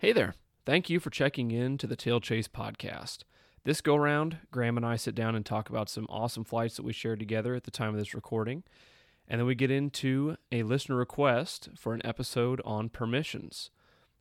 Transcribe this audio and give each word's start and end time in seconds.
Hey 0.00 0.12
there. 0.12 0.34
Thank 0.64 0.88
you 0.88 0.98
for 0.98 1.10
checking 1.10 1.50
in 1.50 1.76
to 1.76 1.86
the 1.86 1.94
Tail 1.94 2.20
Chase 2.20 2.48
podcast. 2.48 3.24
This 3.64 3.82
go 3.82 3.96
round, 3.96 4.38
Graham 4.50 4.78
and 4.78 4.86
I 4.86 4.96
sit 4.96 5.14
down 5.14 5.36
and 5.36 5.44
talk 5.44 5.68
about 5.68 5.90
some 5.90 6.06
awesome 6.08 6.42
flights 6.42 6.76
that 6.76 6.86
we 6.86 6.94
shared 6.94 7.18
together 7.18 7.54
at 7.54 7.64
the 7.64 7.70
time 7.70 7.90
of 7.90 7.98
this 7.98 8.14
recording. 8.14 8.62
And 9.28 9.38
then 9.38 9.46
we 9.46 9.54
get 9.54 9.70
into 9.70 10.38
a 10.50 10.62
listener 10.62 10.96
request 10.96 11.68
for 11.76 11.92
an 11.92 12.00
episode 12.02 12.62
on 12.64 12.88
permissions 12.88 13.68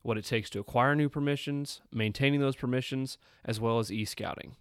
what 0.02 0.18
it 0.18 0.26
takes 0.26 0.50
to 0.50 0.60
acquire 0.60 0.96
new 0.96 1.08
permissions, 1.08 1.80
maintaining 1.94 2.42
those 2.42 2.58
permissions, 2.58 3.18
as 3.46 3.62
well 3.62 3.80
as 3.80 3.90
e 3.90 4.04
scouting. 4.04 4.58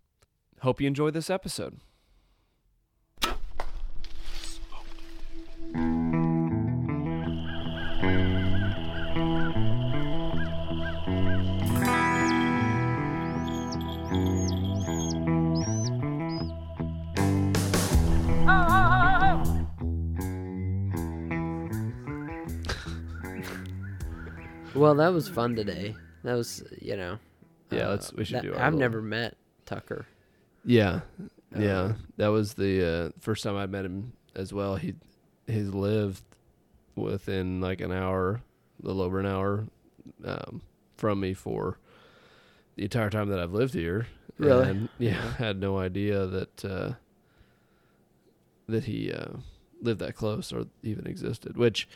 Hope 0.61 0.81
you 0.81 0.87
enjoy 0.87 1.11
this 1.11 1.31
episode. 1.31 1.81
Well, 24.79 24.95
that 24.97 25.13
was 25.13 25.29
fun 25.29 25.55
today. 25.57 25.95
That 26.25 26.35
was, 26.35 26.63
you 26.81 26.97
know. 26.97 27.19
Yeah, 27.71 27.89
let's- 27.89 28.13
we 28.13 28.25
should 28.25 28.37
that- 28.37 28.43
do 28.45 28.53
our 28.55 28.59
I've 28.61 28.75
little- 28.75 28.79
never 28.81 29.03
met 29.03 29.37
Tucker. 29.67 30.07
Yeah, 30.65 31.01
yeah. 31.57 31.79
Uh, 31.81 31.95
That 32.17 32.29
was 32.29 32.55
the 32.55 32.85
uh, 32.85 33.11
first 33.21 33.43
time 33.43 33.57
I 33.57 33.67
met 33.67 33.85
him 33.85 34.13
as 34.35 34.53
well. 34.53 34.77
He 34.77 34.95
he's 35.47 35.73
lived 35.73 36.23
within 36.95 37.61
like 37.61 37.81
an 37.81 37.93
hour, 37.93 38.43
a 38.83 38.87
little 38.87 39.03
over 39.03 39.19
an 39.21 39.27
hour, 39.27 39.67
um, 40.25 40.63
from 40.97 41.21
me 41.21 41.33
for 41.35 41.79
the 42.77 42.83
entire 42.85 43.09
time 43.11 43.29
that 43.29 43.39
I've 43.39 43.53
lived 43.53 43.75
here. 43.75 44.07
Really? 44.39 44.69
And, 44.69 44.89
yeah, 44.99 45.21
I 45.25 45.43
had 45.43 45.59
no 45.61 45.79
idea 45.79 46.27
that 46.27 46.65
uh, 46.65 46.93
that 48.69 48.85
he 48.85 49.13
uh, 49.13 49.35
lived 49.81 50.01
that 50.01 50.15
close 50.15 50.53
or 50.53 50.67
even 50.83 51.07
existed. 51.07 51.57
Which, 51.57 51.89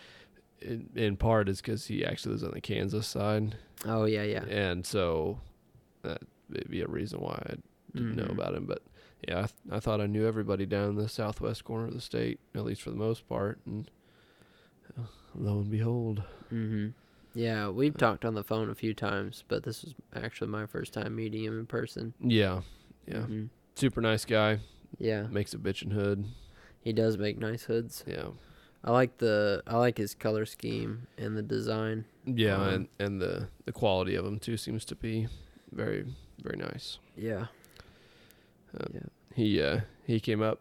in, 0.63 0.89
in 0.95 1.17
part, 1.17 1.49
is 1.49 1.61
because 1.61 1.87
he 1.87 2.05
actually 2.05 2.33
lives 2.33 2.45
on 2.45 2.53
the 2.53 2.61
Kansas 2.61 3.07
side, 3.07 3.57
Oh 3.85 4.05
yeah, 4.05 4.23
yeah. 4.23 4.45
and 4.45 4.85
so 4.87 5.41
that 6.03 6.23
may 6.49 6.63
be 6.69 6.81
a 6.83 6.87
reason 6.87 7.21
why 7.21 7.43
I 7.47 7.55
didn't 7.95 8.17
know 8.17 8.25
Mhm. 8.25 8.33
about 8.33 8.55
him. 8.55 8.67
But 8.67 8.83
yeah, 9.29 9.39
I, 9.39 9.43
th- 9.43 9.53
I 9.71 9.81
thought 9.81 10.01
I 10.01 10.07
knew 10.07 10.27
everybody 10.27 10.67
down 10.67 10.91
in 10.91 10.97
the 10.97 11.09
southwest 11.09 11.65
corner 11.65 11.87
of 11.89 11.95
the 11.95 12.01
state, 12.01 12.41
at 12.55 12.65
least 12.65 12.83
for 12.83 12.91
the 12.91 12.97
most 12.97 13.29
part. 13.29 13.61
And 13.67 13.91
uh, 14.99 15.03
lo 15.35 15.59
and 15.61 15.71
behold, 15.71 16.23
Mm-hmm. 16.53 16.89
Yeah, 17.35 17.71
we've 17.71 17.97
talked 17.97 18.27
on 18.27 18.35
the 18.35 18.45
phone 18.45 18.69
a 18.69 18.75
few 18.75 18.93
times, 18.93 19.43
but 19.49 19.63
this 19.63 19.83
was 19.85 19.95
actually 20.15 20.49
my 20.49 20.67
first 20.67 20.93
time 20.93 21.17
meeting 21.17 21.45
him 21.45 21.59
in 21.59 21.65
person. 21.67 22.13
yeah, 22.21 22.61
yeah, 23.07 23.23
Mhm. 23.23 23.49
super 23.75 24.01
nice 24.03 24.25
guy. 24.27 24.59
Yeah, 24.99 25.29
Makes 25.29 25.55
a 25.55 25.59
bitchin' 25.59 25.93
hood. 25.93 26.27
he 26.81 26.93
does 26.93 27.17
make 27.17 27.39
nice 27.39 27.65
hoods. 27.65 28.05
Yeah, 28.07 28.29
I 28.85 28.91
like 28.91 29.19
the 29.19 29.63
I 29.67 29.77
like 29.77 29.97
his 29.99 30.15
color 30.15 30.45
scheme 30.47 31.07
and 31.17 31.37
the 31.37 31.43
design. 31.43 32.05
yeah, 32.25 32.57
Um, 32.57 32.69
and 32.69 32.89
and 32.99 33.21
the 33.21 33.49
the 33.65 33.73
quality 33.73 34.15
of 34.17 34.25
them 34.25 34.39
too 34.39 34.57
seems 34.57 34.85
to 34.87 34.95
be 34.97 35.29
very 35.71 36.05
very 36.43 36.57
nice. 36.57 36.99
Yeah. 37.17 37.47
Uh, 38.79 38.87
yeah. 38.93 39.01
He 39.35 39.63
uh 39.63 39.81
he 40.07 40.19
came 40.21 40.43
up 40.43 40.61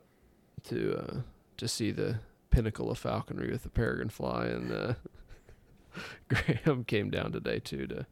to 0.65 0.97
uh 0.97 1.17
to 1.57 1.67
see 1.67 1.91
the 1.91 2.19
pinnacle 2.51 2.91
of 2.91 2.97
falconry 2.97 3.49
with 3.51 3.63
the 3.63 3.69
peregrine 3.69 4.09
fly, 4.09 4.45
and 4.47 4.71
uh, 4.71 4.93
Graham 6.27 6.83
came 6.83 7.09
down 7.09 7.31
today 7.31 7.59
too 7.59 7.87
to 7.87 8.05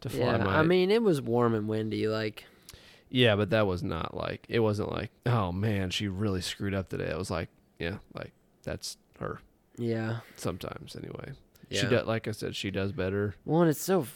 to 0.00 0.08
fly 0.08 0.36
Yeah. 0.36 0.44
my 0.44 0.58
I 0.58 0.62
mean, 0.62 0.90
it 0.90 1.02
was 1.02 1.20
warm 1.20 1.54
and 1.54 1.68
windy. 1.68 2.08
Like, 2.08 2.44
Yeah, 3.10 3.36
but 3.36 3.50
that 3.50 3.66
was 3.66 3.82
not 3.82 4.16
like 4.16 4.46
it 4.48 4.60
wasn't 4.60 4.90
like, 4.92 5.10
oh 5.26 5.52
man, 5.52 5.90
she 5.90 6.08
really 6.08 6.40
screwed 6.40 6.74
up 6.74 6.88
today. 6.88 7.08
It 7.10 7.18
was 7.18 7.30
like, 7.30 7.48
yeah, 7.78 7.98
like 8.14 8.32
that's 8.62 8.96
her 9.20 9.40
yeah. 9.76 10.18
sometimes 10.36 10.96
anyway. 10.96 11.32
Yeah. 11.70 11.80
She 11.82 11.86
does 11.88 12.06
like 12.06 12.28
I 12.28 12.32
said, 12.32 12.56
she 12.56 12.70
does 12.70 12.92
better. 12.92 13.34
Well, 13.44 13.60
and 13.62 13.70
it's 13.70 13.80
so. 13.80 14.06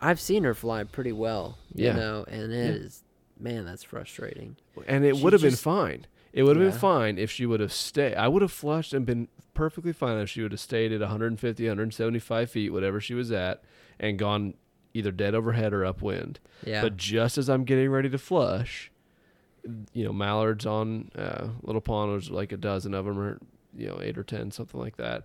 I've 0.00 0.20
seen 0.20 0.44
her 0.44 0.54
fly 0.54 0.84
pretty 0.84 1.12
well, 1.12 1.58
you 1.74 1.86
Yeah. 1.86 1.96
know, 1.96 2.24
and 2.28 2.52
it 2.52 2.56
Yeah. 2.74 2.86
is, 2.86 3.04
man, 3.38 3.64
that's 3.66 3.82
frustrating. 3.82 4.56
And 4.86 5.04
it 5.04 5.16
would 5.18 5.32
have 5.34 5.42
been 5.42 5.56
fine. 5.56 6.06
It 6.32 6.44
would 6.44 6.56
have 6.56 6.64
Yeah. 6.64 6.70
been 6.70 6.78
fine 6.78 7.18
if 7.18 7.30
she 7.30 7.44
would 7.46 7.60
have 7.60 7.72
stayed. 7.72 8.14
I 8.14 8.28
would 8.28 8.40
have 8.42 8.52
flushed 8.52 8.94
and 8.94 9.04
been 9.04 9.28
perfectly 9.52 9.92
fine 9.92 10.16
if 10.18 10.30
she 10.30 10.42
would 10.42 10.52
have 10.52 10.60
stayed 10.60 10.90
at 10.92 11.00
150, 11.02 11.66
175 11.66 12.50
feet, 12.50 12.70
whatever 12.72 13.00
she 13.00 13.14
was 13.14 13.30
at, 13.30 13.62
and 13.98 14.18
gone 14.18 14.54
either 14.94 15.12
dead 15.12 15.34
overhead 15.34 15.72
or 15.72 15.84
upwind. 15.84 16.40
Yeah. 16.64 16.82
But 16.82 16.96
just 16.96 17.36
as 17.36 17.48
I'm 17.50 17.64
getting 17.64 17.90
ready 17.90 18.08
to 18.08 18.18
flush, 18.18 18.90
you 19.92 20.04
know, 20.04 20.12
mallards 20.12 20.64
on 20.66 21.10
uh, 21.14 21.48
Little 21.62 21.80
Pond, 21.82 22.12
there's 22.12 22.30
like 22.30 22.52
a 22.52 22.56
dozen 22.56 22.94
of 22.94 23.04
them, 23.04 23.18
or 23.18 23.38
you 23.76 23.86
know, 23.88 23.98
eight 24.02 24.16
or 24.18 24.22
ten, 24.24 24.50
something 24.50 24.80
like 24.80 24.96
that. 24.96 25.24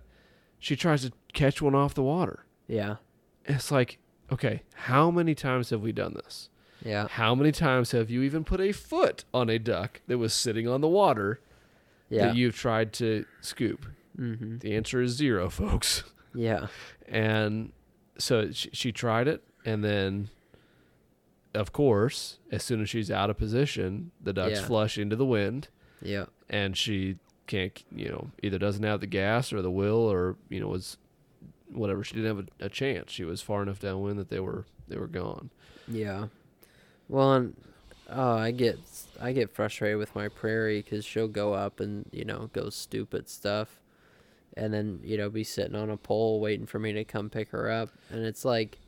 She 0.58 0.76
tries 0.76 1.02
to 1.02 1.12
catch 1.32 1.60
one 1.60 1.74
off 1.74 1.94
the 1.94 2.02
water. 2.02 2.44
yeah. 2.66 2.96
It's 3.48 3.70
like, 3.70 3.98
okay, 4.32 4.62
how 4.74 5.08
many 5.10 5.34
times 5.34 5.70
have 5.70 5.80
we 5.80 5.92
done 5.92 6.14
this? 6.14 6.48
Yeah. 6.84 7.06
How 7.08 7.32
many 7.34 7.52
times 7.52 7.92
have 7.92 8.10
you 8.10 8.22
even 8.22 8.42
put 8.42 8.60
a 8.60 8.72
foot 8.72 9.24
on 9.32 9.48
a 9.48 9.58
duck 9.58 10.00
that 10.08 10.18
was 10.18 10.34
sitting 10.34 10.66
on 10.66 10.80
the 10.80 10.88
water 10.88 11.40
Yeah. 12.10 12.26
that 12.26 12.36
you've 12.36 12.56
tried 12.56 12.92
to 12.94 13.24
scoop? 13.40 13.86
mm-hmm. 14.18 14.58
The 14.58 14.74
answer 14.74 15.00
is 15.00 15.12
zero, 15.12 15.48
folks. 15.62 16.02
Yeah. 16.34 16.66
And 17.06 17.70
so 18.18 18.50
she, 18.50 18.70
she 18.72 18.90
tried 18.92 19.28
it, 19.28 19.44
and 19.64 19.84
then, 19.84 20.28
of 21.54 21.72
course, 21.72 22.38
as 22.50 22.62
soon 22.64 22.82
as 22.82 22.90
she's 22.90 23.10
out 23.10 23.30
of 23.30 23.38
position, 23.38 24.10
the 24.20 24.32
ducks 24.32 24.58
Yeah. 24.60 24.66
flush 24.66 24.98
into 24.98 25.14
the 25.16 25.24
wind, 25.26 25.68
Yeah. 26.02 26.26
and 26.48 26.76
she 26.76 27.18
can't, 27.46 27.82
you 27.94 28.08
know, 28.08 28.30
either 28.42 28.58
doesn't 28.58 28.82
have 28.84 29.00
the 29.00 29.06
gas 29.06 29.52
or 29.52 29.62
the 29.62 29.70
will, 29.70 30.10
or 30.10 30.36
you 30.48 30.60
know, 30.60 30.68
was 30.68 30.96
whatever. 31.70 32.02
She 32.04 32.14
didn't 32.14 32.36
have 32.36 32.48
a, 32.60 32.66
a 32.66 32.68
chance. 32.68 33.12
She 33.12 33.24
was 33.24 33.42
far 33.42 33.62
enough 33.62 33.80
downwind 33.80 34.18
that 34.18 34.28
they 34.30 34.40
were 34.40 34.64
they 34.88 34.96
were 34.96 35.06
gone. 35.06 35.50
Yeah. 35.88 36.26
Well, 37.08 37.32
and 37.34 37.56
oh, 38.10 38.36
I 38.36 38.50
get 38.50 38.78
I 39.20 39.32
get 39.32 39.50
frustrated 39.50 39.98
with 39.98 40.14
my 40.14 40.28
prairie 40.28 40.82
because 40.82 41.04
she'll 41.04 41.28
go 41.28 41.54
up 41.54 41.80
and 41.80 42.06
you 42.12 42.24
know 42.24 42.50
go 42.52 42.68
stupid 42.70 43.28
stuff, 43.28 43.80
and 44.56 44.74
then 44.74 45.00
you 45.04 45.16
know 45.16 45.30
be 45.30 45.44
sitting 45.44 45.76
on 45.76 45.90
a 45.90 45.96
pole 45.96 46.40
waiting 46.40 46.66
for 46.66 46.78
me 46.80 46.92
to 46.94 47.04
come 47.04 47.30
pick 47.30 47.50
her 47.50 47.70
up, 47.70 47.90
and 48.10 48.24
it's 48.24 48.44
like, 48.44 48.78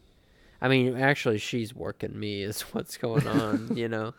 I 0.61 0.67
mean, 0.69 0.97
actually 0.97 1.39
she's 1.39 1.73
working 1.75 2.19
me 2.19 2.43
is 2.43 2.63
what's 2.63 2.97
going 2.97 3.27
on, 3.29 3.77
you 3.77 3.89
know. 3.89 4.15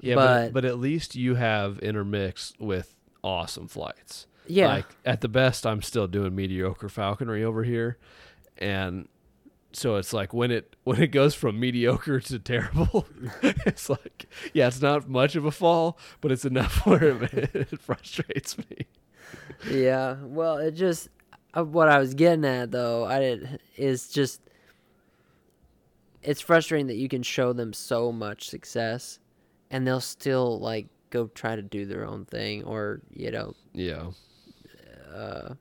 Yeah, 0.00 0.16
but 0.16 0.26
But- 0.46 0.52
but 0.52 0.64
at 0.64 0.78
least 0.78 1.14
you 1.14 1.36
have 1.36 1.78
intermixed 1.78 2.60
with 2.60 2.95
awesome 3.26 3.66
flights. 3.66 4.26
Yeah. 4.46 4.68
Like 4.68 4.86
at 5.04 5.20
the 5.20 5.28
best, 5.28 5.66
I'm 5.66 5.82
still 5.82 6.06
doing 6.06 6.34
mediocre 6.34 6.88
falconry 6.88 7.42
over 7.42 7.64
here, 7.64 7.98
and 8.56 9.08
so 9.72 9.96
it's 9.96 10.12
like 10.12 10.32
when 10.32 10.52
it 10.52 10.76
when 10.84 11.02
it 11.02 11.08
goes 11.08 11.34
from 11.34 11.58
mediocre 11.58 12.20
to 12.20 12.38
terrible, 12.38 13.06
it's 13.42 13.90
like 13.90 14.26
yeah, 14.54 14.68
it's 14.68 14.80
not 14.80 15.08
much 15.08 15.34
of 15.34 15.44
a 15.44 15.50
fall, 15.50 15.98
but 16.20 16.30
it's 16.30 16.44
enough 16.44 16.86
where 16.86 17.24
it, 17.24 17.54
it 17.54 17.80
frustrates 17.80 18.56
me. 18.56 18.86
yeah. 19.68 20.16
Well, 20.22 20.58
it 20.58 20.72
just 20.72 21.08
uh, 21.54 21.64
what 21.64 21.88
I 21.88 21.98
was 21.98 22.14
getting 22.14 22.44
at 22.44 22.70
though, 22.70 23.04
I 23.04 23.18
did 23.18 23.60
is 23.76 24.08
just 24.08 24.40
it's 26.22 26.40
frustrating 26.40 26.86
that 26.86 26.96
you 26.96 27.08
can 27.08 27.22
show 27.22 27.52
them 27.52 27.72
so 27.72 28.12
much 28.12 28.48
success 28.48 29.18
and 29.70 29.86
they'll 29.86 30.00
still 30.00 30.58
like 30.60 30.86
go 31.10 31.28
try 31.28 31.56
to 31.56 31.62
do 31.62 31.86
their 31.86 32.04
own 32.06 32.24
thing 32.24 32.64
or 32.64 33.00
you 33.12 33.30
know 33.30 33.54
Yeah, 33.72 34.10
uh 35.14 35.54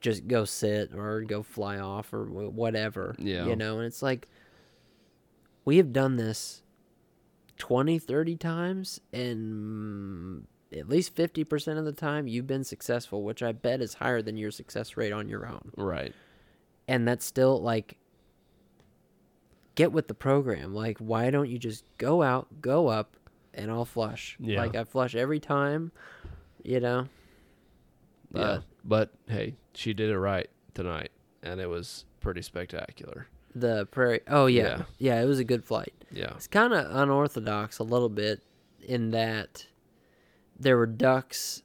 just 0.00 0.28
go 0.28 0.44
sit 0.44 0.92
or 0.94 1.22
go 1.22 1.42
fly 1.42 1.78
off 1.78 2.12
or 2.12 2.24
whatever 2.26 3.14
Yeah. 3.18 3.46
you 3.46 3.56
know 3.56 3.78
and 3.78 3.86
it's 3.86 4.02
like 4.02 4.28
we 5.64 5.76
have 5.78 5.92
done 5.92 6.16
this 6.16 6.62
20 7.58 7.98
30 7.98 8.36
times 8.36 9.00
and 9.12 10.46
at 10.72 10.88
least 10.88 11.14
50% 11.16 11.78
of 11.78 11.84
the 11.84 11.92
time 11.92 12.26
you've 12.28 12.46
been 12.46 12.64
successful 12.64 13.22
which 13.22 13.42
i 13.42 13.52
bet 13.52 13.80
is 13.80 13.94
higher 13.94 14.22
than 14.22 14.36
your 14.36 14.50
success 14.50 14.96
rate 14.96 15.12
on 15.12 15.28
your 15.28 15.46
own 15.46 15.70
right. 15.76 16.14
and 16.88 17.06
that's 17.08 17.24
still 17.24 17.60
like 17.60 17.96
get 19.74 19.92
with 19.92 20.08
the 20.08 20.14
program 20.14 20.74
like 20.74 20.98
why 20.98 21.30
don't 21.30 21.48
you 21.48 21.58
just 21.58 21.84
go 21.98 22.22
out 22.22 22.60
go 22.60 22.88
up 22.88 23.16
and 23.54 23.70
i'll 23.70 23.84
flush 23.84 24.36
Yeah. 24.40 24.60
like 24.60 24.74
i 24.76 24.84
flush 24.84 25.14
every 25.14 25.40
time 25.40 25.92
you 26.62 26.80
know 26.80 27.08
yeah, 28.32 28.58
But- 28.58 28.64
but 28.84 29.10
hey, 29.28 29.56
she 29.74 29.92
did 29.92 30.08
it 30.08 30.18
right 30.18 30.48
tonight, 30.72 31.10
and 31.42 31.60
it 31.60 31.68
was 31.68 32.04
pretty 32.20 32.42
spectacular. 32.42 33.26
the 33.54 33.86
prairie 33.86 34.20
oh 34.28 34.46
yeah 34.46 34.62
Yeah. 34.62 34.82
yeah, 34.98 35.22
it 35.22 35.26
was 35.26 35.38
a 35.40 35.44
good 35.44 35.64
flight 35.64 35.92
Yeah, 36.12 36.32
it's 36.36 36.46
kind 36.46 36.72
of 36.72 36.94
unorthodox 36.94 37.78
a 37.80 37.82
little 37.84 38.08
bit 38.08 38.42
in 38.80 39.10
that 39.10 39.66
there 40.58 40.76
were 40.76 40.86
ducks 40.86 41.62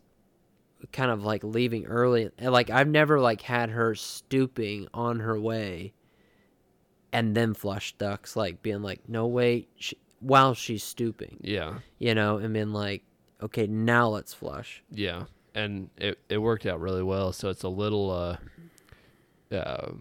kind 0.92 1.10
of 1.12 1.24
like 1.24 1.44
leaving 1.44 1.86
early 1.86 2.30
and 2.38 2.52
like 2.52 2.70
i've 2.70 2.88
never 2.88 3.20
like 3.20 3.42
had 3.42 3.70
her 3.70 3.94
stooping 3.96 4.88
on 4.94 5.20
her 5.20 5.40
way 5.40 5.94
and 7.14 7.34
then 7.36 7.54
flush 7.54 7.94
ducks, 7.98 8.36
like 8.36 8.62
being 8.62 8.82
like, 8.82 9.08
no 9.08 9.26
wait, 9.26 9.70
she, 9.78 9.98
while 10.26 10.54
she's 10.54 10.84
stooping, 10.84 11.38
Yeah. 11.42 11.80
you 12.00 12.16
know, 12.16 12.38
and 12.38 12.54
being 12.54 12.72
like, 12.74 13.04
okay, 13.42 13.68
now 13.68 14.08
let's 14.10 14.34
flush. 14.34 14.84
Yeah, 14.92 15.26
and 15.54 15.90
it 15.98 16.20
it 16.30 16.40
worked 16.40 16.66
out 16.66 16.80
really 16.80 17.04
well. 17.04 17.32
So 17.32 17.50
it's 17.50 17.64
a 17.64 17.70
little 17.70 18.10
uh, 18.12 19.56
uh, 19.56 19.92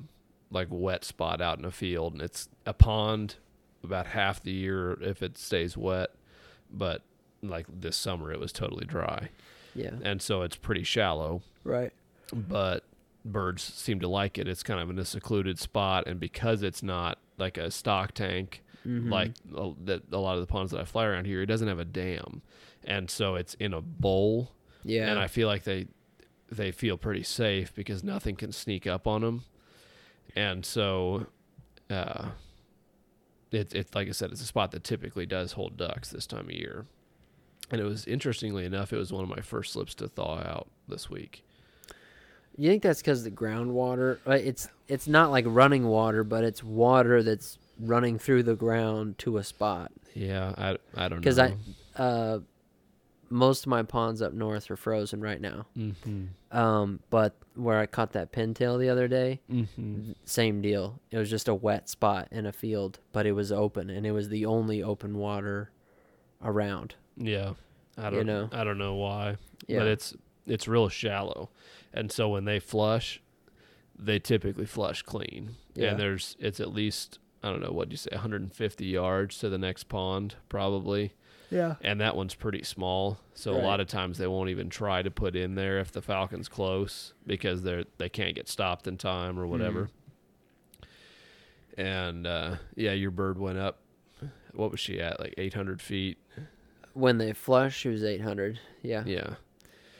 like 0.50 0.68
wet 0.70 1.04
spot 1.04 1.40
out 1.40 1.58
in 1.58 1.64
a 1.64 1.70
field, 1.70 2.14
and 2.14 2.22
it's 2.22 2.48
a 2.66 2.72
pond 2.72 3.36
about 3.82 4.06
half 4.06 4.42
the 4.42 4.52
year 4.52 4.92
if 5.02 5.22
it 5.22 5.36
stays 5.36 5.76
wet, 5.76 6.10
but 6.70 7.02
like 7.42 7.66
this 7.68 7.96
summer 7.96 8.32
it 8.32 8.40
was 8.40 8.52
totally 8.52 8.86
dry, 8.86 9.28
Yeah, 9.74 9.90
and 10.02 10.22
so 10.22 10.42
it's 10.42 10.56
pretty 10.56 10.84
shallow. 10.84 11.42
right. 11.64 11.92
But 12.32 12.84
birds 13.24 13.62
seem 13.62 14.00
to 14.00 14.08
like 14.08 14.38
it. 14.38 14.48
It's 14.48 14.62
kind 14.62 14.80
of 14.80 14.88
in 14.90 14.98
a 14.98 15.04
secluded 15.04 15.58
spot, 15.58 16.06
and 16.06 16.18
because 16.18 16.62
it's 16.62 16.82
not 16.82 17.18
like 17.36 17.58
a 17.58 17.70
stock 17.70 18.12
tank 18.12 18.62
Mm-hmm. 18.86 19.10
like 19.10 19.32
a, 19.56 19.70
that 19.84 20.02
a 20.12 20.18
lot 20.18 20.34
of 20.34 20.40
the 20.40 20.46
ponds 20.46 20.72
that 20.72 20.80
I 20.80 20.84
fly 20.84 21.06
around 21.06 21.24
here, 21.26 21.40
it 21.42 21.46
doesn't 21.46 21.68
have 21.68 21.78
a 21.78 21.84
dam, 21.86 22.42
and 22.84 23.10
so 23.10 23.34
it's 23.34 23.54
in 23.54 23.72
a 23.72 23.80
bowl 23.80 24.50
yeah, 24.84 25.08
and 25.10 25.18
I 25.18 25.26
feel 25.26 25.48
like 25.48 25.64
they 25.64 25.86
they 26.50 26.70
feel 26.70 26.98
pretty 26.98 27.22
safe 27.22 27.74
because 27.74 28.04
nothing 28.04 28.36
can 28.36 28.52
sneak 28.52 28.86
up 28.86 29.06
on 29.06 29.22
them, 29.22 29.44
and 30.36 30.64
so 30.66 31.26
uh, 31.90 32.26
it's 33.50 33.72
it's 33.74 33.94
like 33.94 34.08
I 34.08 34.12
said, 34.12 34.30
it's 34.32 34.42
a 34.42 34.46
spot 34.46 34.70
that 34.72 34.84
typically 34.84 35.26
does 35.26 35.52
hold 35.52 35.76
ducks 35.76 36.10
this 36.10 36.26
time 36.26 36.46
of 36.46 36.52
year, 36.52 36.84
and 37.70 37.80
it 37.80 37.84
was 37.84 38.04
interestingly 38.06 38.64
enough, 38.66 38.92
it 38.92 38.96
was 38.98 39.12
one 39.12 39.22
of 39.24 39.30
my 39.30 39.40
first 39.40 39.72
slips 39.72 39.94
to 39.96 40.08
thaw 40.08 40.38
out 40.40 40.68
this 40.88 41.08
week. 41.08 41.42
You 42.56 42.70
think 42.70 42.82
that's 42.82 43.00
because 43.00 43.24
the 43.24 43.30
groundwater? 43.30 44.18
uh, 44.26 44.32
It's 44.32 44.68
it's 44.86 45.08
not 45.08 45.30
like 45.30 45.44
running 45.48 45.86
water, 45.86 46.22
but 46.22 46.44
it's 46.44 46.62
water 46.62 47.22
that's 47.22 47.58
running 47.78 48.18
through 48.18 48.42
the 48.44 48.54
ground 48.56 49.18
to 49.18 49.36
a 49.36 49.44
spot. 49.44 49.92
Yeah, 50.14 50.54
I 50.56 50.76
I 50.94 51.08
don't 51.08 51.16
know 51.18 51.20
Because 51.20 51.38
I, 51.38 51.56
uh, 51.96 52.38
most 53.30 53.64
of 53.64 53.68
my 53.68 53.82
ponds 53.82 54.22
up 54.22 54.32
north 54.32 54.70
are 54.70 54.76
frozen 54.76 55.20
right 55.20 55.40
now. 55.40 55.66
mm-hmm. 55.76 56.24
Um, 56.56 57.00
but 57.10 57.34
where 57.56 57.78
I 57.80 57.86
caught 57.86 58.12
that 58.12 58.30
pintail 58.32 58.78
the 58.78 58.88
other 58.88 59.08
day, 59.08 59.40
Mm-hmm. 59.50 60.12
same 60.24 60.62
deal. 60.62 61.00
It 61.10 61.18
was 61.18 61.30
just 61.30 61.48
a 61.48 61.54
wet 61.54 61.88
spot 61.88 62.28
in 62.30 62.46
a 62.46 62.52
field, 62.52 63.00
but 63.12 63.26
it 63.26 63.32
was 63.32 63.50
open, 63.50 63.90
and 63.90 64.06
it 64.06 64.12
was 64.12 64.28
the 64.28 64.46
only 64.46 64.82
open 64.82 65.18
water 65.18 65.70
around. 66.42 66.94
Yeah, 67.16 67.54
I 67.98 68.10
don't 68.10 68.26
know. 68.26 68.48
I 68.52 68.62
don't 68.64 68.78
know 68.78 68.94
why. 68.94 69.36
Yeah, 69.66 69.80
but 69.80 69.88
it's 69.88 70.14
it's 70.46 70.68
real 70.68 70.88
shallow, 70.88 71.50
and 71.92 72.12
so 72.12 72.28
when 72.28 72.44
they 72.44 72.60
flush, 72.60 73.20
they 73.98 74.18
typically 74.20 74.66
flush 74.66 75.02
clean. 75.02 75.56
Yeah. 75.74 75.90
And 75.90 75.98
there's 76.00 76.36
it's 76.38 76.60
at 76.60 76.72
least 76.72 77.18
I 77.44 77.50
don't 77.50 77.60
know 77.62 77.70
what 77.72 77.88
do 77.90 77.92
you 77.92 77.98
say 77.98 78.08
150 78.12 78.84
yards 78.86 79.38
to 79.38 79.48
the 79.50 79.58
next 79.58 79.84
pond 79.84 80.34
probably, 80.48 81.12
yeah, 81.50 81.74
and 81.82 82.00
that 82.00 82.16
one's 82.16 82.34
pretty 82.34 82.62
small. 82.64 83.18
So 83.34 83.52
a 83.52 83.60
lot 83.62 83.80
of 83.80 83.86
times 83.86 84.18
they 84.18 84.26
won't 84.26 84.48
even 84.50 84.70
try 84.70 85.02
to 85.02 85.10
put 85.10 85.36
in 85.36 85.54
there 85.54 85.78
if 85.78 85.92
the 85.92 86.00
falcon's 86.02 86.48
close 86.48 87.12
because 87.26 87.62
they're 87.62 87.84
they 87.98 88.08
can't 88.08 88.34
get 88.34 88.48
stopped 88.48 88.86
in 88.86 88.96
time 88.96 89.38
or 89.38 89.46
whatever. 89.46 89.90
And 91.76 92.26
uh, 92.26 92.56
yeah, 92.76 92.92
your 92.92 93.10
bird 93.10 93.38
went 93.38 93.58
up. 93.58 93.78
What 94.52 94.70
was 94.70 94.80
she 94.80 95.00
at? 95.00 95.18
Like 95.18 95.34
800 95.36 95.82
feet. 95.82 96.18
when 96.92 97.18
they 97.18 97.32
flush, 97.32 97.76
she 97.76 97.88
was 97.88 98.04
eight 98.04 98.20
hundred. 98.20 98.60
Yeah, 98.82 99.02
Yeah. 99.04 99.34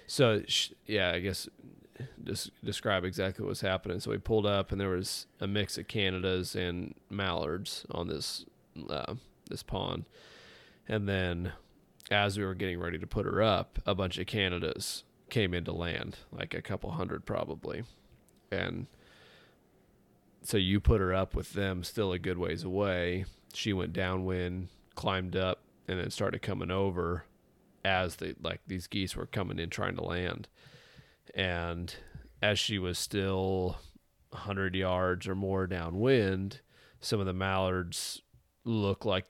So 0.06 0.42
sh- 0.46 0.70
yeah, 0.86 1.10
I 1.12 1.18
guess 1.20 1.48
just 2.22 2.50
describe 2.64 3.04
exactly 3.04 3.42
what 3.42 3.50
was 3.50 3.60
happening. 3.60 4.00
So 4.00 4.10
we 4.10 4.18
pulled 4.18 4.46
up, 4.46 4.72
and 4.72 4.80
there 4.80 4.90
was 4.90 5.26
a 5.40 5.46
mix 5.46 5.78
of 5.78 5.88
Canadas 5.88 6.54
and 6.54 6.94
mallards 7.10 7.86
on 7.90 8.08
this 8.08 8.44
uh, 8.90 9.14
this 9.48 9.62
pond, 9.62 10.04
and 10.88 11.08
then 11.08 11.52
as 12.10 12.36
we 12.36 12.44
were 12.44 12.54
getting 12.54 12.80
ready 12.80 12.98
to 12.98 13.06
put 13.06 13.24
her 13.24 13.42
up, 13.42 13.78
a 13.86 13.94
bunch 13.94 14.18
of 14.18 14.26
Canadas 14.26 15.04
came 15.30 15.54
into 15.54 15.72
land, 15.72 16.18
like 16.32 16.54
a 16.54 16.62
couple 16.62 16.90
hundred 16.92 17.24
probably, 17.24 17.84
and 18.50 18.86
so 20.42 20.58
you 20.58 20.78
put 20.78 21.00
her 21.00 21.14
up 21.14 21.34
with 21.34 21.54
them 21.54 21.82
still 21.82 22.12
a 22.12 22.18
good 22.18 22.38
ways 22.38 22.64
away. 22.64 23.24
She 23.54 23.72
went 23.72 23.92
downwind, 23.92 24.68
climbed 24.94 25.36
up, 25.36 25.60
and 25.88 25.98
then 25.98 26.10
started 26.10 26.42
coming 26.42 26.70
over 26.70 27.24
as 27.84 28.16
the 28.16 28.34
like 28.42 28.60
these 28.66 28.86
geese 28.86 29.16
were 29.16 29.26
coming 29.26 29.58
in 29.58 29.70
trying 29.70 29.96
to 29.96 30.04
land. 30.04 30.48
And 31.34 31.94
as 32.42 32.58
she 32.58 32.78
was 32.78 32.98
still 32.98 33.78
100 34.30 34.74
yards 34.74 35.26
or 35.26 35.34
more 35.34 35.66
downwind, 35.66 36.60
some 37.00 37.20
of 37.20 37.26
the 37.26 37.32
mallards 37.32 38.22
look 38.64 39.04
like 39.04 39.26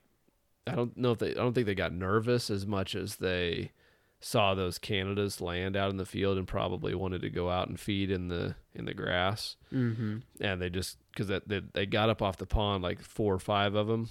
I 0.67 0.75
don't 0.75 0.97
know 0.97 1.13
if 1.13 1.19
they 1.19 1.31
I 1.31 1.35
don't 1.35 1.53
think 1.53 1.67
they 1.67 1.75
got 1.75 1.93
nervous 1.93 2.49
as 2.51 2.67
much 2.67 2.95
as 2.95 3.17
they 3.17 3.73
saw 4.21 4.55
those 4.55 4.79
Canadas 4.79 5.41
land 5.43 5.77
out 5.77 5.91
in 5.91 5.99
the 5.99 6.07
field 6.07 6.39
and 6.39 6.47
probably 6.49 6.95
wanted 6.95 7.21
to 7.23 7.29
go 7.31 7.51
out 7.51 7.69
and 7.69 7.79
feed 7.79 8.11
in 8.11 8.29
the 8.29 8.55
in 8.75 8.87
the 8.87 8.95
grass 8.95 9.57
mm-hmm. 9.73 10.19
and 10.41 10.63
they 10.63 10.71
just 10.71 10.97
because 11.11 11.27
that 11.27 11.47
they, 11.49 11.61
they 11.75 11.85
got 11.85 12.09
up 12.09 12.23
off 12.23 12.39
the 12.39 12.47
pond 12.47 12.83
like 12.83 13.03
four 13.03 13.35
or 13.35 13.39
five 13.39 13.75
of 13.75 13.87
them 13.89 14.09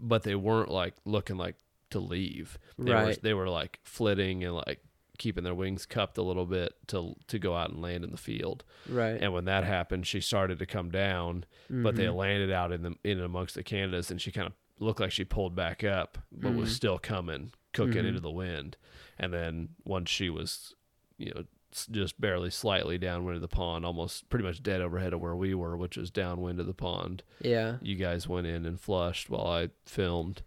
but 0.00 0.24
they 0.24 0.34
weren't 0.34 0.70
like 0.70 0.94
looking 1.04 1.36
like 1.36 1.54
to 1.90 2.00
leave 2.00 2.58
they 2.76 2.90
were 2.92 2.96
Right. 2.96 3.22
they 3.22 3.34
were 3.34 3.48
like 3.48 3.78
flitting 3.84 4.42
and 4.42 4.56
like 4.56 4.80
keeping 5.18 5.44
their 5.44 5.54
wings 5.54 5.86
cupped 5.86 6.18
a 6.18 6.22
little 6.22 6.46
bit 6.46 6.74
to 6.88 7.14
to 7.28 7.38
go 7.38 7.54
out 7.54 7.70
and 7.70 7.80
land 7.80 8.02
in 8.04 8.10
the 8.10 8.16
field 8.16 8.64
right. 8.88 9.20
and 9.22 9.32
when 9.32 9.44
that 9.44 9.64
happened 9.64 10.06
she 10.06 10.20
started 10.20 10.58
to 10.58 10.66
come 10.66 10.90
down 10.90 11.44
but 11.70 11.94
they 11.96 12.04
Mhm. 12.06 12.16
landed 12.16 12.50
out 12.50 12.72
in 12.72 12.82
the 12.82 12.94
in 13.04 13.20
amongst 13.20 13.54
the 13.54 13.62
canadas 13.62 14.10
and 14.10 14.20
she 14.20 14.32
kind 14.32 14.46
of 14.46 14.52
looked 14.80 15.00
like 15.00 15.12
she 15.12 15.24
pulled 15.24 15.54
back 15.54 15.84
up 15.84 16.18
but 16.32 16.54
was 16.54 16.70
Mhm. 16.70 16.74
still 16.74 16.98
coming 16.98 17.52
cooking 17.72 18.02
Mhm. 18.02 18.08
into 18.08 18.20
the 18.20 18.30
wind 18.30 18.76
and 19.18 19.32
then 19.32 19.68
once 19.84 20.10
she 20.10 20.28
was 20.30 20.74
you 21.16 21.32
know 21.34 21.44
just 21.90 22.20
barely 22.20 22.50
slightly 22.50 22.98
downwind 22.98 23.34
of 23.36 23.40
the 23.42 23.48
pond 23.48 23.84
almost 23.84 24.28
pretty 24.30 24.44
much 24.44 24.62
dead 24.62 24.80
overhead 24.80 25.12
of 25.12 25.20
where 25.20 25.34
we 25.36 25.54
were 25.54 25.76
which 25.76 25.96
was 25.96 26.10
downwind 26.10 26.58
of 26.60 26.66
the 26.66 26.74
pond 26.74 27.22
yeah, 27.40 27.78
you 27.82 27.96
guys 27.96 28.28
went 28.28 28.46
in 28.46 28.64
and 28.66 28.80
flushed 28.80 29.28
while 29.30 29.46
i 29.46 29.68
filmed 29.84 30.42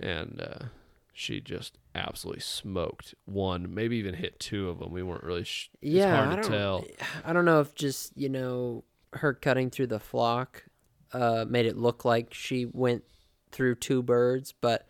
and 0.00 0.40
uh 0.40 0.64
she 1.12 1.40
just 1.40 1.78
absolutely 1.94 2.40
smoked 2.40 3.14
one 3.26 3.72
maybe 3.74 3.96
even 3.96 4.14
hit 4.14 4.40
two 4.40 4.68
of 4.68 4.78
them 4.78 4.90
we 4.90 5.02
weren't 5.02 5.22
really 5.24 5.44
sh- 5.44 5.70
yeah. 5.80 6.04
it's 6.04 6.06
I 6.06 6.24
hard 6.24 6.42
to 6.42 6.48
don't, 6.48 6.58
tell 6.58 6.84
I 7.24 7.32
don't 7.32 7.44
know 7.44 7.60
if 7.60 7.74
just 7.74 8.16
you 8.16 8.28
know 8.28 8.84
her 9.14 9.34
cutting 9.34 9.70
through 9.70 9.88
the 9.88 10.00
flock 10.00 10.64
uh, 11.12 11.44
made 11.48 11.66
it 11.66 11.76
look 11.76 12.04
like 12.04 12.32
she 12.32 12.64
went 12.64 13.04
through 13.50 13.74
two 13.76 14.02
birds, 14.02 14.52
but 14.58 14.86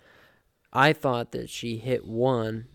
I 0.72 0.92
thought 0.92 1.32
that 1.32 1.50
she 1.50 1.78
hit 1.78 2.06
one, 2.06 2.66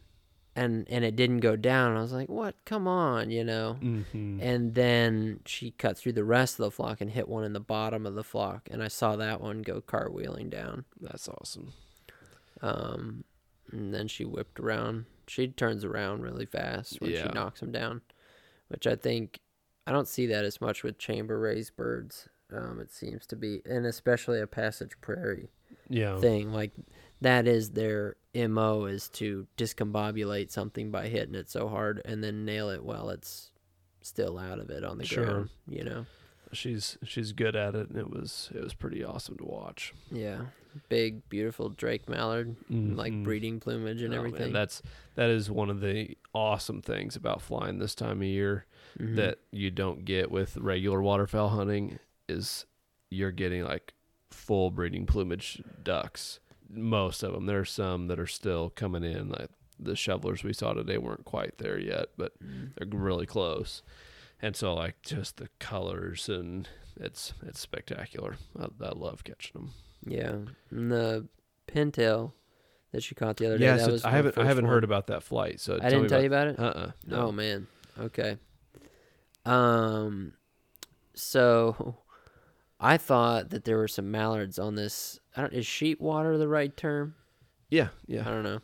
and 0.55 0.85
and 0.89 1.05
it 1.05 1.15
didn't 1.15 1.39
go 1.39 1.55
down. 1.55 1.95
I 1.95 2.01
was 2.01 2.11
like, 2.11 2.29
what? 2.29 2.55
Come 2.65 2.87
on, 2.87 3.31
you 3.31 3.43
know. 3.43 3.77
mm-hmm. 3.81 4.39
And 4.41 4.75
then 4.75 5.39
she 5.45 5.71
cut 5.71 5.97
through 5.97 6.13
the 6.13 6.23
rest 6.25 6.59
of 6.59 6.65
the 6.65 6.71
flock 6.71 6.99
and 7.01 7.09
hit 7.09 7.29
one 7.29 7.43
in 7.45 7.53
the 7.53 7.59
bottom 7.59 8.05
of 8.05 8.15
the 8.15 8.23
flock, 8.23 8.67
and 8.69 8.83
I 8.83 8.89
saw 8.89 9.15
that 9.15 9.41
one 9.41 9.61
go 9.61 9.81
cartwheeling 9.81 10.49
down. 10.49 10.85
that's 10.99 11.29
awesome 11.29 11.71
Um, 12.61 13.23
and 13.71 13.93
then 13.93 14.07
she 14.07 14.25
whipped 14.25 14.59
around. 14.59 15.05
She 15.27 15.47
turns 15.47 15.83
around 15.83 16.21
really 16.21 16.45
fast 16.45 17.01
when 17.01 17.11
Yeah. 17.11 17.23
she 17.27 17.33
knocks 17.33 17.61
him 17.61 17.71
down, 17.71 18.01
which 18.69 18.87
I 18.87 18.95
think 18.95 19.39
I 19.85 19.91
don't 19.91 20.07
see 20.07 20.25
that 20.27 20.43
as 20.45 20.59
much 20.59 20.83
with 20.83 20.97
chamber 20.97 21.39
raised 21.39 21.75
birds. 21.75 22.27
Um, 22.51 22.79
it 22.79 22.91
seems 22.93 23.25
to 23.27 23.35
be, 23.35 23.61
and 23.65 23.85
especially 23.85 24.39
a 24.39 24.47
passage 24.47 24.91
prairie 25.01 25.49
yeah 25.89 26.19
thing. 26.19 26.51
Like 26.53 26.71
that 27.21 27.47
is 27.47 27.71
their 27.71 28.15
mo 28.35 28.85
is 28.85 29.09
to 29.09 29.47
discombobulate 29.57 30.51
something 30.51 30.91
by 30.91 31.07
hitting 31.07 31.35
it 31.35 31.49
so 31.49 31.67
hard 31.67 32.01
and 32.05 32.23
then 32.23 32.45
nail 32.45 32.69
it 32.69 32.83
while 32.83 33.09
it's 33.09 33.51
still 34.01 34.37
out 34.37 34.59
of 34.59 34.69
it 34.69 34.83
on 34.83 34.97
the 34.97 35.05
Sure. 35.05 35.25
ground. 35.25 35.49
You 35.67 35.83
know, 35.83 36.05
she's 36.53 36.97
she's 37.03 37.31
good 37.33 37.55
at 37.55 37.75
it 37.75 37.89
and 37.89 37.97
it 37.97 38.09
was 38.09 38.49
it 38.55 38.61
was 38.63 38.73
pretty 38.73 39.03
awesome 39.03 39.37
to 39.37 39.43
watch 39.45 39.93
yeah, 40.11 40.45
big 40.89 41.27
beautiful 41.29 41.69
Drake 41.69 42.07
mallard, 42.09 42.55
like 42.69 43.13
Mhm. 43.13 43.23
breeding 43.23 43.59
plumage 43.59 44.01
and 44.01 44.13
Oh, 44.13 44.17
man, 44.17 44.25
everything. 44.27 44.53
that's 44.53 44.81
that 45.15 45.29
is 45.29 45.49
one 45.49 45.69
of 45.69 45.81
the 45.81 46.17
awesome 46.33 46.81
things 46.81 47.15
about 47.15 47.41
flying 47.41 47.79
this 47.79 47.95
time 47.95 48.17
of 48.21 48.27
year 48.27 48.65
Mhm. 48.99 49.15
that 49.15 49.39
you 49.51 49.71
don't 49.71 50.05
get 50.05 50.29
with 50.31 50.57
regular 50.57 51.01
waterfowl 51.01 51.49
hunting 51.49 51.99
is 52.27 52.65
you're 53.09 53.31
getting 53.31 53.63
like 53.63 53.93
full 54.29 54.69
breeding 54.71 55.05
plumage 55.05 55.61
ducks 55.83 56.39
most 56.69 57.23
of 57.23 57.31
them 57.33 57.45
there's 57.45 57.71
some 57.71 58.07
that 58.07 58.19
are 58.19 58.27
still 58.27 58.69
coming 58.69 59.03
in 59.03 59.29
like 59.29 59.49
the 59.79 59.95
shovelers 59.95 60.43
we 60.43 60.51
saw 60.51 60.73
today 60.73 60.97
weren't 60.97 61.23
quite 61.23 61.57
there 61.59 61.79
yet 61.79 62.07
but 62.17 62.33
Mhm. 62.43 62.73
they're 62.75 62.99
really 62.99 63.25
close 63.25 63.81
and 64.41 64.55
so 64.55 64.73
like 64.73 65.01
just 65.01 65.37
the 65.37 65.47
colors 65.59 66.27
and 66.27 66.67
it's 66.97 67.33
it's 67.41 67.59
spectacular 67.59 68.35
i, 68.59 68.65
I 68.81 68.89
love 68.89 69.23
catching 69.23 69.53
them 69.53 69.71
Yeah, 70.05 70.37
and 70.71 70.91
the 70.91 71.27
pintail 71.67 72.33
that 72.91 73.03
she 73.03 73.15
caught 73.15 73.37
the 73.37 73.45
other 73.47 73.57
day. 73.57 73.65
yeah 73.65 73.75
that 73.77 73.85
so 73.85 73.91
was 73.91 74.05
i 74.05 74.11
haven't 74.11 74.37
i 74.37 74.45
haven't 74.45 74.63
one. 74.63 74.73
heard 74.73 74.83
about 74.85 75.07
that 75.07 75.21
flight 75.21 75.59
so 75.59 75.77
I 75.81 75.89
didn't 75.89 76.07
tell 76.07 76.21
you 76.21 76.27
about 76.27 76.47
it. 76.47 76.57
uh-uh 76.57 76.91
no. 77.05 77.27
Oh 77.27 77.31
man. 77.33 77.67
Okay. 77.99 78.37
Um. 79.45 80.33
So 81.13 81.95
I 82.79 82.97
thought 82.97 83.49
that 83.49 83.65
there 83.65 83.77
were 83.77 83.87
some 83.87 84.11
mallards 84.11 84.59
on 84.59 84.75
this. 84.75 85.19
I 85.35 85.41
don't, 85.41 85.53
is 85.53 85.65
sheet 85.65 85.99
water 85.99 86.37
the 86.37 86.47
right 86.47 86.75
term? 86.75 87.15
Yeah, 87.69 87.89
Yeah. 88.07 88.21
I 88.21 88.31
don't 88.31 88.43
know. 88.43 88.59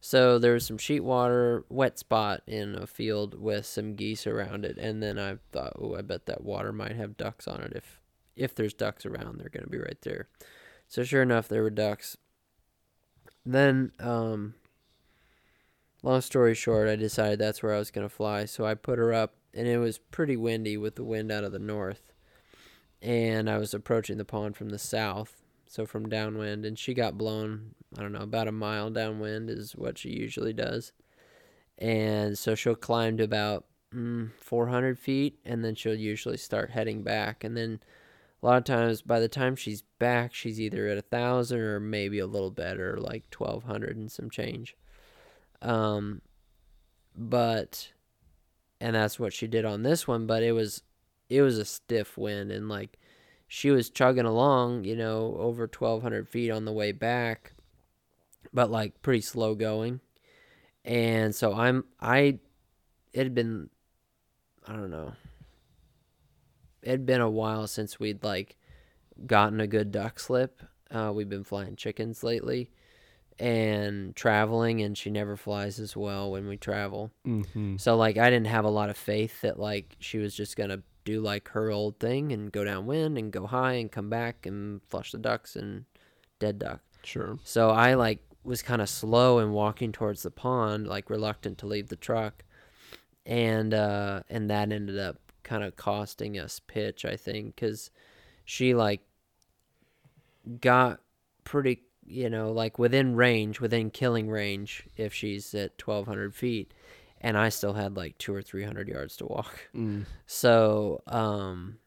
So 0.00 0.38
there 0.38 0.54
was 0.54 0.64
some 0.64 0.78
sheet 0.78 1.00
water, 1.00 1.64
wet 1.68 1.98
spot 1.98 2.42
in 2.46 2.76
a 2.76 2.86
field 2.86 3.38
with 3.38 3.66
some 3.66 3.94
geese 3.96 4.26
around 4.28 4.64
it, 4.64 4.78
and 4.78 5.02
then 5.02 5.18
I 5.18 5.38
thought, 5.52 5.72
oh, 5.76 5.96
I 5.96 6.02
bet 6.02 6.26
that 6.26 6.44
water 6.44 6.72
might 6.72 6.94
have 6.94 7.16
ducks 7.16 7.48
on 7.48 7.60
it. 7.62 7.72
If 7.74 8.00
if 8.36 8.54
there's 8.54 8.72
ducks 8.74 9.04
around, 9.04 9.38
they're 9.38 9.50
gonna 9.50 9.66
be 9.66 9.78
right 9.78 10.00
there. 10.02 10.28
So 10.88 11.04
sure 11.04 11.22
enough, 11.22 11.48
there 11.48 11.62
were 11.62 11.70
ducks. 11.70 12.16
Then, 13.44 13.92
um, 14.00 14.54
long 16.02 16.20
story 16.20 16.54
short, 16.54 16.88
I 16.88 16.96
decided 16.96 17.38
that's 17.38 17.62
where 17.62 17.74
I 17.74 17.78
was 17.78 17.90
gonna 17.90 18.08
fly. 18.08 18.46
So 18.46 18.66
I 18.66 18.74
put 18.74 18.98
her 18.98 19.12
up, 19.12 19.34
and 19.54 19.68
it 19.68 19.78
was 19.78 19.98
pretty 19.98 20.36
windy 20.36 20.76
with 20.76 20.96
the 20.96 21.04
wind 21.04 21.30
out 21.30 21.44
of 21.44 21.52
the 21.52 21.58
north, 21.58 22.12
and 23.00 23.48
I 23.48 23.58
was 23.58 23.72
approaching 23.72 24.18
the 24.18 24.24
pond 24.24 24.56
from 24.56 24.70
the 24.70 24.78
south, 24.78 25.42
so 25.66 25.86
from 25.86 26.08
downwind, 26.08 26.64
and 26.64 26.78
she 26.78 26.94
got 26.94 27.18
blown 27.18 27.74
I 27.96 28.02
don't 28.02 28.12
know, 28.12 28.20
about 28.20 28.48
a 28.48 28.52
mile 28.52 28.90
downwind 28.90 29.48
is 29.50 29.72
what 29.72 29.98
she 29.98 30.10
usually 30.10 30.52
does. 30.52 30.92
And 31.78 32.36
so 32.36 32.54
she'll 32.54 32.74
climb 32.74 33.16
to 33.16 33.24
about 33.24 33.64
mm, 33.94 34.30
400 34.40 34.98
feet 34.98 35.38
and 35.44 35.64
then 35.64 35.74
she'll 35.74 35.94
usually 35.94 36.36
start 36.36 36.70
heading 36.70 37.02
back. 37.02 37.44
And 37.44 37.56
then 37.56 37.80
a 38.42 38.46
lot 38.46 38.58
of 38.58 38.64
times, 38.64 39.02
by 39.02 39.20
the 39.20 39.28
time 39.28 39.56
she's 39.56 39.82
back, 39.98 40.34
she's 40.34 40.60
either 40.60 40.86
at 40.88 40.98
a 40.98 41.02
thousand 41.02 41.58
or 41.58 41.80
maybe 41.80 42.18
a 42.18 42.26
little 42.26 42.50
better, 42.50 42.96
like 42.98 43.24
1200 43.36 43.96
and 43.96 44.10
some 44.12 44.30
change. 44.30 44.76
Um, 45.60 46.22
but, 47.16 47.92
and 48.80 48.94
that's 48.94 49.18
what 49.18 49.32
she 49.32 49.46
did 49.46 49.64
on 49.64 49.82
this 49.82 50.06
one, 50.06 50.26
but 50.26 50.42
it 50.42 50.52
was, 50.52 50.82
it 51.28 51.42
was 51.42 51.58
a 51.58 51.64
stiff 51.64 52.16
wind 52.16 52.52
and 52.52 52.68
like 52.68 52.98
she 53.48 53.70
was 53.70 53.90
chugging 53.90 54.24
along, 54.24 54.84
you 54.84 54.94
know, 54.94 55.36
over 55.38 55.62
1200 55.62 56.28
feet 56.28 56.50
on 56.50 56.64
the 56.64 56.72
way 56.72 56.92
back 56.92 57.54
but 58.52 58.70
like 58.70 59.02
pretty 59.02 59.20
slow 59.20 59.54
going. 59.54 60.00
And 60.84 61.34
so 61.34 61.54
I'm 61.54 61.84
I 62.00 62.38
it 63.12 63.24
had 63.24 63.34
been 63.34 63.70
I 64.66 64.72
don't 64.72 64.90
know. 64.90 65.12
It 66.88 66.92
had 66.92 67.04
been 67.04 67.20
a 67.20 67.28
while 67.28 67.66
since 67.66 68.00
we'd 68.00 68.24
like 68.24 68.56
gotten 69.26 69.60
a 69.60 69.66
good 69.66 69.92
duck 69.92 70.18
slip. 70.18 70.62
Uh, 70.90 71.12
we've 71.14 71.28
been 71.28 71.44
flying 71.44 71.76
chickens 71.76 72.24
lately 72.24 72.70
and 73.38 74.16
traveling 74.16 74.80
and 74.80 74.96
she 74.96 75.10
never 75.10 75.36
flies 75.36 75.78
as 75.78 75.94
well 75.94 76.30
when 76.30 76.48
we 76.48 76.56
travel. 76.56 77.10
Mm-hmm. 77.26 77.76
So 77.76 77.94
like 77.94 78.16
I 78.16 78.30
didn't 78.30 78.46
have 78.46 78.64
a 78.64 78.70
lot 78.70 78.88
of 78.88 78.96
faith 78.96 79.42
that 79.42 79.58
like 79.60 79.96
she 80.00 80.16
was 80.16 80.34
just 80.34 80.56
gonna 80.56 80.80
do 81.04 81.20
like 81.20 81.48
her 81.48 81.70
old 81.70 82.00
thing 82.00 82.32
and 82.32 82.50
go 82.50 82.64
downwind 82.64 83.18
and 83.18 83.30
go 83.30 83.46
high 83.46 83.74
and 83.74 83.92
come 83.92 84.08
back 84.08 84.46
and 84.46 84.80
flush 84.88 85.12
the 85.12 85.18
ducks 85.18 85.56
and 85.56 85.84
dead 86.38 86.58
duck. 86.58 86.80
Sure. 87.04 87.38
So 87.44 87.68
I 87.68 87.96
like 87.96 88.24
was 88.44 88.62
kind 88.62 88.80
of 88.80 88.88
slow 88.88 89.40
in 89.40 89.52
walking 89.52 89.92
towards 89.92 90.22
the 90.22 90.30
pond, 90.30 90.86
like 90.86 91.10
reluctant 91.10 91.58
to 91.58 91.66
leave 91.66 91.88
the 91.88 91.96
truck, 91.96 92.44
and 93.26 93.74
uh, 93.74 94.22
and 94.30 94.48
that 94.48 94.72
ended 94.72 94.98
up 94.98 95.27
kind 95.48 95.64
of 95.64 95.76
costing 95.76 96.38
us 96.38 96.60
pitch, 96.60 97.04
I 97.04 97.16
think, 97.16 97.54
because 97.54 97.90
she 98.44 98.74
like 98.74 99.00
got 100.60 101.00
pretty, 101.44 101.82
you 102.06 102.30
know, 102.30 102.52
like 102.52 102.78
within 102.78 103.16
range, 103.16 103.60
within 103.60 103.90
killing 103.90 104.28
range, 104.28 104.86
if 104.96 105.14
she's 105.14 105.54
at 105.54 105.78
twelve 105.78 106.06
hundred 106.06 106.34
feet, 106.34 106.72
and 107.20 107.36
I 107.36 107.48
still 107.48 107.74
had 107.74 107.96
like 107.96 108.18
two 108.18 108.34
or 108.34 108.42
three 108.42 108.64
hundred 108.64 108.88
yards 108.88 109.16
to 109.18 109.26
walk. 109.26 109.68
Mm. 109.74 110.04
So 110.26 111.02
um, 111.06 111.78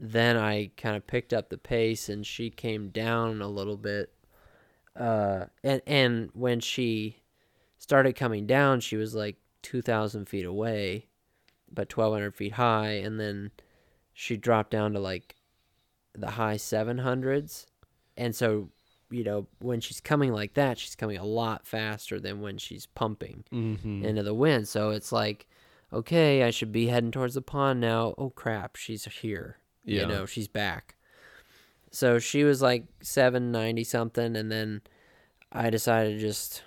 then 0.00 0.36
I 0.36 0.70
kind 0.76 0.96
of 0.96 1.06
picked 1.06 1.32
up 1.32 1.48
the 1.48 1.58
pace, 1.58 2.08
and 2.08 2.26
she 2.26 2.50
came 2.50 2.88
down 2.88 3.40
a 3.42 3.48
little 3.48 3.76
bit 3.76 4.14
uh, 4.96 5.46
and 5.62 5.82
and 5.86 6.30
when 6.34 6.60
she 6.60 7.22
started 7.78 8.14
coming 8.14 8.46
down, 8.46 8.80
she 8.80 8.96
was 8.96 9.14
like 9.14 9.36
two 9.62 9.82
thousand 9.82 10.28
feet 10.28 10.44
away, 10.44 11.08
but 11.74 11.88
twelve 11.88 12.12
hundred 12.12 12.34
feet 12.34 12.52
high, 12.52 12.92
and 12.92 13.18
then 13.20 13.50
she 14.12 14.36
dropped 14.36 14.70
down 14.70 14.92
to 14.92 15.00
like 15.00 15.34
the 16.14 16.30
high 16.32 16.56
seven 16.56 16.98
hundreds, 16.98 17.66
and 18.16 18.34
so 18.34 18.70
you 19.10 19.24
know 19.24 19.46
when 19.60 19.80
she's 19.80 20.00
coming 20.00 20.32
like 20.32 20.54
that, 20.54 20.78
she's 20.78 20.94
coming 20.96 21.16
a 21.18 21.24
lot 21.24 21.66
faster 21.66 22.18
than 22.20 22.40
when 22.40 22.58
she's 22.58 22.86
pumping 22.86 23.44
Mm-hmm. 23.52 24.04
into 24.04 24.22
the 24.22 24.34
wind. 24.34 24.66
So 24.68 24.90
it's 24.90 25.12
like, 25.12 25.46
okay, 25.92 26.42
I 26.42 26.50
should 26.50 26.72
be 26.72 26.86
heading 26.88 27.10
towards 27.10 27.34
the 27.34 27.42
pond 27.42 27.80
now. 27.80 28.14
Oh 28.18 28.30
crap, 28.30 28.76
she's 28.76 29.04
here. 29.04 29.58
Yeah. 29.84 30.02
You 30.02 30.06
know, 30.08 30.26
she's 30.26 30.48
back. 30.48 30.94
So 31.90 32.18
she 32.18 32.42
was 32.42 32.60
like 32.62 32.86
790 33.02 33.84
something 33.84 34.34
and 34.36 34.50
then 34.50 34.80
I 35.52 35.70
decided 35.70 36.14
to 36.14 36.20
just 36.20 36.62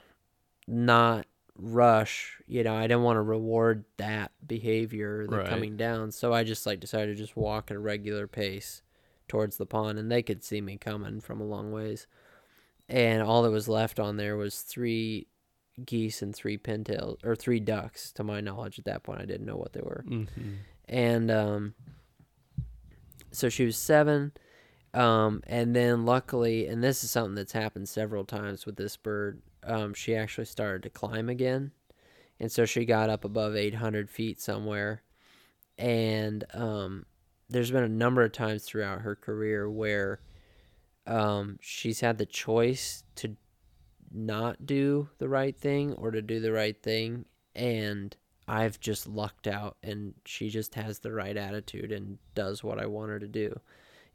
not 0.68 1.26
rush, 1.58 2.38
you 2.48 2.64
know, 2.64 2.76
I 2.76 2.84
didn't 2.84 3.04
want 3.04 3.18
to 3.18 3.22
reward 3.22 3.86
that 3.98 4.32
behavior, 4.46 5.28
the 5.28 5.38
Right. 5.38 5.48
coming 5.48 5.78
down. 5.78 6.12
So 6.12 6.34
I 6.34 6.44
just 6.44 6.66
like 6.66 6.80
decided 6.80 7.16
to 7.16 7.22
just 7.24 7.36
walk 7.36 7.72
at 7.72 7.78
a 7.78 7.80
regular 7.80 8.28
pace 8.28 8.82
towards 9.28 9.58
the 9.58 9.66
pond 9.66 10.00
and 10.00 10.12
they 10.12 10.22
could 10.24 10.44
see 10.44 10.62
me 10.62 10.78
coming 10.78 11.20
from 11.20 11.42
a 11.42 11.46
long 11.46 11.72
ways. 11.72 12.08
And 12.88 13.22
all 13.22 13.44
that 13.44 13.52
was 13.52 13.68
left 13.68 14.00
on 14.00 14.18
there 14.18 14.38
was 14.38 14.62
three 14.62 15.28
geese 15.86 16.22
and 16.22 16.36
three 16.36 16.58
pintails 16.58 17.18
or 17.26 17.36
three 17.36 17.60
ducks 17.60 18.12
to 18.14 18.24
my 18.24 18.40
knowledge 18.42 18.80
at 18.80 18.86
that 18.86 19.04
point. 19.04 19.22
I 19.22 19.26
didn't 19.26 19.46
know 19.46 19.58
what 19.58 19.74
they 19.74 19.82
were 19.82 20.04
Mm-hmm. 20.08 20.54
and 20.88 21.30
um, 21.32 21.74
so 23.32 23.50
she 23.50 23.66
was 23.66 23.78
seven. 23.78 24.32
Um, 24.94 25.44
and 25.46 25.76
then 25.76 26.06
luckily, 26.06 26.66
and 26.68 26.84
this 26.84 27.04
is 27.04 27.12
something 27.12 27.36
that's 27.36 27.52
happened 27.52 27.90
several 27.90 28.24
times 28.26 28.66
with 28.66 28.78
this 28.78 28.98
bird, 28.98 29.42
um, 29.68 29.94
she 29.94 30.16
actually 30.16 30.46
started 30.46 30.84
to 30.84 30.90
climb 30.90 31.30
again, 31.30 31.72
and 32.40 32.52
so 32.52 32.66
she 32.66 32.86
got 32.86 33.10
up 33.10 33.24
above 33.24 33.56
800 33.56 34.10
feet 34.10 34.42
somewhere, 34.42 35.04
and 35.78 36.44
um, 36.54 37.06
there's 37.50 37.72
been 37.72 37.84
a 37.84 37.90
number 37.90 38.24
of 38.24 38.32
times 38.32 38.64
throughout 38.64 39.02
her 39.02 39.16
career 39.16 39.70
where 39.70 40.22
um, 41.06 41.60
she's 41.62 42.00
had 42.00 42.18
the 42.18 42.26
choice 42.26 43.04
to 43.16 43.36
not 44.12 44.66
do 44.66 45.10
the 45.20 45.30
right 45.30 45.58
thing 45.58 45.94
or 45.94 46.12
to 46.12 46.22
do 46.22 46.40
the 46.40 46.52
right 46.52 46.82
thing, 46.82 47.26
and 47.56 48.16
I've 48.48 48.80
just 48.80 49.08
lucked 49.08 49.48
out 49.48 49.76
and 49.84 50.14
she 50.26 50.50
just 50.50 50.76
has 50.76 51.00
the 51.00 51.12
right 51.12 51.36
attitude 51.36 51.92
and 51.92 52.18
does 52.34 52.64
what 52.64 52.80
I 52.80 52.86
want 52.86 53.10
her 53.10 53.20
to 53.20 53.28
do. 53.28 53.60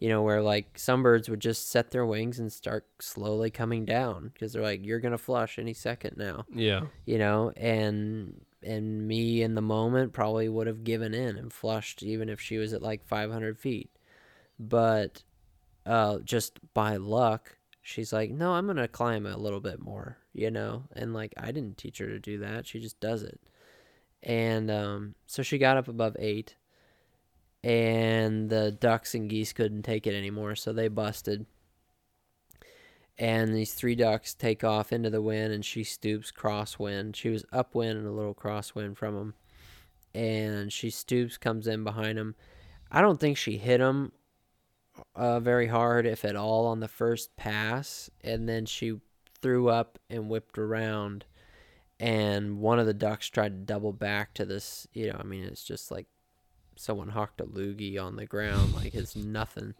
You 0.03 0.09
know, 0.09 0.23
where 0.23 0.43
like 0.43 0.79
some 0.81 1.05
birds 1.05 1.29
would 1.29 1.39
just 1.39 1.71
set 1.71 1.93
their 1.93 2.05
wings 2.05 2.41
and 2.41 2.53
start 2.53 2.87
slowly 3.01 3.51
coming 3.53 3.85
down 3.85 4.31
because 4.35 4.53
they're 4.53 4.61
like, 4.71 4.85
you're 4.85 4.99
going 4.99 5.13
to 5.13 5.19
flush 5.19 5.61
any 5.61 5.75
second 5.75 6.17
now, 6.17 6.45
Yeah. 6.53 6.87
you 7.05 7.19
know, 7.19 7.53
and 7.57 8.45
and 8.65 9.07
me 9.07 9.43
in 9.43 9.55
the 9.55 9.63
moment 9.63 10.13
probably 10.13 10.49
would 10.49 10.67
have 10.67 10.83
given 10.83 11.15
in 11.15 11.37
and 11.37 11.53
flushed 11.53 12.03
even 12.03 12.29
if 12.29 12.41
she 12.41 12.59
was 12.59 12.73
at 12.73 12.83
like 12.83 13.07
500 13.07 13.61
feet. 13.61 13.91
But 14.59 15.23
uh, 15.87 16.19
just 16.25 16.59
by 16.75 16.97
luck, 16.97 17.57
she's 17.81 18.13
like, 18.13 18.31
no, 18.33 18.55
I'm 18.55 18.67
going 18.67 18.79
to 18.79 18.89
climb 18.89 19.25
a 19.25 19.37
little 19.37 19.61
bit 19.61 19.81
more, 19.81 20.17
you 20.33 20.51
know, 20.51 20.83
and 20.97 21.15
like 21.15 21.33
I 21.37 21.53
didn't 21.53 21.79
teach 21.79 21.99
her 21.99 22.09
to 22.09 22.19
do 22.19 22.39
that. 22.39 22.67
She 22.67 22.81
just 22.81 22.99
does 22.99 23.23
it 23.23 23.41
and 24.25 24.69
um, 24.71 25.15
so 25.27 25.43
she 25.43 25.59
got 25.59 25.77
up 25.77 25.89
above 25.89 26.17
eight 26.19 26.57
and 27.65 28.51
the 28.51 28.73
ducks 28.73 29.15
and 29.15 29.31
geese 29.31 29.53
couldn't 29.53 29.83
take 29.83 30.07
it 30.07 30.15
anymore 30.15 30.55
so 30.55 30.73
they 30.73 30.89
busted. 30.89 31.47
And 33.19 33.55
these 33.55 33.75
three 33.75 33.95
ducks 33.95 34.35
take 34.35 34.65
off 34.65 34.93
into 34.93 35.11
the 35.11 35.23
wind 35.23 35.53
and 35.53 35.65
she 35.65 35.85
stoops 35.85 36.33
crosswind. 36.33 37.15
She 37.15 37.29
was 37.29 37.45
upwind 37.53 37.99
and 37.99 38.07
a 38.07 38.13
little 38.13 38.35
crosswind 38.35 38.97
from 38.97 39.15
them 39.15 39.35
and 40.15 40.73
she 40.73 40.91
stoops 40.91 41.39
comes 41.39 41.67
in 41.67 41.83
behind 41.85 42.19
them 42.19 42.35
i 42.91 43.01
don't 43.01 43.19
think 43.19 43.35
she 43.35 43.57
hit 43.57 43.79
them 43.79 44.13
uh, 45.15 45.41
very 45.41 45.67
hard 45.67 46.07
if 46.07 46.25
at 46.25 46.37
all 46.37 46.67
on 46.67 46.81
the 46.81 46.89
first 46.89 47.35
pass. 47.37 48.11
And 48.23 48.49
then 48.49 48.67
she 48.67 49.01
threw 49.41 49.69
up 49.69 49.99
and 50.11 50.29
whipped 50.29 50.59
around. 50.59 51.25
And 51.99 52.59
one 52.59 52.79
of 52.79 52.87
the 52.87 52.95
ducks 52.95 53.29
tried 53.29 53.51
to 53.51 53.73
double 53.73 53.93
back 53.93 54.35
to 54.35 54.45
this 54.45 54.89
you 54.93 55.07
know 55.07 55.17
i 55.21 55.23
mean 55.23 55.45
it's 55.45 55.63
just 55.63 55.93
like 55.93 56.07
someone 56.77 57.09
hawked 57.09 57.41
a 57.41 57.45
loogie 57.45 57.99
on 58.03 58.17
the 58.17 58.27
ground 58.27 58.75
like 58.75 58.95
it's 58.95 59.15
nothing 59.17 59.75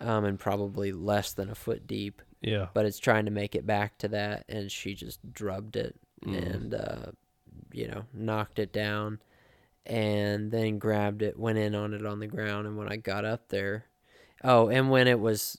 um, 0.00 0.24
and 0.24 0.38
probably 0.38 0.92
less 0.92 1.32
than 1.32 1.48
a 1.50 1.54
foot 1.54 1.86
deep 1.86 2.22
Yeah. 2.40 2.68
but 2.74 2.84
it's 2.86 2.98
trying 2.98 3.24
to 3.26 3.30
make 3.30 3.54
it 3.54 3.66
back 3.66 3.98
to 3.98 4.08
that 4.08 4.44
and 4.48 4.70
she 4.70 4.94
just 4.94 5.20
drubbed 5.32 5.76
it 5.76 5.94
Mm. 6.24 6.54
and 6.54 6.74
uh, 6.74 7.06
you 7.72 7.88
know 7.88 8.04
knocked 8.14 8.60
it 8.60 8.72
down 8.72 9.18
and 9.84 10.52
then 10.52 10.78
grabbed 10.78 11.22
it 11.22 11.36
went 11.38 11.58
in 11.58 11.74
on 11.74 11.92
it 11.94 12.06
on 12.06 12.20
the 12.20 12.28
ground 12.28 12.66
and 12.66 12.76
when 12.76 12.88
i 12.88 12.94
got 12.96 13.24
up 13.24 13.48
there 13.48 13.86
oh 14.44 14.68
and 14.68 14.88
when 14.90 15.08
it 15.08 15.18
was 15.18 15.58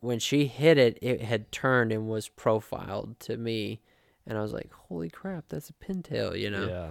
when 0.00 0.18
she 0.18 0.46
hit 0.46 0.76
it 0.76 0.98
it 1.00 1.22
had 1.22 1.50
turned 1.50 1.90
and 1.90 2.06
was 2.06 2.28
profiled 2.28 3.18
to 3.20 3.38
me 3.38 3.80
and 4.26 4.36
i 4.36 4.42
was 4.42 4.52
like 4.52 4.70
holy 4.88 5.08
crap 5.08 5.44
that's 5.48 5.70
a 5.70 5.72
pintail 5.72 6.38
you 6.38 6.50
know 6.50 6.66
Yeah. 6.68 6.88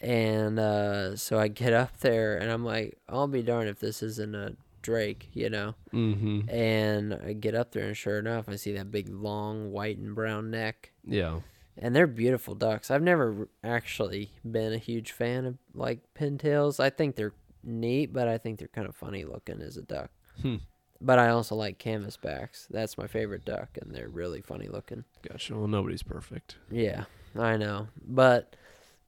And 0.00 0.58
uh, 0.58 1.16
so 1.16 1.38
I 1.38 1.48
get 1.48 1.72
up 1.72 2.00
there 2.00 2.38
and 2.38 2.50
I'm 2.50 2.64
like, 2.64 2.98
I'll 3.08 3.28
be 3.28 3.42
darned 3.42 3.68
if 3.68 3.80
this 3.80 4.02
isn't 4.02 4.34
a 4.34 4.54
drake, 4.82 5.28
you 5.32 5.50
know. 5.50 5.74
Mm-hmm. 5.92 6.48
And 6.48 7.14
I 7.14 7.32
get 7.34 7.54
up 7.54 7.72
there, 7.72 7.86
and 7.86 7.96
sure 7.96 8.18
enough, 8.18 8.48
I 8.48 8.56
see 8.56 8.72
that 8.72 8.90
big, 8.90 9.08
long 9.08 9.72
white 9.72 9.98
and 9.98 10.14
brown 10.14 10.50
neck. 10.50 10.92
Yeah. 11.06 11.40
And 11.78 11.94
they're 11.94 12.06
beautiful 12.06 12.54
ducks. 12.54 12.90
I've 12.90 13.02
never 13.02 13.48
actually 13.64 14.32
been 14.50 14.72
a 14.72 14.78
huge 14.78 15.12
fan 15.12 15.46
of 15.46 15.58
like 15.74 16.00
pintails. 16.14 16.80
I 16.80 16.90
think 16.90 17.16
they're 17.16 17.32
neat, 17.62 18.12
but 18.12 18.28
I 18.28 18.38
think 18.38 18.58
they're 18.58 18.68
kind 18.68 18.88
of 18.88 18.96
funny 18.96 19.24
looking 19.24 19.60
as 19.60 19.76
a 19.76 19.82
duck. 19.82 20.10
Hmm. 20.42 20.56
But 21.00 21.18
I 21.18 21.30
also 21.30 21.54
like 21.54 21.78
canvasbacks. 21.78 22.66
That's 22.68 22.98
my 22.98 23.06
favorite 23.06 23.46
duck, 23.46 23.78
and 23.80 23.94
they're 23.94 24.10
really 24.10 24.42
funny 24.42 24.68
looking. 24.68 25.04
Gotcha. 25.26 25.56
Well, 25.56 25.68
nobody's 25.68 26.02
perfect. 26.02 26.56
Yeah, 26.70 27.04
I 27.34 27.56
know. 27.56 27.88
But 28.06 28.54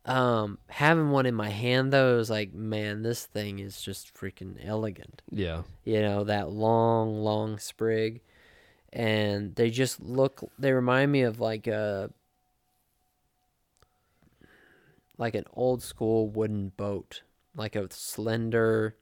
um 0.05 0.59
having 0.69 1.11
one 1.11 1.27
in 1.27 1.35
my 1.35 1.51
hand 1.51 1.93
though 1.93 2.19
is 2.19 2.29
like, 2.31 2.53
man, 2.53 3.03
this 3.03 3.25
thing 3.25 3.59
is 3.61 3.81
just 3.81 4.13
freaking 4.15 4.57
elegant. 4.65 5.23
Yeah. 5.31 5.63
You 5.85 6.01
know, 6.03 6.25
that 6.25 6.51
long, 6.51 7.23
long 7.23 7.59
sprig. 7.59 8.21
And 8.93 9.55
they 9.55 9.71
just 9.71 10.01
look 10.03 10.43
they 10.59 10.73
remind 10.73 11.11
me 11.13 11.23
of 11.23 11.41
like 11.41 11.67
a 11.67 12.11
like 15.19 15.35
an 15.35 15.45
old 15.55 15.83
school 15.83 16.29
wooden 16.29 16.71
boat. 16.77 17.23
Like 17.55 17.77
a 17.77 17.87
slender, 17.93 18.97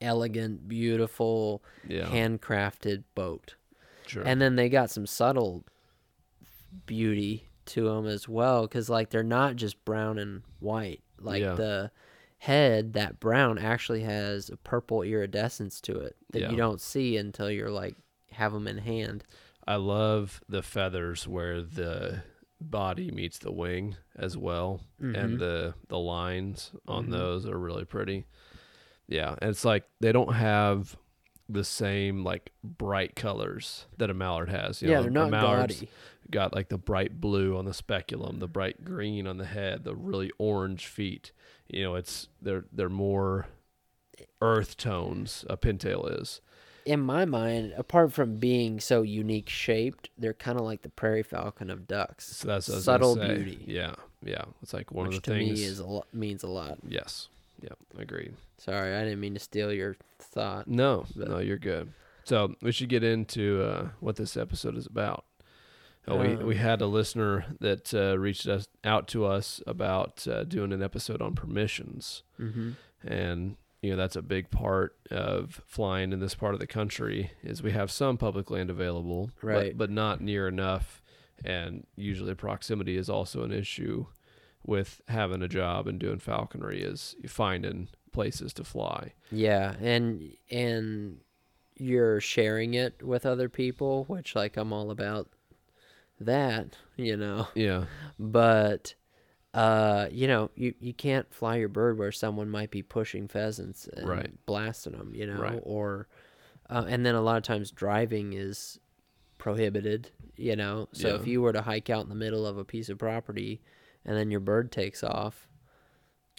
elegant, 0.00 0.68
beautiful, 0.68 1.62
Yeah. 1.86 2.06
handcrafted 2.06 3.02
boat. 3.14 3.56
sure. 4.06 4.22
And 4.24 4.40
then 4.40 4.56
they 4.56 4.68
got 4.68 4.90
some 4.90 5.06
subtle 5.06 5.64
beauty 6.86 7.48
to 7.66 7.84
them 7.84 8.06
as 8.06 8.28
well 8.28 8.62
because 8.62 8.88
like 8.88 9.10
they're 9.10 9.22
not 9.22 9.56
just 9.56 9.84
brown 9.84 10.18
and 10.18 10.42
white. 10.60 11.02
Like 11.20 11.42
Yeah. 11.42 11.54
the 11.54 11.90
head, 12.38 12.92
that 12.94 13.20
brown 13.20 13.58
actually 13.58 14.02
has 14.02 14.50
a 14.50 14.56
purple 14.56 15.02
iridescence 15.02 15.80
to 15.82 15.98
it 15.98 16.16
that 16.30 16.40
Yeah. 16.42 16.50
you 16.50 16.56
don't 16.56 16.80
see 16.80 17.16
until 17.16 17.50
you're 17.50 17.70
like 17.70 17.96
have 18.32 18.52
them 18.52 18.66
in 18.66 18.78
hand. 18.78 19.24
I 19.66 19.76
love 19.76 20.42
the 20.48 20.62
feathers 20.62 21.26
where 21.26 21.62
the 21.62 22.22
body 22.60 23.10
meets 23.10 23.38
the 23.38 23.52
wing 23.52 23.96
as 24.16 24.36
well, 24.36 24.80
Mhm. 25.00 25.16
and 25.16 25.38
the 25.38 25.74
the 25.88 25.98
lines 25.98 26.72
on 26.86 27.06
Mhm. 27.06 27.10
those 27.12 27.46
are 27.46 27.58
really 27.58 27.84
pretty. 27.84 28.26
Yeah, 29.06 29.36
and 29.40 29.50
it's 29.50 29.64
like 29.64 29.84
they 30.00 30.12
don't 30.12 30.32
have 30.34 30.96
the 31.48 31.64
same 31.64 32.24
like 32.24 32.52
bright 32.62 33.14
colors 33.16 33.86
that 33.98 34.10
a 34.10 34.14
mallard 34.14 34.48
has. 34.48 34.80
You 34.82 34.88
yeah, 34.90 34.96
know, 34.96 35.02
they're 35.02 35.10
not 35.10 35.30
mallard's 35.30 35.76
gaudy. 35.76 35.88
got 36.30 36.54
like 36.54 36.68
the 36.68 36.78
bright 36.78 37.20
blue 37.20 37.56
on 37.56 37.64
the 37.64 37.74
speculum, 37.74 38.38
the 38.38 38.48
bright 38.48 38.84
green 38.84 39.26
on 39.26 39.36
the 39.36 39.44
head, 39.44 39.84
the 39.84 39.94
really 39.94 40.30
orange 40.38 40.86
feet. 40.86 41.32
You 41.68 41.82
know, 41.82 41.94
it's 41.96 42.28
they're 42.40 42.64
they're 42.72 42.88
more 42.88 43.46
earth 44.40 44.76
tones. 44.76 45.44
A 45.48 45.56
pintail 45.56 46.20
is. 46.20 46.40
In 46.86 47.00
my 47.00 47.24
mind, 47.24 47.72
apart 47.78 48.12
from 48.12 48.36
being 48.36 48.78
so 48.78 49.00
unique 49.00 49.48
shaped, 49.48 50.10
they're 50.18 50.34
kind 50.34 50.58
of 50.58 50.66
like 50.66 50.82
the 50.82 50.90
prairie 50.90 51.22
falcon 51.22 51.70
of 51.70 51.86
ducks. 51.88 52.26
So 52.36 52.48
that's 52.48 52.68
what 52.68 52.74
I 52.74 52.76
was 52.76 52.84
subtle 52.84 53.16
beauty, 53.16 53.64
Yeah, 53.66 53.94
yeah. 54.22 54.44
It's 54.62 54.74
like 54.74 54.92
one 54.92 55.06
which 55.08 55.16
of 55.16 55.22
the 55.22 55.30
to 55.32 55.38
things. 55.38 55.60
me 55.60 55.64
is 55.64 55.78
a 55.78 55.86
lo- 55.86 56.04
means 56.12 56.42
a 56.42 56.46
lot. 56.46 56.76
yes. 56.86 57.28
Yeah, 57.60 57.70
agreed. 57.98 58.34
Sorry, 58.58 58.94
I 58.94 59.04
didn't 59.04 59.20
mean 59.20 59.34
to 59.34 59.40
steal 59.40 59.72
your 59.72 59.96
thought. 60.18 60.68
No, 60.68 61.06
But- 61.16 61.28
no, 61.28 61.38
you're 61.38 61.58
good. 61.58 61.92
So 62.24 62.54
we 62.62 62.72
should 62.72 62.88
get 62.88 63.04
into 63.04 63.62
uh, 63.62 63.88
what 64.00 64.16
this 64.16 64.36
episode 64.36 64.76
is 64.78 64.86
about. 64.86 65.24
Uh, 66.10 66.16
we 66.16 66.26
Um, 66.36 66.46
we 66.46 66.56
had 66.56 66.80
a 66.80 66.86
listener 66.86 67.44
that 67.60 67.92
uh, 67.94 68.18
reached 68.18 68.46
us 68.46 68.66
out 68.82 69.08
to 69.08 69.24
us 69.26 69.62
about 69.66 70.26
uh, 70.28 70.44
doing 70.44 70.72
an 70.72 70.82
episode 70.82 71.20
on 71.22 71.34
permissions, 71.34 72.22
Mm-hmm. 72.40 72.72
and 73.06 73.56
you 73.82 73.90
know 73.90 73.96
that's 73.96 74.16
a 74.16 74.22
big 74.22 74.50
part 74.50 74.96
of 75.10 75.60
flying 75.66 76.12
in 76.12 76.20
this 76.20 76.34
part 76.34 76.54
of 76.54 76.60
the 76.60 76.66
country 76.66 77.30
is 77.42 77.62
we 77.62 77.72
have 77.72 77.90
some 77.90 78.16
public 78.16 78.50
land 78.50 78.70
available, 78.70 79.30
Right. 79.42 79.72
but, 79.76 79.78
but 79.78 79.90
not 79.90 80.20
near 80.22 80.48
enough, 80.48 81.02
and 81.44 81.86
usually 81.96 82.34
proximity 82.34 82.96
is 82.96 83.10
also 83.10 83.42
an 83.42 83.52
issue 83.52 84.06
with 84.66 85.00
having 85.08 85.42
a 85.42 85.48
job 85.48 85.86
and 85.86 85.98
doing 85.98 86.18
falconry 86.18 86.82
is 86.82 87.16
finding 87.26 87.88
places 88.12 88.52
to 88.54 88.64
fly. 88.64 89.12
Yeah, 89.30 89.74
and 89.80 90.32
and 90.50 91.18
you're 91.76 92.20
sharing 92.20 92.74
it 92.74 93.02
with 93.02 93.26
other 93.26 93.48
people, 93.48 94.04
which 94.04 94.34
like 94.36 94.56
I'm 94.56 94.72
all 94.72 94.90
about 94.90 95.28
that, 96.20 96.76
you 96.96 97.16
know. 97.16 97.48
Yeah, 97.54 97.84
But 98.18 98.94
uh, 99.52 100.08
you 100.10 100.26
know, 100.26 100.50
you 100.54 100.74
you 100.80 100.94
can't 100.94 101.32
fly 101.32 101.56
your 101.56 101.68
bird 101.68 101.98
where 101.98 102.12
someone 102.12 102.48
might 102.50 102.70
be 102.70 102.82
pushing 102.82 103.28
pheasants 103.28 103.88
and 103.88 104.06
Right. 104.08 104.46
blasting 104.46 104.92
them, 104.94 105.12
you 105.14 105.26
know, 105.26 105.40
Right. 105.40 105.60
or 105.62 106.08
uh, 106.70 106.84
and 106.88 107.04
then 107.04 107.14
a 107.14 107.20
lot 107.20 107.36
of 107.36 107.42
times 107.42 107.70
driving 107.70 108.32
is 108.32 108.78
prohibited, 109.38 110.10
you 110.36 110.56
know. 110.56 110.88
So 110.92 111.16
if 111.16 111.26
you 111.26 111.42
were 111.42 111.52
to 111.52 111.62
hike 111.62 111.90
out 111.90 112.02
in 112.04 112.08
the 112.08 112.14
middle 112.14 112.46
of 112.46 112.56
a 112.56 112.64
piece 112.64 112.88
of 112.88 112.98
property 112.98 113.60
and 114.04 114.16
then 114.16 114.30
your 114.30 114.40
bird 114.40 114.70
takes 114.72 115.02
off, 115.02 115.48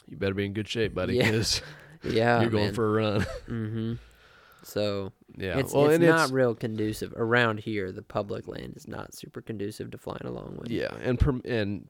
you 0.08 0.17
better 0.17 0.34
be 0.34 0.45
in 0.45 0.54
good 0.54 0.67
shape, 0.67 0.93
buddy, 0.93 1.15
Yeah. 1.15 1.25
because 1.32 1.62
yeah, 2.04 2.41
you're 2.41 2.49
going 2.49 2.73
for 2.73 2.88
a 2.99 3.04
run. 3.04 3.21
mm-hmm. 3.49 3.93
So 4.63 5.12
yeah, 5.38 5.60
it's, 5.60 5.73
well, 5.73 5.89
it's 5.89 6.04
not 6.04 6.23
it's 6.23 6.32
real 6.32 6.56
conducive 6.56 7.13
around 7.15 7.60
here. 7.60 7.91
The 7.91 8.01
public 8.01 8.47
land 8.47 8.73
is 8.75 8.88
not 8.88 9.13
super 9.13 9.41
conducive 9.41 9.91
to 9.91 9.97
flying 9.97 10.25
along 10.25 10.58
with. 10.60 10.71
yeah, 10.71 10.93
and 11.04 11.19
perm- 11.19 11.43
and 11.45 11.88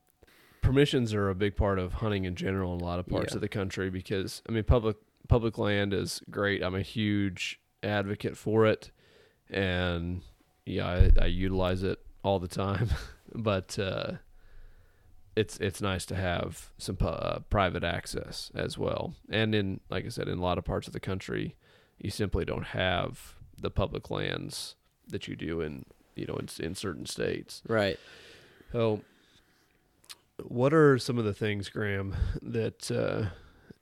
permissions 0.61 1.13
are 1.13 1.29
a 1.29 1.35
big 1.35 1.55
part 1.55 1.79
of 1.79 1.93
hunting 1.93 2.25
in 2.25 2.35
general 2.35 2.73
in 2.75 2.81
a 2.81 2.83
lot 2.83 2.99
of 2.99 3.07
parts 3.07 3.31
Yeah. 3.31 3.37
of 3.37 3.41
the 3.41 3.47
country 3.47 3.89
because 3.89 4.41
I 4.49 4.51
mean 4.51 4.63
public 4.65 4.97
public 5.29 5.57
land 5.57 5.93
is 5.93 6.21
great. 6.29 6.61
I'm 6.63 6.75
a 6.75 6.81
huge 6.81 7.61
advocate 7.81 8.35
for 8.35 8.65
it, 8.65 8.91
and 9.49 10.21
yeah, 10.65 10.87
I, 10.87 11.11
I 11.21 11.25
utilize 11.27 11.81
it 11.83 11.99
all 12.23 12.39
the 12.39 12.47
time. 12.49 12.89
but 13.33 13.77
uh, 13.79 14.13
it's 15.35 15.57
it's 15.57 15.81
nice 15.81 16.05
to 16.07 16.15
have 16.15 16.69
some 16.77 16.97
uh, 17.01 17.39
private 17.49 17.83
access 17.83 18.51
as 18.55 18.77
well. 18.77 19.15
And 19.29 19.53
in 19.53 19.79
like 19.89 20.05
I 20.05 20.09
said, 20.09 20.27
in 20.27 20.37
a 20.37 20.41
lot 20.41 20.57
of 20.57 20.65
parts 20.65 20.87
of 20.87 20.93
the 20.93 20.99
country, 20.99 21.55
you 21.97 22.09
simply 22.09 22.45
don't 22.45 22.67
have 22.67 23.35
the 23.59 23.69
public 23.69 24.09
lands 24.09 24.75
that 25.07 25.27
you 25.27 25.35
do 25.35 25.61
in 25.61 25.85
you 26.15 26.25
know 26.25 26.35
in, 26.35 26.47
in 26.59 26.75
certain 26.75 27.05
states. 27.05 27.61
Right. 27.67 27.99
So, 28.71 29.01
what 30.43 30.73
are 30.73 30.97
some 30.97 31.17
of 31.17 31.25
the 31.25 31.33
things, 31.33 31.69
Graham, 31.69 32.15
that 32.41 32.89
uh, 32.91 33.29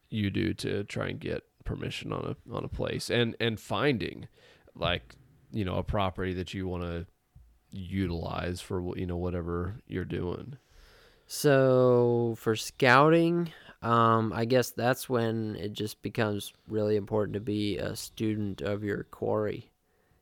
you 0.09 0.29
do 0.29 0.53
to 0.55 0.83
try 0.83 1.07
and 1.07 1.19
get 1.19 1.43
permission 1.63 2.11
on 2.11 2.35
a 2.35 2.55
on 2.55 2.63
a 2.63 2.67
place 2.67 3.09
and 3.09 3.35
and 3.39 3.59
finding 3.59 4.27
like 4.75 5.15
you 5.51 5.63
know 5.63 5.77
a 5.77 5.83
property 5.83 6.33
that 6.33 6.53
you 6.53 6.67
want 6.67 6.83
to 6.83 7.05
utilize 7.71 8.59
for 8.59 8.95
you 8.97 9.05
know 9.05 9.17
whatever 9.17 9.75
you're 9.87 10.05
doing? 10.05 10.57
So 11.35 12.35
for 12.37 12.55
scouting, 12.55 13.51
um, 13.81 14.31
I 14.31 14.45
guess 14.45 14.69
that's 14.69 15.09
when 15.09 15.55
it 15.55 15.73
just 15.73 15.99
becomes 16.03 16.53
really 16.67 16.95
important 16.95 17.33
to 17.33 17.39
be 17.39 17.79
a 17.79 17.95
student 17.95 18.61
of 18.61 18.83
your 18.83 19.05
quarry, 19.05 19.71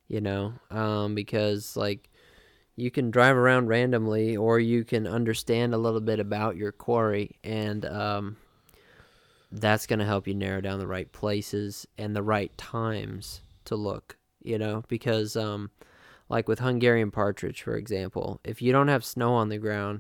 you 0.08 0.22
know, 0.22 0.54
um, 0.72 1.14
because 1.14 1.76
like 1.76 2.10
you 2.78 2.90
can 2.90 3.12
drive 3.12 3.36
around 3.36 3.68
randomly 3.68 4.38
or 4.38 4.58
you 4.58 4.86
can 4.86 5.06
understand 5.06 5.74
a 5.74 5.78
little 5.78 6.00
bit 6.00 6.22
about 6.22 6.56
your 6.56 6.72
quarry 6.72 7.36
and 7.44 7.84
um, 7.86 8.38
that's 9.52 9.88
going 9.88 10.00
to 10.00 10.06
help 10.06 10.30
you 10.30 10.34
narrow 10.34 10.62
down 10.62 10.80
the 10.80 10.88
right 10.88 11.12
places 11.12 11.86
and 11.98 12.16
the 12.16 12.24
right 12.24 12.58
times 12.58 13.42
to 13.66 13.76
look, 13.76 14.16
you 14.42 14.58
know, 14.58 14.86
because 14.88 15.36
um, 15.36 15.72
like 16.30 16.48
with 16.48 16.60
Hungarian 16.60 17.12
partridge, 17.12 17.64
for 17.64 17.76
example, 17.76 18.40
if 18.46 18.62
you 18.62 18.72
don't 18.72 18.88
have 18.88 19.04
snow 19.04 19.34
on 19.34 19.50
the 19.50 19.58
ground, 19.58 20.00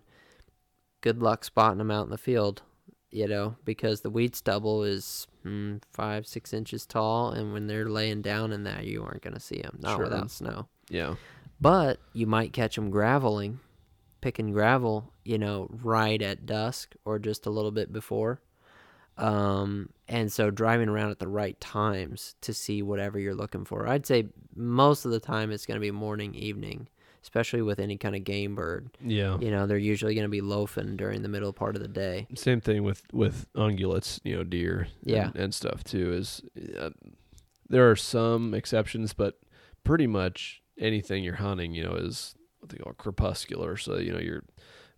good 1.01 1.21
luck 1.21 1.43
spotting 1.43 1.77
them 1.79 1.91
out 1.91 2.05
in 2.05 2.11
the 2.11 2.17
field, 2.17 2.61
you 3.09 3.27
know, 3.27 3.55
because 3.65 4.01
the 4.01 4.09
weed 4.09 4.35
stubble 4.35 4.83
is 4.83 5.27
mm, 5.45 5.81
five, 5.91 6.25
six 6.25 6.53
inches 6.53 6.85
tall, 6.85 7.31
and 7.31 7.53
when 7.53 7.67
they're 7.67 7.89
laying 7.89 8.21
down 8.21 8.51
in 8.51 8.63
that, 8.63 8.85
you 8.85 9.03
aren't 9.03 9.21
going 9.21 9.33
to 9.33 9.39
see 9.39 9.61
them, 9.61 9.77
not 9.81 9.95
Sure. 9.97 10.03
without 10.05 10.31
snow. 10.31 10.67
Yeah, 10.89 11.15
But 11.59 11.99
you 12.13 12.27
might 12.27 12.53
catch 12.53 12.75
them 12.75 12.91
graveling, 12.91 13.59
picking 14.21 14.51
gravel, 14.51 15.11
you 15.25 15.37
know, 15.37 15.69
right 15.83 16.21
at 16.21 16.45
dusk 16.45 16.95
or 17.05 17.17
just 17.19 17.45
a 17.45 17.49
little 17.49 17.71
bit 17.71 17.91
before. 17.93 18.41
Um, 19.17 19.89
and 20.07 20.31
so 20.31 20.49
driving 20.51 20.89
around 20.89 21.11
at 21.11 21.19
the 21.19 21.27
right 21.27 21.59
times 21.59 22.35
to 22.41 22.53
see 22.53 22.81
whatever 22.81 23.19
you're 23.19 23.35
looking 23.35 23.65
for. 23.65 23.87
I'd 23.87 24.05
say 24.05 24.27
most 24.55 25.05
of 25.05 25.11
the 25.11 25.19
time 25.19 25.51
it's 25.51 25.65
going 25.65 25.75
to 25.75 25.81
be 25.81 25.91
morning, 25.91 26.33
evening, 26.33 26.87
especially 27.23 27.61
with 27.61 27.79
any 27.79 27.97
kind 27.97 28.15
of 28.15 28.23
game 28.23 28.55
bird. 28.55 28.89
yeah. 29.03 29.37
You 29.39 29.51
know, 29.51 29.67
they're 29.67 29.77
usually 29.77 30.15
going 30.15 30.25
to 30.25 30.29
be 30.29 30.41
loafing 30.41 30.95
during 30.97 31.21
the 31.21 31.27
middle 31.29 31.53
part 31.53 31.75
of 31.75 31.81
the 31.81 31.87
day. 31.87 32.27
Same 32.35 32.61
thing 32.61 32.83
with 32.83 33.03
with 33.13 33.47
ungulates, 33.55 34.19
you 34.23 34.35
know, 34.35 34.43
deer, 34.43 34.87
Yeah. 35.03 35.27
and, 35.27 35.35
and 35.35 35.53
stuff 35.53 35.83
too. 35.83 36.13
Is 36.13 36.41
uh, 36.79 36.89
there 37.69 37.89
are 37.89 37.95
some 37.95 38.53
exceptions, 38.53 39.13
but 39.13 39.39
pretty 39.83 40.07
much 40.07 40.61
anything 40.79 41.23
you're 41.23 41.35
hunting, 41.35 41.73
you 41.73 41.83
know, 41.83 41.93
is 41.93 42.35
what 42.59 42.69
they 42.69 42.77
call 42.77 42.93
crepuscular. 42.93 43.77
So 43.77 43.97
you 43.97 44.11
know, 44.11 44.19
your 44.19 44.43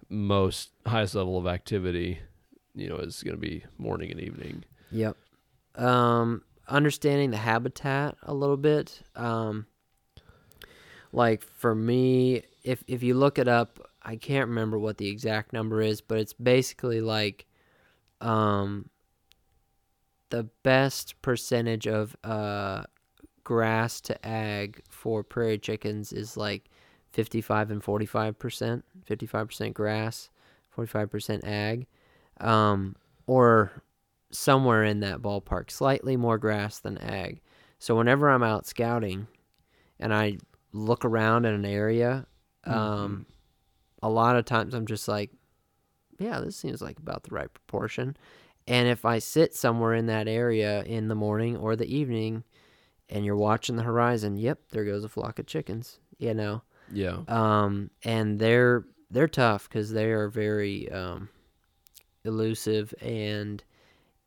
most 0.10 0.72
highest 0.86 1.16
level 1.16 1.38
of 1.38 1.48
activity, 1.48 2.20
you 2.76 2.90
know, 2.90 2.98
is 2.98 3.22
going 3.24 3.36
to 3.36 3.42
be 3.42 3.64
morning 3.78 4.12
and 4.12 4.20
evening. 4.20 4.64
Yep. 4.92 5.18
Um, 5.76 6.44
understanding 6.68 7.32
the 7.32 7.38
habitat 7.38 8.16
a 8.24 8.34
little 8.34 8.58
bit. 8.58 9.02
Um, 9.16 9.66
like 11.14 11.44
for 11.44 11.74
me, 11.74 12.42
if 12.64 12.84
if 12.88 13.04
you 13.04 13.14
look 13.14 13.38
it 13.38 13.48
up, 13.48 13.80
I 14.02 14.18
can't 14.18 14.50
remember 14.50 14.78
what 14.78 14.98
the 14.98 15.08
exact 15.08 15.54
number 15.54 15.80
is, 15.82 16.02
but 16.02 16.18
it's 16.18 16.34
basically 16.34 17.00
like 17.00 17.46
um, 18.20 18.90
the 20.30 20.44
best 20.64 21.22
percentage 21.22 21.88
of 21.88 22.16
uh, 22.24 22.84
grass 23.44 24.02
to 24.02 24.26
ag 24.28 24.82
for 24.90 25.24
prairie 25.24 25.60
chickens 25.60 26.12
is 26.12 26.36
like 26.36 26.70
55 27.12 27.70
and 27.70 27.84
45%, 27.84 28.82
55% 29.08 29.74
grass, 29.74 30.30
45% 30.76 31.46
ag, 31.46 31.86
um, 32.42 32.96
or 33.28 33.84
somewhere 34.32 34.84
in 34.84 35.02
that 35.02 35.22
ballpark, 35.22 35.70
slightly 35.70 36.18
more 36.18 36.40
grass 36.40 36.80
than 36.80 36.98
ag. 36.98 37.40
So 37.78 37.96
whenever 37.96 38.30
I'm 38.30 38.42
out 38.42 38.66
scouting 38.66 39.28
and 40.00 40.12
I 40.12 40.38
look 40.74 41.06
around 41.06 41.46
in 41.46 41.54
an 41.54 41.66
area, 41.66 42.26
um, 42.66 43.26
a 44.02 44.10
lot 44.10 44.36
of 44.36 44.46
times 44.46 44.74
I'm 44.74 44.86
just 44.86 45.08
like, 45.08 45.32
yeah, 46.20 46.40
this 46.40 46.56
seems 46.56 46.82
like 46.82 46.98
about 46.98 47.24
the 47.24 47.34
right 47.34 47.52
proportion. 47.54 48.18
And 48.68 48.88
if 48.88 49.06
I 49.06 49.20
sit 49.20 49.54
somewhere 49.54 49.94
in 49.94 50.08
that 50.08 50.28
area 50.28 50.84
in 50.84 51.08
the 51.08 51.16
morning 51.16 51.58
or 51.58 51.76
the 51.76 51.94
evening 51.94 52.44
and 53.10 53.26
you're 53.26 53.36
watching 53.36 53.76
the 53.76 53.84
horizon, 53.84 54.38
yep, 54.38 54.60
there 54.72 54.86
goes 54.86 55.04
a 55.04 55.10
flock 55.10 55.40
of 55.40 55.46
chickens, 55.46 56.00
you 56.18 56.34
know. 56.34 56.62
Yeah. 56.92 57.20
Um, 57.28 57.90
and 58.04 58.40
they're 58.40 58.86
they're 59.10 59.28
tough 59.28 59.70
cuz 59.70 59.92
they 59.92 60.06
are 60.06 60.28
very 60.28 60.92
um 60.92 61.30
elusive 62.26 62.94
and 63.02 63.64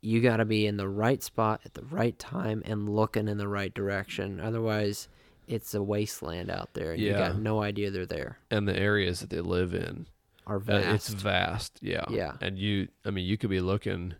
you 0.00 0.20
got 0.20 0.36
to 0.36 0.44
be 0.44 0.66
in 0.66 0.76
the 0.76 0.88
right 0.88 1.22
spot 1.22 1.60
at 1.64 1.74
the 1.74 1.84
right 1.84 2.16
time 2.18 2.62
and 2.64 2.88
looking 2.88 3.26
in 3.26 3.38
the 3.38 3.48
right 3.48 3.74
direction. 3.74 4.38
Otherwise, 4.40 5.08
it's 5.46 5.74
a 5.74 5.82
wasteland 5.82 6.50
out 6.50 6.74
there. 6.74 6.92
and 6.92 7.00
You 7.00 7.10
Yeah. 7.10 7.28
got 7.28 7.38
no 7.38 7.62
idea 7.62 7.90
they're 7.90 8.06
there. 8.06 8.38
And 8.50 8.66
the 8.68 8.76
areas 8.78 9.20
that 9.20 9.30
they 9.30 9.40
live 9.40 9.74
in, 9.74 10.06
Are 10.46 10.56
uh, 10.56 10.60
vast. 10.60 11.10
it's 11.10 11.22
vast. 11.22 11.78
Yeah. 11.82 12.04
Yeah. 12.10 12.36
And 12.40 12.58
you, 12.58 12.88
I 13.04 13.10
mean, 13.10 13.24
you 13.26 13.36
could 13.38 13.50
be 13.50 13.60
looking 13.60 14.14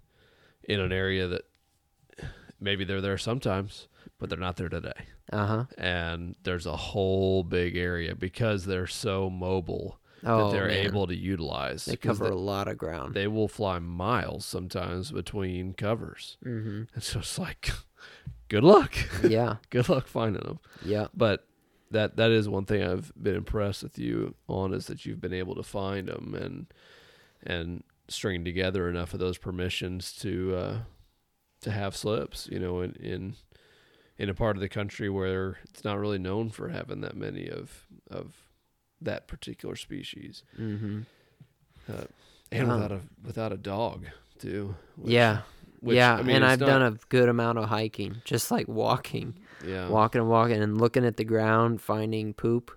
in 0.65 0.81
an 0.81 0.93
area 0.93 1.27
that 1.29 1.43
maybe 2.61 2.85
they're 2.85 3.01
there 3.01 3.19
sometimes, 3.19 3.89
but 4.19 4.29
they're 4.31 4.39
not 4.39 4.57
there 4.57 4.69
today. 4.69 5.07
Uh 5.33 5.47
huh. 5.47 5.65
And 5.77 6.37
there's 6.45 6.67
a 6.67 6.77
whole 6.77 7.43
big 7.43 7.77
area 7.77 8.15
because 8.15 8.65
they're 8.65 8.87
so 8.87 9.29
mobile 9.31 9.99
Oh, 10.25 10.47
that 10.51 10.53
they're 10.57 10.69
man. 10.69 10.87
able 10.87 11.07
to 11.07 11.15
utilize. 11.15 11.85
They 11.85 11.97
cover 11.97 12.27
a 12.27 12.35
lot 12.35 12.69
of 12.69 12.79
ground. 12.79 13.15
they 13.15 13.27
will 13.29 13.49
fly 13.49 13.79
miles 13.79 14.45
sometimes 14.47 15.13
between 15.13 15.75
covers. 15.75 16.37
mm-hmm. 16.45 16.85
And 16.95 17.03
so 17.03 17.19
it's 17.21 17.39
like, 17.39 17.71
good 18.49 18.65
luck. 18.65 18.95
Yeah. 19.23 19.57
good 19.71 19.89
luck 19.89 20.07
finding 20.07 20.43
them. 20.43 20.59
Yeah. 20.85 21.07
But 21.15 21.47
that 21.91 22.17
that 22.17 22.31
is 22.31 22.49
one 22.49 22.65
thing 22.65 22.83
I've 22.83 23.13
been 23.21 23.37
impressed 23.37 23.83
with 23.83 23.99
you 23.99 24.35
on 24.49 24.75
is 24.75 24.87
that 24.87 25.07
you've 25.07 25.21
been 25.21 25.33
able 25.35 25.55
to 25.55 25.63
find 25.63 26.09
them 26.09 26.35
and 26.35 26.67
and 27.43 27.83
string 28.09 28.45
together 28.45 28.89
enough 28.89 29.15
of 29.15 29.21
those 29.21 29.39
permissions 29.39 30.13
to 30.17 30.55
uh, 30.57 30.79
to 31.61 31.71
have 31.71 31.97
slips. 31.97 32.49
You 32.51 32.59
know, 32.59 32.81
in 32.81 32.93
in 32.97 33.35
in 34.19 34.29
a 34.29 34.35
part 34.35 34.57
of 34.57 34.61
the 34.63 34.69
country 34.69 35.09
where 35.09 35.59
it's 35.69 35.85
not 35.85 35.99
really 35.99 36.19
known 36.19 36.51
for 36.51 36.69
having 36.71 37.01
that 37.03 37.17
many 37.17 37.49
of 37.49 37.87
of 38.11 38.35
that 39.01 39.27
particular 39.29 39.77
species, 39.77 40.43
Mm-hmm. 40.59 41.01
uh, 41.93 42.05
and 42.51 42.71
Um, 42.71 42.81
without 42.81 42.93
a 42.93 43.01
without 43.25 43.53
a 43.53 43.57
dog 43.57 44.07
too. 44.39 44.75
which- 44.97 45.13
yeah. 45.13 45.43
Which, 45.87 45.97
yeah. 45.97 46.15
I 46.17 46.23
mean, 46.23 46.37
and 46.37 46.45
I've 46.45 46.61
not- 46.61 46.67
done 46.67 46.83
a 46.83 46.97
good 47.09 47.29
amount 47.29 47.59
of 47.59 47.69
hiking, 47.69 48.17
just 48.25 48.51
like 48.51 48.69
walking, 48.69 49.39
yeah 49.65 49.89
walking 49.89 50.21
and 50.21 50.31
walking 50.31 50.63
and 50.63 50.81
looking 50.81 51.05
at 51.05 51.17
the 51.17 51.25
ground, 51.25 51.81
finding 51.81 52.35
poop 52.35 52.71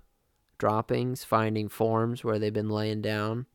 droppings, 0.58 1.24
finding 1.24 1.68
forms 1.70 2.24
where 2.24 2.40
they've 2.40 2.54
been 2.54 2.70
laying 2.70 3.02
down, 3.02 3.46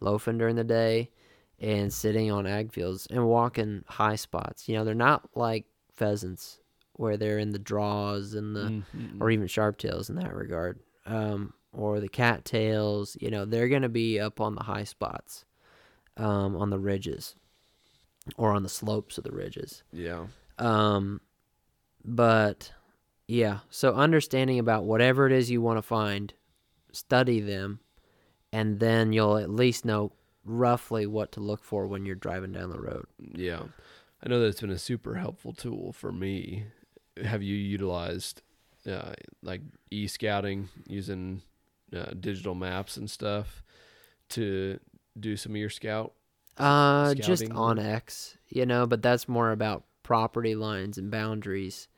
loafing 0.00 0.38
during 0.38 0.56
the 0.56 0.64
day, 0.64 1.10
and 1.58 1.92
sitting 1.92 2.30
on 2.30 2.46
ag 2.46 2.72
fields 2.72 3.06
and 3.10 3.26
walking 3.26 3.84
high 3.86 4.16
spots. 4.16 4.68
You 4.68 4.76
know, 4.76 4.84
they're 4.84 4.94
not 4.94 5.28
like 5.34 5.66
pheasants 5.94 6.60
where 6.94 7.16
they're 7.16 7.38
in 7.38 7.50
the 7.50 7.58
draws 7.58 8.34
and 8.34 8.54
the 8.54 8.82
Mhm. 8.94 9.20
or 9.20 9.30
even 9.30 9.46
sharp 9.46 9.78
tails 9.78 10.10
in 10.10 10.16
that 10.16 10.34
regard, 10.34 10.78
um, 11.06 11.52
or 11.72 11.98
the 12.00 12.08
cattails. 12.08 13.16
You 13.20 13.30
know, 13.30 13.44
they're 13.46 13.68
going 13.68 13.82
to 13.82 13.88
be 13.88 14.20
up 14.20 14.40
on 14.40 14.54
the 14.54 14.64
high 14.64 14.84
spots, 14.84 15.44
um, 16.16 16.56
on 16.56 16.68
the 16.70 16.78
ridges, 16.78 17.36
or 18.36 18.52
on 18.52 18.62
the 18.62 18.68
slopes 18.68 19.18
of 19.18 19.24
the 19.24 19.32
ridges. 19.32 19.82
yeah 19.92 20.26
Um, 20.58 21.20
but 22.04 22.72
yeah, 23.26 23.60
so 23.70 23.94
understanding 23.94 24.58
about 24.58 24.84
whatever 24.84 25.26
it 25.26 25.32
is 25.32 25.50
you 25.50 25.62
want 25.62 25.78
to 25.78 25.82
find, 25.82 26.34
study 26.92 27.40
them, 27.40 27.80
and 28.52 28.80
then 28.80 29.12
you'll 29.12 29.36
at 29.36 29.50
least 29.50 29.84
know 29.84 30.12
roughly 30.44 31.06
what 31.06 31.32
to 31.32 31.40
look 31.40 31.62
for 31.62 31.86
when 31.86 32.04
you're 32.04 32.14
driving 32.16 32.52
down 32.52 32.70
the 32.70 32.80
road. 32.80 33.06
Yeah. 33.18 33.62
I 34.22 34.28
know 34.28 34.40
that 34.40 34.46
it's 34.46 34.60
been 34.60 34.70
a 34.70 34.78
super 34.78 35.14
helpful 35.14 35.52
tool 35.52 35.92
for 35.92 36.12
me. 36.12 36.64
Have 37.22 37.42
you 37.42 37.54
utilized 37.54 38.42
uh, 38.86 39.12
like 39.42 39.62
e 39.90 40.06
scouting 40.06 40.68
using 40.86 41.42
uh, 41.94 42.12
digital 42.18 42.54
maps 42.54 42.96
and 42.96 43.08
stuff 43.08 43.62
to 44.30 44.78
do 45.18 45.36
some 45.36 45.52
of 45.52 45.56
your 45.56 45.70
scout? 45.70 46.12
Uh, 46.60 47.14
just 47.14 47.44
onX, 47.44 48.36
you 48.48 48.66
know, 48.66 48.86
but 48.86 49.02
that's 49.02 49.28
more 49.28 49.52
about 49.52 49.84
property 50.02 50.54
lines 50.54 50.98
and 50.98 51.10
boundaries, 51.10 51.88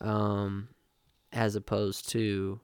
um, 0.00 0.68
as 1.32 1.56
opposed 1.56 2.08
to 2.10 2.60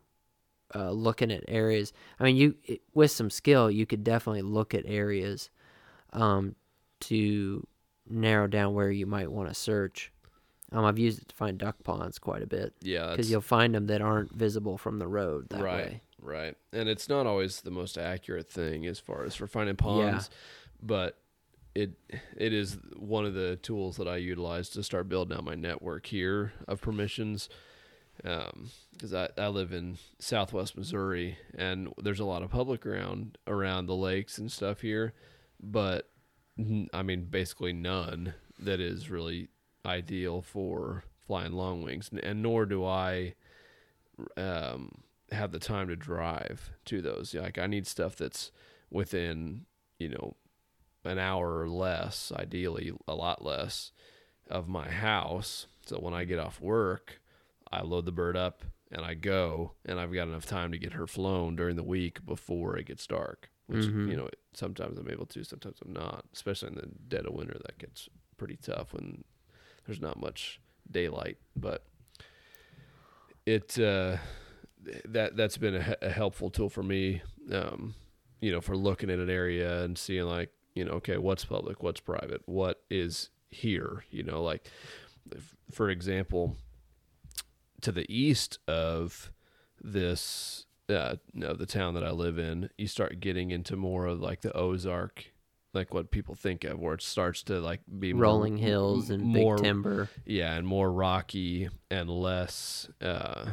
uh, 0.74 0.90
looking 0.90 1.32
at 1.32 1.42
areas. 1.48 1.92
I 2.20 2.24
mean, 2.24 2.36
you 2.36 2.54
it- 2.64 2.82
with 2.94 3.10
some 3.10 3.30
skill, 3.30 3.70
you 3.70 3.86
could 3.86 4.04
definitely 4.04 4.42
look 4.42 4.74
at 4.74 4.84
areas, 4.86 5.50
um, 6.12 6.54
to 7.00 7.66
narrow 8.08 8.46
down 8.46 8.74
where 8.74 8.90
you 8.90 9.06
might 9.06 9.30
want 9.32 9.48
to 9.48 9.54
search. 9.54 10.12
Um, 10.72 10.84
I've 10.84 10.98
used 10.98 11.20
it 11.22 11.28
to 11.28 11.34
find 11.34 11.58
duck 11.58 11.76
ponds 11.82 12.18
quite 12.20 12.42
a 12.42 12.46
bit 12.46 12.74
Yeah. 12.82 13.10
because 13.10 13.30
you'll 13.30 13.40
find 13.40 13.74
them 13.74 13.86
that 13.88 14.00
aren't 14.00 14.32
visible 14.32 14.78
from 14.78 14.98
the 15.00 15.08
road 15.08 15.48
that 15.50 15.62
right. 15.62 15.86
way. 15.86 16.02
Right. 16.20 16.56
And 16.72 16.88
it's 16.88 17.08
not 17.08 17.26
always 17.26 17.62
the 17.62 17.70
most 17.72 17.96
accurate 17.98 18.48
thing 18.48 18.86
as 18.86 19.00
far 19.00 19.24
as 19.24 19.34
for 19.34 19.46
finding 19.48 19.74
ponds, 19.76 20.30
but 20.82 21.18
it 21.74 21.92
it 22.36 22.52
is 22.52 22.78
one 22.96 23.24
of 23.24 23.34
the 23.34 23.56
tools 23.56 23.96
that 23.96 24.08
I 24.08 24.16
utilize 24.16 24.68
to 24.70 24.82
start 24.82 25.08
building 25.08 25.36
out 25.36 25.44
my 25.44 25.54
network 25.54 26.06
here 26.06 26.52
of 26.66 26.80
permissions. 26.80 27.48
Because 28.22 29.14
I, 29.14 29.30
I 29.38 29.48
live 29.48 29.72
in 29.72 29.96
southwest 30.18 30.76
Missouri 30.76 31.38
and 31.56 31.88
there's 31.96 32.20
a 32.20 32.24
lot 32.26 32.42
of 32.42 32.50
public 32.50 32.82
ground 32.82 33.38
around 33.46 33.86
the 33.86 33.96
lakes 33.96 34.36
and 34.36 34.52
stuff 34.52 34.82
here, 34.82 35.14
but 35.58 36.10
I 36.92 37.02
mean, 37.02 37.24
basically 37.30 37.72
none 37.72 38.34
that 38.58 38.78
is 38.78 39.08
really 39.08 39.48
ideal 39.86 40.42
for 40.42 41.04
flying 41.26 41.52
long 41.52 41.82
wings. 41.82 42.10
And 42.22 42.42
nor 42.42 42.66
do 42.66 42.84
I 42.84 43.34
um, 44.36 44.90
have 45.32 45.52
the 45.52 45.58
time 45.58 45.88
to 45.88 45.96
drive 45.96 46.70
to 46.86 47.00
those. 47.00 47.34
Like 47.34 47.58
I 47.58 47.66
need 47.66 47.86
stuff 47.86 48.16
that's 48.16 48.50
within, 48.90 49.64
you 49.98 50.10
know, 50.10 50.36
an 51.04 51.18
hour 51.18 51.58
or 51.60 51.68
less, 51.68 52.32
ideally 52.34 52.92
a 53.08 53.14
lot 53.14 53.44
less 53.44 53.92
of 54.48 54.68
my 54.68 54.90
house. 54.90 55.66
So 55.86 55.98
when 55.98 56.14
I 56.14 56.24
get 56.24 56.38
off 56.38 56.60
work, 56.60 57.20
I 57.72 57.82
load 57.82 58.04
the 58.04 58.12
bird 58.12 58.36
up 58.36 58.64
and 58.92 59.02
I 59.04 59.14
go 59.14 59.72
and 59.84 59.98
I've 60.00 60.12
got 60.12 60.28
enough 60.28 60.46
time 60.46 60.72
to 60.72 60.78
get 60.78 60.92
her 60.94 61.06
flown 61.06 61.56
during 61.56 61.76
the 61.76 61.82
week 61.84 62.24
before 62.26 62.76
it 62.76 62.86
gets 62.86 63.06
dark. 63.06 63.50
Which 63.66 63.84
Mhm. 63.84 64.08
you 64.10 64.16
know, 64.16 64.28
sometimes 64.52 64.98
I'm 64.98 65.08
able 65.10 65.26
to, 65.26 65.44
sometimes 65.44 65.78
I'm 65.84 65.92
not. 65.92 66.24
Especially 66.32 66.68
in 66.70 66.74
the 66.74 66.88
dead 67.08 67.26
of 67.26 67.34
winter 67.34 67.56
that 67.64 67.78
gets 67.78 68.08
pretty 68.36 68.56
tough 68.56 68.92
when 68.92 69.22
there's 69.86 70.00
not 70.00 70.18
much 70.20 70.60
daylight, 70.90 71.38
but 71.54 71.84
it 73.46 73.78
uh 73.78 74.16
that 75.06 75.36
that's 75.36 75.56
been 75.56 75.74
a, 75.76 75.96
a 76.02 76.10
helpful 76.10 76.50
tool 76.50 76.68
for 76.68 76.82
me 76.82 77.22
um 77.52 77.94
you 78.40 78.50
know 78.52 78.60
for 78.60 78.76
looking 78.76 79.10
at 79.10 79.18
an 79.18 79.30
area 79.30 79.82
and 79.82 79.96
seeing 79.98 80.24
like 80.24 80.50
you 80.74 80.84
know 80.84 80.92
okay 80.92 81.16
what's 81.18 81.44
public 81.44 81.82
what's 81.82 82.00
private 82.00 82.42
what 82.46 82.82
is 82.90 83.30
here 83.50 84.04
you 84.10 84.22
know 84.22 84.42
like 84.42 84.66
if, 85.32 85.54
for 85.70 85.90
example 85.90 86.56
to 87.80 87.90
the 87.92 88.06
east 88.14 88.58
of 88.68 89.32
this 89.82 90.66
uh 90.88 91.16
no 91.32 91.54
the 91.54 91.66
town 91.66 91.94
that 91.94 92.04
I 92.04 92.10
live 92.10 92.38
in 92.38 92.68
you 92.76 92.86
start 92.86 93.20
getting 93.20 93.50
into 93.50 93.76
more 93.76 94.06
of 94.06 94.20
like 94.20 94.42
the 94.42 94.52
Ozark 94.56 95.26
like 95.72 95.94
what 95.94 96.10
people 96.10 96.34
think 96.34 96.64
of 96.64 96.78
where 96.80 96.94
it 96.94 97.02
starts 97.02 97.42
to 97.44 97.60
like 97.60 97.80
be 97.98 98.12
more- 98.12 98.22
Rolling 98.22 98.56
hills 98.58 99.08
and 99.10 99.22
more 99.22 99.54
big 99.56 99.64
timber. 99.64 100.08
yeah, 100.26 100.54
and 100.56 100.66
more 100.66 100.90
rocky 100.92 101.68
and 101.90 102.10
less 102.10 102.88
uh 103.00 103.50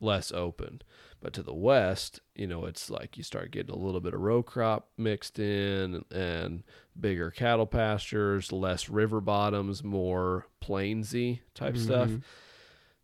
less 0.00 0.30
open. 0.30 0.80
But 1.20 1.32
to 1.32 1.42
the 1.42 1.54
west, 1.54 2.20
you 2.36 2.46
know, 2.46 2.64
it's 2.64 2.90
like 2.90 3.16
you 3.16 3.24
start 3.24 3.50
getting 3.50 3.74
a 3.74 3.78
little 3.78 4.00
bit 4.00 4.14
of 4.14 4.20
row 4.20 4.42
crop 4.42 4.90
mixed 4.96 5.38
in 5.40 6.04
and 6.12 6.62
bigger 6.98 7.30
cattle 7.32 7.66
pastures, 7.66 8.52
less 8.52 8.88
river 8.88 9.20
bottoms, 9.20 9.82
more 9.82 10.46
plainsy 10.62 11.40
type 11.54 11.76
stuff. 11.76 12.10
Mhm. 12.10 12.22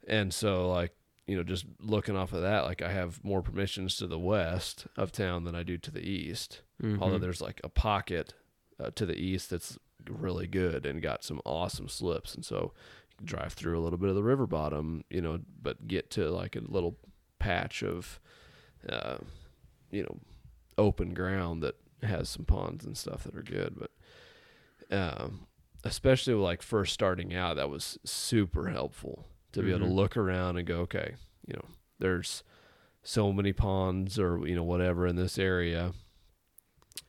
And 0.07 0.33
so 0.35 0.71
like, 0.71 0.95
you 1.27 1.37
know, 1.37 1.43
just 1.43 1.65
looking 1.81 2.17
off 2.17 2.33
of 2.33 2.43
that, 2.43 2.65
like 2.65 2.83
I 2.83 2.93
have 2.93 3.25
more 3.25 3.43
permissions 3.43 3.97
to 3.97 4.07
the 4.07 4.19
west 4.19 4.87
of 4.97 5.11
town 5.11 5.45
than 5.45 5.55
I 5.55 5.63
do 5.63 5.79
to 5.79 5.91
the 5.91 6.07
east. 6.09 6.63
Although 7.01 7.19
Mhm. 7.19 7.21
there's 7.23 7.41
like 7.41 7.61
a 7.65 7.69
pocket 7.69 8.35
uh, 8.79 8.91
to 8.95 9.07
the 9.07 9.17
east 9.17 9.51
that's 9.51 9.79
really 10.09 10.47
good 10.47 10.85
and 10.85 11.01
got 11.01 11.25
some 11.25 11.41
awesome 11.47 11.89
slips. 11.89 12.35
And 12.35 12.45
so 12.45 12.75
drive 13.25 13.55
through 13.55 13.79
a 13.79 13.83
little 13.83 13.99
bit 13.99 14.09
of 14.11 14.15
the 14.17 14.23
river 14.23 14.47
bottom, 14.47 15.05
you 15.09 15.21
know, 15.23 15.41
but 15.63 15.87
get 15.89 16.11
to 16.11 16.31
like 16.31 16.55
a 16.57 16.61
little 16.61 16.99
patch 17.45 17.83
of, 17.83 18.21
uh, 18.89 19.19
you 19.91 20.03
know, 20.03 20.17
open 20.79 21.15
ground 21.15 21.63
that 21.63 21.77
has 22.03 22.29
some 22.29 22.45
ponds 22.45 22.85
and 22.85 22.97
stuff 22.97 23.25
that 23.25 23.37
are 23.37 23.43
good. 23.43 23.75
But 23.79 23.91
um, 24.91 25.47
especially 25.85 26.35
like 26.35 26.63
first 26.63 26.93
starting 26.95 27.35
out, 27.35 27.57
that 27.57 27.71
was 27.71 27.99
super 28.05 28.69
helpful 28.69 29.27
to 29.53 29.63
be 29.63 29.71
able 29.71 29.81
to 29.81 29.85
Mhm. 29.87 29.95
look 29.95 30.17
around 30.17 30.57
and 30.57 30.67
go, 30.67 30.81
okay, 30.81 31.15
you 31.47 31.55
know, 31.55 31.69
there's 31.99 32.43
so 33.03 33.33
many 33.33 33.53
ponds 33.53 34.19
or 34.19 34.47
you 34.49 34.55
know 34.55 34.65
whatever 34.65 35.07
in 35.07 35.17
this 35.17 35.39
area, 35.39 35.93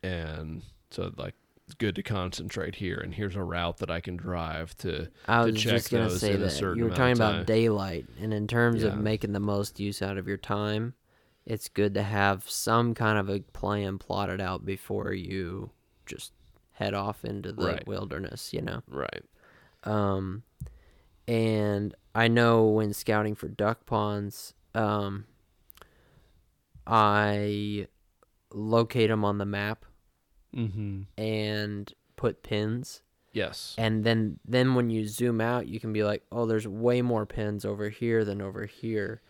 and 0.03 0.61
so 0.91 1.11
like 1.17 1.35
it's 1.67 1.73
good 1.75 1.95
to 1.95 2.03
concentrate 2.03 2.75
here. 2.75 2.97
And 2.99 3.13
here's 3.13 3.35
a 3.35 3.43
route 3.43 3.77
that 3.77 3.89
I 3.89 3.99
can 3.99 4.17
drive 4.17 4.77
to. 4.77 5.09
I 5.27 5.45
to 5.45 5.51
was 5.51 5.61
check 5.61 5.71
just 5.73 5.91
gonna 5.91 6.09
those 6.09 6.19
say 6.21 6.33
in 6.33 6.41
a 6.41 6.45
that 6.45 6.49
certain 6.51 6.77
you 6.77 6.83
were 6.83 6.89
amount 6.89 6.97
talking 6.97 7.11
of 7.13 7.17
about 7.17 7.31
time. 7.39 7.45
daylight, 7.45 8.05
and 8.19 8.33
in 8.33 8.47
terms 8.47 8.83
Yeah. 8.83 8.89
of 8.89 8.97
making 8.97 9.33
the 9.33 9.39
most 9.39 9.79
use 9.79 10.01
out 10.01 10.17
of 10.17 10.27
your 10.27 10.37
time, 10.37 10.93
it's 11.45 11.67
good 11.69 11.93
to 11.95 12.03
have 12.03 12.47
some 12.49 12.93
kind 12.93 13.17
of 13.17 13.29
a 13.29 13.39
plan 13.39 13.97
plotted 13.97 14.39
out 14.41 14.65
before 14.65 15.13
you 15.13 15.71
just 16.05 16.33
head 16.73 16.93
off 16.93 17.23
into 17.25 17.51
the 17.51 17.63
Right. 17.65 17.87
wilderness. 17.87 18.53
You 18.53 18.61
know. 18.61 18.83
Right. 18.87 19.23
Um, 19.83 20.43
and 21.27 21.95
I 22.13 22.27
know 22.27 22.65
when 22.67 22.93
scouting 22.93 23.33
for 23.35 23.47
duck 23.47 23.85
ponds, 23.85 24.53
um, 24.75 25.25
I 26.87 27.87
locate 28.51 29.09
them 29.09 29.25
on 29.25 29.37
the 29.37 29.45
map 29.45 29.84
Mm-hmm. 30.55 31.01
and 31.21 31.93
put 32.15 32.43
pins. 32.43 33.01
Yes. 33.33 33.75
And 33.77 34.03
then 34.05 34.39
then 34.47 34.75
when 34.75 34.89
you 34.89 35.07
zoom 35.07 35.41
out, 35.41 35.67
you 35.67 35.79
can 35.79 35.91
be 35.91 36.03
like, 36.03 36.23
"Oh, 36.31 36.45
there's 36.45 36.67
way 36.67 37.01
more 37.01 37.25
pins 37.25 37.65
over 37.65 37.89
here 37.89 38.23
than 38.23 38.41
over 38.41 38.65
here." 38.65 39.21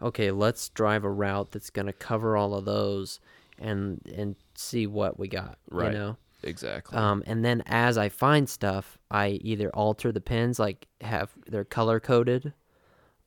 Okay, 0.00 0.32
let's 0.32 0.68
drive 0.70 1.04
a 1.04 1.10
route 1.10 1.52
that's 1.52 1.70
going 1.70 1.86
to 1.86 1.92
cover 1.92 2.36
all 2.36 2.54
of 2.54 2.64
those 2.64 3.20
and 3.58 4.00
and 4.16 4.34
see 4.56 4.86
what 4.88 5.18
we 5.18 5.28
got, 5.28 5.58
Right. 5.70 5.92
you 5.92 5.98
know. 5.98 6.16
Exactly. 6.42 6.98
Um, 6.98 7.22
and 7.24 7.44
then 7.44 7.62
as 7.66 7.96
I 7.96 8.08
find 8.08 8.48
stuff, 8.48 8.98
I 9.12 9.38
either 9.42 9.70
alter 9.70 10.10
the 10.10 10.20
pins, 10.20 10.58
like 10.58 10.88
have 11.00 11.30
they're 11.46 11.64
color 11.64 12.00
coded, 12.00 12.52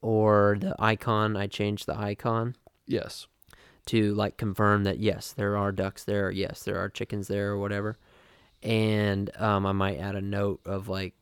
or 0.01 0.57
the 0.59 0.75
icon. 0.79 1.37
I 1.37 1.47
change 1.47 1.85
the 1.85 1.97
icon 1.97 2.55
yes. 2.85 3.27
To 3.87 4.15
like 4.15 4.37
confirm 4.37 4.83
that 4.85 4.99
yes, 4.99 5.31
there 5.31 5.55
are 5.57 5.71
ducks 5.71 6.03
there. 6.03 6.31
Yes, 6.31 6.63
there 6.63 6.77
are 6.79 6.89
chickens 6.89 7.27
there, 7.27 7.51
or 7.51 7.59
whatever. 7.59 7.97
And 8.63 9.29
um, 9.37 9.65
I 9.65 9.73
might 9.73 9.97
add 9.99 10.15
a 10.15 10.21
note 10.21 10.61
of 10.65 10.87
like 10.89 11.13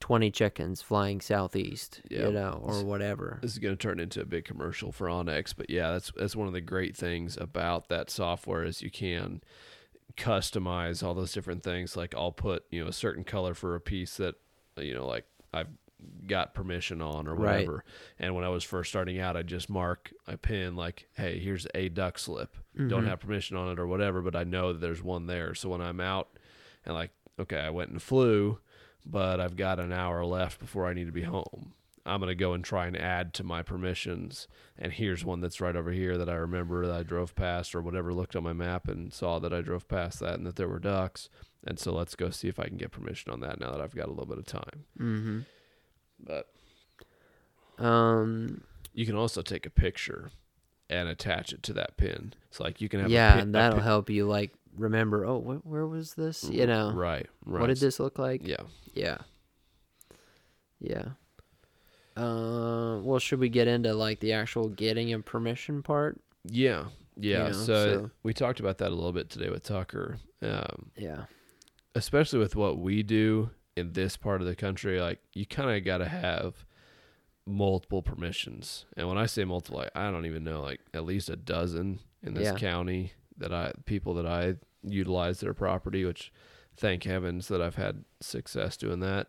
twenty 0.00 0.30
chickens 0.30 0.80
flying 0.82 1.20
southeast, 1.20 2.00
Yeah. 2.10 2.26
you 2.26 2.32
know, 2.32 2.60
or 2.62 2.82
whatever. 2.84 3.38
This 3.42 3.52
is 3.52 3.58
going 3.58 3.76
to 3.76 3.80
turn 3.82 4.00
into 4.00 4.20
a 4.20 4.24
big 4.24 4.44
commercial 4.44 4.90
for 4.92 5.06
onX, 5.06 5.54
but 5.56 5.68
yeah, 5.70 5.92
that's 5.92 6.10
that's 6.16 6.36
one 6.36 6.46
of 6.46 6.54
the 6.54 6.60
great 6.62 6.96
things 6.96 7.36
about 7.36 7.88
that 7.88 8.08
software 8.10 8.64
is 8.64 8.80
you 8.82 8.90
can 8.90 9.42
customize 10.16 11.02
all 11.02 11.14
those 11.14 11.32
different 11.32 11.62
things. 11.62 11.96
Like 11.96 12.14
I'll 12.14 12.32
put 12.32 12.64
you 12.70 12.82
know 12.82 12.88
a 12.88 12.92
certain 12.92 13.24
color 13.24 13.54
for 13.54 13.74
a 13.74 13.80
piece 13.80 14.16
that 14.16 14.36
you 14.76 14.94
know 14.94 15.06
like 15.06 15.24
I've 15.52 15.68
got 16.26 16.54
permission 16.54 17.00
on 17.02 17.26
or 17.26 17.34
Right. 17.34 17.66
whatever. 17.66 17.84
And 18.18 18.34
when 18.34 18.44
I 18.44 18.48
was 18.48 18.64
first 18.64 18.90
starting 18.90 19.18
out, 19.20 19.36
I 19.36 19.42
just 19.42 19.68
mark 19.68 20.12
a 20.26 20.36
pin 20.36 20.74
like, 20.76 21.08
hey, 21.14 21.38
here's 21.38 21.66
a 21.74 21.88
duck 21.88 22.18
slip. 22.18 22.56
Don't 22.76 23.04
Mhm. 23.04 23.06
have 23.08 23.20
permission 23.20 23.56
on 23.56 23.70
it 23.70 23.78
or 23.78 23.86
whatever, 23.86 24.20
but 24.22 24.34
I 24.34 24.44
know 24.44 24.72
that 24.72 24.80
there's 24.80 25.02
one 25.02 25.26
there. 25.26 25.54
So 25.54 25.68
when 25.68 25.80
I'm 25.80 26.00
out 26.00 26.28
and 26.84 26.94
like, 26.94 27.10
okay, 27.38 27.58
I 27.60 27.70
went 27.70 27.90
and 27.90 28.02
flew, 28.02 28.58
but 29.06 29.40
I've 29.40 29.56
got 29.56 29.78
an 29.78 29.92
hour 29.92 30.24
left 30.24 30.58
before 30.60 30.86
I 30.86 30.94
need 30.94 31.06
to 31.06 31.12
be 31.12 31.22
home. 31.22 31.74
I'm 32.06 32.20
gonna 32.20 32.34
go 32.34 32.52
and 32.52 32.62
try 32.62 32.86
and 32.86 32.96
add 32.96 33.32
to 33.34 33.44
my 33.44 33.62
permissions. 33.62 34.46
And 34.76 34.92
here's 34.92 35.24
one 35.24 35.40
that's 35.40 35.60
right 35.60 35.74
over 35.76 35.90
here 35.90 36.18
that 36.18 36.28
I 36.28 36.34
remember 36.34 36.86
that 36.86 36.94
I 36.94 37.02
drove 37.02 37.34
past 37.34 37.74
or 37.74 37.80
whatever. 37.80 38.12
Looked 38.12 38.36
on 38.36 38.42
my 38.42 38.52
map 38.52 38.88
and 38.88 39.10
saw 39.12 39.38
that 39.38 39.54
I 39.54 39.62
drove 39.62 39.88
past 39.88 40.20
that 40.20 40.34
and 40.34 40.46
that 40.46 40.56
there 40.56 40.68
were 40.68 40.78
ducks. 40.78 41.30
And 41.66 41.78
so 41.78 41.94
let's 41.94 42.14
go 42.14 42.28
see 42.28 42.48
if 42.48 42.58
I 42.58 42.66
can 42.66 42.76
get 42.76 42.90
permission 42.90 43.32
on 43.32 43.40
that 43.40 43.58
now 43.58 43.70
that 43.70 43.80
I've 43.80 43.94
got 43.94 44.06
a 44.08 44.10
little 44.10 44.26
bit 44.26 44.36
of 44.36 44.44
time. 44.44 44.84
Mm-hmm. 44.98 45.38
But 46.18 46.48
Um. 47.78 48.62
you 48.92 49.04
can 49.06 49.16
also 49.16 49.42
take 49.42 49.66
a 49.66 49.70
picture 49.70 50.30
and 50.90 51.08
attach 51.08 51.52
it 51.52 51.62
to 51.64 51.72
that 51.74 51.96
pin. 51.96 52.32
So 52.50 52.62
like 52.64 52.80
you 52.80 52.88
can 52.88 53.00
have 53.00 53.10
Yeah, 53.10 53.30
a 53.30 53.34
pin, 53.34 53.42
and 53.42 53.54
that'll 53.54 53.78
pin- 53.78 53.84
help 53.84 54.10
you 54.10 54.26
like 54.26 54.52
remember. 54.76 55.24
Oh, 55.24 55.40
wh- 55.40 55.66
where 55.66 55.86
was 55.86 56.14
this? 56.14 56.44
You 56.44 56.66
know, 56.66 56.92
right, 56.92 57.26
right. 57.44 57.60
what 57.60 57.66
did 57.68 57.78
this 57.78 57.98
look 58.00 58.18
like? 58.18 58.46
Yeah, 58.46 58.62
Yeah. 58.94 59.18
Yeah. 60.80 61.10
Uh, 62.16 63.00
well, 63.02 63.18
should 63.18 63.40
we 63.40 63.48
get 63.48 63.66
into 63.66 63.92
like 63.94 64.20
the 64.20 64.32
actual 64.32 64.68
getting 64.68 65.12
and 65.12 65.24
permission 65.24 65.82
part? 65.82 66.20
yeah, 66.44 66.84
yeah. 67.16 67.44
know, 67.46 67.52
so, 67.52 67.64
so- 67.64 68.10
we 68.22 68.32
talked 68.34 68.60
about 68.60 68.78
that 68.78 68.88
a 68.90 68.94
little 68.94 69.12
bit 69.12 69.30
today 69.30 69.48
with 69.50 69.62
Tucker, 69.64 70.18
um, 70.42 70.90
Yeah. 70.96 71.24
especially 71.94 72.38
with 72.38 72.54
what 72.54 72.78
we 72.78 73.02
do 73.02 73.50
in 73.76 73.92
this 73.92 74.16
part 74.16 74.40
of 74.40 74.46
the 74.46 74.56
country. 74.56 75.00
Like 75.00 75.20
you 75.32 75.46
kind 75.46 75.70
of 75.76 75.84
got 75.84 75.98
to 75.98 76.08
have 76.08 76.64
multiple 77.46 78.02
permissions, 78.02 78.86
and 78.96 79.08
when 79.08 79.18
I 79.18 79.26
say 79.26 79.44
multiple, 79.44 79.78
like, 79.80 79.90
I 79.94 80.10
don't 80.10 80.26
even 80.26 80.44
know, 80.44 80.62
like 80.62 80.80
at 80.94 81.04
least 81.04 81.28
a 81.28 81.36
dozen 81.36 82.00
in 82.22 82.34
this 82.34 82.48
Yeah. 82.48 82.54
county 82.54 83.12
that 83.36 83.52
I 83.52 83.72
people 83.84 84.14
that 84.14 84.26
I 84.26 84.56
utilize 84.82 85.40
their 85.40 85.54
property, 85.54 86.04
which 86.04 86.32
thank 86.76 87.04
heavens 87.04 87.48
that 87.48 87.60
I've 87.60 87.76
had 87.76 88.04
success 88.20 88.76
doing 88.76 89.00
that. 89.00 89.28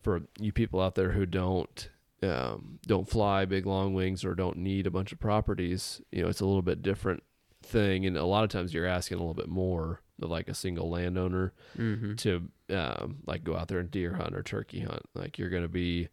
For 0.00 0.22
you 0.38 0.52
people 0.52 0.80
out 0.80 0.94
there 0.94 1.12
who 1.12 1.26
don't 1.26 1.90
um, 2.22 2.78
don't 2.86 3.08
fly 3.08 3.44
big 3.44 3.64
long 3.66 3.94
wings 3.94 4.24
or 4.24 4.34
don't 4.34 4.56
need 4.58 4.86
a 4.86 4.90
bunch 4.90 5.12
of 5.12 5.20
properties, 5.20 6.00
you 6.10 6.22
know, 6.22 6.28
it's 6.28 6.40
a 6.40 6.46
little 6.46 6.62
bit 6.62 6.82
different 6.82 7.22
thing, 7.62 8.06
and 8.06 8.16
a 8.16 8.24
lot 8.24 8.44
of 8.44 8.50
times 8.50 8.72
you're 8.74 8.86
asking 8.86 9.18
a 9.18 9.20
little 9.20 9.34
bit 9.34 9.48
more 9.48 10.00
like 10.20 10.48
a 10.48 10.54
single 10.54 10.90
landowner 10.90 11.52
Mm-hmm. 11.78 12.14
to 12.16 12.48
um, 12.70 13.18
like 13.26 13.44
go 13.44 13.56
out 13.56 13.68
there 13.68 13.78
and 13.78 13.90
deer 13.90 14.14
hunt 14.14 14.34
or 14.34 14.42
turkey 14.42 14.80
hunt. 14.80 15.02
Like 15.14 15.38
you're 15.38 15.50
going 15.50 15.62
to 15.62 15.68
be 15.68 16.08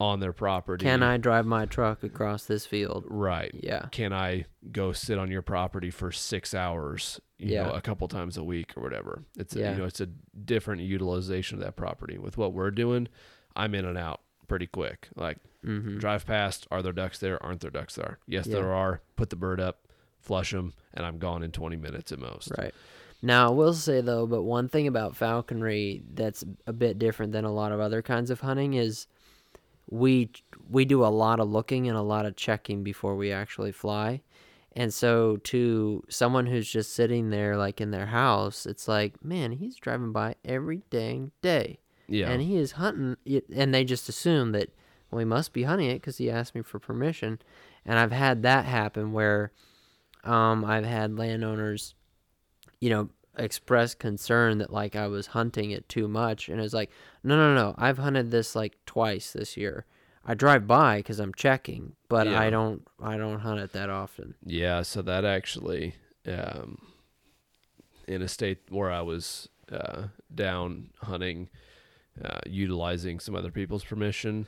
on 0.00 0.20
their 0.20 0.32
property. 0.32 0.84
Can 0.84 1.02
I 1.02 1.16
drive 1.16 1.44
my 1.44 1.66
truck 1.66 2.04
across 2.04 2.44
this 2.44 2.64
field? 2.64 3.04
Right. 3.08 3.50
Yeah. 3.54 3.86
Can 3.90 4.12
I 4.12 4.44
go 4.70 4.92
sit 4.92 5.18
on 5.18 5.28
your 5.30 5.42
property 5.42 5.90
for 5.90 6.12
six 6.12 6.54
hours? 6.54 7.20
You 7.38 7.56
know, 7.56 7.70
Yeah. 7.72 7.76
a 7.76 7.80
couple 7.80 8.06
times 8.06 8.36
a 8.36 8.44
week 8.44 8.74
or 8.76 8.82
whatever. 8.82 9.24
It's 9.36 9.56
a, 9.56 9.60
Yeah. 9.60 9.72
you 9.72 9.78
know, 9.78 9.84
it's 9.86 10.00
a 10.00 10.06
different 10.06 10.82
utilization 10.82 11.58
of 11.58 11.64
that 11.64 11.74
property. 11.74 12.16
With 12.18 12.36
what 12.38 12.52
we're 12.52 12.70
doing, 12.70 13.08
I'm 13.56 13.74
in 13.74 13.84
and 13.84 13.98
out 13.98 14.20
pretty 14.46 14.66
quick. 14.68 15.08
Like 15.16 15.38
Mm-hmm. 15.66 15.98
drive 15.98 16.24
past. 16.24 16.68
Are 16.70 16.80
there 16.82 16.92
ducks 16.92 17.18
there? 17.18 17.42
Aren't 17.42 17.62
there 17.62 17.70
ducks 17.72 17.96
there? 17.96 18.20
Yes, 18.28 18.46
Yeah. 18.46 18.54
there 18.54 18.72
are. 18.72 19.00
Put 19.16 19.30
the 19.30 19.36
bird 19.36 19.58
up, 19.60 19.87
flush 20.20 20.52
them, 20.52 20.72
and 20.94 21.04
I'm 21.06 21.18
gone 21.18 21.42
in 21.42 21.52
20 21.52 21.76
minutes 21.76 22.12
at 22.12 22.18
most. 22.18 22.52
Right. 22.56 22.74
Now, 23.20 23.48
I 23.48 23.50
will 23.50 23.74
say 23.74 24.00
though, 24.00 24.26
but 24.26 24.42
one 24.42 24.68
thing 24.68 24.86
about 24.86 25.16
falconry 25.16 26.02
that's 26.14 26.44
a 26.66 26.72
bit 26.72 26.98
different 26.98 27.32
than 27.32 27.44
a 27.44 27.52
lot 27.52 27.72
of 27.72 27.80
other 27.80 28.00
kinds 28.00 28.30
of 28.30 28.40
hunting 28.40 28.74
is 28.74 29.06
we 29.90 30.30
we 30.70 30.84
do 30.84 31.04
a 31.04 31.08
lot 31.08 31.40
of 31.40 31.48
looking 31.48 31.88
and 31.88 31.96
a 31.96 32.02
lot 32.02 32.26
of 32.26 32.36
checking 32.36 32.84
before 32.84 33.16
we 33.16 33.32
actually 33.32 33.72
fly. 33.72 34.22
And 34.76 34.94
so 34.94 35.38
to 35.38 36.04
someone 36.08 36.46
who's 36.46 36.70
just 36.70 36.94
sitting 36.94 37.30
there 37.30 37.56
like 37.56 37.80
in 37.80 37.90
their 37.90 38.06
house, 38.06 38.66
it's 38.66 38.86
like, 38.86 39.24
man, 39.24 39.52
he's 39.52 39.76
driving 39.76 40.12
by 40.12 40.36
every 40.44 40.82
dang 40.90 41.32
day. 41.42 41.80
Yeah. 42.06 42.30
And 42.30 42.40
he 42.40 42.56
is 42.56 42.72
hunting 42.72 43.16
it, 43.24 43.48
and 43.52 43.74
they 43.74 43.84
just 43.84 44.08
assume 44.08 44.52
that 44.52 44.70
well, 45.10 45.18
he 45.18 45.24
must 45.24 45.52
be 45.52 45.64
hunting 45.64 45.90
it 45.90 46.02
cuz 46.02 46.18
he 46.18 46.30
asked 46.30 46.54
me 46.54 46.62
for 46.62 46.78
permission. 46.78 47.40
And 47.84 47.98
I've 47.98 48.12
had 48.12 48.42
that 48.42 48.66
happen 48.66 49.12
where 49.12 49.50
um 50.28 50.64
I've 50.64 50.84
had 50.84 51.16
landowners 51.18 51.94
you 52.80 52.90
know, 52.90 53.08
express 53.36 53.94
concern 53.94 54.58
that 54.58 54.72
like 54.72 54.96
I 54.96 55.06
was 55.08 55.28
hunting 55.28 55.70
it 55.70 55.88
too 55.88 56.08
much, 56.08 56.48
and 56.48 56.60
it's 56.60 56.74
like, 56.74 56.90
no, 57.22 57.36
no, 57.36 57.54
no, 57.54 57.74
I've 57.76 57.98
hunted 57.98 58.30
this 58.30 58.54
like 58.54 58.76
twice 58.86 59.32
this 59.32 59.56
year. 59.56 59.84
I 60.24 60.34
drive 60.34 60.66
by 60.66 60.98
because 60.98 61.20
I'm 61.20 61.32
checking, 61.34 61.94
but 62.08 62.26
Yeah. 62.26 62.38
I 62.38 62.50
don't, 62.50 62.86
I 63.02 63.16
don't 63.16 63.40
hunt 63.40 63.60
it 63.60 63.72
that 63.72 63.88
often. 63.88 64.34
Yeah, 64.44 64.82
so 64.82 65.00
that 65.02 65.24
actually, 65.24 65.94
um, 66.26 66.78
in 68.06 68.20
a 68.20 68.28
state 68.28 68.58
where 68.68 68.90
I 68.90 69.00
was 69.00 69.48
uh, 69.72 70.08
down 70.34 70.90
hunting, 71.02 71.48
uh, 72.22 72.40
utilizing 72.46 73.20
some 73.20 73.34
other 73.34 73.50
people's 73.50 73.84
permission, 73.84 74.46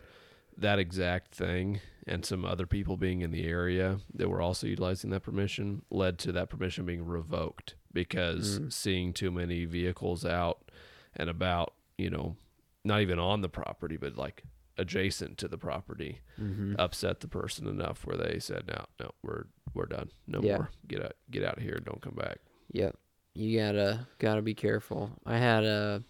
that 0.60 0.78
exact 0.78 1.34
thing 1.34 1.80
and 2.06 2.24
some 2.24 2.44
other 2.44 2.66
people 2.66 2.96
being 2.96 3.20
in 3.22 3.30
the 3.30 3.44
area 3.46 3.98
that 4.14 4.28
were 4.28 4.40
also 4.40 4.66
utilizing 4.66 5.10
that 5.10 5.20
permission 5.22 5.82
led 5.90 6.18
to 6.18 6.32
that 6.32 6.48
permission 6.48 6.84
being 6.86 7.04
revoked 7.04 7.74
because 7.92 8.58
Mm. 8.60 8.72
seeing 8.72 9.12
too 9.12 9.30
many 9.30 9.64
vehicles 9.64 10.24
out 10.24 10.70
and 11.14 11.28
about, 11.28 11.74
you 11.98 12.08
know, 12.10 12.36
not 12.84 13.00
even 13.00 13.18
on 13.18 13.40
the 13.40 13.48
property, 13.48 13.96
but 13.96 14.16
like 14.16 14.44
adjacent 14.78 15.36
to 15.38 15.48
the 15.48 15.58
property, 15.58 16.20
Mm-hmm. 16.40 16.74
upset 16.78 17.20
the 17.20 17.28
person 17.28 17.66
enough 17.66 18.06
where 18.06 18.16
they 18.16 18.38
said, 18.38 18.66
"No, 18.68 18.84
no, 18.98 19.10
we're 19.22 19.44
we're 19.74 19.86
done. 19.86 20.10
No 20.26 20.40
Yeah. 20.42 20.56
more. 20.56 20.70
Get 20.88 21.04
out, 21.04 21.12
get 21.30 21.44
out 21.44 21.56
of 21.58 21.62
here. 21.62 21.78
Don't 21.84 22.00
come 22.02 22.14
back." 22.14 22.38
Yep. 22.72 22.96
You 23.34 23.58
gotta 23.58 24.06
gotta 24.18 24.42
be 24.42 24.54
careful. 24.54 25.12
I 25.26 25.36
had 25.38 25.64
a. 25.64 26.02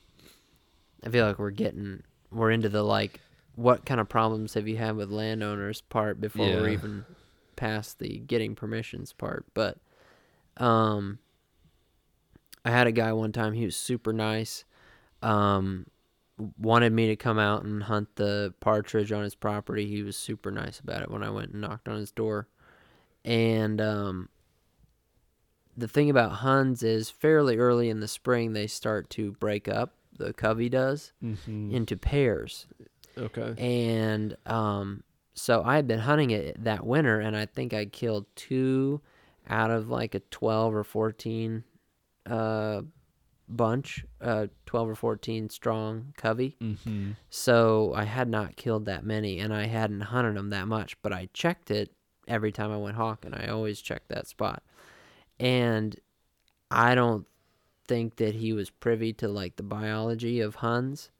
I 1.04 1.08
feel 1.10 1.26
like 1.26 1.38
we're 1.38 1.50
getting 1.50 2.02
we're 2.30 2.50
into 2.52 2.68
the 2.68 2.82
like, 2.82 3.20
what 3.56 3.84
kind 3.84 4.00
of 4.00 4.08
problems 4.08 4.54
have 4.54 4.66
you 4.68 4.76
had 4.76 4.96
with 4.96 5.10
landowners 5.10 5.80
part 5.82 6.20
before 6.20 6.46
we're 6.60 6.68
even 6.68 7.04
past 7.56 7.98
the 7.98 8.18
getting 8.20 8.54
permissions 8.54 9.12
part. 9.12 9.44
But, 9.54 9.78
um, 10.56 11.18
I 12.64 12.70
had 12.70 12.86
a 12.86 12.92
guy 12.92 13.12
one 13.12 13.32
time. 13.32 13.52
He 13.54 13.64
was 13.64 13.76
super 13.76 14.12
nice. 14.12 14.64
Um, 15.22 15.86
wanted 16.58 16.92
me 16.92 17.08
to 17.08 17.16
come 17.16 17.38
out 17.38 17.64
and 17.64 17.82
hunt 17.82 18.16
the 18.16 18.54
partridge 18.60 19.12
on 19.12 19.24
his 19.24 19.34
property. 19.34 19.86
He 19.86 20.02
was 20.02 20.16
super 20.16 20.50
nice 20.50 20.80
about 20.80 21.02
it 21.02 21.10
when 21.10 21.22
I 21.22 21.30
went 21.30 21.52
and 21.52 21.60
knocked 21.60 21.88
on 21.88 21.96
his 21.96 22.10
door. 22.10 22.48
And 23.24 23.80
um, 23.80 24.28
the 25.76 25.88
thing 25.88 26.08
about 26.10 26.32
Huns 26.32 26.82
is 26.82 27.10
fairly 27.10 27.58
early 27.58 27.88
in 27.90 28.00
the 28.00 28.08
spring 28.08 28.52
they 28.52 28.66
start 28.66 29.10
to 29.10 29.32
break 29.32 29.68
up. 29.68 29.94
The 30.16 30.32
covey 30.32 30.68
does 30.68 31.12
Mm-hmm. 31.24 31.74
into 31.74 31.96
pairs, 31.96 32.66
Okay. 33.18 33.54
and 33.58 34.36
um, 34.46 35.02
so 35.34 35.62
I 35.64 35.76
had 35.76 35.86
been 35.86 36.00
hunting 36.00 36.30
it 36.30 36.62
that 36.64 36.84
winter, 36.84 37.20
and 37.20 37.36
I 37.36 37.46
think 37.46 37.72
I 37.72 37.86
killed 37.86 38.26
two 38.34 39.00
out 39.48 39.70
of 39.70 39.88
like 39.88 40.14
a 40.14 40.20
twelve 40.20 40.74
or 40.74 40.84
fourteen 40.84 41.64
uh, 42.26 42.82
bunch, 43.48 44.04
uh, 44.20 44.46
twelve 44.66 44.88
or 44.88 44.94
fourteen 44.94 45.48
strong 45.48 46.12
covey. 46.16 46.56
Mm-hmm. 46.60 47.12
So 47.30 47.92
I 47.94 48.04
had 48.04 48.28
not 48.28 48.56
killed 48.56 48.84
that 48.86 49.04
many, 49.04 49.38
and 49.38 49.52
I 49.54 49.66
hadn't 49.66 50.02
hunted 50.02 50.36
them 50.36 50.50
that 50.50 50.68
much, 50.68 51.00
but 51.02 51.12
I 51.12 51.28
checked 51.32 51.70
it 51.70 51.90
every 52.28 52.52
time 52.52 52.70
I 52.70 52.76
went 52.76 52.96
hawking. 52.96 53.34
I 53.34 53.48
always 53.48 53.80
checked 53.80 54.08
that 54.10 54.26
spot, 54.26 54.62
and 55.38 55.98
I 56.70 56.94
don't 56.94 57.26
think 57.88 58.16
that 58.16 58.36
he 58.36 58.52
was 58.52 58.70
privy 58.70 59.12
to 59.14 59.26
like 59.26 59.56
the 59.56 59.64
biology 59.64 60.40
of 60.40 60.56
Huns, 60.56 61.10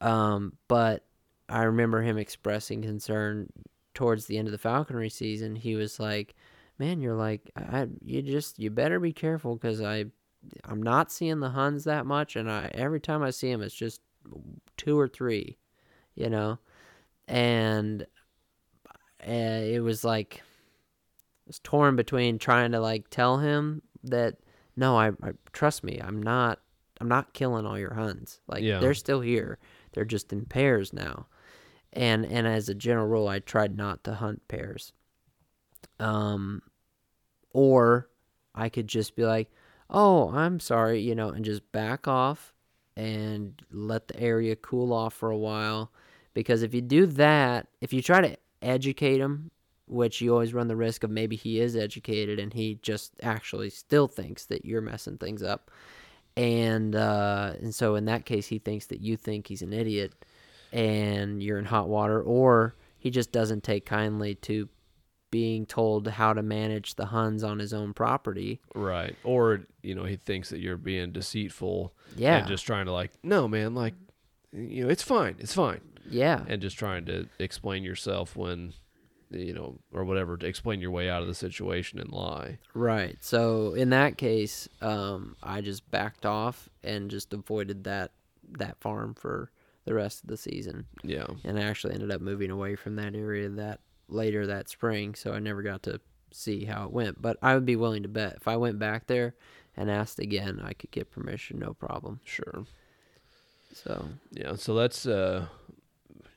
um, 0.00 0.54
but 0.68 1.04
I 1.48 1.62
remember 1.62 2.02
him 2.02 2.18
expressing 2.18 2.82
concern 2.82 3.48
towards 3.94 4.26
the 4.26 4.38
end 4.38 4.48
of 4.48 4.52
the 4.52 4.58
falconry 4.58 5.08
season. 5.10 5.56
He 5.56 5.74
was 5.74 5.98
like, 5.98 6.34
"Man, 6.78 7.00
you're 7.00 7.16
like, 7.16 7.50
I, 7.56 7.88
you 8.04 8.22
just 8.22 8.58
you 8.58 8.70
better 8.70 9.00
be 9.00 9.12
careful 9.12 9.54
because 9.56 9.80
I." 9.80 10.06
I'm 10.64 10.80
not 10.80 11.10
seeing 11.10 11.40
the 11.40 11.50
Huns 11.50 11.82
that 11.84 12.06
much, 12.06 12.36
and 12.36 12.48
I 12.48 12.70
every 12.72 13.00
time 13.00 13.24
I 13.24 13.30
see 13.30 13.50
them, 13.50 13.60
it's 13.60 13.74
just 13.74 14.00
two 14.76 14.98
or 14.98 15.08
three, 15.08 15.58
you 16.14 16.30
know, 16.30 16.60
and 17.26 18.06
uh, 19.26 19.26
it 19.26 19.82
was 19.82 20.04
like 20.04 20.40
I 20.40 21.48
was 21.48 21.58
torn 21.58 21.96
between 21.96 22.38
trying 22.38 22.72
to 22.72 22.80
like 22.80 23.10
tell 23.10 23.38
him 23.38 23.82
that 24.04 24.36
no, 24.76 24.96
I, 24.96 25.08
I 25.22 25.32
trust 25.52 25.82
me, 25.82 26.00
I'm 26.02 26.22
not, 26.22 26.60
I'm 27.00 27.08
not 27.08 27.34
killing 27.34 27.66
all 27.66 27.78
your 27.78 27.94
Huns. 27.94 28.40
Like 28.46 28.62
Yeah. 28.62 28.78
they're 28.78 28.94
still 28.94 29.20
here, 29.20 29.58
they're 29.92 30.04
just 30.04 30.32
in 30.32 30.44
pairs 30.44 30.92
now, 30.92 31.26
and 31.98 32.24
and 32.24 32.46
as 32.46 32.68
a 32.68 32.74
general 32.74 33.08
rule, 33.08 33.26
I 33.26 33.40
tried 33.40 33.76
not 33.76 34.04
to 34.04 34.14
hunt 34.14 34.46
pairs. 34.46 34.92
Um, 35.98 36.62
or 37.52 38.08
I 38.54 38.68
could 38.68 38.86
just 38.86 39.16
be 39.16 39.24
like, 39.24 39.50
oh, 39.90 40.30
I'm 40.30 40.60
sorry, 40.60 41.00
you 41.00 41.16
know, 41.16 41.30
and 41.30 41.44
just 41.44 41.72
back 41.72 42.06
off 42.06 42.54
and 42.96 43.60
let 43.72 44.06
the 44.06 44.20
area 44.20 44.54
cool 44.54 44.92
off 44.92 45.12
for 45.12 45.30
a 45.30 45.36
while. 45.36 45.90
Because 46.34 46.62
if 46.62 46.72
you 46.72 46.82
do 46.82 47.04
that, 47.06 47.66
if 47.80 47.92
you 47.92 48.00
try 48.00 48.20
to 48.20 48.36
educate 48.62 49.18
him, 49.18 49.50
which 49.88 50.20
you 50.20 50.32
always 50.32 50.54
run 50.54 50.68
the 50.68 50.76
risk 50.76 51.02
of 51.02 51.10
maybe 51.10 51.34
he 51.34 51.58
is 51.58 51.74
educated 51.74 52.38
and 52.38 52.52
he 52.52 52.78
just 52.80 53.14
actually 53.24 53.70
still 53.70 54.06
thinks 54.06 54.46
that 54.46 54.64
you're 54.64 54.80
messing 54.80 55.18
things 55.18 55.42
up. 55.42 55.68
And 56.36 56.94
uh, 56.94 57.54
and 57.60 57.74
so 57.74 57.96
in 57.96 58.04
that 58.04 58.24
case, 58.24 58.46
he 58.46 58.60
thinks 58.60 58.86
that 58.86 59.00
you 59.00 59.16
think 59.16 59.48
he's 59.48 59.62
an 59.62 59.72
idiot 59.72 60.14
and 60.72 61.42
you're 61.42 61.58
in 61.58 61.64
hot 61.64 61.88
water, 61.88 62.20
or 62.22 62.74
he 62.98 63.10
just 63.10 63.32
doesn't 63.32 63.62
take 63.64 63.86
kindly 63.86 64.34
to 64.36 64.68
being 65.30 65.66
told 65.66 66.08
how 66.08 66.32
to 66.32 66.42
manage 66.42 66.94
the 66.94 67.06
Huns 67.06 67.44
on 67.44 67.58
his 67.58 67.74
own 67.74 67.92
property. 67.92 68.60
Right. 68.74 69.14
Or, 69.24 69.60
you 69.82 69.94
know, 69.94 70.04
he 70.04 70.16
thinks 70.16 70.48
that 70.50 70.60
you're 70.60 70.78
being 70.78 71.12
deceitful 71.12 71.92
Yeah. 72.16 72.38
and 72.38 72.48
just 72.48 72.64
trying 72.64 72.86
to 72.86 72.92
like, 72.92 73.12
no, 73.22 73.46
man, 73.46 73.74
like, 73.74 73.92
you 74.52 74.84
know, 74.84 74.88
it's 74.90 75.02
fine. 75.02 75.36
It's 75.38 75.52
fine. 75.52 75.80
Yeah. 76.08 76.44
And 76.48 76.62
just 76.62 76.78
trying 76.78 77.04
to 77.06 77.28
explain 77.38 77.82
yourself 77.84 78.36
when, 78.36 78.72
you 79.30 79.52
know, 79.52 79.78
or 79.92 80.04
whatever, 80.06 80.38
to 80.38 80.46
explain 80.46 80.80
your 80.80 80.90
way 80.92 81.10
out 81.10 81.20
of 81.20 81.28
the 81.28 81.34
situation 81.34 81.98
and 81.98 82.10
lie. 82.10 82.56
Right. 82.72 83.18
So 83.20 83.74
in 83.74 83.90
that 83.90 84.16
case, 84.16 84.66
um, 84.80 85.36
I 85.42 85.60
just 85.60 85.90
backed 85.90 86.24
off 86.24 86.70
and 86.82 87.10
just 87.10 87.34
avoided 87.34 87.84
that 87.84 88.12
that 88.52 88.80
farm 88.80 89.12
for 89.12 89.50
the 89.88 89.94
rest 89.94 90.22
of 90.22 90.28
the 90.28 90.36
season. 90.36 90.84
Yeah. 91.02 91.26
And 91.44 91.58
I 91.58 91.62
actually 91.62 91.94
ended 91.94 92.12
up 92.12 92.20
moving 92.20 92.50
away 92.50 92.76
from 92.76 92.96
that 92.96 93.14
area 93.14 93.48
that 93.48 93.80
later 94.08 94.46
that 94.46 94.68
spring, 94.68 95.14
so 95.14 95.32
I 95.32 95.38
never 95.38 95.62
got 95.62 95.82
to 95.84 96.00
see 96.30 96.66
how 96.66 96.84
it 96.84 96.92
went. 96.92 97.22
But 97.22 97.38
I 97.42 97.54
would 97.54 97.64
be 97.64 97.76
willing 97.76 98.02
to 98.02 98.08
bet 98.08 98.36
if 98.36 98.46
I 98.46 98.56
went 98.56 98.78
back 98.78 99.06
there 99.06 99.34
and 99.76 99.90
asked 99.90 100.18
again, 100.18 100.60
I 100.62 100.74
could 100.74 100.90
get 100.90 101.10
permission, 101.10 101.58
no 101.58 101.72
problem. 101.72 102.20
Sure. 102.24 102.66
So 103.72 104.08
Yeah. 104.32 104.56
So 104.56 104.74
let's 104.74 105.06
uh, 105.06 105.46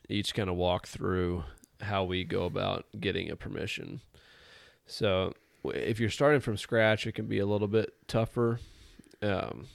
each 0.08 0.34
kind 0.34 0.48
of 0.48 0.56
walk 0.56 0.86
through 0.86 1.44
how 1.82 2.04
we 2.04 2.24
go 2.24 2.44
about 2.44 2.86
getting 2.98 3.30
a 3.30 3.36
permission. 3.36 4.00
So 4.86 5.34
if 5.64 6.00
you're 6.00 6.08
starting 6.08 6.40
from 6.40 6.56
scratch, 6.56 7.06
it 7.06 7.12
can 7.12 7.26
be 7.26 7.38
a 7.38 7.46
little 7.46 7.68
bit 7.68 7.92
tougher, 8.08 8.60
um, 9.20 9.66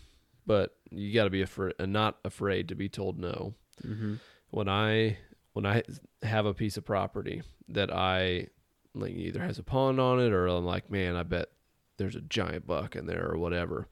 but 0.47 0.75
you 0.89 1.13
got 1.13 1.25
to 1.25 1.29
be 1.29 1.41
afraid, 1.41 1.73
not 1.79 2.17
afraid 2.25 2.69
to 2.69 2.75
be 2.75 2.89
told 2.89 3.19
no. 3.19 3.53
Hmm 3.81 4.15
When 4.49 4.67
I 4.69 5.17
when 5.53 5.65
I 5.65 5.83
have 6.23 6.45
a 6.45 6.53
piece 6.53 6.77
of 6.77 6.85
property 6.85 7.41
that 7.69 7.91
I 7.93 8.47
like 8.93 9.13
either 9.13 9.41
has 9.41 9.59
a 9.59 9.63
pond 9.63 9.99
on 9.99 10.19
it 10.19 10.31
or 10.31 10.47
I'm 10.47 10.65
like, 10.65 10.89
man, 10.89 11.15
I 11.15 11.23
bet 11.23 11.49
there's 11.97 12.15
a 12.15 12.21
giant 12.21 12.65
buck 12.67 12.95
in 12.95 13.05
there 13.07 13.27
or 13.29 13.37
whatever. 13.37 13.87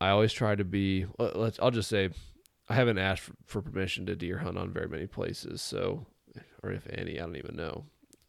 I 0.00 0.10
always 0.10 0.32
try 0.32 0.54
to 0.54 0.64
be. 0.64 1.06
let- 1.18 1.36
Let's. 1.38 1.58
I'll 1.60 1.70
just 1.70 1.88
say, 1.88 2.10
I 2.68 2.74
haven't 2.74 2.98
asked 2.98 3.22
for, 3.22 3.32
for 3.44 3.62
permission 3.62 4.06
to 4.06 4.16
deer 4.16 4.38
hunt 4.38 4.58
on 4.58 4.72
very 4.72 4.88
many 4.88 5.06
places. 5.06 5.60
So, 5.62 6.06
or 6.62 6.70
if 6.70 6.86
any, 6.90 7.18
I 7.18 7.22
don't 7.24 7.36
even 7.36 7.56
know. 7.56 7.84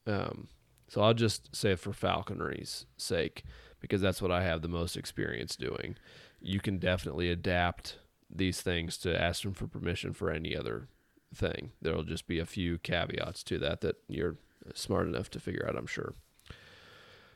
Um, 0.08 0.48
so 0.88 1.02
I'll 1.02 1.14
just 1.14 1.56
say 1.56 1.76
for 1.76 1.94
falconry's 1.94 2.86
sake, 2.98 3.44
because 3.80 4.02
that's 4.02 4.22
what 4.22 4.32
I 4.32 4.44
have 4.44 4.62
the 4.62 4.68
most 4.68 4.98
experience 4.98 5.56
doing. 5.56 5.96
You 6.42 6.60
can 6.60 6.80
definitely 6.80 7.30
adapt 7.30 7.98
these 8.30 8.62
things 8.62 8.98
to 9.00 9.20
ask 9.20 9.44
them 9.44 9.54
for 9.54 9.68
permission 9.68 10.14
for 10.14 10.30
any 10.30 10.56
other 10.56 10.88
thing. 11.34 11.72
There'll 11.82 12.04
just 12.04 12.28
be 12.28 12.40
a 12.40 12.46
few 12.46 12.78
caveats 12.78 13.44
to 13.44 13.58
that 13.60 13.82
that 13.82 13.98
you're 14.08 14.38
smart 14.74 15.08
enough 15.08 15.30
to 15.32 15.40
figure 15.40 15.66
out, 15.68 15.76
I'm 15.76 15.88
sure. 15.88 16.14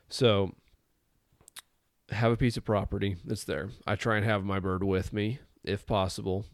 So, 0.08 0.54
have 2.10 2.32
a 2.32 2.36
piece 2.36 2.56
of 2.56 2.64
property 2.64 3.16
that's 3.24 3.44
there. 3.44 3.70
I 3.86 3.96
try 3.96 4.16
and 4.16 4.24
have 4.24 4.44
my 4.44 4.60
bird 4.60 4.84
with 4.84 5.12
me 5.12 5.38
if 5.64 5.86
possible, 5.86 6.44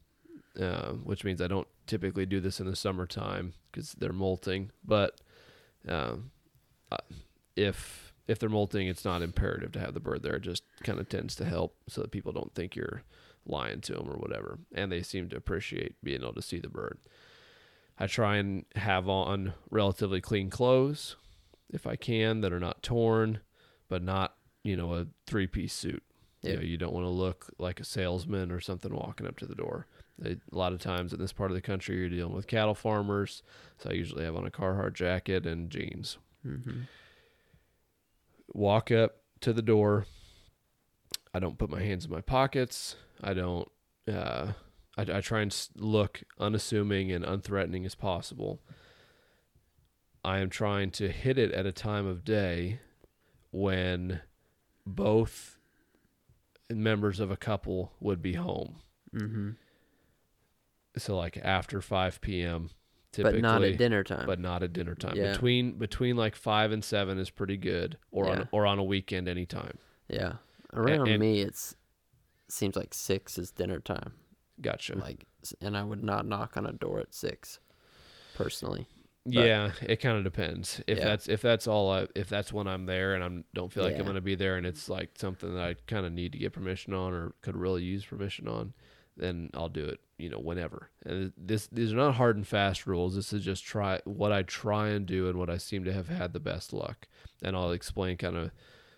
uh, 0.58 0.92
which 0.92 1.24
means 1.24 1.42
I 1.42 1.48
don't 1.48 1.68
typically 1.86 2.24
do 2.24 2.40
this 2.40 2.60
in 2.60 2.66
the 2.66 2.76
summertime 2.76 3.54
because 3.70 3.92
they're 3.92 4.12
molting. 4.12 4.70
But 4.84 5.20
um, 5.88 6.30
uh, 6.90 6.98
if 7.56 8.12
if 8.28 8.38
they're 8.38 8.48
molting, 8.48 8.86
it's 8.86 9.04
not 9.04 9.22
imperative 9.22 9.72
to 9.72 9.80
have 9.80 9.92
the 9.92 10.00
bird 10.00 10.22
there. 10.22 10.36
It 10.36 10.42
just 10.42 10.62
kind 10.84 11.00
of 11.00 11.08
tends 11.08 11.34
to 11.36 11.44
help 11.44 11.74
so 11.88 12.00
that 12.00 12.12
people 12.12 12.32
don't 12.32 12.54
think 12.54 12.76
you're 12.76 13.02
lying 13.46 13.80
to 13.82 13.94
them 13.94 14.08
or 14.08 14.16
whatever, 14.16 14.58
and 14.74 14.90
they 14.92 15.02
seem 15.02 15.28
to 15.30 15.36
appreciate 15.36 15.96
being 16.02 16.22
able 16.22 16.34
to 16.34 16.42
see 16.42 16.58
the 16.58 16.68
bird. 16.68 16.98
I 17.98 18.06
try 18.06 18.36
and 18.36 18.64
have 18.76 19.08
on 19.08 19.52
relatively 19.70 20.20
clean 20.20 20.48
clothes 20.50 21.16
if 21.70 21.86
I 21.86 21.96
can 21.96 22.40
that 22.40 22.52
are 22.52 22.60
not 22.60 22.82
torn, 22.82 23.40
but 23.88 24.02
not 24.02 24.36
you 24.62 24.76
know 24.76 24.94
a 24.94 25.06
three 25.26 25.46
piece 25.46 25.72
suit. 25.74 26.02
You 26.42 26.50
Yeah. 26.50 26.56
know, 26.56 26.62
you 26.62 26.78
don't 26.78 26.94
want 26.94 27.04
to 27.04 27.10
look 27.10 27.52
like 27.58 27.80
a 27.80 27.84
salesman 27.84 28.50
or 28.50 28.60
something 28.60 28.94
walking 28.94 29.26
up 29.26 29.36
to 29.40 29.46
the 29.46 29.54
door. 29.54 29.86
They, 30.18 30.32
a 30.52 30.56
lot 30.56 30.72
of 30.72 30.80
times 30.80 31.12
in 31.12 31.18
this 31.20 31.32
part 31.34 31.50
of 31.50 31.54
the 31.54 31.60
country, 31.60 31.96
you're 31.98 32.08
dealing 32.08 32.34
with 32.34 32.46
cattle 32.46 32.74
farmers, 32.74 33.42
so 33.78 33.90
I 33.90 33.94
usually 33.94 34.24
have 34.24 34.36
on 34.36 34.46
a 34.46 34.50
Carhartt 34.50 34.94
jacket 34.94 35.46
and 35.46 35.68
jeans. 35.70 36.16
hmm 36.42 36.82
Walk 38.52 38.90
up 38.90 39.16
to 39.42 39.52
the 39.52 39.62
door. 39.62 40.06
I 41.32 41.38
don't 41.38 41.58
put 41.58 41.70
my 41.70 41.82
hands 41.82 42.04
in 42.06 42.10
my 42.10 42.20
pockets. 42.20 42.96
I 43.22 43.34
don't. 43.34 43.68
Uh, 44.08 44.52
I, 44.96 45.02
I 45.02 45.20
try 45.20 45.40
and 45.42 45.68
look 45.76 46.22
unassuming 46.38 47.12
and 47.12 47.24
unthreatening 47.24 47.84
as 47.86 47.94
possible. 47.94 48.60
I 50.24 50.38
am 50.38 50.50
trying 50.50 50.90
to 50.92 51.08
hit 51.08 51.38
it 51.38 51.52
at 51.52 51.64
a 51.66 51.72
time 51.72 52.06
of 52.06 52.24
day 52.24 52.80
when 53.50 54.20
both 54.86 55.58
members 56.70 57.20
of 57.20 57.30
a 57.30 57.36
couple 57.36 57.92
would 58.00 58.20
be 58.22 58.34
home. 58.34 58.76
Mm-hmm. 59.14 59.50
So 60.98 61.16
like 61.16 61.38
after 61.42 61.80
5 61.80 62.20
p.m. 62.20 62.70
typically 63.12 63.40
But 63.40 63.46
not 63.48 63.62
at 63.62 63.78
dinner 63.78 64.04
time. 64.04 64.26
but 64.26 64.38
not 64.40 64.62
at 64.62 64.72
dinner 64.72 64.94
time. 64.94 65.16
Yeah. 65.16 65.32
Between 65.32 65.78
between 65.78 66.16
like 66.16 66.36
5 66.36 66.72
and 66.72 66.84
7 66.84 67.18
is 67.18 67.30
pretty 67.30 67.56
good 67.56 67.96
or 68.10 68.26
Yeah. 68.26 68.30
on 68.32 68.48
or 68.52 68.66
on 68.66 68.78
a 68.78 68.84
weekend 68.84 69.28
anytime. 69.28 69.78
yeah. 70.08 70.34
Around 70.72 71.08
and- 71.08 71.20
me, 71.20 71.40
it's 71.40 71.74
seems 72.52 72.76
like 72.76 72.94
six 72.94 73.38
is 73.38 73.50
dinner 73.50 73.80
time. 73.80 74.14
Gotcha. 74.60 74.96
Like, 74.96 75.26
and 75.60 75.76
I 75.76 75.82
would 75.82 76.02
not 76.04 76.26
knock 76.26 76.56
on 76.56 76.66
a 76.66 76.72
door 76.72 77.00
at 77.00 77.14
six, 77.14 77.58
personally. 78.34 78.86
yeah, 79.24 79.72
it 79.82 79.96
kind 79.96 80.16
of 80.18 80.24
depends. 80.24 80.80
If 80.86 80.98
Yeah. 80.98 81.04
that's 81.04 81.28
if 81.28 81.40
that's 81.42 81.66
all 81.66 81.90
I, 81.92 82.06
if 82.14 82.28
that's 82.28 82.52
when 82.52 82.66
I'm 82.66 82.86
there 82.86 83.14
and 83.14 83.22
I'm 83.24 83.44
don't 83.54 83.72
feel 83.72 83.84
like 83.84 83.96
I'm 83.96 84.04
going 84.04 84.14
to 84.14 84.20
be 84.20 84.34
there 84.34 84.56
and 84.56 84.66
it's 84.66 84.88
like 84.88 85.10
something 85.16 85.54
that 85.54 85.62
I 85.64 85.74
kind 85.86 86.06
of 86.06 86.12
need 86.12 86.32
to 86.32 86.38
get 86.38 86.52
permission 86.52 86.92
on 86.94 87.12
or 87.12 87.32
could 87.42 87.56
really 87.56 87.82
use 87.82 88.04
permission 88.04 88.48
on, 88.48 88.72
then 89.16 89.50
I'll 89.54 89.68
do 89.68 89.84
it, 89.86 90.00
you 90.18 90.28
know, 90.30 90.38
whenever. 90.38 90.90
And 91.04 91.32
this 91.36 91.66
these 91.68 91.92
are 91.92 91.96
not 91.96 92.14
hard 92.14 92.36
and 92.36 92.46
fast 92.46 92.86
rules. 92.86 93.14
This 93.14 93.32
is 93.32 93.44
just 93.44 93.64
try 93.64 94.00
what 94.04 94.32
I 94.32 94.42
try 94.42 94.88
and 94.88 95.06
do 95.06 95.28
and 95.28 95.38
what 95.38 95.50
I 95.50 95.58
seem 95.58 95.84
to 95.84 95.92
have 95.92 96.08
had 96.08 96.32
the 96.32 96.40
best 96.40 96.72
luck. 96.72 97.06
And 97.42 97.54
I'll 97.56 97.72
explain 97.72 98.16
kind 98.16 98.36
of 98.36 98.50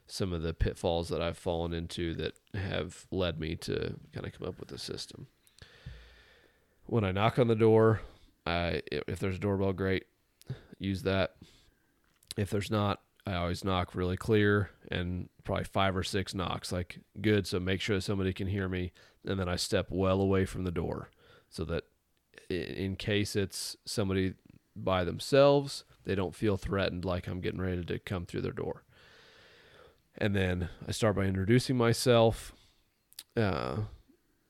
some 0.07 0.33
of 0.33 0.43
the 0.43 0.53
pitfalls 0.53 1.09
that 1.09 1.23
I've 1.23 1.39
fallen 1.39 1.73
into 1.73 2.15
that 2.15 2.35
have 2.55 3.07
led 3.11 3.41
me 3.41 3.57
to 3.57 3.95
kind 4.13 4.27
of 4.27 4.33
come 4.33 4.49
up 4.49 4.61
with 4.61 4.73
a 4.73 4.79
system. 4.79 5.27
When 6.87 7.05
I 7.05 7.13
knock 7.13 7.39
on 7.39 7.49
the 7.49 7.55
door, 7.55 8.03
I 8.47 8.83
if 8.91 9.19
there's 9.19 9.37
a 9.37 9.41
doorbell, 9.41 9.73
great, 9.73 10.07
use 10.79 11.03
that. 11.03 11.37
If 12.37 12.51
there's 12.51 12.71
not, 12.71 13.01
I 13.27 13.35
always 13.35 13.65
knock 13.65 13.95
really 13.95 14.17
clear 14.17 14.71
and 14.91 15.29
probably 15.45 15.65
five 15.65 15.97
or 15.97 16.03
six 16.03 16.35
knocks, 16.35 16.73
like 16.73 16.99
good. 17.21 17.47
So 17.47 17.61
make 17.61 17.81
sure 17.81 17.97
that 17.97 18.03
somebody 18.03 18.33
can 18.33 18.49
hear 18.49 18.69
me, 18.69 18.93
and 19.25 19.39
then 19.39 19.49
I 19.49 19.57
step 19.57 19.87
well 19.91 20.21
away 20.21 20.45
from 20.45 20.65
the 20.65 20.71
door, 20.71 21.11
so 21.49 21.65
that 21.67 21.85
in 22.51 22.97
case 22.97 23.37
it's 23.37 23.77
somebody 23.85 24.35
by 24.75 25.05
themselves, 25.05 25.85
they 26.05 26.15
don't 26.15 26.35
feel 26.35 26.57
threatened 26.57 27.05
like 27.05 27.27
I'm 27.27 27.41
getting 27.41 27.61
ready 27.61 27.85
to 27.85 27.99
come 27.99 28.27
through 28.27 28.43
their 28.43 28.53
door. 28.53 28.83
And 30.17 30.37
then 30.37 30.69
I 30.87 30.93
start 30.93 31.17
by 31.17 31.25
introducing 31.25 31.77
myself. 31.77 32.55
Uh, 33.37 33.77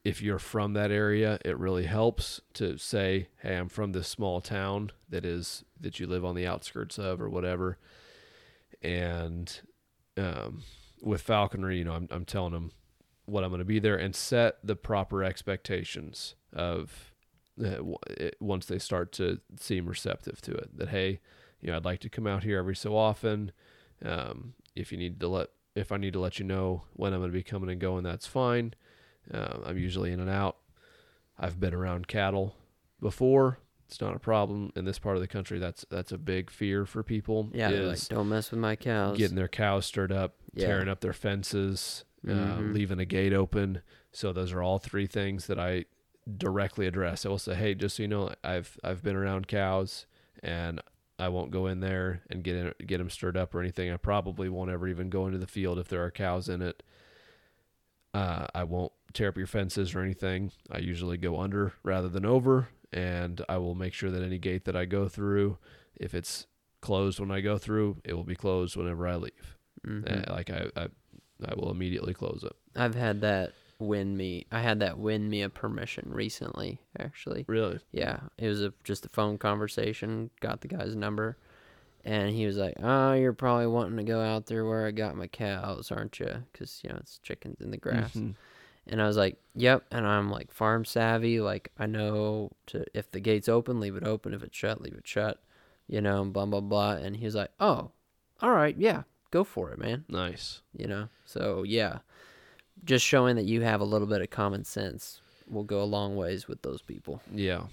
if 0.05 0.21
you're 0.21 0.41
from 0.41 0.73
that 0.73 0.91
area, 0.91 1.39
it 1.45 1.57
really 1.59 1.85
helps 1.85 2.41
to 2.55 2.77
say, 2.77 3.29
"Hey, 3.41 3.57
I'm 3.57 3.69
from 3.69 3.93
this 3.93 4.09
small 4.09 4.41
town 4.41 4.91
that 5.09 5.25
is 5.25 5.65
that 5.81 6.01
you 6.01 6.07
live 6.07 6.25
on 6.25 6.35
the 6.35 6.47
outskirts 6.47 6.99
of, 6.99 7.21
or 7.21 7.29
whatever." 7.29 7.79
And 8.83 9.61
um, 10.17 10.63
with 11.01 11.23
falconry, 11.23 11.79
you 11.79 11.85
know, 11.85 11.95
I'm 11.95 12.09
I'm 12.11 12.25
telling 12.25 12.53
them 12.53 12.73
what 13.27 13.45
I'm 13.45 13.51
going 13.51 13.61
to 13.61 13.65
be 13.65 13.79
there 13.79 13.97
and 13.97 14.15
set 14.17 14.57
the 14.65 14.75
proper 14.75 15.23
expectations 15.23 16.35
of 16.53 17.13
uh, 17.61 17.77
w- 17.77 17.97
it, 18.11 18.37
once 18.41 18.67
they 18.67 18.79
start 18.79 19.13
to 19.13 19.41
seem 19.59 19.87
receptive 19.87 20.41
to 20.43 20.53
it. 20.53 20.77
That 20.77 20.89
hey, 20.89 21.21
you 21.61 21.71
know, 21.71 21.77
I'd 21.77 21.85
like 21.85 22.01
to 22.01 22.09
come 22.09 22.27
out 22.27 22.43
here 22.43 22.59
every 22.59 22.77
so 22.77 22.97
often. 22.97 23.53
Um, 24.05 24.55
if 24.75 24.93
you 24.93 24.99
need 24.99 25.21
to 25.21 25.29
let, 25.29 25.49
if 25.75 25.93
I 25.93 25.97
need 25.97 26.13
to 26.15 26.21
let 26.21 26.39
you 26.39 26.45
know 26.45 26.83
when 26.95 27.13
I'm 27.13 27.21
going 27.21 27.31
to 27.31 27.37
be 27.37 27.43
coming 27.43 27.71
and 27.71 27.81
going, 27.81 28.05
that's 28.05 28.27
fine. 28.27 28.75
Uh, 29.33 29.59
I'm 29.65 29.79
usually 29.79 30.13
in 30.13 30.21
and 30.21 30.31
out. 30.31 30.57
I've 31.39 31.59
been 31.61 31.75
around 31.75 32.09
cattle 32.09 32.57
before. 33.01 33.59
It's 33.89 34.01
not 34.01 34.17
a 34.17 34.19
problem 34.19 34.73
in 34.75 34.85
this 34.85 34.99
part 34.99 35.17
of 35.17 35.21
the 35.23 35.29
country. 35.29 35.59
That's 35.59 35.85
that's 35.91 36.13
a 36.13 36.19
big 36.19 36.51
fear 36.51 36.87
for 36.87 37.03
people. 37.03 37.51
Yeah, 37.53 37.71
is 37.71 37.89
like 37.89 38.09
don't 38.17 38.29
mess 38.29 38.51
with 38.51 38.61
my 38.61 38.75
cows. 38.75 39.19
getting 39.19 39.37
their 39.37 39.49
cows 39.49 39.85
stirred 39.85 40.13
up, 40.13 40.37
Yeah. 40.55 40.67
tearing 40.67 40.89
up 40.89 41.01
their 41.01 41.13
fences, 41.13 42.05
uh, 42.27 42.31
Mhm. 42.33 42.73
leaving 42.73 42.99
a 43.01 43.05
gate 43.05 43.35
open. 43.35 43.83
So 44.11 44.33
those 44.33 44.53
are 44.53 44.63
all 44.63 44.79
three 44.79 45.07
things 45.07 45.47
that 45.47 45.59
I 45.59 45.85
directly 46.39 46.87
address. 46.87 47.27
I 47.27 47.29
will 47.29 47.39
say, 47.39 47.55
hey, 47.55 47.75
just 47.75 47.97
so 47.97 48.03
you 48.05 48.09
know, 48.09 48.31
I've 48.43 48.79
I've 48.83 49.03
been 49.03 49.17
around 49.17 49.47
cows, 49.49 50.07
and 50.43 50.81
I 51.19 51.29
won't 51.29 51.51
go 51.51 51.67
in 51.67 51.81
there 51.81 52.23
and 52.31 52.43
get 52.43 52.57
in, 52.57 52.73
get 52.87 52.99
them 52.99 53.11
stirred 53.11 53.37
up 53.37 53.55
or 53.55 53.61
anything. 53.61 53.91
I 53.91 53.97
probably 53.97 54.49
won't 54.49 54.71
ever 54.71 54.89
even 54.89 55.09
go 55.11 55.27
into 55.27 55.39
the 55.39 55.47
field 55.47 55.79
if 55.79 55.89
there 55.89 56.03
are 56.05 56.11
cows 56.11 56.49
in 56.49 56.63
it. 56.63 56.83
Uh, 58.15 58.47
I 58.55 58.65
won't 58.65 58.93
tear 59.13 59.29
up 59.29 59.37
your 59.39 59.47
fences 59.47 59.95
or 59.95 60.01
anything. 60.01 60.53
I 60.71 60.79
usually 60.79 61.17
go 61.17 61.41
under 61.41 61.75
rather 61.83 62.09
than 62.09 62.27
over, 62.27 62.69
and 62.93 63.43
I 63.49 63.57
will 63.59 63.75
make 63.75 63.95
sure 63.95 64.11
that 64.11 64.23
any 64.23 64.39
gate 64.39 64.65
that 64.67 64.77
I 64.77 64.85
go 64.85 65.09
through, 65.09 65.59
if 65.97 66.15
it's 66.15 66.47
closed 66.81 67.21
when 67.21 67.31
I 67.31 67.41
go 67.41 67.57
through, 67.57 67.99
it 68.05 68.15
will 68.15 68.25
be 68.25 68.35
closed 68.35 68.77
whenever 68.77 69.07
I 69.07 69.17
leave. 69.17 69.57
Mhm. 69.87 70.29
Uh, 70.29 70.33
like 70.33 70.51
I, 70.51 70.67
I, 70.77 70.89
I 71.45 71.55
will 71.55 71.71
immediately 71.71 72.15
close 72.15 72.45
it. 72.45 72.53
I've 72.77 72.95
had 72.95 73.21
that 73.23 73.53
win 73.83 74.17
me. 74.17 74.47
I 74.51 74.61
had 74.61 74.81
that 74.81 74.99
win 74.99 75.29
me 75.29 75.43
a 75.43 75.49
permission 75.49 76.09
recently, 76.13 76.81
actually. 76.99 77.45
Really? 77.49 77.81
Yeah, 77.93 78.21
it 78.39 78.49
was 78.49 78.63
a 78.63 78.73
just 78.85 79.05
a 79.07 79.09
phone 79.09 79.39
conversation. 79.39 80.31
Got 80.41 80.61
the 80.61 80.69
guy's 80.69 80.95
number, 80.97 81.37
and 82.05 82.31
he 82.31 82.47
was 82.47 82.57
like, 82.57 82.75
"Oh, 82.83 83.13
you're 83.13 83.33
probably 83.33 83.67
wanting 83.67 83.97
to 83.99 84.05
go 84.05 84.21
out 84.21 84.47
there 84.47 84.65
where 84.65 84.87
I 84.87 84.91
got 84.91 85.17
my 85.17 85.27
cows, 85.27 85.91
aren't 85.91 86.19
you? 86.21 86.45
Because 86.53 86.81
you 86.83 86.91
know 86.91 86.97
it's 86.97 87.19
chickens 87.19 87.61
in 87.61 87.71
the 87.71 87.77
grass." 87.77 88.15
Mhm. 88.15 88.35
And 88.87 89.01
I 89.01 89.07
was 89.07 89.17
like, 89.17 89.37
"Yep." 89.55 89.85
And 89.93 90.07
I'm 90.07 90.31
like 90.31 90.51
farm 90.51 90.85
savvy. 90.85 91.41
Like 91.41 91.71
I 91.79 91.87
know 91.87 92.51
to 92.67 92.85
if 92.95 93.11
the 93.11 93.21
gate's 93.21 93.49
open, 93.49 93.79
leave 93.81 93.97
it 93.97 94.05
open. 94.05 94.35
If 94.35 94.43
it's 94.43 94.57
shut, 94.57 94.81
leave 94.81 94.95
it 94.95 95.07
shut. 95.07 95.41
You 95.87 96.01
know, 96.01 96.23
and 96.23 96.33
blah 96.33 96.47
blah 96.47 96.61
blah. 96.61 96.93
And 96.93 97.17
he 97.17 97.25
was 97.25 97.35
like, 97.35 97.51
"Oh, 97.61 97.91
all 98.41 98.51
right, 98.53 98.77
yeah, 98.77 99.03
go 99.31 99.45
for 99.45 99.71
it, 99.71 99.79
man." 99.79 100.05
Nice. 100.09 100.63
You 100.77 100.87
know, 100.89 101.09
so 101.25 101.63
yeah, 101.63 101.99
just 102.85 103.05
showing 103.05 103.37
that 103.37 103.45
you 103.45 103.61
have 103.63 103.81
a 103.81 103.85
little 103.85 104.07
bit 104.07 104.23
of 104.23 104.31
common 104.31 104.65
sense 104.65 105.21
will 105.49 105.65
go 105.65 105.83
a 105.83 105.85
long 105.85 106.17
ways 106.17 106.49
with 106.49 106.63
those 106.63 106.83
people. 106.83 107.21
Yeah. 107.33 107.65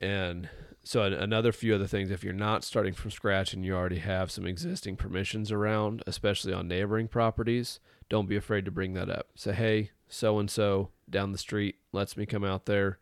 And 0.00 0.48
so 0.84 1.02
another 1.02 1.52
few 1.52 1.74
other 1.74 1.86
things 1.86 2.10
if 2.10 2.22
you're 2.22 2.32
not 2.32 2.64
starting 2.64 2.94
from 2.94 3.10
scratch 3.10 3.52
and 3.52 3.64
you 3.64 3.74
already 3.74 3.98
have 3.98 4.30
some 4.30 4.46
existing 4.46 4.96
permissions 4.96 5.50
around, 5.50 6.02
especially 6.06 6.52
on 6.52 6.68
neighboring 6.68 7.08
properties, 7.08 7.80
don't 8.08 8.28
be 8.28 8.36
afraid 8.36 8.64
to 8.64 8.70
bring 8.70 8.94
that 8.94 9.10
up. 9.10 9.28
Say, 9.34 9.52
"Hey, 9.52 9.90
so 10.08 10.38
and 10.38 10.50
so 10.50 10.90
down 11.10 11.32
the 11.32 11.38
street 11.38 11.76
lets 11.92 12.16
me 12.16 12.26
come 12.26 12.44
out 12.44 12.66
there. 12.66 12.98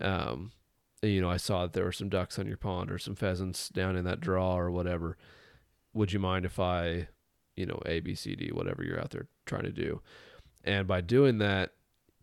Um, 0.00 0.52
you 1.02 1.20
know, 1.20 1.30
I 1.30 1.36
saw 1.36 1.62
that 1.62 1.72
there 1.72 1.84
were 1.84 1.92
some 1.92 2.08
ducks 2.08 2.38
on 2.38 2.46
your 2.46 2.56
pond 2.56 2.90
or 2.90 2.98
some 2.98 3.14
pheasants 3.14 3.68
down 3.68 3.96
in 3.96 4.04
that 4.04 4.20
draw 4.20 4.56
or 4.56 4.70
whatever. 4.70 5.16
Would 5.94 6.12
you 6.12 6.18
mind 6.18 6.44
if 6.44 6.58
I, 6.60 7.08
you 7.56 7.66
know, 7.66 7.80
A, 7.86 8.00
B, 8.00 8.14
C, 8.14 8.36
D, 8.36 8.50
whatever 8.52 8.84
you're 8.84 9.00
out 9.00 9.10
there 9.10 9.28
trying 9.46 9.62
to 9.64 9.72
do?" 9.72 10.02
And 10.64 10.86
by 10.86 11.00
doing 11.00 11.38
that, 11.38 11.72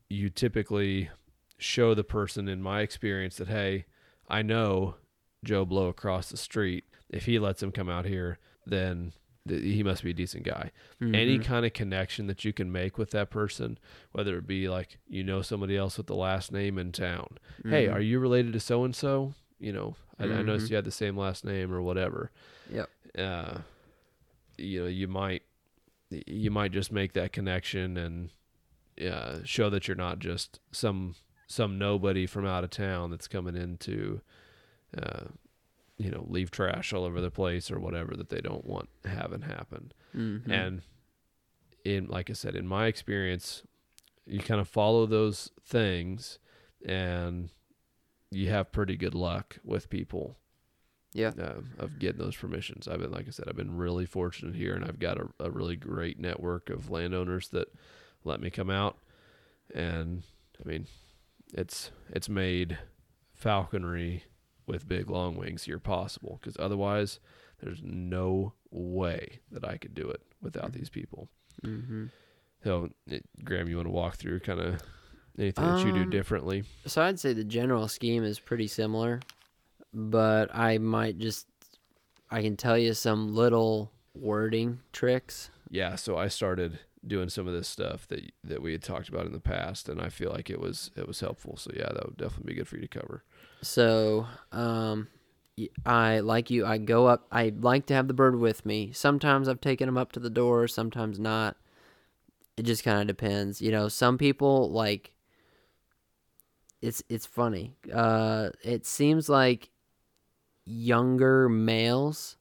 you 0.10 0.30
typically 0.30 1.10
show 1.58 1.94
the 1.94 2.04
person, 2.04 2.48
in 2.48 2.62
my 2.62 2.82
experience, 2.82 3.38
that 3.38 3.48
hey, 3.48 3.86
I 4.28 4.42
know 4.42 4.96
Joe 5.44 5.66
Blow 5.66 5.88
across 5.88 6.30
the 6.30 6.38
street. 6.38 6.84
If 7.10 7.26
he 7.26 7.40
lets 7.40 7.64
him 7.64 7.72
come 7.72 7.90
out 7.90 8.06
here, 8.06 8.38
then 8.66 9.14
th- 9.48 9.62
he 9.62 9.84
must 9.84 10.04
be 10.04 10.12
a 10.12 10.14
decent 10.14 10.44
guy. 10.44 10.72
Any 11.02 11.38
Mhm. 11.40 11.44
kind 11.44 11.66
of 11.66 11.74
connection 11.74 12.28
that 12.28 12.44
you 12.46 12.54
can 12.54 12.72
make 12.72 12.98
with 12.98 13.12
that 13.12 13.30
person, 13.30 13.78
whether 14.12 14.38
it 14.38 14.48
be 14.48 14.68
like 14.70 14.98
you 15.08 15.24
know 15.24 15.42
somebody 15.42 15.76
else 15.78 15.98
with 15.98 16.08
the 16.08 16.16
last 16.16 16.52
name 16.52 16.78
in 16.78 16.92
town. 16.92 17.38
Hey, 17.64 17.88
Mhm. 17.88 17.94
are 17.94 18.02
you 18.02 18.20
related 18.20 18.54
to 18.54 18.60
so 18.60 18.84
and 18.84 18.96
so? 18.96 19.34
You 19.60 19.72
know, 19.74 19.96
I, 20.20 20.24
I 20.26 20.42
noticed 20.42 20.68
Mhm. 20.68 20.70
you 20.72 20.76
had 20.78 20.86
the 20.86 20.92
same 20.92 21.18
last 21.18 21.46
name 21.46 21.72
or 21.72 21.82
whatever. 21.82 22.32
Yep. 22.72 22.90
Uh, 23.18 23.58
you 24.58 24.82
know, 24.82 24.88
you 24.88 25.08
might 25.08 25.44
you 26.28 26.51
might 26.51 26.72
just 26.72 26.91
make 26.91 27.14
that 27.14 27.32
connection 27.32 27.97
and 27.97 28.30
uh, 29.05 29.39
show 29.43 29.70
that 29.70 29.88
you're 29.88 29.97
not 29.97 30.20
just 30.20 30.59
some 30.72 31.16
some 31.47 31.78
nobody 31.78 32.26
from 32.26 32.45
out 32.45 32.64
of 32.64 32.70
town 32.70 33.11
that's 33.11 33.28
coming 33.28 33.55
in 33.55 33.78
to, 33.78 34.22
uh, 34.97 35.26
you 35.97 36.09
know, 36.09 36.26
leave 36.28 36.49
trash 36.49 36.93
all 36.93 37.03
over 37.03 37.22
the 37.22 37.30
place 37.32 37.70
or 37.70 37.80
whatever 37.80 38.16
that 38.16 38.30
they 38.30 38.41
don't 38.41 38.66
want 38.66 38.89
having 39.05 39.41
happen. 39.41 39.91
Mhm. 40.16 40.49
And 40.49 40.82
in 41.84 42.07
like 42.07 42.30
I 42.30 42.34
said, 42.34 42.55
in 42.55 42.66
my 42.68 42.88
experience, 42.88 43.64
you 44.26 44.39
kind 44.39 44.61
of 44.61 44.68
follow 44.68 45.05
those 45.05 45.51
things, 45.64 46.39
and 46.86 47.49
you 48.32 48.49
have 48.49 48.72
pretty 48.72 48.95
good 48.95 49.14
luck 49.14 49.57
with 49.64 49.89
people 49.89 50.38
yeah, 51.14 51.32
uh, 51.39 51.61
of 51.80 51.99
getting 51.99 52.20
those 52.20 52.36
permissions. 52.36 52.88
I've 52.88 52.99
been, 52.99 53.11
like 53.11 53.28
I 53.28 53.32
said, 53.32 53.45
I've 53.47 53.55
been 53.55 53.78
really 53.78 54.05
fortunate 54.05 54.55
here, 54.55 54.74
and 54.76 54.84
I've 54.86 54.99
got 54.99 55.18
a, 55.20 55.28
a 55.39 55.51
really 55.51 55.76
great 55.76 56.20
network 56.20 56.70
of 56.70 56.89
landowners 56.89 57.49
that 57.49 57.68
let 58.24 58.39
me 58.41 58.49
come 58.49 58.70
out, 58.70 58.97
and 59.74 60.24
I 60.64 60.68
mean, 60.68 60.88
it's 61.53 61.91
it's 62.09 62.30
made 62.30 62.78
falconry 63.34 64.24
with 64.66 64.88
big 64.88 65.09
long 65.09 65.36
wings 65.36 65.64
here 65.64 65.80
possible 65.80 66.39
because 66.41 66.55
otherwise, 66.59 67.20
there's 67.61 67.82
no 67.84 68.53
way 68.72 69.39
that 69.51 69.66
I 69.68 69.78
could 69.78 69.93
do 69.93 70.09
it 70.09 70.22
without 70.41 70.72
these 70.74 70.89
people. 70.89 71.28
hmm 71.64 72.05
So, 72.64 72.89
it, 73.07 73.26
Graham, 73.43 73.68
you 73.68 73.76
want 73.76 73.88
to 73.88 73.93
walk 73.93 74.16
through 74.16 74.39
kind 74.39 74.59
of 74.61 74.82
anything 75.38 75.68
that 75.68 75.84
you 75.84 75.91
do 75.91 76.03
Um, 76.03 76.09
differently? 76.09 76.64
So 76.86 77.01
I'd 77.01 77.20
say 77.20 77.34
the 77.34 77.43
general 77.43 77.88
scheme 77.89 78.24
is 78.24 78.39
pretty 78.39 78.68
similar, 78.68 79.20
but 79.94 80.54
I 80.54 80.78
might 80.78 81.18
just 81.18 81.48
I 82.30 82.41
can 82.41 82.58
tell 82.58 82.78
you 82.78 82.94
some 82.94 83.36
little 83.36 83.91
wording 84.16 84.80
tricks. 84.91 85.50
Yeah, 85.70 85.96
so 85.96 86.18
I 86.18 86.28
started 86.28 86.80
doing 87.06 87.30
some 87.30 87.48
of 87.48 87.54
this 87.54 87.68
stuff 87.68 88.08
that 88.08 88.32
that 88.44 88.62
we 88.62 88.72
had 88.72 88.84
talked 88.84 89.10
about 89.10 89.26
in 89.26 89.34
the 89.34 89.39
past, 89.39 89.89
and 89.89 90.02
I 90.02 90.10
feel 90.10 90.32
like 90.32 90.50
it 90.50 90.60
was 90.60 90.91
it 90.96 91.08
was 91.08 91.20
helpful. 91.20 91.58
So 91.58 91.72
yeah, 91.76 91.89
that 91.94 92.06
would 92.06 92.18
definitely 92.18 92.54
be 92.54 92.58
good 92.58 92.68
for 92.68 92.76
you 92.76 92.88
to 92.88 93.00
cover. 93.00 93.24
So, 93.62 94.28
um, 94.52 95.08
I 95.86 96.20
like 96.20 96.50
you. 96.50 96.66
I 96.66 96.78
go 96.78 97.08
up. 97.08 97.28
I 97.32 97.54
like 97.60 97.86
to 97.88 97.94
have 97.94 98.08
the 98.08 98.14
bird 98.14 98.38
with 98.38 98.66
me. 98.66 98.91
Sometimes 98.94 99.48
I've 99.48 99.62
taken 99.62 99.88
him 99.88 99.98
up 99.98 100.12
to 100.14 100.20
the 100.20 100.30
door. 100.30 100.68
Sometimes 100.68 101.20
not. 101.20 101.56
It 102.58 102.64
just 102.64 102.84
kind 102.84 103.02
of 103.02 103.08
depends. 103.08 103.62
You 103.62 103.72
know, 103.72 103.88
some 103.88 104.18
people 104.18 104.72
like. 104.72 105.12
It's 106.82 107.02
it's 107.08 107.26
funny. 107.26 107.76
Uh, 107.94 108.50
it 108.62 108.86
seems 108.86 109.30
like 109.30 109.70
younger 110.66 111.49
males 111.49 112.38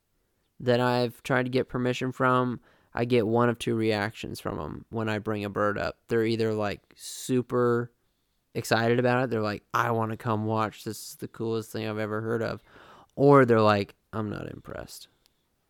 that 0.60 0.80
I've 0.80 1.22
tried 1.22 1.44
to 1.44 1.50
get 1.50 1.68
permission 1.68 2.12
from. 2.12 2.60
I 2.94 3.04
get 3.04 3.26
one 3.26 3.48
of 3.48 3.58
two 3.58 3.74
reactions 3.74 4.38
from 4.38 4.58
them 4.58 4.84
when 4.90 5.08
I 5.08 5.18
bring 5.18 5.44
a 5.44 5.50
bird 5.50 5.78
up. 5.78 5.98
They're 6.08 6.24
either 6.24 6.52
like 6.52 6.80
super 6.94 7.90
excited 8.54 8.98
about 8.98 9.24
it. 9.24 9.30
They're 9.30 9.40
like, 9.40 9.62
I 9.72 9.90
want 9.92 10.10
to 10.10 10.16
come 10.16 10.44
watch. 10.44 10.84
This 10.84 10.98
is 11.10 11.14
the 11.16 11.28
coolest 11.28 11.72
thing 11.72 11.88
I've 11.88 11.98
ever 11.98 12.20
heard 12.20 12.42
of. 12.42 12.62
Or 13.16 13.44
they're 13.44 13.60
like, 13.60 13.94
I'm 14.12 14.30
not 14.30 14.50
impressed. 14.50 15.08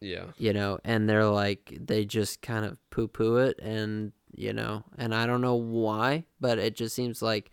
Yeah, 0.00 0.24
You 0.36 0.52
know, 0.52 0.80
and 0.84 1.08
they're 1.08 1.26
like, 1.26 1.78
they 1.80 2.04
just 2.04 2.42
kind 2.42 2.64
of 2.64 2.76
poo 2.90 3.06
poo 3.06 3.36
it. 3.36 3.60
And, 3.60 4.10
you 4.34 4.52
know, 4.52 4.84
and 4.98 5.14
I 5.14 5.26
don't 5.26 5.40
know 5.40 5.54
why, 5.54 6.24
but 6.40 6.58
it 6.58 6.74
just 6.74 6.96
seems 6.96 7.22
like, 7.22 7.52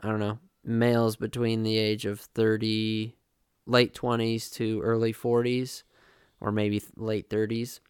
I 0.00 0.08
don't 0.08 0.20
know, 0.20 0.38
males 0.64 1.16
between 1.16 1.64
the 1.64 1.76
age 1.76 2.06
of 2.06 2.20
30, 2.20 3.16
late 3.66 3.94
20s 3.94 4.52
to 4.54 4.80
early 4.82 5.12
40s, 5.12 5.82
or 6.40 6.50
maybe 6.52 6.82
late 6.96 7.28
30s. 7.30 7.80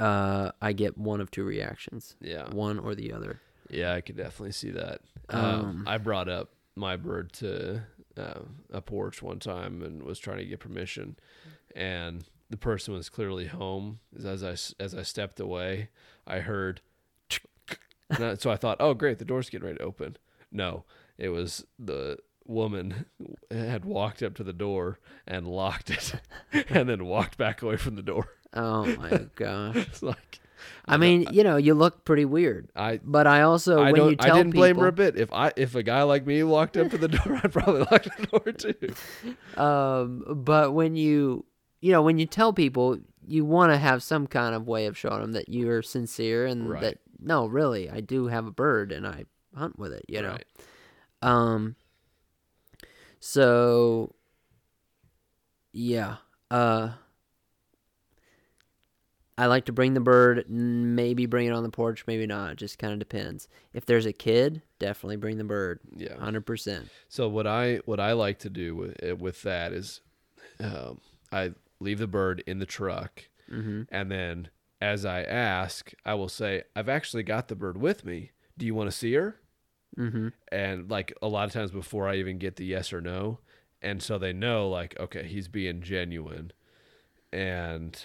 Uh, 0.00 0.50
I 0.60 0.72
get 0.72 0.98
one 0.98 1.20
of 1.20 1.30
two 1.30 1.44
reactions, 1.44 2.16
yeah, 2.20 2.48
one 2.50 2.78
or 2.80 2.94
the 2.94 3.12
other. 3.12 3.40
yeah. 3.70 3.92
I 3.94 4.00
could 4.00 4.16
definitely 4.16 4.52
see 4.52 4.70
that. 4.70 5.00
Um, 5.28 5.44
Um, 5.44 5.84
I 5.86 5.98
brought 5.98 6.28
up 6.28 6.50
my 6.74 6.96
bird 6.96 7.32
to 7.34 7.82
uh, 8.16 8.40
a 8.72 8.80
porch 8.80 9.22
one 9.22 9.38
time 9.38 9.82
and 9.82 10.02
was 10.02 10.18
trying 10.18 10.38
to 10.38 10.44
get 10.44 10.58
permission, 10.58 11.16
and 11.76 12.24
the 12.50 12.56
person 12.56 12.92
was 12.92 13.08
clearly 13.08 13.46
home. 13.46 14.00
As 14.24 14.42
I 14.42 14.56
as 14.82 14.94
I 14.94 15.02
stepped 15.02 15.38
away, 15.38 15.90
I 16.26 16.40
heard. 16.40 16.80
and 18.10 18.24
I- 18.24 18.34
so 18.34 18.50
I 18.50 18.56
thought, 18.56 18.78
oh 18.80 18.94
great, 18.94 19.18
the 19.20 19.24
door's 19.24 19.48
getting 19.48 19.66
ready 19.66 19.78
to 19.78 19.84
open. 19.84 20.16
No, 20.50 20.84
it 21.18 21.28
was 21.28 21.64
the 21.78 22.18
woman 22.46 23.06
had 23.50 23.84
walked 23.84 24.22
up 24.22 24.34
to 24.34 24.44
the 24.44 24.52
door 24.52 24.98
and 25.26 25.46
locked 25.46 25.90
it, 25.90 26.14
and 26.70 26.88
then 26.88 27.04
walked 27.06 27.36
back 27.38 27.62
away 27.62 27.76
from 27.76 27.94
the 27.96 28.02
door. 28.02 28.28
Oh 28.52 28.86
my 28.96 29.26
gosh. 29.34 29.76
It's 29.76 30.02
like 30.02 30.40
I 30.86 30.96
mean, 30.96 31.26
you 31.32 31.42
know, 31.44 31.56
you 31.56 31.74
look 31.74 32.04
pretty 32.04 32.24
weird. 32.24 32.70
I 32.76 33.00
But 33.02 33.26
I 33.26 33.42
also, 33.42 33.80
I 33.82 33.92
when 33.92 34.10
you 34.10 34.16
tell 34.16 34.34
I 34.34 34.38
didn't 34.38 34.52
blame 34.52 34.76
her 34.76 34.86
a 34.86 34.92
bit. 34.92 35.16
If 35.18 35.32
I 35.32 35.52
if 35.56 35.74
a 35.74 35.82
guy 35.82 36.02
like 36.04 36.26
me 36.26 36.42
walked 36.42 36.76
up 36.76 36.90
to 36.90 36.98
the 36.98 37.08
door, 37.08 37.40
I'd 37.42 37.52
probably 37.52 37.80
lock 37.80 38.04
the 38.04 38.26
door 38.26 38.52
too. 38.52 39.60
um, 39.60 40.24
but 40.44 40.72
when 40.72 40.96
you, 40.96 41.44
you 41.80 41.92
know, 41.92 42.02
when 42.02 42.18
you 42.18 42.26
tell 42.26 42.52
people, 42.52 42.98
you 43.26 43.44
want 43.44 43.72
to 43.72 43.76
have 43.78 44.02
some 44.02 44.26
kind 44.26 44.54
of 44.54 44.66
way 44.66 44.86
of 44.86 44.96
showing 44.96 45.20
them 45.20 45.32
that 45.32 45.48
you 45.48 45.68
are 45.70 45.82
sincere 45.82 46.46
and 46.46 46.70
Right. 46.70 46.80
that 46.82 46.98
no, 47.20 47.46
really, 47.46 47.90
I 47.90 48.00
do 48.00 48.26
have 48.28 48.46
a 48.46 48.50
bird 48.52 48.92
and 48.92 49.06
I 49.06 49.24
hunt 49.56 49.78
with 49.78 49.92
it. 49.92 50.04
You 50.08 50.22
know. 50.22 50.30
Right. 50.30 50.44
Um. 51.22 51.76
So. 53.28 54.14
Yeah. 55.72 56.16
Uh. 56.50 56.90
I 59.36 59.46
like 59.46 59.64
to 59.64 59.72
bring 59.72 59.94
the 59.94 60.00
bird, 60.00 60.44
maybe 60.48 61.26
bring 61.26 61.48
it 61.48 61.50
on 61.52 61.64
the 61.64 61.68
porch, 61.70 62.04
maybe 62.06 62.24
not. 62.26 62.52
It 62.52 62.58
just 62.58 62.78
kind 62.78 62.92
of 62.92 63.00
depends. 63.00 63.48
If 63.72 63.84
there's 63.84 64.06
a 64.06 64.12
kid, 64.12 64.62
definitely 64.78 65.16
bring 65.16 65.38
the 65.38 65.44
bird. 65.44 65.80
Yeah. 65.96 66.16
Hundred 66.18 66.42
percent. 66.46 66.88
So 67.08 67.28
what 67.28 67.46
I 67.46 67.80
what 67.86 67.98
I 67.98 68.12
like 68.12 68.38
to 68.40 68.50
do 68.50 68.76
with 68.76 69.02
eh, 69.02 69.12
with 69.12 69.42
that 69.42 69.72
is, 69.72 70.02
um, 70.60 71.00
I 71.32 71.52
leave 71.80 71.98
the 71.98 72.06
bird 72.06 72.44
in 72.46 72.58
the 72.58 72.66
truck, 72.66 73.24
Mm-hmm. 73.50 73.82
and 73.90 74.10
then 74.10 74.48
as 74.80 75.04
I 75.06 75.22
ask, 75.22 75.92
I 76.04 76.14
will 76.14 76.28
say, 76.28 76.62
"I've 76.76 76.88
actually 76.90 77.22
got 77.24 77.48
the 77.48 77.56
bird 77.56 77.76
with 77.78 78.04
me. 78.04 78.30
Do 78.58 78.66
you 78.66 78.74
want 78.74 78.88
to 78.90 78.96
see 78.96 79.14
her?" 79.14 79.40
Mm-hmm. 79.98 80.28
And 80.50 80.90
like 80.90 81.12
a 81.22 81.28
lot 81.28 81.46
of 81.46 81.52
times 81.52 81.70
before 81.70 82.08
I 82.08 82.16
even 82.16 82.38
get 82.38 82.56
the 82.56 82.64
yes 82.64 82.92
or 82.92 83.00
no, 83.00 83.38
and 83.82 84.02
so 84.02 84.18
they 84.18 84.32
know 84.32 84.68
like, 84.68 84.98
okay, 84.98 85.24
he's 85.26 85.48
being 85.48 85.80
genuine, 85.82 86.52
and 87.32 88.04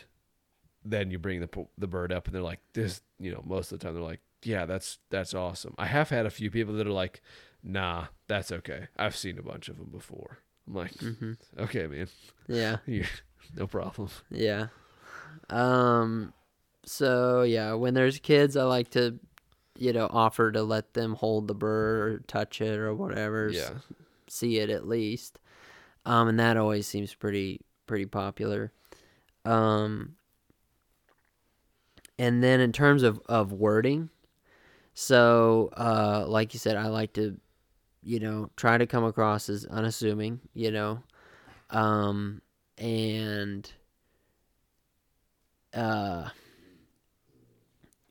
then 0.85 1.11
you 1.11 1.19
bring 1.19 1.39
the 1.41 1.49
the 1.77 1.87
bird 1.87 2.11
up, 2.11 2.25
and 2.27 2.35
they're 2.35 2.41
like, 2.41 2.59
"This," 2.73 3.01
you 3.19 3.31
know, 3.31 3.43
most 3.45 3.71
of 3.71 3.79
the 3.79 3.85
time 3.85 3.93
they're 3.95 4.03
like, 4.03 4.21
"Yeah, 4.43 4.65
that's 4.65 4.99
that's 5.09 5.33
awesome." 5.33 5.75
I 5.77 5.85
have 5.87 6.09
had 6.09 6.25
a 6.25 6.29
few 6.31 6.49
people 6.51 6.73
that 6.75 6.87
are 6.87 6.91
like, 6.91 7.21
"Nah, 7.63 8.05
that's 8.27 8.51
okay. 8.51 8.87
I've 8.97 9.15
seen 9.15 9.37
a 9.37 9.43
bunch 9.43 9.69
of 9.69 9.77
them 9.77 9.89
before." 9.91 10.39
I'm 10.67 10.75
like, 10.75 10.93
Mm-hmm. 10.93 11.33
"Okay, 11.59 11.87
man, 11.87 12.07
Yeah. 12.47 12.77
You- 12.85 13.05
no 13.55 13.67
problem." 13.67 14.09
Yeah. 14.29 14.67
Um 15.49 16.33
so 16.85 17.43
yeah, 17.43 17.73
when 17.73 17.93
there's 17.93 18.19
kids 18.19 18.55
I 18.57 18.63
like 18.63 18.89
to 18.91 19.19
you 19.79 19.93
know, 19.93 20.07
offer 20.11 20.51
to 20.51 20.61
let 20.61 20.93
them 20.93 21.15
hold 21.15 21.47
the 21.47 21.55
bird 21.55 22.11
or 22.11 22.19
touch 22.27 22.59
it 22.59 22.77
or 22.77 22.93
whatever. 22.93 23.49
Yeah, 23.49 23.69
See 24.27 24.59
it 24.59 24.69
at 24.69 24.87
least. 24.87 25.39
Um 26.05 26.27
and 26.27 26.39
that 26.39 26.57
always 26.57 26.85
seems 26.85 27.13
pretty 27.13 27.61
pretty 27.87 28.05
popular. 28.05 28.73
Um 29.45 30.15
and 32.17 32.43
then 32.43 32.59
in 32.59 32.73
terms 32.73 33.03
of, 33.03 33.21
of 33.27 33.53
wording, 33.53 34.09
so 34.93 35.69
uh 35.77 36.25
like 36.27 36.53
you 36.53 36.59
said, 36.59 36.75
I 36.75 36.87
like 36.87 37.13
to, 37.13 37.39
you 38.03 38.19
know, 38.19 38.49
try 38.57 38.77
to 38.77 38.85
come 38.85 39.05
across 39.05 39.47
as 39.47 39.65
unassuming, 39.65 40.41
you 40.53 40.71
know. 40.71 41.03
Um 41.69 42.41
and 42.77 43.71
uh 45.73 46.27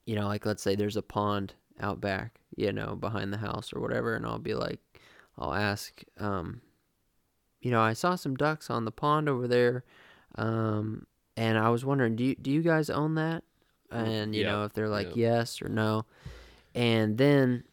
you 0.07 0.15
know 0.15 0.27
like 0.29 0.47
let's 0.47 0.63
say 0.63 0.75
there's 0.75 0.97
a 0.97 1.03
pond 1.03 1.53
out 1.81 2.01
back 2.01 2.41
you 2.57 2.73
know 2.73 2.95
behind 2.97 3.33
the 3.33 3.39
house 3.39 3.73
or 3.73 3.81
whatever 3.81 4.15
and 4.15 4.27
i'll 4.27 4.39
be 4.39 4.55
like 4.55 4.81
i'll 5.39 5.55
ask 5.55 6.03
um 6.19 6.61
you 7.61 7.71
know 7.71 7.81
i 7.81 7.93
saw 7.93 8.15
some 8.15 8.37
ducks 8.37 8.71
on 8.71 8.85
the 8.85 8.91
pond 8.93 9.29
over 9.29 9.47
there 9.49 9.85
um 10.37 11.07
and 11.37 11.59
i 11.59 11.69
was 11.71 11.85
wondering 11.85 12.17
do 12.17 12.25
you 12.25 12.35
do 12.35 12.51
you 12.51 12.63
guys 12.63 12.91
own 12.91 13.15
that? 13.15 13.45
And 13.91 14.35
you 14.35 14.43
Yeah, 14.43 14.53
know 14.53 14.65
if 14.65 14.75
they're 14.75 14.89
like 14.89 15.17
yeah. 15.17 15.23
yes 15.23 15.63
or 15.63 15.69
no. 15.71 16.05
And 16.75 17.17
then 17.17 17.65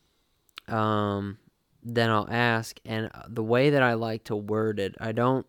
um 0.69 1.37
then 1.83 2.09
i'll 2.09 2.27
ask 2.31 2.79
and 2.85 3.11
uh, 3.13 3.23
the 3.27 3.43
way 3.43 3.69
that 3.69 3.83
i 3.83 3.93
like 3.93 4.23
to 4.23 4.35
word 4.35 4.79
it 4.79 4.95
i 4.99 5.11
don't 5.11 5.45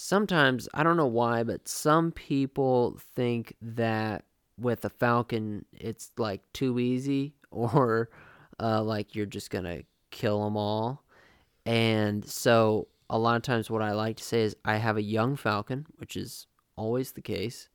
sometimes 0.00 0.66
I 0.72 0.82
don't 0.82 0.96
know 0.96 1.06
why, 1.06 1.42
but 1.42 1.68
some 1.68 2.10
people 2.10 2.98
think 3.14 3.54
that 3.60 4.24
with 4.58 4.84
a 4.84 4.90
falcon 4.90 5.64
it's 5.72 6.10
like 6.16 6.40
too 6.54 6.78
easy 6.78 7.34
or 7.74 8.10
uh, 8.58 8.82
like 8.82 9.14
you're 9.14 9.26
just 9.26 9.50
gonna 9.50 9.82
kill 10.10 10.44
them 10.44 10.56
all. 10.56 11.04
And 11.66 12.24
so 12.24 12.88
a 13.08 13.18
lot 13.18 13.36
of 13.36 13.42
times 13.42 13.70
what 13.70 13.82
I 13.82 13.92
like 13.92 14.16
to 14.16 14.24
say 14.24 14.42
is 14.42 14.56
I 14.64 14.76
have 14.76 14.96
a 14.96 15.02
young 15.02 15.36
falcon, 15.36 15.86
which 15.96 16.16
is 16.16 16.46
always 16.76 17.12
the 17.12 17.22
case. 17.22 17.68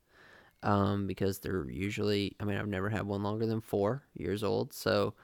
Um, 0.62 1.06
because 1.06 1.38
they're 1.38 1.68
usually, 1.70 2.34
I 2.40 2.44
mean, 2.44 2.56
I've 2.56 2.66
never 2.66 2.88
had 2.88 3.06
one 3.06 3.22
longer 3.22 3.46
than 3.46 3.60
four 3.60 4.02
years 4.14 4.42
old. 4.42 4.72
So 4.72 5.14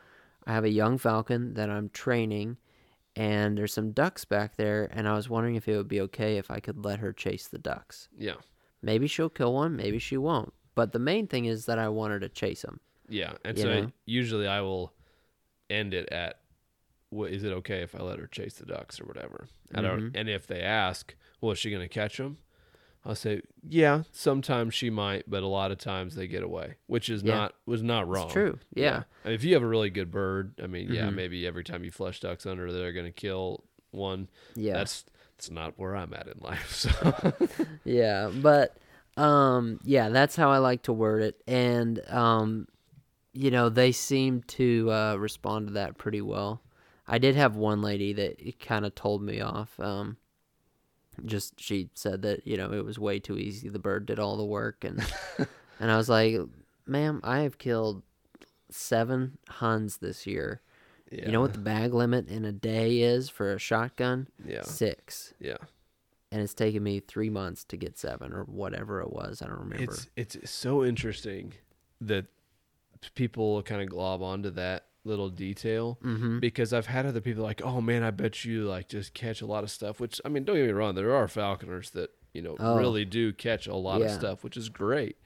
I 0.46 0.52
have 0.52 0.64
a 0.64 0.70
young 0.70 0.98
falcon 0.98 1.54
that 1.54 1.68
I'm 1.68 1.88
training, 1.88 2.58
and 3.16 3.58
there's 3.58 3.72
some 3.72 3.90
ducks 3.90 4.24
back 4.24 4.56
there, 4.56 4.88
and 4.92 5.08
I 5.08 5.14
was 5.14 5.28
wondering 5.28 5.56
if 5.56 5.66
it 5.66 5.76
would 5.76 5.88
be 5.88 6.00
okay 6.02 6.36
if 6.36 6.50
I 6.50 6.60
could 6.60 6.84
let 6.84 7.00
her 7.00 7.12
chase 7.12 7.48
the 7.48 7.58
ducks. 7.58 8.08
yeah, 8.16 8.34
Maybe 8.82 9.08
she'll 9.08 9.30
kill 9.30 9.54
one, 9.54 9.74
maybe 9.74 9.98
she 9.98 10.16
won't. 10.16 10.52
But 10.74 10.92
the 10.92 10.98
main 10.98 11.26
thing 11.26 11.46
is 11.46 11.66
that 11.66 11.78
I 11.78 11.88
want 11.88 12.12
her 12.12 12.20
to 12.20 12.28
chase 12.28 12.62
them. 12.62 12.80
Yeah. 13.08 13.34
And 13.44 13.58
so 13.58 13.80
know? 13.82 13.92
usually 14.06 14.46
I 14.46 14.60
will 14.60 14.92
end 15.70 15.94
it 15.94 16.08
at, 16.10 16.40
"What 17.10 17.30
is 17.32 17.44
it 17.44 17.52
okay 17.52 17.82
if 17.82 17.94
I 17.94 18.02
let 18.02 18.18
her 18.18 18.26
chase 18.26 18.54
the 18.54 18.66
ducks 18.66 19.00
or 19.00 19.04
whatever?" 19.04 19.46
And, 19.74 19.86
I 19.86 19.90
don't, 19.90 20.16
and 20.16 20.28
if 20.28 20.46
they 20.46 20.60
ask, 20.62 21.14
"Well, 21.40 21.52
is 21.52 21.58
she 21.58 21.70
going 21.70 21.82
to 21.82 21.88
catch 21.88 22.16
them?" 22.18 22.38
I'll 23.04 23.16
say, 23.16 23.42
"Yeah, 23.68 24.02
sometimes 24.12 24.74
she 24.74 24.88
might, 24.88 25.28
but 25.28 25.42
a 25.42 25.46
lot 25.48 25.72
of 25.72 25.78
times 25.78 26.14
they 26.14 26.28
get 26.28 26.42
away," 26.44 26.76
which 26.86 27.08
is 27.08 27.22
Yeah. 27.22 27.34
not 27.34 27.54
was 27.66 27.82
not 27.82 28.06
wrong. 28.08 28.26
It's 28.26 28.32
true. 28.32 28.58
Yeah. 28.74 29.02
I 29.24 29.28
mean, 29.28 29.34
if 29.34 29.42
you 29.44 29.54
have 29.54 29.62
a 29.62 29.66
really 29.66 29.90
good 29.90 30.10
bird, 30.10 30.54
I 30.62 30.66
mean, 30.68 30.92
yeah, 30.92 31.08
Mhm. 31.08 31.14
maybe 31.14 31.44
every 31.46 31.64
time 31.64 31.82
you 31.82 31.90
flush 31.90 32.20
ducks 32.20 32.46
under, 32.46 32.72
they're 32.72 32.92
going 32.92 33.06
to 33.06 33.12
kill 33.12 33.64
one. 33.90 34.28
Yeah. 34.54 34.74
That's 34.74 35.04
that's 35.36 35.50
not 35.50 35.76
where 35.76 35.96
I'm 35.96 36.14
at 36.14 36.28
in 36.28 36.38
life. 36.40 36.72
So 36.76 37.42
yeah. 37.84 38.30
But 38.32 38.76
um 39.16 39.80
yeah, 39.82 40.08
that's 40.08 40.36
how 40.36 40.50
I 40.50 40.58
like 40.58 40.82
to 40.82 40.92
word 40.92 41.22
it. 41.22 41.42
And 41.48 42.00
um 42.08 42.68
you 43.32 43.50
know, 43.50 43.68
they 43.68 43.92
seem 43.92 44.42
to 44.48 44.90
uh 44.90 45.16
respond 45.16 45.68
to 45.68 45.72
that 45.74 45.98
pretty 45.98 46.20
well. 46.20 46.62
I 47.06 47.18
did 47.18 47.34
have 47.34 47.56
one 47.56 47.82
lady 47.82 48.12
that 48.14 48.60
kind 48.60 48.84
of 48.86 48.94
told 48.94 49.22
me 49.22 49.40
off. 49.40 49.78
Um 49.80 50.16
just 51.26 51.60
she 51.60 51.90
said 51.94 52.22
that 52.22 52.46
you 52.46 52.56
know 52.56 52.72
it 52.72 52.84
was 52.84 52.98
way 52.98 53.18
too 53.18 53.36
easy. 53.38 53.68
The 53.68 53.78
bird 53.78 54.06
did 54.06 54.18
all 54.18 54.36
the 54.36 54.44
work, 54.44 54.82
and 54.84 55.04
and 55.78 55.90
I 55.90 55.96
was 55.96 56.08
like, 56.08 56.36
"Ma'am, 56.86 57.20
I 57.22 57.40
have 57.40 57.58
killed 57.58 58.02
seven 58.70 59.36
Huns 59.48 59.98
this 59.98 60.26
year. 60.26 60.62
Yeah. 61.10 61.26
You 61.26 61.32
know 61.32 61.42
what 61.42 61.52
the 61.52 61.58
bag 61.58 61.92
limit 61.92 62.28
in 62.28 62.46
a 62.46 62.52
day 62.52 63.00
is 63.02 63.28
for 63.28 63.52
a 63.52 63.58
shotgun? 63.58 64.28
Yeah. 64.46 64.62
Six, 64.62 65.34
Yeah. 65.38 65.58
and 66.30 66.40
it's 66.40 66.54
taken 66.54 66.82
me 66.82 67.00
three 67.00 67.28
months 67.28 67.64
to 67.64 67.76
get 67.76 67.98
seven 67.98 68.32
or 68.32 68.44
whatever 68.44 69.02
it 69.02 69.12
was. 69.12 69.42
I 69.42 69.48
don't 69.48 69.58
remember. 69.58 69.92
It's 69.92 70.08
it's 70.16 70.50
so 70.50 70.82
interesting 70.82 71.52
that 72.00 72.24
people 73.14 73.62
kind 73.62 73.82
of 73.82 73.88
glob 73.88 74.22
onto 74.22 74.50
that 74.50 74.86
little 75.04 75.28
detail 75.28 75.98
mm-hmm. 76.04 76.38
because 76.38 76.72
I've 76.72 76.86
had 76.86 77.06
other 77.06 77.20
people 77.20 77.42
like, 77.42 77.60
"Oh 77.64 77.80
man, 77.80 78.02
I 78.02 78.10
bet 78.10 78.44
you 78.44 78.64
like 78.64 78.88
just 78.88 79.14
catch 79.14 79.40
a 79.42 79.46
lot 79.46 79.64
of 79.64 79.70
stuff." 79.70 80.00
Which 80.00 80.20
I 80.24 80.28
mean, 80.28 80.44
don't 80.44 80.56
get 80.56 80.66
me 80.66 80.72
wrong, 80.72 80.94
there 80.94 81.14
are 81.14 81.26
falconers 81.28 81.90
that 81.90 82.10
you 82.32 82.42
know 82.42 82.56
Oh. 82.60 82.76
really 82.78 83.04
do 83.04 83.32
catch 83.32 83.66
a 83.66 83.74
lot 83.74 84.00
of 84.02 84.10
stuff, 84.10 84.44
which 84.44 84.56
is 84.56 84.68
great. 84.68 85.16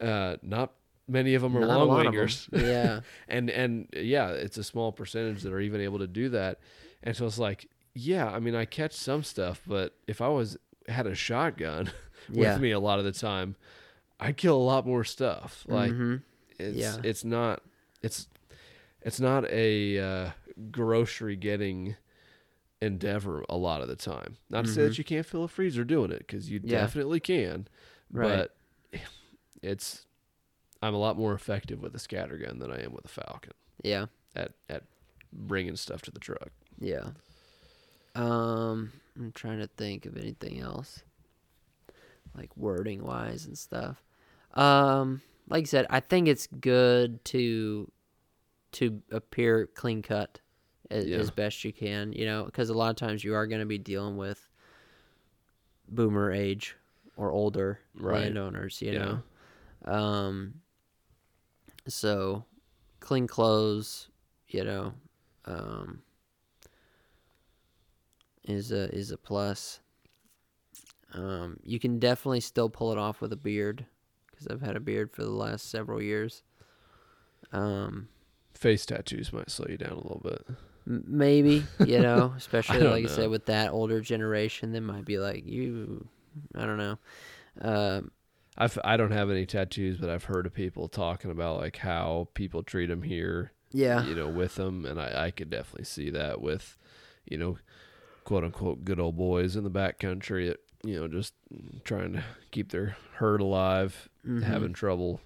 Uh, 0.00 0.36
not 0.42 0.72
many 1.08 1.34
of 1.34 1.42
them 1.42 1.56
are 1.56 1.60
Not 1.60 1.86
long 1.86 2.06
wingers, 2.06 2.48
Yeah. 2.52 3.00
and 3.28 3.50
and 3.50 3.88
yeah, 3.94 4.30
it's 4.30 4.58
a 4.58 4.64
small 4.64 4.92
percentage 4.92 5.42
that 5.42 5.52
are 5.52 5.60
even 5.60 5.80
able 5.80 5.98
to 6.00 6.06
do 6.06 6.28
that. 6.30 6.60
And 7.02 7.16
so 7.16 7.26
it's 7.26 7.38
like, 7.38 7.68
yeah, 7.94 8.28
I 8.28 8.40
mean, 8.40 8.54
I 8.54 8.64
catch 8.64 8.92
some 8.94 9.22
stuff, 9.22 9.62
but 9.66 9.94
if 10.06 10.20
I 10.20 10.28
was 10.28 10.56
had 10.88 11.06
a 11.06 11.14
shotgun 11.14 11.90
with 12.28 12.38
Yeah. 12.38 12.58
me 12.58 12.70
a 12.72 12.80
lot 12.80 12.98
of 12.98 13.04
the 13.04 13.12
time, 13.12 13.56
I'd 14.20 14.36
kill 14.36 14.56
a 14.56 14.62
lot 14.62 14.86
more 14.86 15.04
stuff. 15.04 15.64
Like 15.68 15.92
Mhm. 15.92 16.22
It's 16.58 16.76
Yeah. 16.76 16.96
it's 17.04 17.24
not 17.24 17.62
it's 18.02 18.28
it's 19.02 19.20
not 19.20 19.44
a 19.50 19.98
uh, 19.98 20.30
grocery 20.70 21.36
getting 21.36 21.96
endeavor 22.80 23.44
a 23.48 23.56
lot 23.56 23.80
of 23.80 23.88
the 23.88 23.96
time. 23.96 24.36
Not 24.50 24.64
to 24.64 24.70
say 24.70 24.82
that 24.84 24.98
you 24.98 25.04
can't 25.04 25.26
fill 25.26 25.44
a 25.44 25.48
freezer 25.48 25.84
doing 25.84 26.10
it 26.12 26.18
because 26.20 26.50
you 26.50 26.60
Mm-hmm. 26.60 26.68
Yeah. 26.68 26.80
definitely 26.80 27.20
can, 27.20 27.66
Right. 28.10 28.48
but 28.92 29.00
it's 29.62 30.06
I'm 30.80 30.94
a 30.94 30.98
lot 30.98 31.16
more 31.16 31.34
effective 31.34 31.80
with 31.80 31.94
a 31.94 31.98
scattergun 31.98 32.60
than 32.60 32.70
I 32.70 32.82
am 32.84 32.92
with 32.92 33.04
a 33.04 33.08
Falcon 33.08 33.52
Yeah. 33.82 34.06
at 34.36 34.52
at 34.68 34.84
bringing 35.32 35.76
stuff 35.76 36.02
to 36.02 36.10
the 36.10 36.20
truck. 36.20 36.50
Yeah. 36.80 37.08
Um, 38.14 38.92
I'm 39.16 39.32
trying 39.32 39.58
to 39.58 39.66
think 39.66 40.06
of 40.06 40.16
anything 40.16 40.60
else, 40.60 41.02
like 42.36 42.56
wording 42.56 43.04
wise 43.04 43.46
and 43.46 43.56
stuff. 43.58 44.02
Um, 44.54 45.20
like 45.48 45.64
I 45.64 45.66
said, 45.66 45.86
I 45.90 46.00
think 46.00 46.28
it's 46.28 46.46
good 46.46 47.24
to 47.26 47.90
to 48.72 49.02
appear 49.10 49.66
clean 49.66 50.02
cut 50.02 50.40
as, 50.90 51.06
Yeah. 51.06 51.18
as 51.18 51.30
best 51.30 51.64
you 51.64 51.72
can. 51.72 52.12
You 52.12 52.26
know, 52.26 52.44
because 52.44 52.68
a 52.70 52.74
lot 52.74 52.90
of 52.90 52.96
times 52.96 53.24
you 53.24 53.34
are 53.34 53.46
going 53.46 53.60
to 53.60 53.66
be 53.66 53.78
dealing 53.78 54.16
with 54.16 54.48
boomer 55.88 56.30
age 56.30 56.76
or 57.16 57.32
older 57.32 57.80
Right. 57.94 58.22
landowners. 58.22 58.82
You 58.82 58.92
Yeah. 58.92 59.18
know, 59.86 59.92
um, 59.92 60.54
so 61.86 62.44
clean 63.00 63.26
clothes. 63.26 64.08
You 64.48 64.64
know, 64.64 64.94
um, 65.44 66.02
is 68.44 68.72
a 68.72 68.94
is 68.94 69.10
a 69.10 69.18
plus. 69.18 69.80
Um, 71.14 71.58
you 71.62 71.78
can 71.78 71.98
definitely 71.98 72.40
still 72.40 72.68
pull 72.68 72.92
it 72.92 72.98
off 72.98 73.20
with 73.22 73.32
a 73.32 73.36
beard 73.36 73.86
because 74.38 74.52
I've 74.54 74.66
had 74.66 74.76
a 74.76 74.80
beard 74.80 75.12
for 75.12 75.22
the 75.22 75.30
last 75.30 75.70
several 75.70 76.00
years. 76.02 76.42
Um, 77.52 78.08
Face 78.54 78.84
tattoos 78.86 79.32
might 79.32 79.50
slow 79.50 79.66
you 79.68 79.78
down 79.78 79.92
a 79.92 79.96
little 79.96 80.20
bit. 80.22 80.46
maybe 80.86 81.64
you 81.84 82.00
know, 82.00 82.34
especially 82.36 82.80
don't 82.80 82.90
like 82.90 83.04
I 83.04 83.08
said 83.08 83.30
with 83.30 83.46
that 83.46 83.70
older 83.70 84.00
generation, 84.00 84.72
they 84.72 84.80
might 84.80 85.04
be 85.04 85.18
like 85.18 85.46
you. 85.46 86.08
I 86.54 86.66
don't 86.66 86.78
know. 86.78 86.98
Um, 87.60 88.10
I've 88.56 88.78
I 88.84 88.96
don't 88.96 89.12
have 89.12 89.30
any 89.30 89.46
tattoos, 89.46 89.98
but 89.98 90.10
I've 90.10 90.24
heard 90.24 90.46
of 90.46 90.52
people 90.54 90.88
talking 90.88 91.30
about 91.30 91.60
like 91.60 91.76
how 91.78 92.28
people 92.34 92.62
treat 92.62 92.86
them 92.86 93.02
here. 93.02 93.52
yeah, 93.72 94.04
you 94.04 94.14
know, 94.14 94.28
with 94.28 94.56
them, 94.56 94.84
and 94.84 95.00
I, 95.00 95.26
I 95.26 95.30
could 95.30 95.50
definitely 95.50 95.84
see 95.84 96.10
that 96.10 96.40
with, 96.40 96.76
you 97.24 97.38
know, 97.38 97.58
quote 98.24 98.44
unquote 98.44 98.84
good 98.84 98.98
old 98.98 99.16
boys 99.16 99.54
in 99.56 99.62
the 99.64 99.70
back 99.70 100.00
country, 100.00 100.48
that, 100.48 100.60
you 100.84 100.98
know, 101.00 101.08
just 101.08 101.34
trying 101.84 102.12
to 102.12 102.22
keep 102.50 102.70
their 102.70 102.96
herd 103.14 103.40
alive, 103.40 104.08
Mhm. 104.26 104.42
having 104.42 104.72
trouble, 104.72 105.20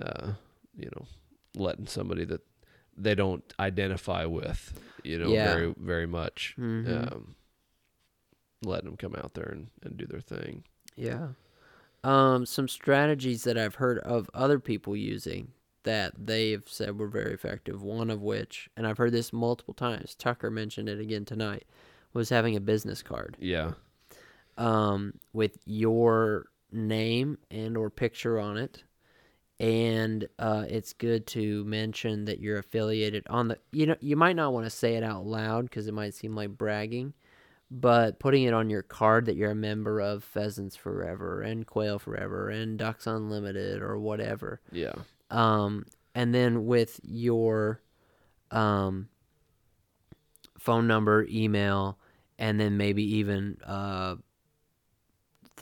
uh, 0.00 0.32
you 0.76 0.90
know, 0.96 1.06
letting 1.54 1.86
somebody 1.86 2.24
that 2.24 2.40
they 2.96 3.14
don't 3.14 3.44
identify 3.60 4.24
with, 4.24 4.80
you 5.04 5.18
know, 5.18 5.28
Yeah. 5.30 5.54
very 5.54 5.74
very 5.76 6.06
much, 6.06 6.54
Mhm. 6.58 7.12
um, 7.12 7.36
letting 8.62 8.86
them 8.86 8.96
come 8.96 9.14
out 9.16 9.34
there 9.34 9.48
and, 9.50 9.68
and 9.82 9.96
do 9.96 10.06
their 10.06 10.20
thing. 10.20 10.64
Yeah. 10.96 11.32
Um, 12.04 12.46
some 12.46 12.68
strategies 12.68 13.44
that 13.44 13.56
I've 13.58 13.76
heard 13.76 13.98
of 14.00 14.28
other 14.34 14.58
people 14.58 14.96
using 14.96 15.52
that 15.84 16.12
they've 16.16 16.66
said 16.68 16.98
were 16.98 17.08
very 17.08 17.32
effective. 17.34 17.82
One 17.82 18.10
of 18.10 18.22
which, 18.22 18.70
and 18.76 18.86
I've 18.86 18.98
heard 18.98 19.12
this 19.12 19.32
multiple 19.32 19.74
times, 19.74 20.14
Tucker 20.14 20.50
mentioned 20.50 20.88
it 20.88 21.00
again 21.00 21.24
tonight, 21.24 21.64
was 22.12 22.28
having 22.28 22.54
a 22.56 22.60
business 22.60 23.02
card 23.02 23.36
Yeah, 23.40 23.72
um, 24.58 25.14
with 25.32 25.58
your 25.64 26.46
name 26.70 27.38
and 27.50 27.76
or 27.76 27.90
picture 27.90 28.38
on 28.38 28.56
it. 28.56 28.84
And 29.60 30.26
uh, 30.38 30.64
it's 30.68 30.92
good 30.92 31.26
to 31.28 31.62
mention 31.64 32.24
that 32.24 32.40
you're 32.40 32.58
affiliated 32.58 33.24
on 33.28 33.48
the. 33.48 33.58
You 33.70 33.86
know, 33.86 33.96
you 34.00 34.16
might 34.16 34.34
not 34.34 34.52
want 34.52 34.66
to 34.66 34.70
say 34.70 34.94
it 34.94 35.04
out 35.04 35.24
loud 35.24 35.66
because 35.66 35.86
it 35.86 35.94
might 35.94 36.14
seem 36.14 36.34
like 36.34 36.50
bragging, 36.50 37.12
but 37.70 38.18
putting 38.18 38.42
it 38.42 38.54
on 38.54 38.70
your 38.70 38.82
card 38.82 39.26
that 39.26 39.36
you're 39.36 39.52
a 39.52 39.54
member 39.54 40.00
of 40.00 40.24
Pheasants 40.24 40.74
Forever 40.74 41.42
and 41.42 41.64
Quail 41.64 42.00
Forever 42.00 42.48
and 42.48 42.76
Ducks 42.76 43.06
Unlimited 43.06 43.82
or 43.82 43.98
whatever. 43.98 44.60
yeah, 44.72 44.94
Um, 45.30 45.86
and 46.14 46.34
then 46.34 46.66
with 46.66 46.98
your 47.04 47.80
um, 48.50 49.08
phone 50.58 50.88
number, 50.88 51.24
email, 51.30 51.98
and 52.36 52.58
then 52.58 52.76
maybe 52.76 53.18
even 53.18 53.58
uh, 53.64 54.16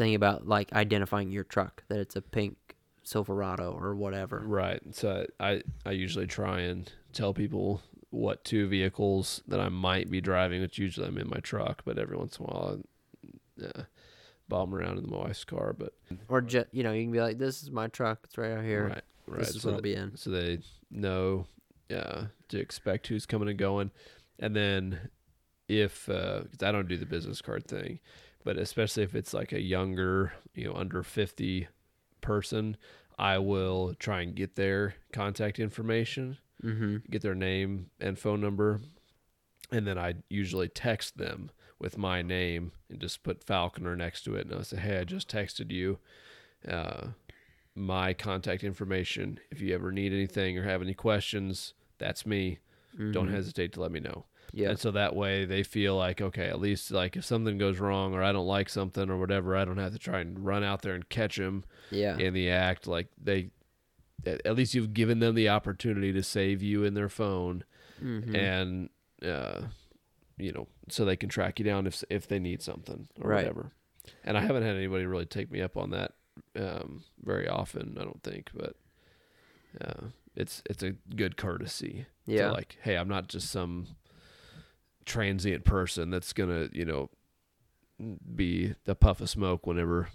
thing 0.01 0.15
about 0.15 0.47
like 0.49 0.73
identifying 0.73 1.31
your 1.31 1.45
truck 1.45 1.83
that 1.89 1.99
it's 1.99 2.17
a 2.17 2.23
pink 2.23 2.57
Silverado 3.03 3.77
or 3.79 3.95
whatever. 3.95 4.41
right. 4.45 4.81
So 4.93 5.27
I 5.39 5.63
I 5.85 5.91
usually 5.93 6.27
try 6.27 6.61
and 6.61 6.91
tell 7.13 7.35
people 7.35 7.83
what 8.11 8.45
two 8.45 8.67
vehicles 8.67 9.43
that 9.47 9.61
I 9.61 9.69
might 9.69 10.11
be 10.11 10.21
driving, 10.21 10.61
which 10.63 10.79
usually 10.79 11.07
I'm 11.07 11.19
in 11.19 11.29
my 11.29 11.41
truck, 11.41 11.83
but 11.85 11.99
every 11.99 12.17
once 12.17 12.39
in 12.39 12.45
a 12.45 12.49
while, 12.49 12.79
I 13.63 13.67
uh, 13.67 13.83
bomb 14.49 14.75
around 14.75 14.99
in 14.99 15.09
my 15.11 15.19
wife's 15.19 15.45
car. 15.45 15.75
But 15.79 15.93
Or 16.29 16.41
just 16.41 16.69
you 16.73 16.83
know 16.83 16.93
you 16.93 17.03
can 17.05 17.13
be 17.13 17.21
like, 17.21 17.39
this 17.39 17.63
is 17.63 17.71
my 17.71 17.89
truck. 17.89 18.21
It's 18.25 18.39
right 18.39 18.53
out 18.53 18.65
here. 18.65 18.89
right, 18.89 19.03
right, 19.27 19.39
This 19.41 19.55
is 19.57 19.63
so 19.63 19.69
what 19.71 19.77
I'll 19.77 19.83
be 19.83 19.95
in. 19.95 20.17
so 20.17 20.31
they 20.31 20.61
know 20.91 21.47
uh, 21.95 22.25
to 22.49 22.59
expect 22.59 23.09
who's 23.09 23.27
coming 23.27 23.49
and 23.49 23.59
going, 23.59 23.91
and 24.39 24.57
then 24.57 25.11
if 25.69 26.07
because 26.07 26.63
I 26.63 26.73
don't 26.73 26.89
do 26.89 26.97
the 26.97 27.07
business 27.07 27.41
card 27.43 27.67
thing, 27.67 27.99
but 28.45 28.57
especially 28.57 29.03
if 29.03 29.15
it's 29.15 29.35
like 29.35 29.53
a 29.53 29.61
younger, 29.61 30.33
you 30.55 30.65
know, 30.67 30.75
under 30.75 31.03
fifty 31.03 31.69
person, 32.21 32.77
I 33.19 33.39
will 33.39 33.95
try 33.99 34.23
and 34.23 34.35
get 34.35 34.57
their 34.57 34.95
contact 35.13 35.59
information 35.59 36.39
Mm-hmm. 36.63 36.97
get 37.11 37.23
their 37.23 37.35
name 37.35 37.89
and 37.99 38.19
phone 38.19 38.39
number, 38.43 38.81
and 39.71 39.87
then 39.87 39.97
I 39.97 40.17
usually 40.29 40.69
text 40.69 41.17
them 41.17 41.51
with 41.79 41.97
my 41.97 42.21
name 42.21 42.73
and 42.91 43.01
just 43.01 43.23
put 43.23 43.43
Falconer 43.43 43.97
next 43.97 44.25
to 44.25 44.35
it, 44.35 44.47
and 44.47 44.59
I 44.61 44.63
say, 44.63 44.77
"Hey, 44.77 44.99
I 44.99 45.05
just 45.05 45.27
texted 45.31 45.71
you. 45.71 45.99
Uh, 46.69 47.09
my 47.75 48.13
contact 48.13 48.63
information. 48.63 49.41
If 49.51 49.63
you 49.63 49.75
ever 49.75 49.91
need 49.91 50.13
anything 50.13 50.59
or 50.59 50.65
have 50.65 50.83
any 50.83 50.93
questions, 50.93 51.73
that's 51.97 52.27
me. 52.27 52.59
Don't 53.13 53.29
Mhm. 53.29 53.31
hesitate 53.31 53.73
to 53.73 53.81
let 53.81 53.91
me 53.93 54.01
know." 54.01 54.27
Yeah. 54.53 54.71
And 54.71 54.79
so 54.79 54.91
that 54.93 55.15
way 55.15 55.45
they 55.45 55.63
feel 55.63 55.97
like, 55.97 56.21
okay, 56.21 56.49
at 56.49 56.61
least 56.61 56.91
like 56.91 57.17
if 57.17 57.25
something 57.25 57.57
goes 57.59 57.79
wrong 57.79 58.15
or 58.15 58.23
I 58.23 58.33
don't 58.33 58.47
like 58.47 58.69
something 58.69 59.09
or 59.11 59.19
whatever, 59.19 59.57
I 59.57 59.65
don't 59.65 59.79
have 59.79 59.93
to 59.93 59.99
try 59.99 60.21
and 60.21 60.45
run 60.45 60.65
out 60.65 60.83
there 60.83 60.95
and 60.95 61.09
catch 61.09 61.37
them 61.37 61.65
Yeah. 61.91 62.17
in 62.19 62.35
the 62.35 62.51
act. 62.51 62.87
Like 62.87 63.09
they, 63.23 63.51
at 64.27 64.55
least 64.57 64.75
you've 64.75 64.93
given 64.93 65.19
them 65.21 65.35
the 65.35 65.49
opportunity 65.49 66.13
to 66.13 66.23
save 66.23 66.63
you 66.63 66.85
in 66.85 66.95
their 66.95 67.09
phone, 67.09 67.65
Mhm. 68.03 68.35
and 68.37 68.89
uh, 69.23 69.67
you 70.39 70.53
know, 70.53 70.67
so 70.89 71.05
they 71.05 71.17
can 71.17 71.29
track 71.29 71.59
you 71.59 71.65
down 71.65 71.87
if 71.87 72.03
if 72.11 72.27
they 72.27 72.39
need 72.39 72.63
something 72.63 73.09
or 73.21 73.31
Right. 73.31 73.37
whatever. 73.39 73.73
And 74.25 74.37
I 74.37 74.41
haven't 74.41 74.63
had 74.63 74.75
anybody 74.77 75.05
really 75.07 75.27
take 75.27 75.51
me 75.51 75.61
up 75.61 75.77
on 75.77 75.91
that 75.91 76.13
um, 76.57 77.05
very 77.23 77.47
often. 77.49 77.97
I 78.01 78.05
don't 78.05 78.23
think, 78.23 78.51
but 78.55 78.75
uh, 79.81 80.07
it's 80.35 80.63
it's 80.69 80.83
a 80.83 80.93
good 81.15 81.37
courtesy. 81.37 82.07
to 82.27 82.33
Yeah. 82.33 82.51
like, 82.51 82.77
hey, 82.83 82.97
I'm 82.97 83.09
not 83.09 83.29
just 83.29 83.51
some 83.51 83.87
transient 85.11 85.65
person 85.65 86.11
that's 86.11 86.33
gonna, 86.33 86.69
you 86.73 86.85
know, 86.85 87.11
be 88.35 88.75
the 88.85 88.95
puff 88.95 89.21
of 89.21 89.29
smoke 89.29 89.67
whenever 89.67 90.09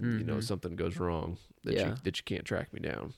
you 0.00 0.24
know 0.24 0.36
Mhm. 0.36 0.42
something 0.44 0.76
goes 0.76 0.98
wrong 0.98 1.38
that 1.64 1.74
Yeah. 1.74 1.88
you 1.88 1.94
that 2.04 2.18
you 2.18 2.24
can't 2.24 2.44
track 2.44 2.72
me 2.72 2.80
down. 2.80 3.14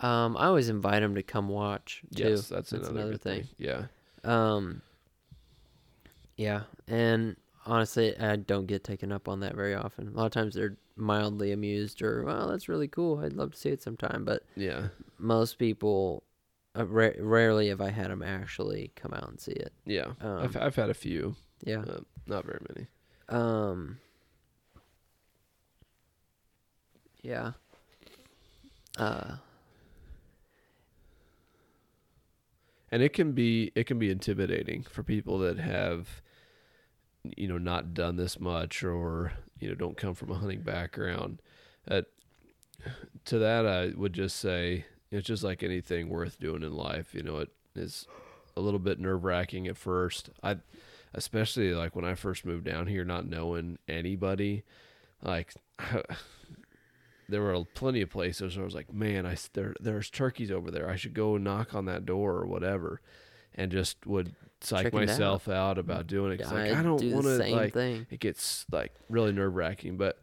Um, 0.00 0.36
I 0.36 0.46
always 0.46 0.68
invite 0.68 1.00
them 1.02 1.14
to 1.14 1.22
come 1.22 1.48
watch 1.48 2.02
too. 2.14 2.22
Yes, 2.24 2.48
that's, 2.48 2.70
That's 2.70 2.88
another, 2.88 3.00
another 3.00 3.18
thing. 3.18 3.42
thing. 3.44 3.48
Yeah, 3.58 3.86
Um, 4.24 4.82
yeah, 6.36 6.62
and 6.88 7.36
honestly, 7.66 8.16
I 8.18 8.36
don't 8.36 8.66
get 8.66 8.82
taken 8.84 9.12
up 9.12 9.28
on 9.28 9.40
that 9.40 9.54
very 9.54 9.74
often. 9.74 10.08
A 10.08 10.10
lot 10.12 10.26
of 10.26 10.32
times 10.32 10.54
they're 10.54 10.76
mildly 10.96 11.52
amused 11.52 12.02
or, 12.02 12.24
well, 12.24 12.48
that's 12.48 12.68
really 12.68 12.88
cool. 12.88 13.18
I'd 13.20 13.32
love 13.34 13.52
to 13.52 13.58
see 13.58 13.70
it 13.70 13.82
sometime. 13.82 14.24
But 14.24 14.42
Yeah. 14.56 14.88
most 15.18 15.58
people, 15.58 16.24
uh, 16.76 16.86
ra- 16.86 17.10
rarely 17.18 17.68
have 17.68 17.80
I 17.80 17.90
had 17.90 18.10
them 18.10 18.22
actually 18.22 18.92
come 18.96 19.12
out 19.12 19.28
and 19.28 19.40
see 19.40 19.52
it. 19.52 19.72
Yeah. 19.84 20.12
Um, 20.20 20.38
I've 20.38 20.56
I've 20.56 20.76
had 20.76 20.90
a 20.90 20.94
few. 20.94 21.36
Yeah. 21.64 21.80
Uh, 21.80 22.00
not 22.26 22.44
very 22.44 22.60
many. 22.68 22.86
Um. 23.28 23.98
Yeah. 27.22 27.52
Uh. 28.98 29.36
and 32.92 33.02
it 33.02 33.14
can 33.14 33.32
be 33.32 33.72
it 33.74 33.86
can 33.86 33.98
be 33.98 34.10
intimidating 34.10 34.82
for 34.82 35.02
people 35.02 35.38
that 35.38 35.58
have 35.58 36.20
you 37.36 37.48
know 37.48 37.58
not 37.58 37.94
done 37.94 38.16
this 38.16 38.38
much 38.38 38.84
or 38.84 39.32
you 39.58 39.68
know 39.68 39.74
don't 39.74 39.96
come 39.96 40.14
from 40.14 40.30
a 40.30 40.34
hunting 40.34 40.60
background 40.60 41.40
uh, 41.90 42.02
to 43.24 43.38
that 43.38 43.66
i 43.66 43.92
would 43.96 44.12
just 44.12 44.36
say 44.36 44.84
it's 45.12 45.26
just 45.26 45.44
like 45.44 45.62
anything 45.62 46.08
worth 46.08 46.40
doing 46.40 46.62
in 46.62 46.72
life 46.74 47.14
you 47.14 47.22
know 47.22 47.38
it 47.38 47.50
is 47.76 48.06
a 48.56 48.60
little 48.60 48.80
bit 48.80 48.98
nerve-wracking 48.98 49.68
at 49.68 49.76
first 49.76 50.30
i 50.42 50.56
especially 51.14 51.74
like 51.74 51.94
when 51.94 52.04
i 52.04 52.14
first 52.14 52.44
moved 52.44 52.64
down 52.64 52.86
here 52.86 53.04
not 53.04 53.26
knowing 53.26 53.78
anybody 53.88 54.64
like 55.22 55.54
there 57.28 57.42
were 57.42 57.64
plenty 57.74 58.02
of 58.02 58.10
places 58.10 58.56
where 58.56 58.62
I 58.62 58.66
was 58.66 58.74
like, 58.74 58.92
man, 58.92 59.24
I 59.24 59.36
there 59.54 59.74
there's 59.80 60.10
turkeys 60.10 60.50
over 60.50 60.70
there. 60.70 60.90
I 60.90 60.96
should 60.96 61.14
go 61.14 61.36
knock 61.38 61.74
on 61.74 61.86
that 61.86 62.04
door 62.04 62.32
or 62.36 62.46
whatever, 62.46 63.00
and 63.54 63.72
just 63.72 64.04
would 64.06 64.34
psych 64.60 64.86
it 64.86 64.88
out. 64.88 64.94
myself 64.94 65.48
out 65.48 65.78
about 65.78 66.06
doing 66.06 66.32
it. 66.32 66.38
'cause, 66.42 66.52
like, 66.52 66.72
I, 66.72 66.80
I 66.80 66.82
don't 66.82 66.98
do 66.98 67.14
want 67.14 67.24
to 67.24 67.38
like. 67.54 67.72
thing. 67.72 68.06
It 68.10 68.20
gets 68.20 68.66
like 68.70 68.92
really 69.08 69.32
nerve 69.32 69.54
wracking, 69.54 69.96
but 69.96 70.20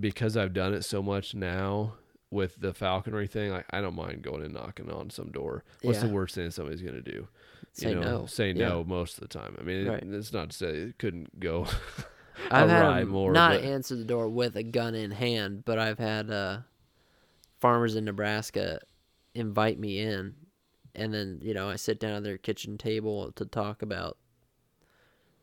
because 0.00 0.36
I've 0.36 0.52
done 0.52 0.74
it 0.74 0.82
so 0.84 1.02
much 1.02 1.34
now 1.34 1.94
with 2.34 2.60
the 2.60 2.74
falconry 2.74 3.26
thing, 3.26 3.50
like 3.52 3.64
I 3.70 3.80
don't 3.80 3.94
mind 3.94 4.20
going 4.22 4.42
and 4.42 4.52
knocking 4.52 4.90
on 4.90 5.08
some 5.10 5.30
door. 5.30 5.64
What's 5.82 6.00
the 6.02 6.08
worst 6.08 6.34
thing 6.34 6.50
somebody's 6.50 6.82
gonna 6.82 7.00
do? 7.00 7.28
Say 7.72 7.90
you 7.90 7.94
know, 7.96 8.00
no. 8.20 8.26
Say 8.26 8.52
Yeah. 8.52 8.68
no 8.68 8.84
most 8.84 9.14
of 9.16 9.20
the 9.20 9.28
time. 9.28 9.56
I 9.58 9.62
mean, 9.62 9.86
Right. 9.88 10.02
it's 10.02 10.32
not 10.32 10.50
to 10.50 10.56
say 10.56 10.68
it 10.76 10.98
couldn't 10.98 11.40
go. 11.40 11.66
I've 12.50 12.68
had 12.68 13.06
more, 13.06 13.32
not 13.32 13.52
but- 13.60 13.64
answer 13.64 13.94
the 13.96 14.04
door 14.04 14.28
with 14.28 14.56
a 14.56 14.62
gun 14.62 14.94
in 14.94 15.12
hand, 15.12 15.64
but 15.64 15.78
I've 15.78 15.98
had 15.98 16.30
uh, 16.30 16.58
farmers 17.60 17.94
in 17.96 18.04
Nebraska 18.04 18.80
invite 19.34 19.78
me 19.78 20.00
in, 20.00 20.34
and 20.94 21.14
then 21.14 21.38
you 21.42 21.54
know 21.54 21.68
I 21.70 21.76
sit 21.76 21.98
down 22.00 22.12
at 22.16 22.22
their 22.24 22.38
kitchen 22.38 22.76
table 22.78 23.32
to 23.32 23.44
talk 23.44 23.82
about 23.82 24.18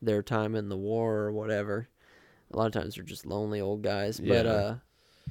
their 0.00 0.22
time 0.22 0.54
in 0.54 0.68
the 0.68 0.76
war 0.76 1.16
or 1.18 1.32
whatever. 1.32 1.88
A 2.52 2.56
lot 2.56 2.66
of 2.66 2.72
times 2.72 2.94
they're 2.96 3.04
just 3.04 3.24
lonely 3.26 3.60
old 3.60 3.82
guys, 3.82 4.20
but 4.20 4.46
uh, 4.46 4.74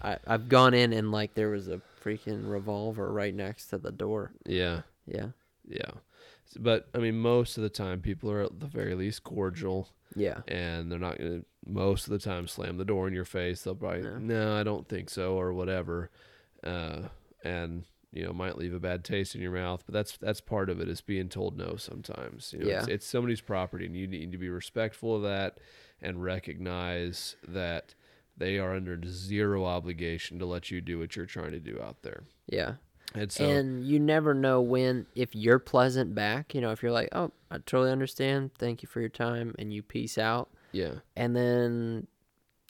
I 0.02 0.18
I've 0.28 0.48
gone 0.50 0.74
in 0.74 0.94
and 0.94 1.12
like 1.12 1.34
there 1.34 1.50
was 1.50 1.68
a 1.68 1.82
freaking 2.04 2.50
revolver 2.50 3.12
right 3.12 3.34
next 3.34 3.68
to 3.68 3.78
the 3.78 3.92
door. 3.92 4.32
yeah. 4.46 4.82
Yeah, 5.08 5.28
Yeah. 5.68 5.92
But 6.60 6.88
I 6.94 7.00
mean, 7.00 7.18
most 7.20 7.58
of 7.58 7.64
the 7.64 7.70
time, 7.70 8.02
people 8.02 8.30
are 8.32 8.42
at 8.44 8.60
the 8.60 8.66
very 8.68 8.94
least 8.94 9.24
cordial, 9.24 9.90
yeah, 10.16 10.42
and 10.48 10.92
they're 10.92 11.00
not 11.00 11.18
going 11.18 11.42
to 11.42 11.46
most 11.66 12.06
of 12.08 12.12
the 12.12 12.20
time 12.20 12.48
slam 12.48 12.78
the 12.78 12.86
door 12.86 13.08
in 13.08 13.14
your 13.14 13.26
face. 13.26 13.62
They'll 13.64 13.76
probably, 13.76 14.02
No. 14.04 14.18
no, 14.20 14.56
I 14.58 14.64
don't 14.64 14.88
think 14.88 15.10
so, 15.10 15.34
or 15.40 15.54
whatever, 15.54 16.12
uh, 16.64 17.04
and 17.44 17.86
you 18.14 18.26
know, 18.26 18.34
might 18.34 18.58
leave 18.58 18.74
a 18.74 18.80
bad 18.80 19.06
taste 19.06 19.34
in 19.36 19.42
your 19.42 19.54
mouth. 19.54 19.84
But 19.86 19.94
that's 19.94 20.18
that's 20.18 20.42
part 20.42 20.70
of 20.70 20.82
it 20.82 20.90
is 20.90 21.00
being 21.02 21.30
told 21.30 21.58
no 21.58 21.78
sometimes. 21.78 22.52
You 22.54 22.60
know, 22.66 22.70
it's, 22.78 22.88
Yeah. 22.88 22.94
it's 22.96 23.08
somebody's 23.08 23.42
property, 23.42 23.86
and 23.86 23.96
you 23.96 24.06
need 24.08 24.32
to 24.34 24.38
be 24.38 24.50
respectful 24.50 25.16
of 25.16 25.22
that 25.24 25.58
and 26.02 26.22
recognize 26.24 27.38
that 27.48 27.96
they 28.42 28.58
are 28.58 28.76
under 28.76 29.00
zero 29.08 29.66
obligation 29.66 30.40
to 30.40 30.46
let 30.46 30.72
you 30.72 30.82
do 30.82 31.00
what 31.00 31.16
you're 31.16 31.26
trying 31.26 31.52
to 31.52 31.60
do 31.60 31.80
out 31.82 32.02
there. 32.02 32.24
yeah. 32.48 32.74
And 33.14 33.30
so, 33.30 33.44
and 33.46 33.86
you 33.86 34.00
never 34.00 34.34
know 34.34 34.62
when 34.62 35.06
if 35.16 35.36
you're 35.36 35.60
pleasant 35.60 36.16
back 36.16 36.56
you 36.56 36.62
know 36.62 36.72
if 36.72 36.82
you're 36.82 36.94
like 36.94 37.10
oh 37.12 37.34
i 37.50 37.56
totally 37.58 37.92
understand. 37.92 38.52
Thank 38.58 38.82
you 38.82 38.88
for 38.88 39.02
your 39.02 39.10
time 39.10 39.54
and 39.60 39.74
you 39.74 39.84
peace 39.84 40.18
out. 40.18 40.50
Yeah, 40.72 40.94
and 41.18 41.36
then 41.36 42.08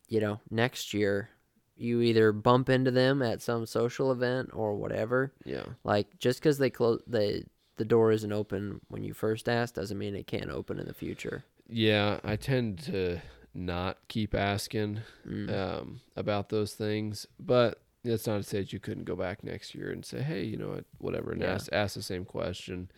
you 0.08 0.20
know 0.20 0.40
next 0.50 0.96
year 0.96 1.30
you 1.78 2.02
either 2.02 2.32
bump 2.32 2.70
into 2.70 2.90
them 2.90 3.22
at 3.22 3.44
some 3.44 3.68
social 3.68 4.12
event 4.12 4.50
or 4.54 4.74
whatever. 4.76 5.32
Yeah, 5.46 5.66
like 5.84 6.18
just 6.18 6.40
because 6.40 6.58
they 6.58 6.72
close 6.72 7.04
they 7.06 7.44
the 7.78 7.86
door 7.86 8.12
isn't 8.12 8.34
open 8.34 8.82
when 8.88 9.04
you 9.04 9.14
first 9.14 9.48
ask 9.48 9.76
doesn't 9.76 9.98
mean 9.98 10.16
it 10.16 10.26
can't 10.26 10.50
open 10.50 10.80
in 10.80 10.88
the 10.88 10.94
future. 10.96 11.44
Yeah, 11.70 12.20
I 12.24 12.36
tend 12.36 12.80
to 12.86 13.20
not 13.54 13.98
keep 14.08 14.34
asking 14.34 15.02
Mm. 15.28 15.50
um, 15.54 16.02
about 16.16 16.50
those 16.50 16.74
things, 16.74 17.28
but 17.40 17.82
that's 18.04 18.26
not 18.26 18.38
to 18.38 18.44
say 18.44 18.60
that 18.60 18.74
you 18.74 18.80
couldn't 18.80 19.04
go 19.04 19.16
back 19.16 19.44
next 19.44 19.76
year 19.76 19.92
and 19.92 20.04
say, 20.06 20.22
hey, 20.22 20.44
you 20.44 20.58
know 20.58 20.70
what, 20.70 20.86
whatever, 20.98 21.32
and 21.32 21.42
Yeah. 21.42 21.54
ask 21.54 21.72
ask 21.72 21.96
the 21.96 22.02
same 22.02 22.26
question. 22.26 22.90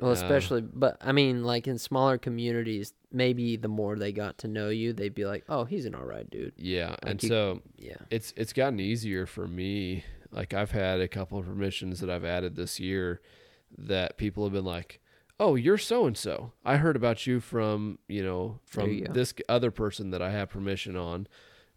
well 0.00 0.10
Uh, 0.10 0.14
especially 0.14 0.62
but 0.62 0.96
i 1.00 1.12
mean 1.12 1.44
like 1.44 1.68
in 1.68 1.78
smaller 1.78 2.18
communities 2.18 2.92
maybe 3.12 3.56
the 3.56 3.68
more 3.68 3.94
they 3.94 4.10
got 4.10 4.36
to 4.38 4.48
know 4.48 4.68
you 4.68 4.92
they'd 4.92 5.14
be 5.14 5.24
like 5.26 5.44
oh 5.48 5.64
he's 5.64 5.84
an 5.84 5.94
all 5.94 6.04
right 6.04 6.28
dude 6.28 6.52
Yeah, 6.56 6.96
and 7.04 7.22
you- 7.22 7.28
so 7.28 7.60
yeah 7.76 7.98
it's 8.10 8.32
it's 8.36 8.52
gotten 8.52 8.80
easier 8.80 9.26
for 9.26 9.46
me. 9.46 10.02
Like 10.32 10.54
I've 10.54 10.70
had 10.72 11.00
a 11.00 11.06
couple 11.08 11.38
of 11.38 11.44
permissions 11.46 12.00
that 12.00 12.08
I've 12.10 12.24
added 12.24 12.56
this 12.56 12.80
year 12.80 13.20
that 13.78 14.16
people 14.16 14.42
have 14.44 14.52
been 14.54 14.64
like, 14.64 14.98
"Oh, 15.42 15.54
you're 15.54 15.78
so 15.78 16.06
and 16.06 16.16
so. 16.16 16.52
I 16.64 16.76
heard 16.76 16.96
about 16.96 17.26
you 17.26 17.40
from 17.40 17.98
you 18.08 18.22
know 18.22 18.60
from 18.64 18.90
you 18.90 19.06
this 19.10 19.34
other 19.48 19.70
person 19.70 20.10
that 20.10 20.22
I 20.22 20.30
have 20.30 20.50
permission 20.50 20.96
on." 20.96 21.26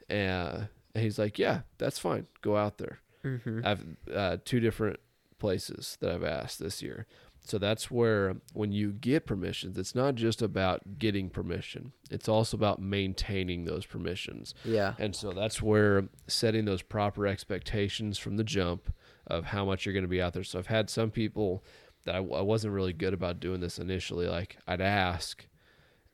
Uh, 0.10 0.68
and 0.94 1.04
he's 1.04 1.20
like, 1.20 1.40
"Yeah, 1.40 1.62
that's 1.78 2.00
fine. 2.00 2.28
Go 2.42 2.56
out 2.56 2.78
there." 2.78 3.00
mm-hmm. 3.26 3.62
I've 3.64 3.86
uh, 4.14 4.38
two 4.46 4.60
different 4.60 5.00
places 5.40 5.98
that 6.00 6.12
I've 6.12 6.24
asked 6.24 6.60
this 6.60 6.82
year. 6.82 7.08
So 7.48 7.60
that's 7.60 7.92
where 7.92 8.38
when 8.54 8.72
you 8.72 8.92
get 8.92 9.28
permissions, 9.28 9.78
it's 9.78 9.94
not 9.94 10.16
just 10.16 10.42
about 10.42 10.98
getting 10.98 11.30
permission. 11.30 11.92
It's 12.10 12.28
also 12.28 12.58
about 12.58 12.82
maintaining 12.82 13.66
those 13.66 13.86
permissions. 13.86 14.56
yeah 14.64 14.96
And 14.98 15.16
so 15.16 15.32
that's 15.32 15.62
where 15.62 16.06
setting 16.28 16.66
those 16.66 16.82
proper 16.82 17.28
expectations 17.28 18.18
from 18.18 18.38
the 18.38 18.44
jump 18.44 18.92
of 19.28 19.46
how 19.46 19.64
much 19.64 19.86
you're 19.86 19.94
going 19.94 20.04
to 20.04 20.10
be 20.10 20.22
out 20.22 20.34
there. 20.34 20.44
So 20.44 20.58
I've 20.58 20.68
had 20.68 20.90
some 20.90 21.12
people 21.12 21.64
that 22.06 22.16
I, 22.16 22.20
I 22.20 22.42
wasn't 22.42 22.74
really 22.74 22.94
good 22.94 23.14
about 23.14 23.40
doing 23.40 23.60
this 23.60 23.80
initially. 23.80 24.28
Like 24.28 24.58
I'd 24.68 24.82
ask 24.82 25.46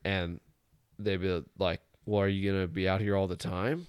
and 0.04 0.40
they'd 0.98 1.18
be 1.18 1.42
like, 1.58 1.80
well, 2.04 2.22
are 2.22 2.28
you 2.28 2.60
to 2.60 2.66
be 2.66 2.88
out 2.88 3.00
here 3.00 3.16
all 3.16 3.28
the 3.28 3.36
time? 3.36 3.86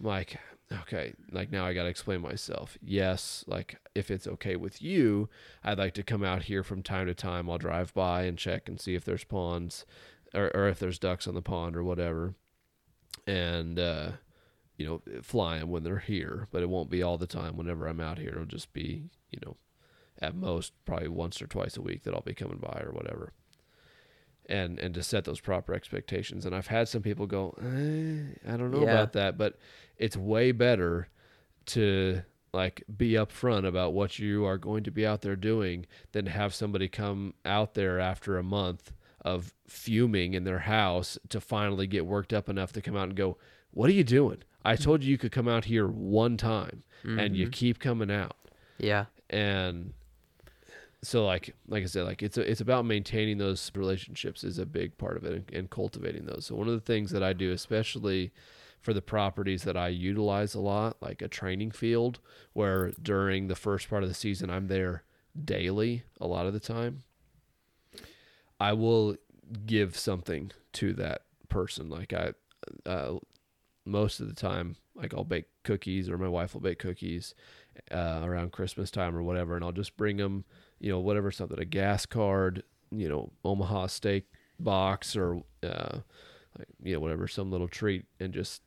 I'm 0.00 0.06
like, 0.06 0.38
okay, 0.82 1.14
like 1.30 1.52
now 1.52 1.66
I 1.66 1.74
got 1.74 1.84
to 1.84 1.88
explain 1.88 2.20
myself. 2.20 2.78
Yes, 2.82 3.44
like 3.46 3.76
if 3.94 4.10
it's 4.10 4.26
okay 4.26 4.56
with 4.56 4.82
you, 4.82 5.28
I'd 5.62 5.78
like 5.78 5.94
to 5.94 6.02
come 6.02 6.24
out 6.24 6.44
here 6.44 6.62
from 6.62 6.82
time 6.82 7.06
to 7.06 7.14
time. 7.14 7.50
I'll 7.50 7.58
drive 7.58 7.92
by 7.94 8.22
and 8.22 8.38
check 8.38 8.68
and 8.68 8.80
see 8.80 8.94
if 8.94 9.04
there's 9.04 9.24
ponds 9.24 9.84
or, 10.34 10.50
or 10.54 10.68
if 10.68 10.78
there's 10.78 10.98
ducks 10.98 11.26
on 11.26 11.34
the 11.34 11.42
pond 11.42 11.76
or 11.76 11.84
whatever. 11.84 12.34
And, 13.26 13.78
uh, 13.78 14.10
you 14.76 14.86
know, 14.86 15.22
fly 15.22 15.58
them 15.58 15.70
when 15.70 15.82
they're 15.82 15.98
here, 15.98 16.48
but 16.50 16.62
it 16.62 16.68
won't 16.68 16.90
be 16.90 17.02
all 17.02 17.18
the 17.18 17.26
time 17.26 17.56
whenever 17.56 17.86
I'm 17.86 18.00
out 18.00 18.18
here. 18.18 18.30
It'll 18.30 18.44
just 18.44 18.72
be, 18.72 19.04
you 19.30 19.38
know, 19.44 19.56
at 20.20 20.34
most 20.34 20.72
probably 20.84 21.08
once 21.08 21.40
or 21.42 21.46
twice 21.46 21.76
a 21.76 21.82
week 21.82 22.02
that 22.04 22.14
I'll 22.14 22.20
be 22.22 22.34
coming 22.34 22.58
by 22.58 22.80
or 22.84 22.90
whatever. 22.92 23.32
And 24.48 24.78
and 24.78 24.94
to 24.94 25.02
set 25.02 25.24
those 25.24 25.40
proper 25.40 25.74
expectations. 25.74 26.46
And 26.46 26.54
I've 26.54 26.68
had 26.68 26.88
some 26.88 27.02
people 27.02 27.26
go, 27.26 27.54
eh, 27.60 28.52
I 28.52 28.56
don't 28.56 28.70
know 28.70 28.82
Yeah. 28.84 28.92
about 28.92 29.12
that, 29.14 29.36
but 29.36 29.58
it's 29.96 30.16
way 30.16 30.52
better 30.52 31.08
to 31.66 32.22
like 32.52 32.84
be 32.96 33.12
upfront 33.12 33.66
about 33.66 33.92
what 33.92 34.18
you 34.18 34.44
are 34.44 34.56
going 34.56 34.84
to 34.84 34.90
be 34.90 35.04
out 35.04 35.22
there 35.22 35.36
doing 35.36 35.84
than 36.12 36.26
have 36.26 36.54
somebody 36.54 36.88
come 36.88 37.34
out 37.44 37.74
there 37.74 37.98
after 37.98 38.38
a 38.38 38.42
month 38.42 38.92
of 39.20 39.52
fuming 39.66 40.32
in 40.34 40.44
their 40.44 40.60
house 40.60 41.18
to 41.28 41.40
finally 41.40 41.86
get 41.88 42.06
worked 42.06 42.32
up 42.32 42.48
enough 42.48 42.72
to 42.72 42.80
come 42.80 42.96
out 42.96 43.08
and 43.08 43.16
go, 43.16 43.36
"What 43.72 43.90
are 43.90 43.94
you 43.94 44.04
doing? 44.04 44.42
I 44.64 44.76
told 44.76 45.02
you 45.02 45.10
you 45.10 45.18
could 45.18 45.32
come 45.32 45.48
out 45.48 45.64
here 45.64 45.88
one 45.88 46.36
time 46.36 46.84
and 47.04 47.36
you 47.36 47.48
keep 47.50 47.78
coming 47.80 48.10
out." 48.12 48.36
yeah 48.78 49.06
and 49.30 49.92
so 51.06 51.24
like 51.24 51.54
like 51.68 51.84
I 51.84 51.86
said, 51.86 52.04
like 52.04 52.22
it's 52.22 52.36
a, 52.36 52.50
it's 52.50 52.60
about 52.60 52.84
maintaining 52.84 53.38
those 53.38 53.70
relationships 53.74 54.42
is 54.42 54.58
a 54.58 54.66
big 54.66 54.98
part 54.98 55.16
of 55.16 55.24
it 55.24 55.32
and, 55.32 55.52
and 55.52 55.70
cultivating 55.70 56.26
those. 56.26 56.46
So 56.46 56.56
one 56.56 56.66
of 56.66 56.74
the 56.74 56.80
things 56.80 57.12
that 57.12 57.22
I 57.22 57.32
do, 57.32 57.52
especially 57.52 58.32
for 58.80 58.92
the 58.92 59.02
properties 59.02 59.62
that 59.62 59.76
I 59.76 59.88
utilize 59.88 60.54
a 60.54 60.60
lot, 60.60 60.96
like 61.00 61.22
a 61.22 61.28
training 61.28 61.70
field, 61.70 62.18
where 62.54 62.92
during 63.00 63.46
the 63.46 63.54
first 63.54 63.88
part 63.88 64.02
of 64.02 64.08
the 64.08 64.14
season 64.14 64.50
I'm 64.50 64.66
there 64.66 65.04
daily 65.44 66.02
a 66.20 66.26
lot 66.26 66.46
of 66.46 66.52
the 66.52 66.60
time, 66.60 67.04
I 68.58 68.72
will 68.72 69.16
give 69.64 69.96
something 69.96 70.50
to 70.74 70.92
that 70.94 71.22
person. 71.48 71.88
Like 71.88 72.12
I, 72.12 72.32
uh, 72.84 73.18
most 73.84 74.18
of 74.18 74.28
the 74.28 74.34
time, 74.34 74.76
like 74.94 75.14
I'll 75.14 75.24
bake 75.24 75.46
cookies 75.62 76.08
or 76.08 76.18
my 76.18 76.28
wife 76.28 76.54
will 76.54 76.60
bake 76.60 76.80
cookies 76.80 77.34
uh, 77.90 78.22
around 78.24 78.52
Christmas 78.52 78.90
time 78.90 79.16
or 79.16 79.22
whatever, 79.22 79.54
and 79.54 79.64
I'll 79.64 79.72
just 79.72 79.96
bring 79.96 80.16
them, 80.16 80.44
you 80.80 80.90
know, 80.90 81.00
whatever 81.00 81.30
something, 81.30 81.58
a 81.58 81.64
gas 81.64 82.06
card, 82.06 82.62
you 82.90 83.08
know, 83.08 83.30
Omaha 83.44 83.86
steak 83.88 84.24
box 84.58 85.16
or 85.16 85.42
uh, 85.62 85.98
like 86.58 86.68
you 86.82 86.94
know 86.94 87.00
whatever 87.00 87.28
some 87.28 87.50
little 87.50 87.68
treat 87.68 88.06
and 88.20 88.32
just 88.32 88.62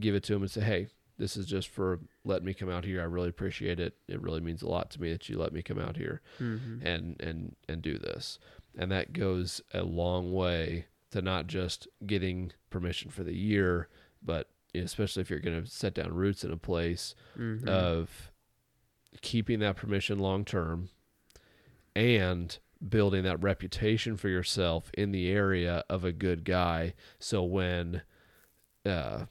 give 0.00 0.14
it 0.14 0.22
to 0.22 0.32
them 0.32 0.40
and 0.42 0.50
say 0.50 0.62
hey 0.62 0.86
this 1.18 1.36
is 1.36 1.44
just 1.44 1.68
for 1.68 2.00
letting 2.24 2.46
me 2.46 2.54
come 2.54 2.70
out 2.70 2.82
here 2.86 2.98
i 3.02 3.04
really 3.04 3.28
appreciate 3.28 3.78
it 3.78 3.94
it 4.08 4.18
really 4.22 4.40
means 4.40 4.62
a 4.62 4.66
lot 4.66 4.90
to 4.90 4.98
me 4.98 5.12
that 5.12 5.28
you 5.28 5.36
let 5.38 5.52
me 5.52 5.60
come 5.60 5.78
out 5.78 5.98
here 5.98 6.22
Mm-hmm. 6.40 6.86
and 6.86 7.20
and 7.20 7.54
and 7.68 7.82
do 7.82 7.98
this 7.98 8.38
and 8.78 8.90
that 8.90 9.12
goes 9.12 9.60
a 9.74 9.82
long 9.82 10.32
way 10.32 10.86
to 11.10 11.20
not 11.20 11.46
just 11.46 11.86
getting 12.06 12.52
permission 12.70 13.10
for 13.10 13.22
the 13.22 13.36
year 13.36 13.88
but 14.24 14.48
especially 14.74 15.20
if 15.20 15.28
you're 15.28 15.40
going 15.40 15.62
to 15.62 15.70
set 15.70 15.92
down 15.92 16.14
roots 16.14 16.42
in 16.42 16.50
a 16.52 16.56
place 16.56 17.14
Mm-hmm. 17.38 17.68
of 17.68 18.30
keeping 19.20 19.58
that 19.60 19.76
permission 19.76 20.18
long 20.18 20.46
term 20.46 20.88
and 21.94 22.58
building 22.88 23.22
that 23.24 23.40
reputation 23.42 24.16
for 24.16 24.28
yourself 24.28 24.90
in 24.94 25.12
the 25.12 25.28
area 25.30 25.84
of 25.88 26.04
a 26.04 26.10
good 26.12 26.44
guy 26.44 26.92
so 27.18 27.42
when 27.44 28.02
uh 28.84 29.24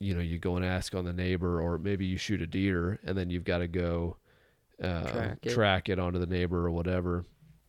you 0.00 0.12
know 0.14 0.20
you 0.20 0.38
go 0.38 0.56
and 0.56 0.64
ask 0.64 0.94
on 0.94 1.04
the 1.04 1.12
neighbor 1.12 1.60
or 1.60 1.78
maybe 1.78 2.04
you 2.04 2.16
shoot 2.16 2.42
a 2.42 2.46
deer 2.46 2.98
and 3.04 3.16
then 3.16 3.30
you've 3.30 3.44
got 3.44 3.58
to 3.58 3.68
go 3.68 4.16
uh, 4.82 5.04
Track 5.10 5.38
it. 5.42 5.54
track 5.54 5.88
it 5.88 5.98
onto 5.98 6.18
the 6.18 6.26
neighbor 6.26 6.66
or 6.66 6.70
whatever 6.70 7.24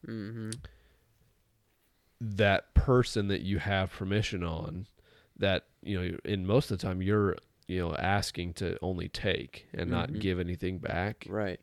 mm-hmm. 0.06 0.50
that 2.20 2.74
person 2.74 3.28
that 3.28 3.42
you 3.42 3.60
have 3.60 3.92
permission 3.92 4.44
on 4.44 4.88
that 5.38 5.66
you 5.84 6.00
know 6.02 6.18
in 6.26 6.46
most 6.46 6.72
of 6.72 6.80
the 6.80 6.86
time 6.86 7.02
you're 7.02 7.38
you 7.68 7.80
know 7.80 7.94
asking 7.96 8.54
to 8.54 8.78
only 8.82 9.08
take 9.08 9.68
and 9.74 9.90
not 9.92 10.10
Mhm. 10.10 10.20
give 10.20 10.40
anything 10.40 10.80
back 10.80 11.26
Right. 11.30 11.60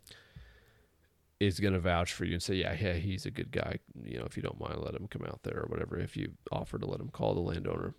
Is 1.47 1.61
going 1.61 1.75
to 1.75 1.81
vouch 1.81 2.13
for 2.13 2.25
you 2.25 2.35
and 2.35 2.43
say 2.43 2.55
yeah 2.55 2.77
yeah 2.81 2.95
he's 2.95 3.27
a 3.27 3.31
good 3.31 3.51
guy 3.51 3.79
you 4.03 4.19
know 4.19 4.25
if 4.25 4.37
you 4.37 4.43
don't 4.43 4.61
mind 4.61 4.77
let 4.79 4.95
him 4.95 5.07
come 5.09 5.25
out 5.27 5.41
there 5.43 5.61
or 5.61 5.67
whatever 5.69 5.99
if 5.99 6.17
you 6.17 6.33
offer 6.53 6.79
to 6.79 6.87
let 6.87 7.01
him 7.01 7.09
call 7.09 7.35
the 7.35 7.41
landowner. 7.41 7.95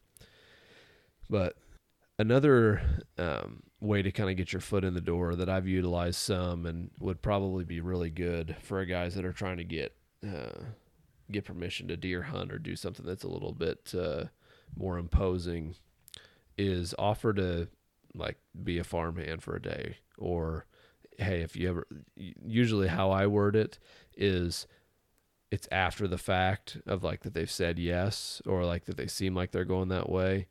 But 1.29 1.55
another 2.19 2.81
um, 3.17 3.63
way 3.79 4.01
to 4.01 4.11
kind 4.11 4.29
of 4.29 4.37
get 4.37 4.53
your 4.53 4.61
foot 4.61 4.83
in 4.83 4.93
the 4.93 5.01
door 5.01 5.35
that 5.35 5.49
I've 5.49 5.67
utilized 5.67 6.19
some 6.19 6.65
and 6.65 6.91
would 6.99 7.21
probably 7.21 7.65
be 7.65 7.81
really 7.81 8.09
good 8.09 8.55
for 8.61 8.83
guys 8.85 9.15
that 9.15 9.25
are 9.25 9.33
trying 9.33 9.57
to 9.57 9.63
get 9.63 9.95
uh, 10.25 10.63
get 11.31 11.45
permission 11.45 11.87
to 11.87 11.97
deer 11.97 12.23
hunt 12.23 12.51
or 12.51 12.59
do 12.59 12.75
something 12.75 13.05
that's 13.05 13.23
a 13.23 13.29
little 13.29 13.51
bit 13.51 13.93
uh, 13.97 14.25
more 14.75 14.97
imposing 14.97 15.75
is 16.57 16.95
offer 16.97 17.33
to 17.33 17.67
like 18.13 18.37
be 18.63 18.77
a 18.77 18.83
farmhand 18.83 19.43
for 19.43 19.55
a 19.55 19.61
day 19.61 19.97
or 20.17 20.65
hey 21.17 21.41
if 21.41 21.55
you 21.55 21.69
ever 21.69 21.87
usually 22.15 22.87
how 22.87 23.11
I 23.11 23.27
word 23.27 23.55
it 23.55 23.79
is 24.17 24.67
it's 25.51 25.67
after 25.71 26.07
the 26.07 26.17
fact 26.17 26.77
of 26.85 27.03
like 27.03 27.21
that 27.21 27.33
they've 27.33 27.49
said 27.49 27.79
yes 27.79 28.41
or 28.45 28.65
like 28.65 28.85
that 28.85 28.97
they 28.97 29.07
seem 29.07 29.35
like 29.35 29.51
they're 29.51 29.65
going 29.65 29.89
that 29.89 30.09
way 30.09 30.47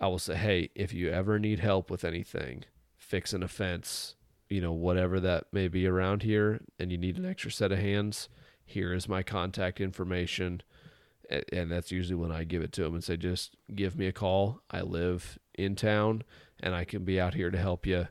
I 0.00 0.08
will 0.08 0.18
say, 0.18 0.34
hey, 0.34 0.70
if 0.74 0.94
you 0.94 1.10
ever 1.10 1.38
need 1.38 1.60
help 1.60 1.90
with 1.90 2.04
anything, 2.04 2.64
fixing 2.96 3.42
a 3.42 3.48
fence, 3.48 4.14
you 4.48 4.60
know, 4.60 4.72
whatever 4.72 5.20
that 5.20 5.44
may 5.52 5.68
be 5.68 5.86
around 5.86 6.22
here, 6.22 6.60
and 6.78 6.90
you 6.90 6.96
need 6.96 7.18
an 7.18 7.26
extra 7.26 7.50
set 7.50 7.70
of 7.70 7.78
hands, 7.78 8.30
here 8.64 8.94
is 8.94 9.08
my 9.08 9.22
contact 9.22 9.78
information. 9.80 10.62
And 11.52 11.70
that's 11.70 11.92
usually 11.92 12.16
when 12.16 12.32
I 12.32 12.44
give 12.44 12.62
it 12.62 12.72
to 12.72 12.82
them 12.82 12.94
and 12.94 13.04
say, 13.04 13.16
just 13.16 13.56
give 13.74 13.96
me 13.96 14.06
a 14.06 14.12
call. 14.12 14.62
I 14.70 14.80
live 14.80 15.38
in 15.54 15.76
town 15.76 16.22
and 16.58 16.74
I 16.74 16.84
can 16.84 17.04
be 17.04 17.20
out 17.20 17.34
here 17.34 17.50
to 17.50 17.58
help 17.58 17.86
you 17.86 18.08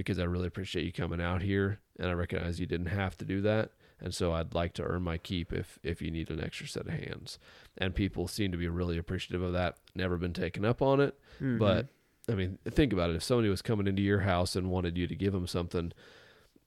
because 0.00 0.18
I 0.18 0.24
really 0.24 0.46
appreciate 0.46 0.86
you 0.86 0.92
coming 0.92 1.20
out 1.20 1.42
here. 1.42 1.78
And 1.98 2.08
I 2.08 2.12
recognize 2.14 2.58
you 2.58 2.66
didn't 2.66 2.86
have 2.86 3.18
to 3.18 3.24
do 3.26 3.42
that. 3.42 3.72
And 4.00 4.14
so 4.14 4.32
I'd 4.32 4.54
like 4.54 4.72
to 4.74 4.82
earn 4.82 5.02
my 5.02 5.18
keep 5.18 5.52
if, 5.52 5.78
if 5.82 6.00
you 6.00 6.10
need 6.10 6.30
an 6.30 6.42
extra 6.42 6.66
set 6.66 6.86
of 6.86 6.94
hands. 6.94 7.38
And 7.76 7.94
people 7.94 8.26
seem 8.26 8.50
to 8.52 8.56
be 8.56 8.66
really 8.66 8.96
appreciative 8.96 9.42
of 9.42 9.52
that. 9.52 9.76
Never 9.94 10.16
been 10.16 10.32
taken 10.32 10.64
up 10.64 10.80
on 10.80 11.00
it. 11.00 11.18
Mm-hmm. 11.36 11.58
But 11.58 11.88
I 12.26 12.34
mean, 12.34 12.58
think 12.66 12.94
about 12.94 13.10
it. 13.10 13.16
If 13.16 13.22
somebody 13.22 13.50
was 13.50 13.60
coming 13.60 13.86
into 13.86 14.00
your 14.00 14.20
house 14.20 14.56
and 14.56 14.70
wanted 14.70 14.96
you 14.96 15.06
to 15.06 15.14
give 15.14 15.34
them 15.34 15.46
something, 15.46 15.92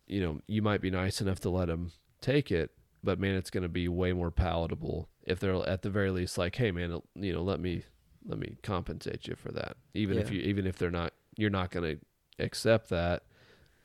you 0.06 0.22
know, 0.22 0.42
you 0.46 0.62
might 0.62 0.82
be 0.82 0.92
nice 0.92 1.22
enough 1.22 1.40
to 1.40 1.50
let 1.50 1.70
them 1.70 1.92
take 2.22 2.52
it, 2.52 2.72
but 3.04 3.20
man, 3.20 3.36
it's 3.36 3.50
going 3.50 3.64
to 3.64 3.70
be 3.70 3.88
way 3.88 4.14
more 4.14 4.32
palatable 4.32 5.10
if 5.24 5.40
they're 5.40 5.68
at 5.68 5.82
the 5.82 5.90
very 5.90 6.12
least 6.12 6.38
like, 6.38 6.56
"Hey, 6.56 6.72
man, 6.72 7.02
you 7.16 7.34
know, 7.34 7.42
let 7.42 7.60
me 7.60 7.84
let 8.26 8.40
me 8.40 8.58
compensate 8.64 9.28
you 9.28 9.36
for 9.36 9.52
that." 9.52 9.78
Even 9.94 10.18
if 10.18 10.32
you 10.32 10.40
even 10.42 10.68
if 10.68 10.78
they're 10.78 10.92
not, 10.92 11.14
you're 11.36 11.50
not 11.50 11.72
going 11.72 11.98
to 11.98 12.06
accept 12.40 12.90
that 12.90 13.24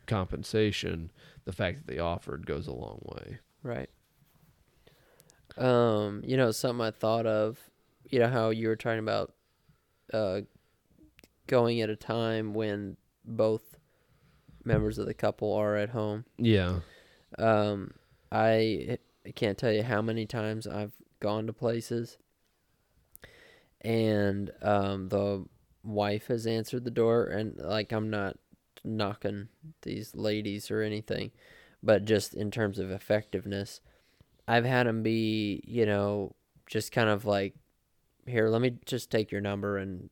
compensation. 0.07 1.11
The 1.45 1.53
fact 1.53 1.79
that 1.79 1.87
they 1.87 1.99
offered 1.99 2.47
goes 2.47 2.67
a 2.67 2.73
long 2.73 3.01
way. 3.05 3.39
Right. 3.63 3.91
Um, 5.57 6.23
you 6.25 6.37
know, 6.37 6.51
something 6.51 6.85
I 6.85 6.91
thought 6.91 7.27
of, 7.27 7.59
you 8.05 8.19
know, 8.19 8.29
how 8.29 8.51
you 8.51 8.69
were 8.69 8.77
talking 8.77 9.01
about 9.01 9.35
uh 10.13 10.41
going 11.47 11.81
at 11.81 11.91
a 11.91 11.97
time 11.97 12.55
when 12.55 12.97
both 13.25 13.79
members 14.65 14.99
of 14.99 15.07
the 15.07 15.15
couple 15.15 15.53
are 15.53 15.77
at 15.77 15.91
home. 15.91 16.25
Yeah. 16.37 16.81
Um, 17.39 17.93
I 18.31 18.99
I 19.27 19.31
can't 19.33 19.59
tell 19.59 19.73
you 19.73 19.83
how 19.83 20.03
many 20.03 20.27
times 20.27 20.67
I've 20.67 20.93
gone 21.21 21.47
to 21.47 21.53
places 21.53 22.19
and 23.83 24.51
um 24.63 25.09
the 25.09 25.45
wife 25.89 26.27
has 26.29 26.47
answered 26.47 26.85
the 26.85 26.91
door 26.91 27.25
and 27.25 27.57
like 27.57 27.93
I'm 27.93 28.11
not 28.11 28.37
knocking 28.85 29.49
these 29.83 30.15
ladies 30.15 30.71
or 30.71 30.83
anything, 30.83 31.31
but 31.83 32.05
just 32.05 32.35
in 32.35 32.51
terms 32.51 32.79
of 32.79 32.91
effectiveness, 32.91 33.81
I've 34.47 34.65
had 34.65 34.87
them 34.87 35.03
be, 35.03 35.63
you 35.67 35.87
know, 35.87 36.35
just 36.67 36.93
kind 36.93 37.09
of 37.09 37.25
like 37.25 37.55
here, 38.27 38.49
let 38.49 38.61
me 38.61 38.77
just 38.85 39.11
take 39.11 39.33
your 39.33 39.41
number 39.41 39.79
and 39.79 40.11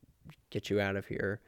get 0.50 0.70
you 0.70 0.80
out 0.80 0.96
of 0.96 1.06
here. 1.06 1.40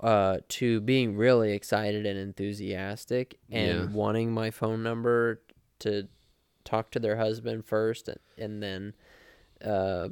Uh, 0.00 0.38
to 0.48 0.80
being 0.80 1.16
really 1.16 1.52
excited 1.52 2.04
and 2.04 2.18
enthusiastic 2.18 3.38
and 3.50 3.78
Yeah. 3.90 3.96
wanting 3.96 4.32
my 4.32 4.50
phone 4.50 4.82
number 4.82 5.40
to 5.78 6.08
talk 6.64 6.90
to 6.90 6.98
their 6.98 7.16
husband 7.16 7.64
first 7.64 8.08
and, 8.08 8.18
and 8.36 8.62
then 8.62 8.94
uh, 9.64 10.08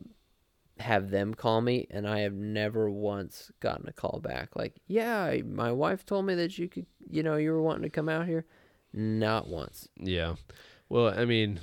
have 0.81 1.11
them 1.11 1.35
call 1.35 1.61
me 1.61 1.87
and 1.91 2.09
I 2.09 2.21
have 2.21 2.33
never 2.35 2.91
once 2.91 3.51
gotten 3.61 3.87
a 3.89 3.93
call 3.93 4.21
back 4.23 4.57
like 4.57 4.75
yeah 4.87 5.23
I- 5.25 5.43
my 5.43 5.71
wife 5.73 6.05
told 6.07 6.27
me 6.27 6.35
that 6.37 6.59
you 6.59 6.69
could 6.69 6.87
you 7.09 7.23
know 7.23 7.37
you 7.37 7.53
were 7.53 7.63
wanting 7.63 7.83
to 7.83 7.91
come 7.91 8.09
out 8.09 8.27
here 8.27 8.47
not 8.93 9.47
once 9.49 9.89
Yeah. 9.99 10.35
Well, 10.89 11.09
I 11.17 11.25
mean, 11.25 11.61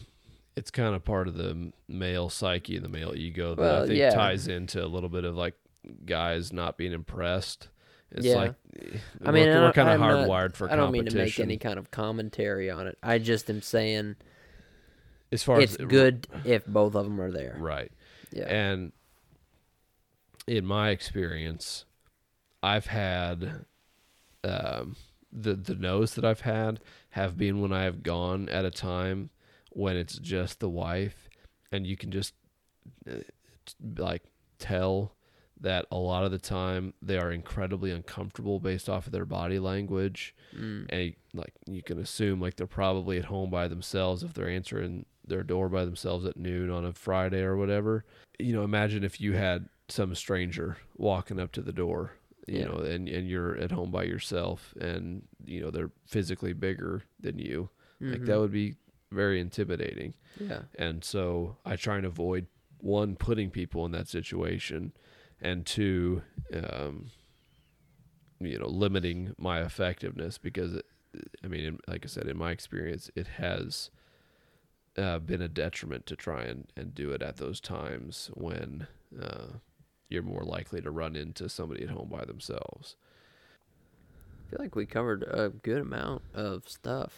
it's 0.55 0.71
kind 0.71 0.95
of 0.95 1.03
part 1.03 1.27
of 1.27 1.35
the 1.35 1.73
male 1.89 2.29
psyche 2.29 2.77
and 2.77 2.85
the 2.85 2.89
male 2.89 3.13
ego 3.13 3.55
that 3.55 3.61
Well, 3.61 3.83
I 3.83 3.87
think 3.87 3.99
yeah. 3.99 4.11
ties 4.11 4.47
into 4.47 4.81
a 4.83 4.87
little 4.87 5.09
bit 5.09 5.25
of 5.25 5.35
like 5.35 5.55
guys 6.05 6.53
not 6.53 6.77
being 6.77 6.93
impressed. 6.93 7.67
It's 8.11 8.25
Yeah. 8.25 8.35
like 8.35 8.55
I 9.25 9.31
mean, 9.31 9.47
we're, 9.49 9.61
we're 9.63 9.73
kind 9.73 9.89
of 9.89 9.95
I'm 9.95 9.99
not- 9.99 10.27
hardwired 10.29 10.55
for 10.55 10.67
competition 10.67 10.71
I 10.71 10.75
don't 10.77 10.91
mean 10.93 11.05
to 11.07 11.15
make 11.17 11.39
any 11.41 11.57
kind 11.57 11.77
of 11.77 11.91
commentary 11.91 12.69
on 12.71 12.87
it 12.87 12.97
I 13.03 13.17
just 13.19 13.49
am 13.49 13.61
saying 13.61 14.15
as 15.31 15.43
far 15.43 15.59
it's 15.59 15.75
as 15.75 15.85
good 15.87 16.27
if 16.45 16.65
both 16.65 16.95
of 16.95 17.03
them 17.03 17.19
are 17.19 17.31
there 17.31 17.57
right? 17.59 17.91
yeah 18.31 18.45
And 18.45 18.93
in 20.47 20.65
my 20.65 20.89
experience, 20.89 21.85
I've 22.63 22.87
had 22.87 23.65
um, 24.43 24.95
the 25.31 25.53
the 25.53 25.75
no's 25.75 26.15
that 26.15 26.25
I've 26.25 26.41
had 26.41 26.79
have 27.11 27.37
been 27.37 27.61
when 27.61 27.73
I 27.73 27.83
have 27.83 28.03
gone 28.03 28.49
at 28.49 28.65
a 28.65 28.71
time 28.71 29.29
when 29.71 29.97
it's 29.97 30.17
just 30.17 30.59
the 30.59 30.69
wife, 30.69 31.29
and 31.71 31.85
you 31.85 31.97
can 31.97 32.11
just 32.11 32.33
uh, 33.09 33.17
like 33.97 34.23
tell 34.57 35.13
that 35.59 35.85
a 35.91 35.97
lot 35.97 36.23
of 36.23 36.31
the 36.31 36.37
time 36.37 36.93
they 37.01 37.17
are 37.17 37.31
incredibly 37.31 37.91
uncomfortable 37.91 38.59
based 38.59 38.87
off 38.87 39.07
of 39.07 39.11
their 39.11 39.25
body 39.25 39.57
language 39.57 40.35
mm. 40.55 40.85
and 40.89 41.15
like 41.33 41.51
you 41.65 41.81
can 41.81 41.97
assume 41.97 42.39
like 42.39 42.55
they're 42.55 42.67
probably 42.67 43.17
at 43.17 43.25
home 43.25 43.49
by 43.49 43.67
themselves 43.67 44.21
if 44.21 44.35
they're 44.35 44.49
answering 44.49 45.03
their 45.25 45.43
door 45.43 45.67
by 45.67 45.83
themselves 45.83 46.25
at 46.25 46.37
noon 46.37 46.69
on 46.69 46.85
a 46.85 46.93
Friday 46.93 47.41
or 47.41 47.57
whatever. 47.57 48.05
You 48.39 48.53
know, 48.53 48.63
imagine 48.63 49.03
if 49.03 49.19
you 49.19 49.33
had 49.33 49.67
some 49.89 50.13
stranger 50.15 50.77
walking 50.97 51.39
up 51.39 51.51
to 51.53 51.61
the 51.61 51.71
door, 51.73 52.13
you 52.47 52.59
Yeah. 52.59 52.65
know, 52.67 52.77
and 52.79 53.07
and 53.09 53.27
you're 53.27 53.57
at 53.57 53.71
home 53.71 53.91
by 53.91 54.03
yourself 54.03 54.73
and 54.79 55.23
you 55.45 55.61
know 55.61 55.71
they're 55.71 55.91
physically 56.05 56.53
bigger 56.53 57.03
than 57.19 57.39
you. 57.39 57.69
Like 58.01 58.25
that 58.25 58.35
Mhm. 58.37 58.41
would 58.41 58.51
be 58.51 58.75
very 59.11 59.39
intimidating. 59.39 60.13
yeah 60.39 60.63
And 60.77 61.03
so 61.03 61.57
I 61.65 61.75
try 61.77 61.97
and 61.97 62.05
avoid 62.05 62.47
one 62.79 63.15
putting 63.15 63.49
people 63.49 63.85
in 63.85 63.91
that 63.93 64.07
situation, 64.07 64.91
and 65.41 65.65
two, 65.65 66.21
um, 66.53 67.09
you 68.39 68.59
know, 68.59 68.67
limiting 68.67 69.33
my 69.37 69.61
effectiveness 69.61 70.37
because, 70.37 70.75
it, 70.75 70.85
I 71.43 71.47
mean, 71.47 71.63
in, 71.65 71.79
like 71.87 72.05
I 72.05 72.07
said, 72.07 72.27
in 72.27 72.37
my 72.37 72.51
experience, 72.51 73.09
it 73.15 73.27
has 73.27 73.89
uh, 74.97 75.19
been 75.19 75.41
a 75.41 75.47
detriment 75.47 76.05
to 76.07 76.15
try 76.15 76.43
and, 76.43 76.67
and 76.75 76.93
do 76.93 77.11
it 77.11 77.21
at 77.21 77.37
those 77.37 77.59
times 77.59 78.29
when 78.33 78.87
uh, 79.19 79.57
you're 80.09 80.23
more 80.23 80.43
likely 80.43 80.81
to 80.81 80.91
run 80.91 81.15
into 81.15 81.49
somebody 81.49 81.83
at 81.83 81.89
home 81.89 82.09
by 82.09 82.25
themselves. 82.25 82.95
I 84.47 84.49
feel 84.49 84.59
like 84.61 84.75
we 84.75 84.85
covered 84.85 85.23
a 85.23 85.49
good 85.49 85.81
amount 85.81 86.21
of 86.33 86.69
stuff 86.69 87.13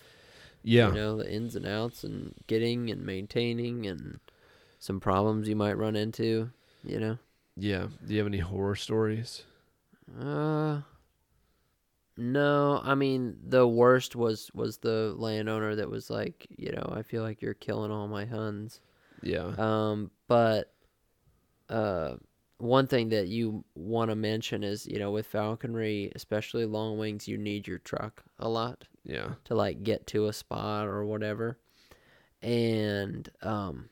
Yeah. 0.63 0.87
you 0.89 0.95
know 0.95 1.17
the 1.17 1.31
ins 1.31 1.55
and 1.55 1.65
outs 1.67 2.03
and 2.03 2.33
getting 2.47 2.89
and 2.89 3.05
maintaining 3.05 3.85
and 3.85 4.19
some 4.79 4.99
problems 4.99 5.47
you 5.47 5.55
might 5.55 5.77
run 5.77 5.95
into 5.95 6.49
you 6.83 6.99
know 6.99 7.17
Yeah. 7.55 7.87
Do 8.05 8.13
you 8.13 8.17
have 8.19 8.27
any 8.27 8.39
horror 8.39 8.75
stories? 8.75 9.43
Uh, 10.19 10.81
no. 12.17 12.81
I 12.83 12.95
mean, 12.95 13.37
the 13.47 13.67
worst 13.67 14.15
was 14.15 14.49
was 14.53 14.77
the 14.77 15.13
landowner 15.17 15.75
that 15.75 15.89
was 15.89 16.09
like, 16.09 16.47
you 16.57 16.71
know, 16.71 16.91
I 16.95 17.03
feel 17.03 17.21
like 17.23 17.41
you're 17.41 17.53
killing 17.53 17.91
all 17.91 18.07
my 18.07 18.25
huns. 18.25 18.81
Yeah. 19.21 19.53
Um, 19.57 20.09
but 20.27 20.73
uh, 21.69 22.15
one 22.59 22.87
thing 22.87 23.09
that 23.09 23.27
you 23.27 23.63
want 23.75 24.11
to 24.11 24.15
mention 24.15 24.63
is, 24.63 24.85
you 24.85 24.99
know, 24.99 25.11
with 25.11 25.25
falconry, 25.25 26.11
especially 26.15 26.65
long 26.65 26.97
wings, 26.99 27.27
you 27.27 27.37
need 27.37 27.67
your 27.67 27.79
truck 27.79 28.23
a 28.37 28.47
lot 28.47 28.85
Yeah. 29.03 29.31
to 29.45 29.55
like 29.55 29.81
get 29.83 30.05
to 30.07 30.27
a 30.27 30.33
spot 30.33 30.85
or 30.87 31.03
whatever. 31.05 31.57
And 32.41 33.29
um, 33.41 33.89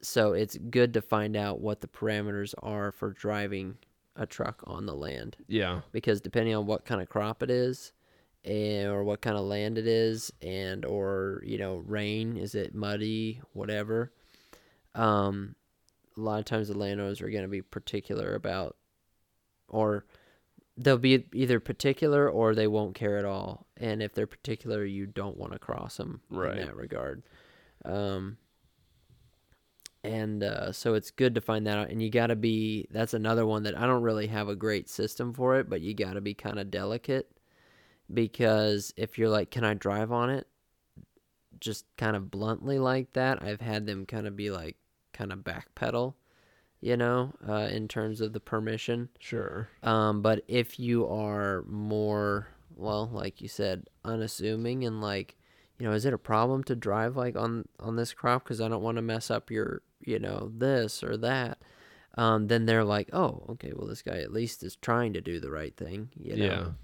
so 0.00 0.32
it's 0.32 0.56
good 0.56 0.94
to 0.94 1.02
find 1.02 1.36
out 1.36 1.60
what 1.60 1.80
the 1.80 1.88
parameters 1.88 2.54
are 2.62 2.92
for 2.92 3.10
driving 3.12 3.76
a 4.16 4.26
truck 4.26 4.62
on 4.66 4.86
the 4.86 4.94
land 4.94 5.36
Yeah. 5.48 5.80
because 5.90 6.20
depending 6.20 6.54
on 6.54 6.66
what 6.66 6.84
kind 6.84 7.00
of 7.00 7.08
crop 7.08 7.42
it 7.42 7.50
is 7.50 7.92
and, 8.44 8.88
or 8.88 9.02
what 9.02 9.20
kind 9.22 9.36
of 9.36 9.44
land 9.44 9.76
it 9.78 9.88
is 9.88 10.32
and 10.40 10.84
or 10.84 11.42
you 11.44 11.58
know 11.58 11.76
rain 11.78 12.36
is 12.36 12.54
it 12.54 12.74
muddy 12.76 13.40
whatever 13.54 14.12
um 14.94 15.56
a 16.16 16.20
lot 16.20 16.38
of 16.38 16.44
times 16.44 16.68
the 16.68 16.78
landowners 16.78 17.20
are 17.20 17.30
going 17.30 17.42
to 17.42 17.48
be 17.48 17.62
particular 17.62 18.34
about 18.34 18.76
or 19.68 20.04
they'll 20.76 20.98
be 20.98 21.24
either 21.32 21.60
particular 21.60 22.28
or 22.28 22.54
they 22.54 22.66
won't 22.66 22.94
care 22.94 23.16
at 23.16 23.24
all. 23.24 23.66
And 23.76 24.02
if 24.02 24.14
they're 24.14 24.26
particular 24.26 24.84
you 24.84 25.06
don't 25.06 25.36
want 25.36 25.52
to 25.52 25.58
cross 25.58 25.96
them 25.96 26.20
Right. 26.30 26.58
in 26.58 26.66
that 26.66 26.76
regard. 26.76 27.22
Um 27.84 28.38
and 30.02 30.42
uh, 30.44 30.70
so 30.70 30.92
it's 30.92 31.10
good 31.10 31.34
to 31.34 31.40
find 31.40 31.66
that 31.66 31.78
out. 31.78 31.88
And 31.88 32.02
you 32.02 32.10
got 32.10 32.26
to 32.26 32.36
be 32.36 32.86
that's 32.90 33.14
another 33.14 33.46
one 33.46 33.62
that 33.62 33.78
i 33.78 33.86
don't 33.86 34.02
really 34.02 34.26
have 34.26 34.48
a 34.48 34.56
great 34.56 34.88
system 34.88 35.32
for 35.32 35.56
it 35.58 35.68
but 35.70 35.80
you 35.80 35.94
got 35.94 36.12
to 36.14 36.20
be 36.20 36.34
kind 36.34 36.58
of 36.58 36.70
delicate. 36.70 37.30
Because 38.12 38.92
if 38.96 39.16
you're 39.18 39.30
like 39.30 39.50
can 39.50 39.64
i 39.64 39.74
drive 39.74 40.12
on 40.12 40.30
it? 40.30 40.46
just 41.60 41.86
kind 41.96 42.16
of 42.16 42.30
bluntly 42.32 42.80
like 42.80 43.12
that 43.12 43.40
i've 43.42 43.60
had 43.60 43.86
them 43.86 44.04
kind 44.04 44.26
of 44.26 44.34
be 44.34 44.50
like 44.50 44.76
kind 45.14 45.32
of 45.32 45.38
backpedal 45.38 46.12
you 46.82 46.96
know 46.98 47.32
uh, 47.48 47.68
in 47.72 47.88
terms 47.88 48.20
of 48.20 48.34
the 48.34 48.40
permission 48.40 49.08
Sure. 49.18 49.68
um, 49.82 50.20
but 50.20 50.44
if 50.48 50.78
you 50.78 51.06
are 51.08 51.64
more, 51.66 52.48
well, 52.76 53.08
like 53.12 53.40
you 53.40 53.48
said, 53.48 53.84
unassuming 54.04 54.84
and 54.84 55.00
like, 55.00 55.36
you 55.78 55.86
know, 55.86 55.92
is 55.92 56.04
it 56.04 56.12
a 56.12 56.18
problem 56.18 56.62
to 56.64 56.76
drive 56.76 57.16
like 57.16 57.36
on 57.36 57.64
on 57.80 57.96
this 57.96 58.12
crop 58.12 58.44
because 58.44 58.60
I 58.60 58.68
don't 58.68 58.82
want 58.82 58.96
to 58.96 59.02
mess 59.02 59.30
up 59.30 59.50
your, 59.50 59.82
you 60.00 60.18
know, 60.18 60.50
this 60.54 61.02
or 61.02 61.16
that? 61.18 61.58
Um, 62.16 62.46
then 62.48 62.66
they're 62.66 62.84
like, 62.84 63.08
oh, 63.12 63.44
okay, 63.50 63.72
well, 63.74 63.88
this 63.88 64.02
guy 64.02 64.18
at 64.18 64.32
least 64.32 64.62
is 64.62 64.76
trying 64.76 65.14
to 65.14 65.20
do 65.20 65.40
the 65.40 65.50
right 65.50 65.76
thing, 65.76 66.10
you 66.16 66.36
know. 66.36 66.74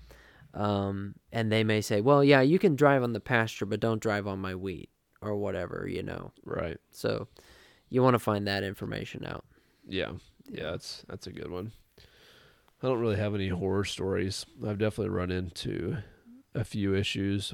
Um, 0.54 1.14
and 1.30 1.52
they 1.52 1.62
may 1.62 1.80
say, 1.80 2.00
well, 2.00 2.24
yeah, 2.24 2.40
you 2.40 2.58
can 2.58 2.74
drive 2.74 3.02
on 3.02 3.12
the 3.12 3.20
pasture, 3.20 3.66
but 3.66 3.80
don't 3.80 4.02
drive 4.02 4.26
on 4.26 4.40
my 4.40 4.54
wheat 4.56 4.90
or 5.22 5.36
whatever, 5.36 5.86
you 5.88 6.02
know. 6.02 6.32
Right. 6.44 6.78
So 6.90 7.28
you 7.90 8.02
want 8.02 8.14
to 8.14 8.18
find 8.18 8.46
that 8.46 8.62
information 8.62 9.26
out. 9.26 9.44
Yeah. 9.86 10.12
Yeah, 10.48 10.70
that's 10.72 11.04
that's 11.08 11.26
a 11.26 11.32
good 11.32 11.50
one. 11.50 11.72
I 12.82 12.86
don't 12.86 13.00
really 13.00 13.16
have 13.16 13.34
any 13.34 13.48
horror 13.48 13.84
stories. 13.84 14.46
I've 14.66 14.78
definitely 14.78 15.10
run 15.10 15.30
into 15.30 15.98
a 16.54 16.64
few 16.64 16.94
issues. 16.94 17.52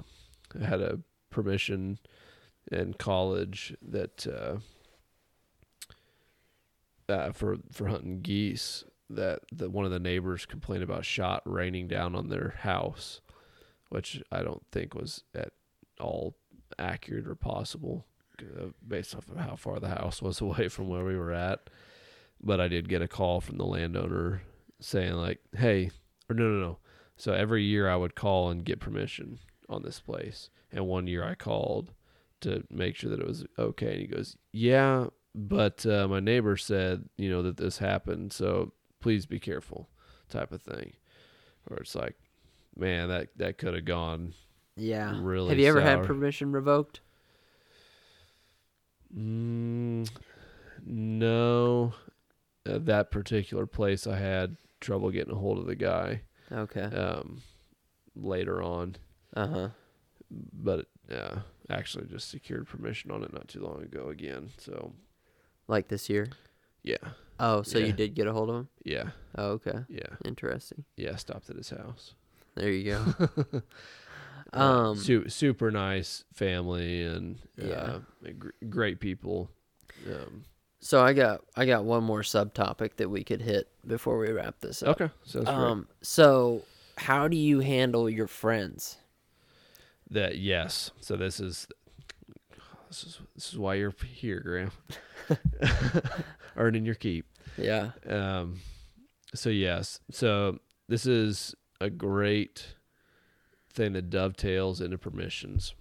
I 0.59 0.65
had 0.65 0.81
a 0.81 1.01
permission 1.31 1.99
in 2.71 2.95
college 2.95 3.77
that 3.83 4.27
uh, 4.27 4.59
uh, 7.13 7.33
for 7.33 7.57
for 7.73 7.89
hunting 7.89 8.21
geese 8.21 8.85
that 9.11 9.41
that 9.53 9.71
one 9.71 9.85
of 9.85 9.91
the 9.91 9.99
neighbors 9.99 10.47
complained 10.47 10.83
about 10.83 11.05
shot 11.05 11.43
raining 11.45 11.89
down 11.89 12.15
on 12.15 12.29
their 12.29 12.55
house, 12.61 13.21
which 13.89 14.23
I 14.31 14.43
don't 14.43 14.65
think 14.73 14.95
was 14.95 15.25
at 15.35 15.53
all 16.01 16.37
accurate 16.79 17.27
or 17.27 17.35
possible 17.35 18.07
uh, 18.43 18.67
based 18.87 19.15
off 19.15 19.29
of 19.29 19.37
how 19.37 19.57
far 19.57 19.79
the 19.81 19.89
house 19.89 20.21
was 20.23 20.41
away 20.47 20.69
from 20.69 20.89
where 20.89 21.05
we 21.05 21.17
were 21.17 21.33
at. 21.33 21.69
But 22.43 22.61
I 22.61 22.69
did 22.69 22.89
get 22.89 23.03
a 23.03 23.09
call 23.09 23.41
from 23.41 23.57
the 23.57 23.65
landowner 23.65 24.43
saying 24.81 25.15
like, 25.15 25.41
"Hey, 25.57 25.91
or 26.29 26.35
no, 26.37 26.45
no, 26.45 26.61
no." 26.61 26.79
So 27.17 27.33
every 27.33 27.63
year 27.65 27.89
I 27.89 27.97
would 27.97 28.15
call 28.15 28.51
and 28.51 28.65
get 28.65 28.79
permission 28.81 29.39
on 29.69 29.83
this 29.83 30.01
place, 30.01 30.51
and 30.71 30.87
one 30.87 31.07
year 31.07 31.25
I 31.25 31.35
called 31.35 31.93
to 32.43 32.65
make 32.71 32.95
sure 32.95 33.11
that 33.11 33.21
it 33.21 33.27
was 33.27 33.47
okay, 33.59 33.93
and 33.93 34.01
he 34.01 34.07
goes, 34.07 34.37
"Yeah, 34.53 35.07
but 35.35 35.87
uh, 35.87 36.07
my 36.09 36.21
neighbor 36.21 36.59
said, 36.59 37.09
you 37.17 37.31
know, 37.31 37.43
that 37.43 37.57
this 37.57 37.79
happened, 37.79 38.33
so 38.35 38.75
please 39.01 39.25
be 39.25 39.41
careful," 39.41 39.89
type 40.29 40.53
of 40.53 40.61
thing. 40.61 40.93
Where 41.65 41.79
it's 41.81 41.95
like, 41.95 42.17
man, 42.77 43.09
that 43.09 43.29
that 43.37 43.57
could 43.57 43.73
have 43.75 43.87
gone 43.87 44.35
Yeah. 44.77 45.19
really. 45.19 45.49
Have 45.49 45.59
you 45.59 45.67
ever 45.67 45.81
had 45.81 46.05
permission 46.05 46.53
revoked? 46.53 47.01
Mm, 49.19 50.09
no, 50.85 51.95
at 52.67 52.87
that 52.87 53.11
particular 53.11 53.67
place, 53.67 54.07
I 54.07 54.17
had 54.19 54.57
trouble 54.81 55.11
getting 55.11 55.33
a 55.33 55.39
hold 55.39 55.59
of 55.59 55.67
the 55.67 55.75
guy. 55.77 56.23
Okay. 56.53 56.83
Um, 56.85 57.43
later 58.15 58.63
on, 58.63 58.97
Uh 59.35 59.47
huh. 59.47 59.69
but 60.31 60.87
uh, 61.11 61.41
actually 61.69 62.07
just 62.07 62.31
secured 62.31 62.67
permission 62.69 63.11
on 63.11 63.23
it 63.23 63.33
not 63.33 63.49
too 63.49 63.61
long 63.61 63.83
ago 63.83 64.09
again. 64.11 64.51
So 64.59 64.93
Like 65.69 65.89
this 65.89 66.09
year? 66.09 66.29
yeah, 66.83 66.97
Oh, 67.41 67.63
so 67.63 67.79
Yeah. 67.79 67.87
you 67.87 67.93
did 67.93 68.15
get 68.15 68.27
a 68.27 68.33
hold 68.33 68.49
of 68.51 68.57
him? 68.57 68.69
yeah, 68.85 69.11
Oh, 69.37 69.49
okay. 69.53 69.81
yeah, 69.89 70.17
Interesting. 70.25 70.85
yeah. 70.97 71.17
Stopped 71.17 71.51
at 71.51 71.57
his 71.57 71.71
house. 71.71 72.15
There 72.55 72.71
you 72.71 72.85
go. 72.93 73.63
Um, 74.53 74.97
su- 74.97 75.29
super 75.29 75.71
nice 75.71 76.25
family 76.33 77.03
and 77.03 77.39
Yeah. 77.57 77.99
uh, 78.25 78.31
great 78.71 79.01
people. 79.01 79.51
Um, 80.07 80.45
so 80.81 81.03
I 81.03 81.13
got 81.15 81.43
I 81.57 81.67
got 81.67 81.85
one 81.85 82.05
more 82.05 82.23
subtopic 82.23 82.97
that 82.97 83.09
we 83.11 83.25
could 83.25 83.41
hit 83.43 83.69
before 83.87 84.19
we 84.19 84.31
wrap 84.31 84.61
this 84.61 84.83
up. 84.83 85.01
okay, 85.01 85.13
sounds 85.25 85.47
great. 85.47 85.55
Um, 85.57 85.89
so 86.03 86.63
how 86.97 87.29
do 87.29 87.37
you 87.37 87.61
handle 87.61 88.09
your 88.09 88.27
friends? 88.29 88.99
That 90.11 90.39
yes. 90.39 90.93
So 91.01 91.17
this 91.17 91.41
is 91.41 91.67
this 92.89 93.03
is 93.05 93.19
this 93.35 93.53
is 93.53 93.59
why 93.59 93.75
you're 93.75 93.95
here, 94.05 94.41
Graham. 94.41 94.71
Earning 96.57 96.85
your 96.87 96.95
keep. 96.95 97.27
Yeah. 97.59 97.91
Um, 98.09 98.61
so 99.35 99.51
yes. 99.51 100.01
So 100.11 100.59
this 100.89 101.07
is 101.07 101.55
a 101.81 101.91
great 101.91 102.75
thing 103.77 103.93
that 103.93 104.11
dovetails 104.11 104.81
into 104.81 104.99
permissions, 104.99 105.75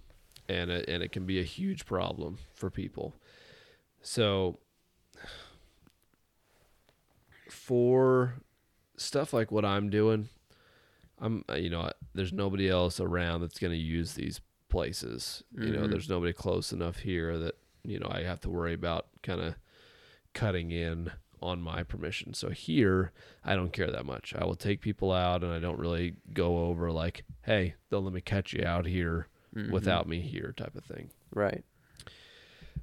and 0.48 0.70
it, 0.70 0.84
and 0.88 1.02
it 1.02 1.10
can 1.10 1.26
be 1.26 1.40
a 1.40 1.44
huge 1.44 1.84
problem 1.86 2.38
for 2.54 2.70
people. 2.70 3.14
So 4.02 4.58
for 7.48 8.34
stuff 8.96 9.32
like 9.32 9.50
what 9.50 9.64
I'm 9.64 9.90
doing, 9.90 10.28
I'm 11.18 11.44
uh, 11.48 11.54
you 11.54 11.70
know 11.70 11.90
there's 12.14 12.32
nobody 12.32 12.68
else 12.68 13.00
around 13.00 13.40
that's 13.40 13.58
going 13.58 13.72
to 13.72 13.78
use 13.78 14.14
these 14.14 14.40
places. 14.68 15.42
You 15.58 15.70
know, 15.72 15.82
Mhm. 15.86 15.90
there's 15.90 16.08
nobody 16.08 16.32
close 16.32 16.72
enough 16.72 16.98
here 16.98 17.38
that 17.38 17.54
you 17.84 17.98
know 17.98 18.08
I 18.10 18.22
have 18.22 18.40
to 18.42 18.50
worry 18.50 18.74
about 18.74 19.06
kind 19.22 19.40
of 19.40 19.54
cutting 20.34 20.70
in 20.70 21.10
on 21.42 21.60
my 21.60 21.82
permission. 21.82 22.34
So 22.34 22.50
here, 22.50 23.12
I 23.44 23.54
don't 23.54 23.72
care 23.72 23.90
that 23.90 24.06
much. 24.06 24.34
I 24.36 24.44
will 24.44 24.56
take 24.56 24.80
people 24.80 25.12
out, 25.12 25.42
and 25.44 25.52
I 25.52 25.58
don't 25.58 25.78
really 25.78 26.16
go 26.32 26.66
over 26.66 26.90
like, 26.90 27.24
"Hey, 27.42 27.74
don't 27.90 28.04
let 28.04 28.12
me 28.14 28.20
catch 28.20 28.52
you 28.52 28.64
out 28.64 28.86
here 28.86 29.28
Mhm. 29.54 29.70
without 29.70 30.08
me 30.08 30.20
here," 30.20 30.52
type 30.56 30.74
of 30.76 30.84
thing. 30.84 31.10
Right. 31.32 31.64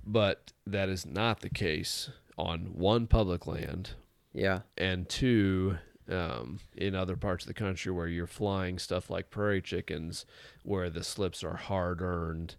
But 0.06 0.52
that 0.66 0.90
is 0.90 1.06
not 1.06 1.40
the 1.42 1.50
case 1.50 2.10
on 2.38 2.74
one 2.74 3.08
public 3.08 3.48
land 3.48 3.92
Yeah. 4.34 4.62
and 4.78 5.08
two 5.08 5.78
um, 6.10 6.60
in 6.76 6.96
other 6.96 7.16
parts 7.16 7.46
of 7.46 7.48
the 7.48 7.54
country 7.54 7.90
where 7.90 8.10
you're 8.10 8.28
flying 8.28 8.78
stuff 8.78 9.10
like 9.10 9.30
prairie 9.30 9.62
chickens 9.62 10.26
where 10.64 10.90
the 10.90 11.02
slips 11.02 11.46
are 11.46 11.56
hard 11.56 12.02
earned 12.02 12.58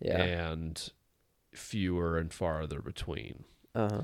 Yeah. 0.00 0.20
and 0.20 0.90
fewer 1.52 2.18
and 2.18 2.32
farther 2.32 2.80
between 2.82 3.44
Uh 3.76 3.88
huh. 3.88 4.02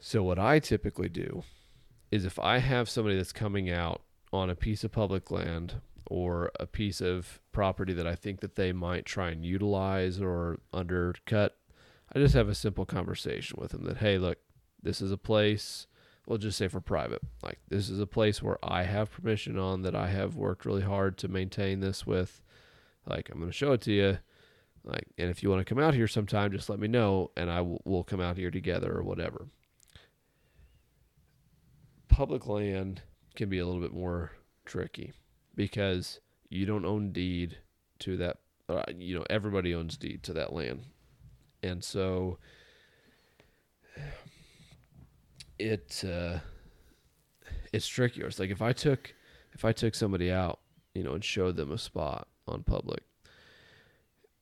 So 0.00 0.22
what 0.22 0.38
i 0.38 0.58
typically 0.58 1.08
do 1.08 1.42
is 2.10 2.24
if 2.24 2.38
i 2.38 2.58
have 2.58 2.88
somebody 2.88 3.16
that's 3.16 3.32
coming 3.32 3.70
out 3.70 4.02
on 4.32 4.50
a 4.50 4.56
piece 4.56 4.82
of 4.82 4.90
public 4.90 5.30
land 5.30 5.80
or 6.06 6.50
a 6.58 6.66
piece 6.66 7.00
of 7.00 7.40
property 7.52 7.92
that 7.92 8.06
i 8.06 8.14
think 8.14 8.40
that 8.40 8.56
they 8.56 8.72
might 8.72 9.04
try 9.04 9.30
and 9.30 9.44
utilize 9.44 10.20
or 10.20 10.58
undercut 10.72 11.56
i 12.12 12.18
just 12.18 12.34
have 12.34 12.48
a 12.48 12.54
simple 12.54 12.86
conversation 12.86 13.58
with 13.60 13.72
them 13.72 13.84
that 13.84 13.98
hey 13.98 14.18
look 14.18 14.38
this 14.82 15.02
is 15.02 15.12
a 15.12 15.18
place 15.18 15.86
we'll 16.26 16.38
just 16.38 16.58
say 16.58 16.68
for 16.68 16.80
private 16.80 17.20
like 17.42 17.58
this 17.68 17.90
is 17.90 18.00
a 18.00 18.06
place 18.06 18.42
where 18.42 18.58
i 18.62 18.84
have 18.84 19.10
permission 19.10 19.58
on 19.58 19.82
that 19.82 19.94
i 19.94 20.08
have 20.08 20.36
worked 20.36 20.64
really 20.64 20.82
hard 20.82 21.18
to 21.18 21.28
maintain 21.28 21.80
this 21.80 22.06
with. 22.06 22.40
Like 23.06 23.28
i'm 23.30 23.38
going 23.38 23.50
to 23.50 23.56
show 23.56 23.72
it 23.72 23.80
to 23.82 23.92
you 23.92 24.18
like 24.84 25.08
and 25.18 25.30
if 25.30 25.42
you 25.42 25.50
want 25.50 25.60
to 25.60 25.64
come 25.64 25.82
out 25.82 25.94
here 25.94 26.06
sometime 26.06 26.52
just 26.52 26.70
let 26.70 26.78
me 26.78 26.86
know 26.88 27.30
and 27.36 27.50
i 27.50 27.60
will 27.60 27.82
we'll 27.84 28.04
come 28.04 28.20
out 28.20 28.36
here 28.36 28.50
together 28.50 28.92
or 28.92 29.02
whatever 29.02 29.48
public 32.10 32.46
land 32.46 33.02
can 33.34 33.48
be 33.48 33.58
a 33.58 33.66
little 33.66 33.80
bit 33.80 33.92
more 33.94 34.32
tricky 34.66 35.12
because 35.54 36.20
you 36.48 36.66
don't 36.66 36.84
own 36.84 37.12
deed 37.12 37.56
to 38.00 38.16
that. 38.18 38.38
Uh, 38.68 38.84
you 38.96 39.16
know, 39.18 39.24
everybody 39.30 39.74
owns 39.74 39.96
deed 39.96 40.22
to 40.24 40.32
that 40.34 40.52
land, 40.52 40.84
and 41.62 41.82
so 41.82 42.38
it 45.58 46.04
uh, 46.04 46.38
it's 47.72 47.86
trickier. 47.86 48.26
It's 48.26 48.38
like 48.38 48.50
if 48.50 48.62
I 48.62 48.72
took 48.72 49.14
if 49.52 49.64
I 49.64 49.72
took 49.72 49.94
somebody 49.94 50.30
out, 50.30 50.60
you 50.94 51.02
know, 51.02 51.14
and 51.14 51.24
showed 51.24 51.56
them 51.56 51.70
a 51.72 51.78
spot 51.78 52.28
on 52.46 52.62
public, 52.62 53.02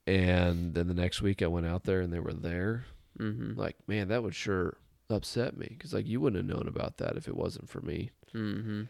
and 0.07 0.75
then 0.75 0.89
the 0.89 0.95
next 0.95 1.23
week 1.23 1.43
I 1.43 1.47
went 1.47 1.67
out 1.67 1.85
there 1.85 2.01
and 2.01 2.13
they 2.13 2.21
were 2.21 2.33
there, 2.35 2.85
Mm-hmm. 3.19 3.59
like 3.59 3.77
man, 3.87 4.09
that 4.09 4.23
would 4.23 4.35
sure 4.35 4.77
upset 5.11 5.57
me 5.57 5.69
because 5.71 5.93
like 5.95 6.07
you 6.07 6.21
wouldn't 6.21 6.49
have 6.49 6.57
known 6.59 6.69
about 6.69 6.99
that 6.99 7.17
if 7.17 7.29
it 7.29 7.37
wasn't 7.37 7.69
for 7.69 7.81
me. 7.81 8.11
Mm-hmm. 8.35 8.83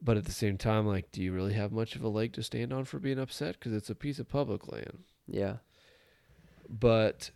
But 0.00 0.16
at 0.16 0.26
the 0.26 0.32
same 0.32 0.56
time, 0.58 0.86
like, 0.86 1.10
do 1.10 1.20
you 1.20 1.32
really 1.32 1.54
have 1.54 1.72
much 1.72 1.96
of 1.96 2.04
a 2.04 2.08
leg 2.08 2.32
to 2.34 2.42
stand 2.44 2.72
on 2.72 2.84
for 2.84 3.00
being 3.00 3.18
upset? 3.18 3.56
Because 3.58 3.72
it's 3.72 3.90
a 3.90 3.96
piece 3.96 4.20
of 4.20 4.28
public 4.28 4.70
land. 4.70 5.02
Yeah. 5.26 5.56
But 6.68 7.30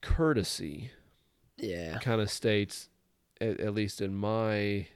courtesy 0.00 0.90
Yeah. 1.56 1.98
kind 1.98 2.20
of 2.20 2.30
states, 2.30 2.88
at, 3.40 3.60
at 3.60 3.74
least 3.74 4.00
in 4.00 4.14
my 4.16 4.88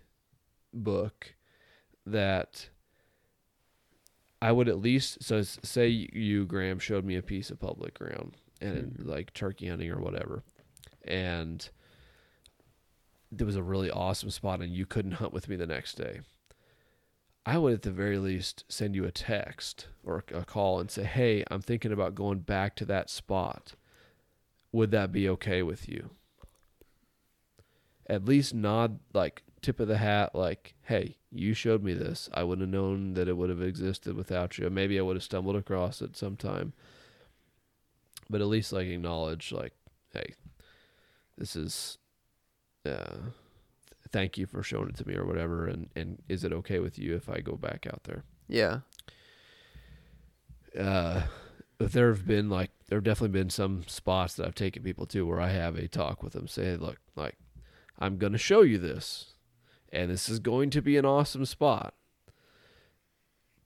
book, 0.74 1.34
that 2.04 2.68
I 4.40 4.50
would 4.50 4.68
at 4.68 4.78
least 4.78 5.22
so 5.22 5.42
say 5.42 5.86
you 5.88 6.46
Graham 6.46 6.80
showed 6.80 7.04
me 7.04 7.14
a 7.14 7.22
piece 7.22 7.50
of 7.52 7.60
public 7.60 7.94
ground 7.94 8.36
and 8.60 8.94
Mhm. 8.98 9.06
like 9.06 9.32
turkey 9.34 9.68
hunting 9.68 9.90
or 9.92 10.00
whatever, 10.00 10.42
and 11.04 11.68
there 13.32 13.46
was 13.46 13.56
a 13.56 13.62
really 13.62 13.90
awesome 13.90 14.30
spot 14.30 14.60
and 14.60 14.72
you 14.72 14.84
couldn't 14.84 15.12
hunt 15.12 15.32
with 15.32 15.48
me 15.48 15.56
the 15.56 15.66
next 15.66 15.94
day. 15.94 16.20
I 17.44 17.58
would 17.58 17.72
at 17.72 17.82
the 17.82 17.90
very 17.90 18.18
least 18.18 18.64
send 18.68 18.94
you 18.94 19.04
a 19.04 19.10
text 19.10 19.88
or 20.04 20.22
a 20.32 20.44
call 20.44 20.78
and 20.78 20.90
say, 20.90 21.04
"Hey, 21.04 21.42
I'm 21.50 21.62
thinking 21.62 21.90
about 21.90 22.14
going 22.14 22.40
back 22.40 22.76
to 22.76 22.84
that 22.84 23.10
spot. 23.10 23.74
Would 24.70 24.92
that 24.92 25.10
be 25.10 25.28
okay 25.30 25.62
with 25.62 25.88
you?" 25.88 26.10
At 28.06 28.26
least 28.26 28.54
nod 28.54 29.00
like 29.12 29.42
tip 29.60 29.80
of 29.80 29.88
the 29.88 29.96
hat 29.96 30.34
like, 30.34 30.74
"Hey, 30.82 31.16
you 31.30 31.54
showed 31.54 31.82
me 31.82 31.94
this. 31.94 32.28
I 32.34 32.44
wouldn't 32.44 32.68
have 32.68 32.72
known 32.72 33.14
that 33.14 33.28
it 33.28 33.36
would 33.36 33.50
have 33.50 33.62
existed 33.62 34.14
without 34.14 34.58
you. 34.58 34.68
Maybe 34.70 34.98
I 34.98 35.02
would 35.02 35.16
have 35.16 35.22
stumbled 35.22 35.56
across 35.56 36.02
it 36.02 36.16
sometime." 36.16 36.74
But 38.30 38.40
at 38.40 38.46
least 38.46 38.72
like 38.72 38.86
acknowledge 38.86 39.50
like, 39.50 39.72
"Hey, 40.12 40.34
this 41.36 41.56
is 41.56 41.98
uh 42.86 43.16
thank 44.10 44.36
you 44.36 44.46
for 44.46 44.62
showing 44.62 44.88
it 44.88 44.96
to 44.96 45.06
me 45.08 45.14
or 45.14 45.24
whatever 45.24 45.66
and 45.66 45.88
and 45.96 46.22
is 46.28 46.44
it 46.44 46.52
okay 46.52 46.78
with 46.78 46.98
you 46.98 47.14
if 47.14 47.28
I 47.28 47.40
go 47.40 47.56
back 47.56 47.86
out 47.86 48.04
there?" 48.04 48.24
Yeah. 48.48 48.80
uh 50.78 51.22
if 51.80 51.92
there 51.92 52.08
have 52.08 52.26
been 52.26 52.48
like 52.48 52.70
there 52.88 52.96
have 52.98 53.04
definitely 53.04 53.38
been 53.38 53.50
some 53.50 53.84
spots 53.86 54.34
that 54.34 54.46
I've 54.46 54.54
taken 54.54 54.82
people 54.82 55.06
to 55.06 55.26
where 55.26 55.40
I 55.40 55.48
have 55.50 55.76
a 55.76 55.88
talk 55.88 56.22
with 56.22 56.32
them 56.34 56.46
say 56.48 56.76
look 56.76 56.98
like 57.16 57.36
I'm 57.98 58.16
going 58.18 58.32
to 58.32 58.38
show 58.38 58.62
you 58.62 58.78
this 58.78 59.34
and 59.92 60.10
this 60.10 60.28
is 60.28 60.38
going 60.38 60.70
to 60.70 60.80
be 60.82 60.96
an 60.96 61.04
awesome 61.04 61.44
spot 61.44 61.94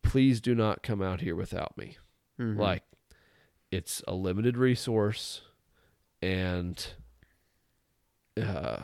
please 0.02 0.40
do 0.40 0.54
not 0.54 0.82
come 0.82 1.02
out 1.02 1.20
here 1.20 1.34
without 1.36 1.76
me 1.76 1.96
Mhm. 2.40 2.58
like 2.58 2.82
it's 3.70 4.02
a 4.06 4.14
limited 4.14 4.56
resource 4.56 5.42
and 6.22 6.92
uh 8.40 8.78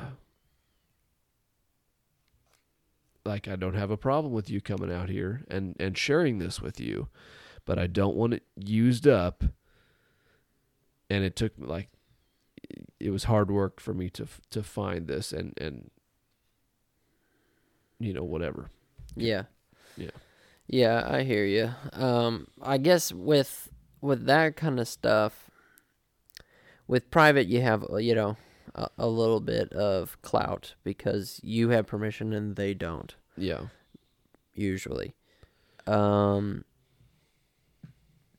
like 3.24 3.48
I 3.48 3.56
don't 3.56 3.74
have 3.74 3.90
a 3.90 3.96
problem 3.96 4.32
with 4.32 4.50
you 4.50 4.60
coming 4.60 4.92
out 4.92 5.08
here 5.08 5.42
and 5.48 5.76
and 5.78 5.96
sharing 5.96 6.38
this 6.38 6.60
with 6.60 6.80
you 6.80 7.08
but 7.64 7.78
I 7.78 7.86
don't 7.86 8.16
want 8.16 8.34
it 8.34 8.42
used 8.56 9.06
up 9.06 9.44
and 11.08 11.24
it 11.24 11.36
took 11.36 11.52
like 11.58 11.88
it 12.98 13.10
was 13.10 13.24
hard 13.24 13.50
work 13.50 13.80
for 13.80 13.94
me 13.94 14.08
to 14.10 14.26
to 14.50 14.62
find 14.62 15.06
this 15.06 15.32
and 15.32 15.54
and 15.58 15.90
you 17.98 18.12
know 18.12 18.24
whatever 18.24 18.70
Yeah. 19.16 19.44
Yeah. 19.96 20.10
Yeah, 20.68 21.06
I 21.06 21.22
hear 21.22 21.44
you. 21.44 21.70
Um, 21.92 22.46
I 22.62 22.78
guess 22.78 23.12
with 23.12 23.68
with 24.00 24.24
that 24.26 24.56
kind 24.56 24.80
of 24.80 24.88
stuff, 24.88 25.50
with 26.86 27.10
private, 27.10 27.46
you 27.46 27.60
have 27.60 27.84
you 27.98 28.14
know 28.14 28.36
a, 28.74 28.88
a 28.98 29.06
little 29.06 29.40
bit 29.40 29.72
of 29.72 30.20
clout 30.22 30.74
because 30.84 31.40
you 31.42 31.70
have 31.70 31.86
permission 31.86 32.32
and 32.32 32.56
they 32.56 32.74
don't 32.74 33.14
yeah. 33.36 33.66
usually. 34.54 35.14
Um, 35.86 36.64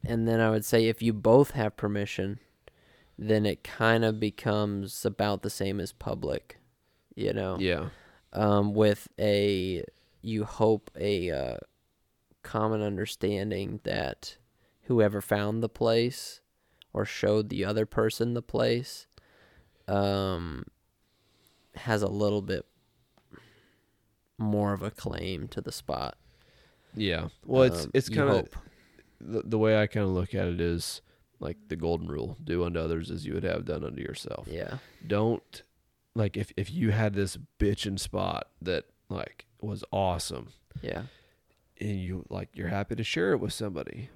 and 0.05 0.27
then 0.27 0.39
I 0.39 0.49
would 0.49 0.65
say 0.65 0.87
if 0.87 1.01
you 1.01 1.13
both 1.13 1.51
have 1.51 1.77
permission, 1.77 2.39
then 3.17 3.45
it 3.45 3.63
kind 3.63 4.03
of 4.03 4.19
becomes 4.19 5.05
about 5.05 5.41
the 5.43 5.49
same 5.49 5.79
as 5.79 5.91
public, 5.91 6.59
you 7.15 7.33
know? 7.33 7.57
Yeah. 7.59 7.89
Um, 8.31 8.73
with 8.73 9.07
a 9.19 9.83
you 10.23 10.45
hope 10.45 10.89
a 10.99 11.29
uh, 11.29 11.57
common 12.41 12.81
understanding 12.81 13.79
that 13.83 14.37
whoever 14.83 15.21
found 15.21 15.61
the 15.61 15.69
place 15.69 16.41
or 16.93 17.05
showed 17.05 17.49
the 17.49 17.63
other 17.63 17.85
person 17.85 18.33
the 18.33 18.41
place 18.41 19.07
um, 19.87 20.65
has 21.75 22.01
a 22.01 22.07
little 22.07 22.41
bit 22.41 22.65
more 24.37 24.73
of 24.73 24.81
a 24.81 24.91
claim 24.91 25.47
to 25.49 25.61
the 25.61 25.71
spot. 25.71 26.17
yeah 26.95 27.27
well 27.45 27.63
it's 27.63 27.85
Um, 27.85 27.91
it's 27.93 28.09
kind 28.09 28.29
of 28.29 28.47
the, 29.19 29.41
the 29.43 29.57
way 29.57 29.81
I 29.81 29.87
kind 29.87 30.03
of 30.05 30.11
look 30.11 30.33
at 30.35 30.47
it 30.47 30.59
is 30.61 31.01
like 31.39 31.57
the 31.67 31.75
golden 31.75 32.07
rule 32.07 32.37
do 32.43 32.63
unto 32.63 32.79
others 32.79 33.09
as 33.11 33.25
you 33.25 33.33
would 33.33 33.43
have 33.43 33.65
done 33.65 33.83
unto 33.83 34.01
yourself. 34.01 34.47
yeah 34.49 34.77
Don't 35.05 35.63
like 36.15 36.37
if 36.37 36.51
if 36.57 36.71
you 36.71 36.91
had 36.91 37.13
this 37.13 37.37
bitchin' 37.59 37.99
spot 37.99 38.49
that 38.61 38.85
like 39.09 39.45
was 39.61 39.83
awesome 39.91 40.49
yeah 40.81 41.03
and 41.79 41.99
you 42.01 42.25
like 42.29 42.49
you're 42.53 42.67
happy 42.67 42.95
to 42.95 43.03
share 43.03 43.31
it 43.33 43.39
with 43.39 43.53
somebody. 43.53 44.09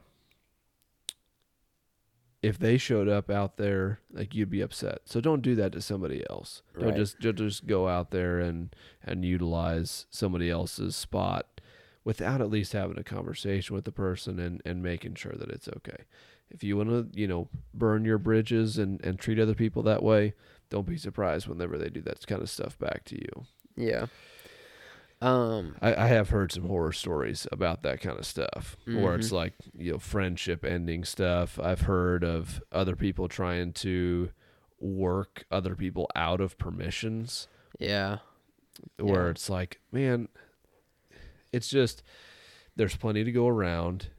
If 2.43 2.59
they 2.59 2.77
showed 2.77 3.09
up 3.09 3.29
out 3.31 3.57
there, 3.57 3.99
like 4.11 4.35
you'd 4.35 4.49
be 4.51 4.61
upset. 4.61 5.01
So 5.05 5.19
don't 5.19 5.41
do 5.41 5.55
that 5.55 5.71
to 5.73 5.81
somebody 5.81 6.23
else. 6.29 6.61
Don't 6.77 6.89
Right. 6.89 6.95
just 6.97 7.19
don't 7.19 7.35
just 7.37 7.65
go 7.65 7.87
out 7.87 8.11
there 8.11 8.39
and 8.39 8.75
and 9.03 9.25
utilize 9.25 10.05
somebody 10.09 10.49
else's 10.49 10.95
spot 10.95 11.59
without 12.03 12.39
at 12.39 12.49
least 12.49 12.73
having 12.73 12.97
a 12.99 13.03
conversation 13.03 13.75
with 13.75 13.85
the 13.85 13.91
person 13.91 14.39
and 14.39 14.61
and 14.65 14.83
making 14.83 15.15
sure 15.15 15.33
that 15.33 15.49
it's 15.49 15.67
okay. 15.77 16.03
If 16.49 16.63
you 16.63 16.77
want 16.77 16.89
to, 16.89 17.19
you 17.19 17.27
know, 17.27 17.49
burn 17.73 18.05
your 18.05 18.19
bridges 18.19 18.77
and 18.77 19.03
and 19.03 19.17
treat 19.19 19.39
other 19.39 19.55
people 19.55 19.81
that 19.83 20.03
way, 20.03 20.33
don't 20.69 20.85
be 20.87 20.97
surprised 20.97 21.47
whenever 21.47 21.77
they 21.77 21.89
do 21.89 22.01
that 22.01 22.25
kind 22.27 22.41
of 22.43 22.49
stuff 22.49 22.77
back 22.77 23.03
to 23.05 23.15
you. 23.15 23.45
yeah 23.75 24.05
um 25.21 25.75
I, 25.81 25.95
I 25.95 26.07
have 26.07 26.29
heard 26.29 26.51
some 26.51 26.67
horror 26.67 26.91
stories 26.91 27.47
about 27.51 27.81
that 27.83 28.01
kind 28.01 28.19
of 28.19 28.25
stuff 28.25 28.77
where 28.85 29.15
it's 29.15 29.29
Mhm. 29.29 29.33
like 29.33 29.53
you 29.77 29.93
know 29.93 29.97
friendship 29.99 30.63
ending 30.63 31.03
stuff. 31.03 31.59
I've 31.59 31.81
heard 31.81 32.23
of 32.23 32.61
other 32.71 32.95
people 32.95 33.27
trying 33.27 33.73
to 33.73 34.29
work 34.79 35.45
other 35.49 35.75
people 35.75 36.07
out 36.15 36.39
of 36.39 36.57
permissions. 36.59 37.47
Yeah. 37.79 38.19
Where 38.99 39.25
Yeah. 39.25 39.31
it's 39.31 39.49
like 39.49 39.79
man 39.91 40.27
it's 41.51 41.67
just 41.69 42.03
there's 42.75 42.95
plenty 42.95 43.23
to 43.23 43.31
go 43.31 43.47
around. 43.47 44.09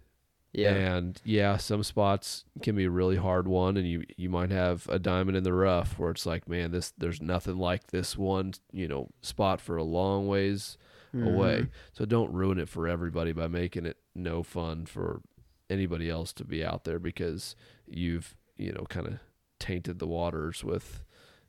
Yeah. 0.52 0.72
And 0.74 1.20
yeah 1.24 1.58
some 1.58 1.82
spots 1.84 2.44
can 2.62 2.74
be 2.74 2.88
really 2.88 3.16
hard 3.16 3.46
one, 3.46 3.76
and 3.76 3.86
you 3.86 4.04
you 4.16 4.28
might 4.30 4.50
have 4.50 4.88
a 4.88 4.98
diamond 4.98 5.36
in 5.36 5.44
the 5.44 5.52
rough 5.52 5.96
where 5.98 6.10
it's 6.10 6.26
like 6.26 6.48
man 6.48 6.72
this 6.72 6.92
there's 6.98 7.20
nothing 7.22 7.58
like 7.58 7.88
this 7.88 8.16
won 8.16 8.54
you 8.72 8.88
know 8.88 9.10
spot 9.20 9.60
for 9.60 9.76
a 9.76 9.84
long 9.84 10.26
ways 10.26 10.76
away. 11.14 11.62
Mhm. 11.62 11.70
So 11.92 12.04
don't 12.04 12.32
ruin 12.32 12.58
it 12.58 12.68
for 12.68 12.86
everybody 12.88 13.32
by 13.32 13.48
making 13.48 13.86
it 13.86 13.98
no 14.14 14.42
fun 14.42 14.86
for 14.86 15.22
anybody 15.70 16.08
else 16.08 16.32
to 16.34 16.44
be 16.44 16.64
out 16.64 16.84
there 16.84 16.98
because 16.98 17.54
you've, 17.86 18.36
you 18.56 18.72
know, 18.72 18.84
kind 18.88 19.06
of 19.06 19.18
tainted 19.58 19.98
the 19.98 20.06
waters 20.06 20.62
with 20.64 21.04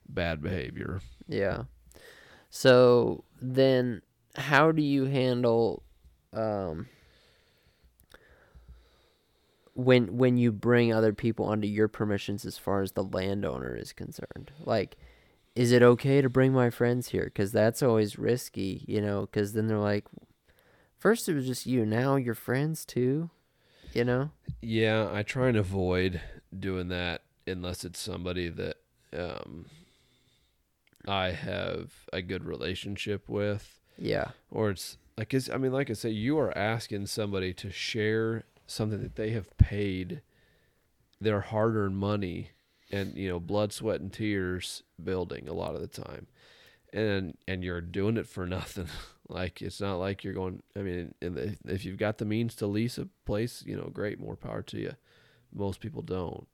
bad 0.08 0.42
behavior. 0.42 1.00
Yeah. 1.26 1.64
So 2.48 3.24
then 3.40 4.02
how 4.36 4.72
do 4.72 4.82
you 4.82 5.04
handle 5.04 5.82
um 6.32 6.88
when 9.74 10.16
when 10.16 10.36
you 10.36 10.52
bring 10.52 10.92
other 10.92 11.12
people 11.12 11.48
under 11.48 11.66
your 11.66 11.88
permissions 11.88 12.44
as 12.44 12.58
far 12.58 12.82
as 12.82 12.92
the 12.92 13.04
landowner 13.04 13.74
is 13.76 13.92
concerned? 13.92 14.52
Like 14.60 14.96
is 15.56 15.72
it 15.72 15.82
okay 15.82 16.20
to 16.20 16.28
bring 16.28 16.52
my 16.52 16.70
friends 16.70 17.08
here 17.08 17.30
cuz 17.34 17.52
that's 17.52 17.82
always 17.82 18.18
risky, 18.18 18.84
you 18.86 19.00
know, 19.00 19.26
cuz 19.26 19.52
then 19.52 19.66
they're 19.66 19.78
like 19.78 20.04
first 20.98 21.28
it 21.28 21.34
was 21.34 21.46
just 21.46 21.66
you, 21.66 21.84
now 21.86 22.16
you're 22.16 22.34
friends 22.34 22.84
too, 22.84 23.30
you 23.92 24.04
know? 24.04 24.30
Yeah, 24.60 25.08
I 25.12 25.22
try 25.22 25.48
and 25.48 25.56
avoid 25.56 26.20
doing 26.56 26.88
that 26.88 27.22
unless 27.46 27.84
it's 27.84 27.98
somebody 28.00 28.48
that 28.48 28.76
um 29.12 29.66
I 31.08 31.30
have 31.30 31.92
a 32.12 32.20
good 32.22 32.44
relationship 32.44 33.28
with 33.28 33.80
Yeah. 33.98 34.30
or 34.50 34.70
it's 34.70 34.98
like 35.16 35.34
it's, 35.34 35.50
I 35.50 35.56
mean, 35.58 35.72
like 35.72 35.90
I 35.90 35.94
say, 35.94 36.10
you 36.10 36.38
are 36.38 36.56
asking 36.56 37.06
somebody 37.06 37.52
to 37.54 37.70
share 37.70 38.44
something 38.66 39.02
that 39.02 39.16
they 39.16 39.30
have 39.30 39.54
paid 39.58 40.22
their 41.20 41.40
hard-earned 41.42 41.96
money 41.98 42.50
and 42.90 43.16
you 43.16 43.28
know 43.28 43.40
blood, 43.40 43.72
sweat, 43.72 44.00
and 44.00 44.12
tears 44.12 44.82
building 45.02 45.48
a 45.48 45.52
lot 45.52 45.74
of 45.74 45.80
the 45.80 45.88
time, 45.88 46.26
and 46.92 47.36
and 47.48 47.64
you're 47.64 47.80
doing 47.80 48.16
it 48.16 48.26
for 48.26 48.46
nothing. 48.58 48.88
like 49.28 49.62
it's 49.62 49.80
not 49.80 49.96
like 49.96 50.24
you're 50.24 50.34
going. 50.34 50.62
I 50.76 50.80
mean, 50.80 51.14
if 51.20 51.56
if 51.66 51.84
you've 51.84 51.98
got 51.98 52.18
the 52.18 52.24
means 52.24 52.54
to 52.56 52.66
lease 52.66 52.98
a 52.98 53.08
place, 53.24 53.62
you 53.66 53.76
know, 53.76 53.90
great, 53.92 54.20
more 54.20 54.36
power 54.36 54.62
to 54.62 54.78
you. 54.78 54.92
Most 55.52 55.80
people 55.80 56.02
don't, 56.02 56.46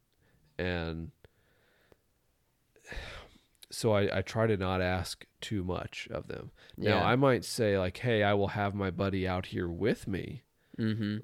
and 0.58 1.10
so 3.70 3.92
I, 3.92 4.18
I 4.18 4.22
try 4.22 4.46
to 4.46 4.56
not 4.56 4.80
ask 4.80 5.24
too 5.40 5.64
much 5.64 6.08
of 6.10 6.28
them. 6.28 6.50
Now 6.76 7.00
Yeah. 7.00 7.04
I 7.06 7.16
might 7.16 7.44
say 7.44 7.78
like, 7.78 7.98
"Hey, 7.98 8.22
I 8.22 8.34
will 8.34 8.48
have 8.48 8.74
my 8.74 8.90
buddy 8.90 9.26
out 9.26 9.46
here 9.46 9.68
with 9.68 10.06
me," 10.06 10.42
Mm-hmm. 10.78 11.18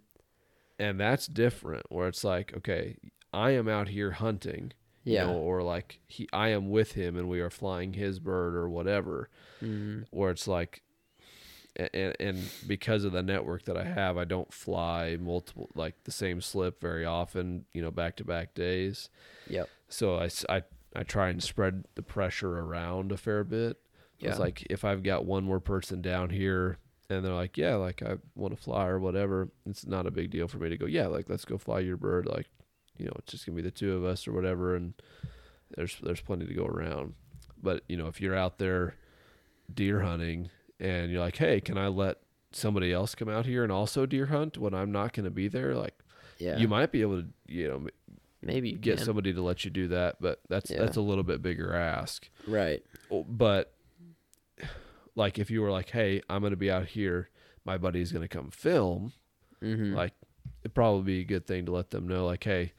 and 0.78 1.00
that's 1.00 1.26
different. 1.26 1.86
Where 1.90 2.08
it's 2.08 2.24
like, 2.24 2.54
okay, 2.56 2.96
I 3.32 3.52
am 3.52 3.68
out 3.68 3.88
here 3.88 4.12
hunting, 4.12 4.72
you 5.04 5.14
Yeah. 5.14 5.26
know, 5.26 5.34
or 5.34 5.62
like 5.62 6.00
he, 6.06 6.28
I 6.32 6.48
am 6.48 6.70
with 6.70 6.92
him, 6.92 7.16
and 7.16 7.28
we 7.28 7.40
are 7.40 7.50
flying 7.50 7.92
his 7.94 8.18
bird 8.18 8.54
or 8.54 8.68
whatever. 8.68 9.28
Mm-hmm. 9.62 10.02
Where 10.10 10.30
it's 10.30 10.46
like, 10.48 10.82
and 11.76 12.14
and 12.20 12.38
because 12.66 13.04
of 13.04 13.12
the 13.12 13.22
network 13.22 13.64
that 13.64 13.76
I 13.76 13.84
have, 13.84 14.16
I 14.18 14.24
don't 14.24 14.52
fly 14.52 15.16
multiple 15.20 15.70
like 15.74 15.94
the 16.04 16.10
same 16.10 16.40
slip 16.40 16.80
very 16.80 17.04
often, 17.04 17.64
you 17.72 17.80
know, 17.82 17.90
back 17.90 18.16
to 18.16 18.24
back 18.24 18.54
days. 18.54 19.08
Yep. 19.48 19.68
So 19.88 20.16
I, 20.16 20.28
I, 20.48 20.62
I 20.94 21.02
try 21.02 21.28
and 21.28 21.42
spread 21.42 21.84
the 21.94 22.02
pressure 22.02 22.58
around 22.58 23.12
a 23.12 23.16
fair 23.16 23.44
bit. 23.44 23.78
Yeah. 24.18 24.30
It's 24.30 24.38
like 24.38 24.66
if 24.70 24.84
I've 24.84 25.02
got 25.02 25.24
one 25.24 25.44
more 25.44 25.60
person 25.60 26.00
down 26.02 26.30
here 26.30 26.78
and 27.10 27.24
they're 27.24 27.34
like, 27.34 27.56
yeah, 27.58 27.74
like 27.74 28.02
I 28.02 28.16
want 28.34 28.56
to 28.56 28.62
fly 28.62 28.86
or 28.86 28.98
whatever, 29.00 29.48
it's 29.66 29.86
not 29.86 30.06
a 30.06 30.10
big 30.10 30.30
deal 30.30 30.48
for 30.48 30.58
me 30.58 30.68
to 30.68 30.76
go, 30.76 30.86
yeah, 30.86 31.06
like 31.08 31.28
let's 31.28 31.44
go 31.44 31.58
fly 31.58 31.80
your 31.80 31.96
bird. 31.96 32.26
Like, 32.26 32.46
you 32.98 33.06
know, 33.06 33.12
it's 33.18 33.32
just 33.32 33.46
gonna 33.46 33.56
be 33.56 33.62
the 33.62 33.70
two 33.70 33.94
of 33.96 34.04
us 34.04 34.26
or 34.28 34.32
whatever, 34.32 34.74
and 34.76 34.94
there's 35.76 35.96
there's 36.02 36.20
plenty 36.20 36.46
to 36.46 36.54
go 36.54 36.66
around. 36.66 37.14
But 37.62 37.82
you 37.88 37.96
know, 37.96 38.06
if 38.08 38.20
you're 38.20 38.36
out 38.36 38.58
there 38.58 38.94
deer 39.72 40.00
hunting 40.00 40.50
and 40.80 41.10
you're 41.10 41.20
like, 41.20 41.36
hey, 41.36 41.60
can 41.60 41.78
I 41.78 41.88
let 41.88 42.18
somebody 42.52 42.92
else 42.92 43.14
come 43.14 43.28
out 43.28 43.46
here 43.46 43.62
and 43.62 43.72
also 43.72 44.04
deer 44.04 44.26
hunt 44.26 44.58
when 44.58 44.74
I'm 44.74 44.92
not 44.92 45.12
gonna 45.12 45.30
be 45.30 45.48
there? 45.48 45.74
Like, 45.74 45.94
Yeah. 46.38 46.58
you 46.58 46.68
might 46.68 46.90
be 46.92 47.00
able 47.00 47.22
to, 47.22 47.28
you 47.46 47.68
know, 47.68 47.86
maybe 48.42 48.70
you 48.70 48.78
get 48.78 48.96
can. 48.98 49.06
somebody 49.06 49.32
to 49.32 49.40
let 49.40 49.64
you 49.64 49.70
do 49.70 49.88
that, 49.88 50.16
but 50.20 50.40
that's 50.48 50.70
Yeah. 50.70 50.80
that's 50.80 50.96
a 50.96 51.00
little 51.00 51.24
bit 51.24 51.40
bigger 51.42 51.72
ask. 51.74 52.28
right. 52.46 52.84
Oh, 53.10 53.22
But 53.24 53.72
like 55.14 55.38
if 55.38 55.50
you 55.50 55.60
were 55.62 55.70
like, 55.70 55.90
"Hey, 55.90 56.22
I'm 56.28 56.40
going 56.40 56.50
to 56.52 56.56
be 56.56 56.70
out 56.70 56.86
here, 56.86 57.28
my 57.64 57.78
buddy's 57.78 58.12
going 58.12 58.22
to 58.22 58.28
come 58.28 58.50
film," 58.50 59.12
Mm-hmm. 59.62 59.94
like 59.94 60.12
it'd 60.62 60.74
probably 60.74 61.02
be 61.02 61.20
a 61.20 61.24
good 61.24 61.46
thing 61.46 61.66
to 61.66 61.72
let 61.72 61.90
them 61.90 62.08
know 62.08 62.26
like, 62.26 62.44
"Hey, 62.44 62.72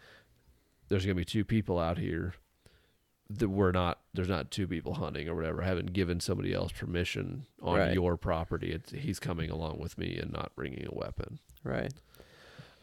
there's 0.90 1.06
going 1.06 1.16
to 1.16 1.22
be 1.22 1.26
two 1.26 1.46
people 1.46 1.80
out 1.80 1.98
here 1.98 2.34
that 3.30 3.50
we're 3.50 3.72
not 3.72 4.00
there's 4.14 4.30
not 4.30 4.52
two 4.52 4.68
people 4.68 4.96
hunting 4.96 5.28
or 5.28 5.36
whatever. 5.36 5.64
I 5.64 5.68
haven't 5.68 5.94
given 5.94 6.20
somebody 6.20 6.54
else 6.54 6.72
permission 6.72 7.46
on 7.62 7.80
Right. 7.80 7.94
your 7.94 8.16
property. 8.18 8.72
It's, 8.72 8.92
he's 8.92 9.20
coming 9.20 9.50
along 9.50 9.80
with 9.80 9.98
me 9.98 10.18
and 10.18 10.32
not 10.32 10.56
bringing 10.56 10.86
a 10.86 10.94
weapon." 10.96 11.40
Right. 11.64 11.94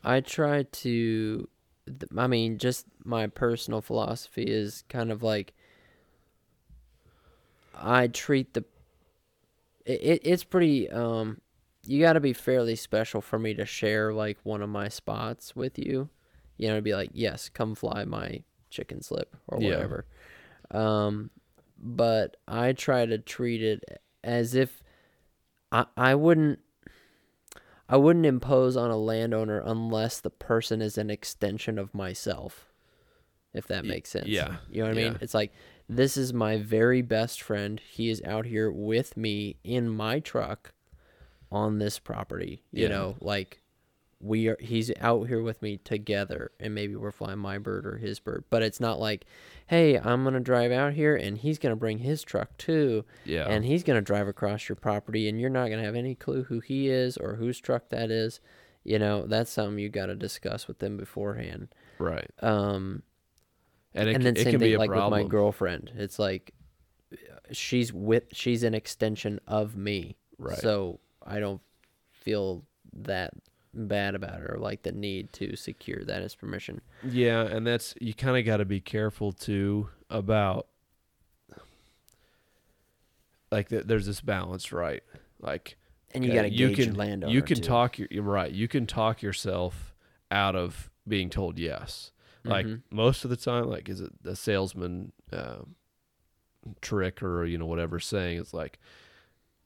I 0.03 0.21
try 0.21 0.63
to. 0.65 1.49
I 2.17 2.27
mean, 2.27 2.59
just 2.59 2.87
my 3.05 3.27
personal 3.27 3.81
philosophy 3.81 4.45
is 4.45 4.85
kind 4.89 5.11
of 5.13 5.23
like. 5.23 5.53
I 7.75 8.09
treat 8.09 8.55
the. 8.55 8.65
It 9.87 10.21
it's 10.25 10.45
pretty 10.45 10.91
um, 10.91 11.41
you 11.85 12.01
got 12.01 12.13
to 12.15 12.21
be 12.21 12.33
fairly 12.33 12.77
special 12.77 13.21
for 13.21 13.39
me 13.39 13.55
to 13.55 13.65
share 13.65 14.13
like 14.13 14.39
one 14.43 14.63
of 14.63 14.69
my 14.69 14.89
spots 14.89 15.57
with 15.57 15.79
you, 15.79 16.09
you 16.57 16.69
know, 16.69 16.77
to 16.77 16.83
be 16.83 16.95
like, 16.95 17.11
yes, 17.15 17.49
come 17.49 17.75
fly 17.75 18.05
my 18.05 18.43
chicken 18.69 19.03
slip 19.03 19.37
or 19.49 19.59
Yeah. 19.61 19.69
whatever. 19.71 20.07
Um, 20.71 21.31
but 21.79 22.37
I 22.47 22.73
try 22.75 23.07
to 23.07 23.19
treat 23.19 23.63
it 23.63 23.83
as 24.23 24.55
if 24.55 24.83
I 25.73 25.87
I 25.97 26.15
wouldn't 26.15 26.59
I 27.89 27.97
wouldn't 27.97 28.27
impose 28.27 28.77
on 28.77 28.91
a 28.91 28.97
landowner 28.97 29.61
unless 29.65 30.21
the 30.21 30.31
person 30.31 30.81
is 30.81 30.97
an 30.99 31.11
extension 31.11 31.79
of 31.79 31.95
myself. 31.95 32.67
If 33.53 33.67
that 33.67 33.85
makes 33.85 34.11
sense. 34.11 34.29
yeah, 34.29 34.57
You 34.71 34.83
know 34.83 34.89
what 34.91 34.93
I 34.99 35.03
mean? 35.03 35.13
yeah. 35.15 35.19
It's 35.23 35.35
like 35.35 35.53
this 35.89 36.17
is 36.17 36.33
my 36.33 36.57
very 36.59 37.03
best 37.03 37.43
friend. 37.43 37.81
He 37.91 38.09
is 38.11 38.23
out 38.23 38.47
here 38.47 38.71
with 38.71 39.17
me 39.17 39.57
in 39.65 39.89
my 39.89 40.21
truck 40.21 40.73
on 41.53 41.79
this 41.79 41.99
property. 41.99 42.63
You 42.73 42.83
Yeah. 42.85 42.89
know, 42.89 43.17
like 43.21 43.61
we 44.23 44.49
are 44.49 44.57
he's 44.61 44.93
out 45.01 45.29
here 45.29 45.41
with 45.43 45.63
me 45.63 45.79
together 45.79 46.51
and 46.61 46.75
maybe 46.75 46.95
we're 46.95 47.11
flying 47.11 47.39
my 47.39 47.57
bird 47.59 47.87
or 47.87 47.97
his 47.97 48.21
bird. 48.21 48.45
But 48.51 48.63
it's 48.63 48.79
not 48.79 49.01
like, 49.01 49.25
hey, 49.69 49.99
I'm 49.99 50.25
gonna 50.25 50.41
drive 50.41 50.73
out 50.73 50.93
here 50.93 51.17
and 51.17 51.39
he's 51.39 51.59
gonna 51.59 51.75
bring 51.77 51.99
his 51.99 52.23
truck 52.23 52.57
too 52.59 53.05
Yeah. 53.25 53.47
and 53.49 53.65
he's 53.65 53.83
going 53.83 53.97
to 53.97 54.03
drive 54.03 54.29
across 54.29 54.69
your 54.69 54.77
property 54.77 55.27
and 55.29 55.41
you're 55.41 55.49
not 55.49 55.69
going 55.69 55.79
to 55.79 55.85
have 55.87 55.95
any 55.95 56.15
clue 56.15 56.43
who 56.45 56.61
he 56.61 56.89
is 56.91 57.17
or 57.17 57.37
whose 57.37 57.59
truck 57.61 57.89
that 57.89 58.11
is 58.11 58.41
you 58.85 58.99
know 58.99 59.27
that's 59.27 59.51
something 59.51 59.79
you 59.79 59.89
got 59.89 60.07
to 60.07 60.15
discuss 60.17 60.67
with 60.69 60.79
them 60.81 60.97
beforehand 60.99 61.69
right. 61.99 62.31
um 62.43 63.03
And 63.95 64.09
it, 64.09 64.15
and 64.17 64.25
then 64.25 64.37
it 64.37 64.43
same 64.45 64.53
can 64.53 64.61
be 64.61 64.71
thing 64.73 64.79
like 64.79 64.91
problem. 64.91 65.13
with 65.19 65.27
my 65.27 65.31
girlfriend 65.31 65.93
it's 65.97 66.19
like 66.19 66.53
she's 67.53 67.93
with 67.93 68.25
she's 68.33 68.63
an 68.63 68.75
extension 68.75 69.41
of 69.47 69.77
me 69.77 70.17
Right. 70.39 70.59
so 70.59 71.01
i 71.27 71.39
don't 71.41 71.61
feel 72.13 72.65
that 72.93 73.33
bad 73.73 74.15
about 74.15 74.41
it 74.41 74.51
or 74.51 74.59
like 74.59 74.83
the 74.83 74.93
need 74.93 75.33
to 75.33 75.55
secure 75.57 76.05
that 76.05 76.23
as 76.23 76.35
permission 76.35 76.81
Yeah, 77.05 77.43
and 77.43 77.67
that's 77.67 77.95
you 78.01 78.13
kind 78.15 78.37
of 78.37 78.45
got 78.45 78.57
to 78.59 78.65
be 78.65 78.81
careful 78.81 79.33
too 79.33 79.89
about 80.11 80.67
like 83.51 83.69
th- 83.69 83.85
there's 83.87 84.07
this 84.07 84.21
balance, 84.21 84.73
right? 84.73 85.03
Like 85.41 85.77
and 86.13 86.25
you 86.25 86.31
okay, 86.31 86.37
got 86.39 86.43
to 86.43 86.51
you 86.51 86.69
gauge 86.69 86.77
can 86.87 86.95
landowner 86.95 87.33
you 87.33 87.43
can 87.43 87.57
too. 87.59 87.63
talk 87.63 87.99
your 87.99 88.09
you're 88.11 88.23
right. 88.23 88.51
You 88.53 88.69
can 88.69 88.87
talk 88.87 89.23
yourself 89.23 89.95
out 90.31 90.57
of 90.57 90.91
being 91.07 91.31
told 91.31 91.59
yes. 91.59 92.13
Like 92.45 92.67
Mhm. 92.67 92.83
most 92.91 93.25
of 93.25 93.31
the 93.31 93.37
time, 93.37 93.67
like 93.69 93.89
is 93.89 94.01
it 94.01 94.11
the 94.23 94.35
salesman 94.37 95.13
um, 95.33 95.75
trick 96.81 97.23
or 97.23 97.45
you 97.45 97.59
know 97.59 97.67
whatever 97.67 97.99
saying? 98.01 98.39
It's 98.39 98.55
like 98.55 98.79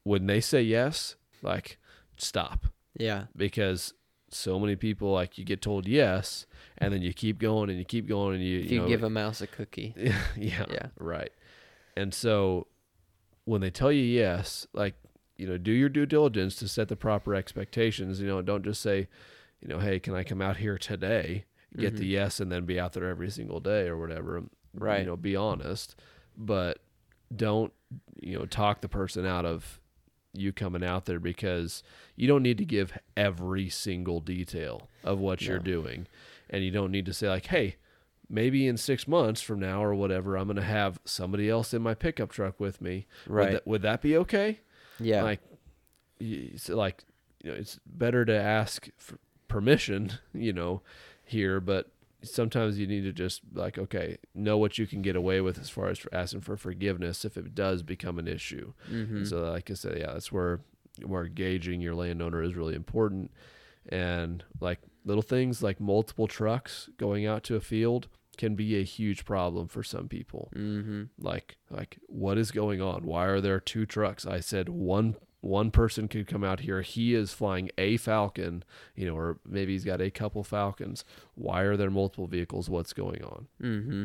when 0.02 0.26
they 0.26 0.40
say 0.40 0.62
yes, 0.62 1.16
like 1.44 1.78
stop. 2.16 2.66
Yeah. 2.98 3.24
Because 3.36 3.94
so 4.30 4.58
many 4.58 4.74
people 4.74 5.12
like 5.12 5.38
you 5.38 5.44
get 5.44 5.62
told 5.62 5.86
yes 5.86 6.46
and 6.78 6.92
then 6.92 7.02
you 7.02 7.12
keep 7.12 7.38
going 7.38 7.70
and 7.70 7.78
you 7.78 7.84
keep 7.84 8.08
going 8.08 8.34
and 8.34 8.42
you 8.44 8.58
if 8.60 8.64
you 8.70 8.76
you 8.78 8.80
know, 8.82 8.88
give 8.88 9.04
a 9.04 9.10
mouse 9.10 9.40
a 9.40 9.46
cookie. 9.46 9.94
Yeah, 10.36 10.64
yeah 10.70 10.86
right. 10.98 11.30
And 11.96 12.12
so 12.12 12.66
when 13.44 13.60
they 13.60 13.70
tell 13.70 13.92
you 13.92 14.02
yes 14.02 14.66
like 14.72 14.94
you 15.36 15.46
know 15.46 15.56
do 15.58 15.70
your 15.70 15.88
due 15.88 16.06
diligence 16.06 16.56
to 16.56 16.66
set 16.68 16.88
the 16.88 16.96
proper 16.96 17.34
expectations. 17.34 18.20
You 18.20 18.26
know 18.26 18.42
don't 18.42 18.64
just 18.64 18.80
say 18.80 19.06
you 19.60 19.68
know 19.68 19.78
hey 19.78 20.00
can 20.00 20.14
i 20.14 20.24
come 20.24 20.42
out 20.42 20.56
here 20.56 20.78
today? 20.78 21.44
Get 21.76 21.96
the 21.96 22.04
Mhm. 22.04 22.10
yes 22.10 22.40
and 22.40 22.50
then 22.52 22.64
be 22.64 22.78
out 22.80 22.92
there 22.92 23.08
every 23.08 23.30
single 23.30 23.60
day 23.60 23.86
or 23.88 23.96
whatever 23.98 24.42
Right. 24.72 25.00
you 25.00 25.06
know 25.06 25.16
be 25.16 25.36
honest. 25.36 25.94
But 26.36 26.78
don't 27.34 27.72
you 28.20 28.36
know 28.38 28.46
talk 28.46 28.80
the 28.80 28.88
person 28.88 29.26
out 29.26 29.44
of 29.44 29.80
you 30.34 30.52
coming 30.52 30.84
out 30.84 31.06
there 31.06 31.20
because 31.20 31.82
you 32.16 32.26
don't 32.26 32.42
need 32.42 32.58
to 32.58 32.64
give 32.64 32.96
every 33.16 33.68
single 33.68 34.20
detail 34.20 34.88
of 35.02 35.18
what 35.18 35.42
you're 35.42 35.58
doing. 35.58 36.06
And 36.50 36.64
you 36.64 36.70
don't 36.70 36.90
need 36.90 37.06
to 37.06 37.12
say 37.14 37.28
like 37.28 37.46
hey 37.46 37.76
maybe 38.28 38.66
in 38.66 38.76
six 38.76 39.06
months 39.06 39.42
from 39.42 39.60
now 39.60 39.84
or 39.84 39.94
whatever 39.94 40.36
i'm 40.36 40.46
going 40.46 40.56
to 40.56 40.62
have 40.62 40.98
somebody 41.04 41.50
else 41.50 41.74
in 41.74 41.82
my 41.82 41.94
pickup 41.94 42.30
truck 42.30 42.58
with 42.58 42.80
me. 42.80 43.06
Right. 43.26 43.44
would 43.44 43.54
that, 43.54 43.66
would 43.66 43.82
that 43.82 44.00
be 44.00 44.16
okay? 44.18 44.60
Yeah. 44.98 45.22
Like 45.22 45.40
like 46.68 47.04
you 47.42 47.50
know 47.50 47.56
it's 47.56 47.78
better 47.86 48.24
to 48.24 48.34
ask 48.34 48.88
for 48.96 49.18
permission 49.48 50.12
you 50.34 50.52
know 50.52 50.82
here 51.24 51.60
but 51.60 51.90
sometimes 52.24 52.78
you 52.78 52.86
need 52.86 53.02
to 53.02 53.12
just 53.12 53.42
like 53.52 53.78
okay 53.78 54.18
know 54.34 54.58
what 54.58 54.78
you 54.78 54.86
can 54.86 55.02
get 55.02 55.16
away 55.16 55.40
with 55.40 55.58
as 55.58 55.70
far 55.70 55.88
as 55.88 55.98
for 55.98 56.14
asking 56.14 56.40
for 56.40 56.56
forgiveness 56.56 57.24
if 57.24 57.36
it 57.36 57.54
does 57.54 57.82
become 57.82 58.18
an 58.18 58.28
issue. 58.28 58.72
Mm-hmm. 58.90 59.24
so 59.24 59.50
like 59.50 59.70
i 59.70 59.74
said 59.74 59.98
yeah 59.98 60.12
that's 60.12 60.32
where 60.32 60.60
where 61.02 61.26
gauging 61.26 61.80
your 61.80 61.94
landowner 61.94 62.42
is 62.42 62.54
really 62.54 62.74
important. 62.74 63.30
And 63.88 64.44
like 64.60 64.80
little 65.04 65.22
things 65.22 65.62
like 65.62 65.80
multiple 65.80 66.26
trucks 66.26 66.88
going 66.96 67.26
out 67.26 67.42
to 67.44 67.56
a 67.56 67.60
field 67.60 68.08
can 68.36 68.54
be 68.54 68.78
a 68.78 68.82
huge 68.82 69.24
problem 69.24 69.68
for 69.68 69.82
some 69.82 70.08
people. 70.08 70.50
Mm-hmm. 70.56 71.04
like 71.18 71.56
like 71.70 71.98
what 72.06 72.38
is 72.38 72.50
going 72.50 72.80
on? 72.80 73.04
Why 73.04 73.26
are 73.26 73.40
there 73.40 73.60
two 73.60 73.86
trucks? 73.86 74.26
I 74.26 74.40
said 74.40 74.68
one 74.68 75.16
one 75.44 75.70
person 75.70 76.08
could 76.08 76.26
come 76.26 76.42
out 76.42 76.60
here 76.60 76.80
he 76.82 77.14
is 77.14 77.32
flying 77.32 77.70
a 77.78 77.96
falcon 77.98 78.64
you 78.96 79.06
know 79.06 79.14
or 79.16 79.38
maybe 79.46 79.72
he's 79.72 79.84
got 79.84 80.00
a 80.00 80.10
couple 80.10 80.42
falcons 80.42 81.04
why 81.34 81.60
are 81.62 81.76
there 81.76 81.90
multiple 81.90 82.26
vehicles 82.26 82.68
what's 82.70 82.92
going 82.92 83.22
on 83.22 83.46
Mm-hmm. 83.62 84.04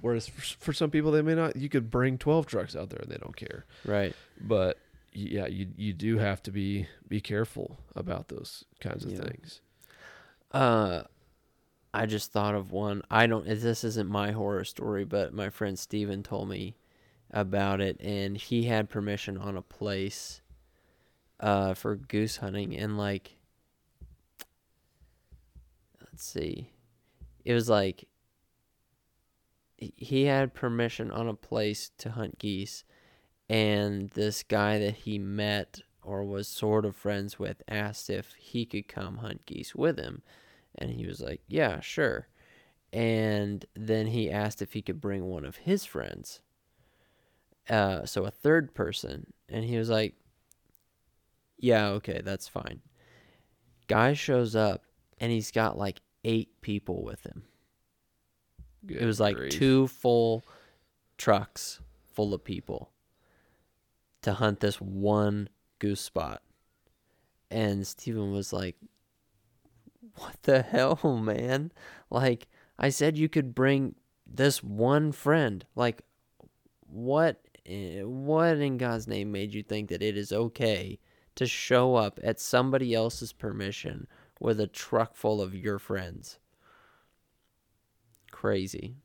whereas 0.00 0.26
for, 0.28 0.40
for 0.40 0.72
some 0.72 0.90
people 0.90 1.10
they 1.12 1.22
may 1.22 1.34
not 1.34 1.56
you 1.56 1.68
could 1.68 1.90
bring 1.90 2.16
12 2.18 2.46
trucks 2.46 2.74
out 2.74 2.90
there 2.90 3.00
and 3.02 3.10
they 3.10 3.18
don't 3.18 3.36
care 3.36 3.64
Right. 3.84 4.14
but 4.40 4.78
yeah, 5.14 5.46
you 5.46 5.68
you 5.76 5.92
do 5.92 6.16
have 6.18 6.42
to 6.44 6.50
be 6.50 6.86
be 7.06 7.20
careful 7.20 7.78
about 7.94 8.28
those 8.28 8.64
kinds 8.80 9.04
of 9.04 9.12
Yeah. 9.12 9.18
things. 9.20 9.60
Uh, 10.50 11.02
I 11.94 12.06
just 12.06 12.32
thought 12.32 12.54
of 12.54 12.72
one. 12.72 13.02
I 13.10 13.26
don't. 13.26 13.44
This 13.46 13.84
isn't 13.84 14.08
my 14.08 14.32
horror 14.32 14.64
story, 14.64 15.04
but 15.04 15.34
my 15.34 15.50
friend 15.50 15.78
Steven 15.78 16.22
told 16.22 16.48
me 16.48 16.76
about 17.30 17.80
it, 17.80 17.98
and 18.00 18.36
he 18.36 18.64
had 18.64 18.88
permission 18.90 19.36
on 19.36 19.56
a 19.56 19.62
place, 19.62 20.40
uh, 21.42 21.74
for 21.74 21.96
goose 21.96 22.38
hunting, 22.38 22.74
and 22.76 22.96
like, 22.96 23.36
let's 26.00 26.24
see, 26.24 26.70
it 27.44 27.52
was 27.52 27.68
like 27.68 28.06
he- 29.96 30.24
had 30.24 30.54
permission 30.54 31.10
on 31.10 31.28
a 31.28 31.34
place 31.34 31.90
to 31.98 32.10
hunt 32.12 32.38
geese, 32.38 32.84
and 33.48 34.10
this 34.10 34.42
guy 34.42 34.78
that 34.78 34.94
he 34.94 35.18
met 35.18 35.80
or 36.02 36.24
was 36.24 36.48
sort 36.48 36.84
of 36.84 36.96
friends 36.96 37.38
with 37.38 37.62
asked 37.68 38.10
if 38.10 38.34
he 38.34 38.64
could 38.64 38.88
come 38.88 39.18
hunt 39.18 39.46
geese 39.46 39.74
with 39.74 39.98
him. 39.98 40.22
And 40.74 40.90
he 40.90 41.06
was 41.06 41.20
like, 41.20 41.42
Yeah, 41.46 41.80
sure. 41.80 42.28
And 42.92 43.64
then 43.74 44.08
he 44.08 44.30
asked 44.30 44.62
if 44.62 44.72
he 44.72 44.82
could 44.82 45.00
bring 45.00 45.24
one 45.24 45.44
of 45.44 45.56
his 45.56 45.84
friends. 45.84 46.40
Uh, 47.68 48.04
so 48.04 48.24
a 48.24 48.30
third 48.30 48.74
person. 48.74 49.32
And 49.48 49.64
he 49.64 49.76
was 49.76 49.88
like, 49.88 50.14
Yeah, 51.62 51.90
okay, 51.90 52.20
that's 52.24 52.48
fine. 52.48 52.80
Guy 53.86 54.14
shows 54.14 54.56
up 54.56 54.82
and 55.20 55.30
he's 55.30 55.52
got 55.52 55.78
like 55.78 56.00
eight 56.24 56.60
people 56.60 57.04
with 57.04 57.22
him. 57.24 57.44
it 58.88 59.04
was 59.04 59.20
like 59.20 59.36
grief. 59.36 59.52
two 59.52 59.86
full 59.86 60.44
trucks 61.16 61.80
full 62.12 62.34
of 62.34 62.42
people 62.42 62.90
to 64.22 64.34
hunt 64.34 64.58
this 64.58 64.80
one 64.80 65.48
goose 65.78 66.00
spot. 66.00 66.42
And 67.48 67.86
Steven 67.86 68.32
was 68.32 68.52
like, 68.52 68.74
What 70.16 70.42
the 70.42 70.62
hell, 70.62 70.98
man? 71.22 71.70
Like, 72.10 72.48
I 72.76 72.88
said 72.88 73.16
you 73.16 73.28
could 73.28 73.54
bring 73.54 73.94
this 74.26 74.64
one 74.64 75.12
friend. 75.12 75.64
Like, 75.76 76.02
what, 76.88 77.40
eh, 77.66 78.02
what 78.02 78.58
in 78.58 78.78
God's 78.78 79.06
name 79.06 79.30
made 79.30 79.54
you 79.54 79.62
think 79.62 79.90
that 79.90 80.02
it 80.02 80.16
is 80.16 80.32
okay 80.32 80.98
to 81.36 81.46
show 81.46 81.94
up 81.96 82.18
at 82.22 82.40
somebody 82.40 82.94
else's 82.94 83.32
permission 83.32 84.06
with 84.40 84.60
a 84.60 84.66
truck 84.66 85.14
full 85.14 85.40
of 85.40 85.54
your 85.54 85.78
friends? 85.78 86.38
Crazy. 88.30 88.96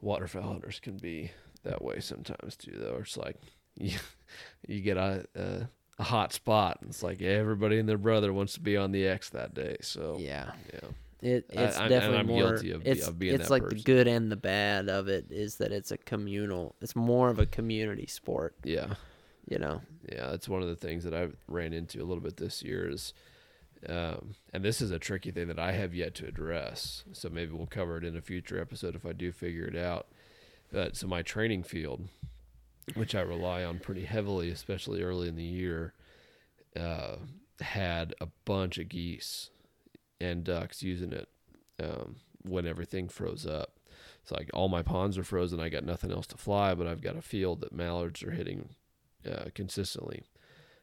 waterfowl 0.00 0.42
hunters 0.42 0.78
can 0.80 0.96
be 0.98 1.30
that 1.64 1.82
way 1.82 1.98
sometimes 2.00 2.56
too 2.56 2.72
though 2.76 2.98
it's 3.00 3.16
like 3.16 3.36
you, 3.76 3.96
you 4.68 4.80
get 4.82 4.96
a, 4.98 5.24
a 5.34 5.68
a 5.98 6.02
hot 6.02 6.32
spot 6.32 6.78
and 6.80 6.90
it's 6.90 7.02
like 7.02 7.22
everybody 7.22 7.78
and 7.78 7.88
their 7.88 7.96
brother 7.98 8.32
wants 8.32 8.52
to 8.54 8.60
be 8.60 8.76
on 8.76 8.92
the 8.92 9.06
x 9.06 9.30
that 9.30 9.54
day 9.54 9.76
so 9.80 10.16
Yeah. 10.20 10.50
yeah 10.72 10.80
It, 11.22 11.46
it's 11.50 11.78
I'm- 11.78 11.88
definitely 11.88 12.18
I'm 12.18 12.26
more. 12.26 12.54
of 12.54 12.62
it's 12.86 13.06
of 13.08 13.22
it's 13.22 13.48
like 13.50 13.66
the 13.68 13.76
good 13.76 14.06
and 14.08 14.30
the 14.30 14.36
bad 14.36 14.88
of 14.90 15.08
it 15.08 15.26
is 15.30 15.56
that 15.56 15.72
it's 15.72 15.90
a 15.92 15.96
communal. 15.96 16.74
It's 16.82 16.94
more 16.96 17.30
of 17.30 17.38
a 17.38 17.46
community 17.46 18.06
sport. 18.06 18.54
yeah 18.64 18.94
You 19.46 19.58
know. 19.58 19.82
yeah 20.10 20.30
that's 20.30 20.48
one 20.48 20.62
of 20.62 20.68
the 20.68 20.76
things 20.76 21.04
that 21.04 21.14
i 21.14 21.28
ran 21.48 21.72
into 21.72 22.02
a 22.02 22.06
little 22.06 22.22
bit 22.22 22.38
this 22.38 22.62
year 22.62 22.88
is 22.88 23.12
um, 23.86 24.34
and 24.54 24.64
this 24.64 24.80
is 24.80 24.90
a 24.90 24.98
tricky 24.98 25.30
thing 25.30 25.48
that 25.48 25.58
i 25.58 25.72
have 25.72 25.94
yet 25.94 26.14
to 26.14 26.26
address 26.26 27.04
so 27.12 27.28
maybe 27.28 27.52
we'll 27.52 27.66
cover 27.66 27.98
it 27.98 28.04
in 28.04 28.16
a 28.16 28.22
future 28.22 28.58
episode 28.58 28.94
if 28.94 29.04
i 29.04 29.12
do 29.12 29.30
figure 29.32 29.66
it 29.66 29.76
out 29.76 30.06
but 30.72 30.96
so 30.96 31.06
my 31.06 31.20
training 31.20 31.62
field 31.62 32.08
which 32.94 33.14
i 33.14 33.20
rely 33.20 33.62
on 33.62 33.78
pretty 33.78 34.04
heavily 34.04 34.50
especially 34.50 35.02
early 35.02 35.28
in 35.28 35.36
the 35.36 35.42
year 35.42 35.92
uh, 36.78 37.16
had 37.60 38.14
a 38.20 38.28
bunch 38.46 38.78
of 38.78 38.88
geese 38.88 39.50
and 40.20 40.44
ducks 40.44 40.82
using 40.82 41.12
it 41.12 41.28
um, 41.82 42.16
when 42.42 42.66
everything 42.66 43.08
froze 43.08 43.46
up 43.46 43.78
it's 44.22 44.32
like 44.32 44.48
all 44.54 44.68
my 44.68 44.82
ponds 44.82 45.18
are 45.18 45.24
frozen 45.24 45.60
i 45.60 45.68
got 45.68 45.84
nothing 45.84 46.10
else 46.10 46.26
to 46.26 46.36
fly 46.38 46.74
but 46.74 46.86
i've 46.86 47.02
got 47.02 47.16
a 47.16 47.22
field 47.22 47.60
that 47.60 47.74
mallards 47.74 48.22
are 48.22 48.30
hitting 48.32 48.70
uh, 49.30 49.46
consistently. 49.54 50.24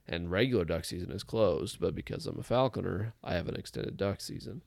And 0.08 0.32
regular 0.32 0.66
duck 0.66 0.86
season 0.86 1.12
is 1.12 1.24
closed, 1.24 1.80
but 1.80 1.96
because 1.96 2.26
I'm 2.26 2.40
a 2.40 2.44
falconer, 2.44 3.14
I 3.24 3.34
have 3.34 3.48
an 3.48 3.56
extended 3.56 3.98
duck 3.98 4.20
season. 4.20 4.64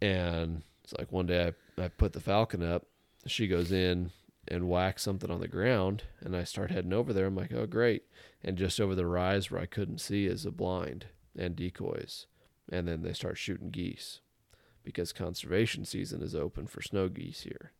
And 0.00 0.62
it's 0.84 0.94
like 0.98 1.12
one 1.12 1.26
day 1.26 1.52
I, 1.78 1.84
I 1.84 1.88
put 1.88 2.12
the 2.12 2.20
falcon 2.20 2.62
up, 2.62 2.86
she 3.26 3.46
goes 3.46 3.70
in 3.70 4.12
and 4.48 4.68
whacks 4.68 5.02
something 5.02 5.30
on 5.30 5.40
the 5.40 5.48
ground, 5.48 6.04
and 6.20 6.34
I 6.34 6.44
start 6.44 6.70
heading 6.70 6.92
over 6.92 7.12
there. 7.12 7.26
I'm 7.26 7.36
like, 7.36 7.52
oh, 7.52 7.66
great. 7.66 8.04
And 8.42 8.56
just 8.56 8.80
over 8.80 8.94
the 8.94 9.06
rise 9.06 9.50
where 9.50 9.60
I 9.60 9.66
couldn't 9.66 10.00
see 10.00 10.26
is 10.26 10.46
a 10.46 10.50
blind 10.50 11.06
and 11.36 11.54
decoys. 11.54 12.26
And 12.70 12.88
then 12.88 13.02
they 13.02 13.12
start 13.12 13.36
shooting 13.36 13.70
geese 13.70 14.20
because 14.82 15.12
conservation 15.12 15.84
season 15.84 16.22
is 16.22 16.34
open 16.34 16.66
for 16.66 16.82
snow 16.82 17.08
geese 17.08 17.42
here. 17.42 17.72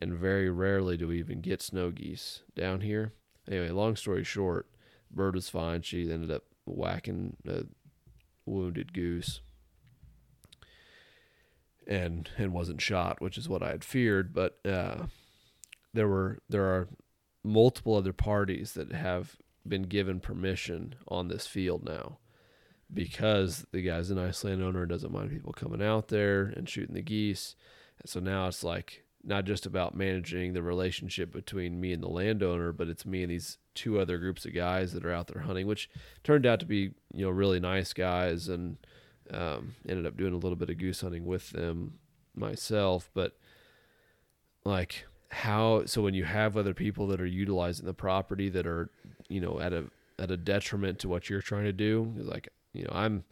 And 0.00 0.14
very 0.14 0.50
rarely 0.50 0.96
do 0.96 1.08
we 1.08 1.18
even 1.18 1.40
get 1.40 1.62
snow 1.62 1.90
geese 1.90 2.42
down 2.54 2.80
here. 2.80 3.12
Anyway, 3.48 3.70
long 3.70 3.96
story 3.96 4.24
short, 4.24 4.66
bird 5.10 5.34
was 5.34 5.48
fine. 5.48 5.82
She 5.82 6.10
ended 6.10 6.30
up 6.30 6.44
whacking 6.64 7.36
a 7.46 7.64
wounded 8.44 8.92
goose 8.92 9.40
and 11.86 12.28
and 12.36 12.52
wasn't 12.52 12.80
shot, 12.80 13.20
which 13.20 13.38
is 13.38 13.48
what 13.48 13.62
I 13.62 13.70
had 13.70 13.84
feared. 13.84 14.34
But 14.34 14.58
uh, 14.66 15.06
there 15.94 16.08
were 16.08 16.38
there 16.48 16.64
are 16.64 16.88
multiple 17.44 17.94
other 17.94 18.12
parties 18.12 18.72
that 18.72 18.92
have 18.92 19.36
been 19.66 19.82
given 19.82 20.20
permission 20.20 20.94
on 21.08 21.28
this 21.28 21.46
field 21.46 21.84
now 21.84 22.18
because 22.92 23.66
the 23.72 23.82
guy's 23.82 24.10
a 24.10 24.14
nice 24.14 24.44
landowner 24.44 24.82
and 24.82 24.88
doesn't 24.88 25.12
mind 25.12 25.30
people 25.30 25.52
coming 25.52 25.82
out 25.82 26.08
there 26.08 26.44
and 26.44 26.68
shooting 26.68 26.94
the 26.94 27.02
geese. 27.02 27.56
And 28.00 28.08
so 28.08 28.20
now 28.20 28.48
it's 28.48 28.62
like 28.62 29.04
not 29.26 29.44
just 29.44 29.66
about 29.66 29.96
managing 29.96 30.52
the 30.52 30.62
relationship 30.62 31.32
between 31.32 31.80
me 31.80 31.92
and 31.92 32.02
the 32.02 32.08
landowner, 32.08 32.72
but 32.72 32.88
it's 32.88 33.04
me 33.04 33.22
and 33.22 33.30
these 33.30 33.58
two 33.74 33.98
other 33.98 34.18
groups 34.18 34.46
of 34.46 34.54
guys 34.54 34.92
that 34.92 35.04
are 35.04 35.12
out 35.12 35.26
there 35.26 35.42
hunting, 35.42 35.66
which 35.66 35.90
turned 36.22 36.46
out 36.46 36.60
to 36.60 36.66
be 36.66 36.92
you 37.12 37.26
know 37.26 37.30
really 37.30 37.58
nice 37.58 37.92
guys, 37.92 38.48
and 38.48 38.78
um, 39.32 39.74
ended 39.88 40.06
up 40.06 40.16
doing 40.16 40.32
a 40.32 40.38
little 40.38 40.56
bit 40.56 40.70
of 40.70 40.78
goose 40.78 41.00
hunting 41.00 41.26
with 41.26 41.50
them 41.50 41.94
myself. 42.36 43.10
But 43.14 43.36
like 44.64 45.06
how 45.30 45.84
so 45.86 46.02
when 46.02 46.14
you 46.14 46.24
have 46.24 46.56
other 46.56 46.74
people 46.74 47.08
that 47.08 47.20
are 47.20 47.26
utilizing 47.26 47.84
the 47.84 47.94
property 47.94 48.48
that 48.50 48.66
are 48.66 48.90
you 49.28 49.40
know 49.40 49.58
at 49.58 49.72
a 49.72 49.86
at 50.18 50.30
a 50.30 50.36
detriment 50.36 51.00
to 51.00 51.08
what 51.08 51.28
you're 51.28 51.42
trying 51.42 51.64
to 51.64 51.72
do, 51.72 52.14
like 52.16 52.48
you 52.72 52.84
know 52.84 52.92
I'm 52.92 53.24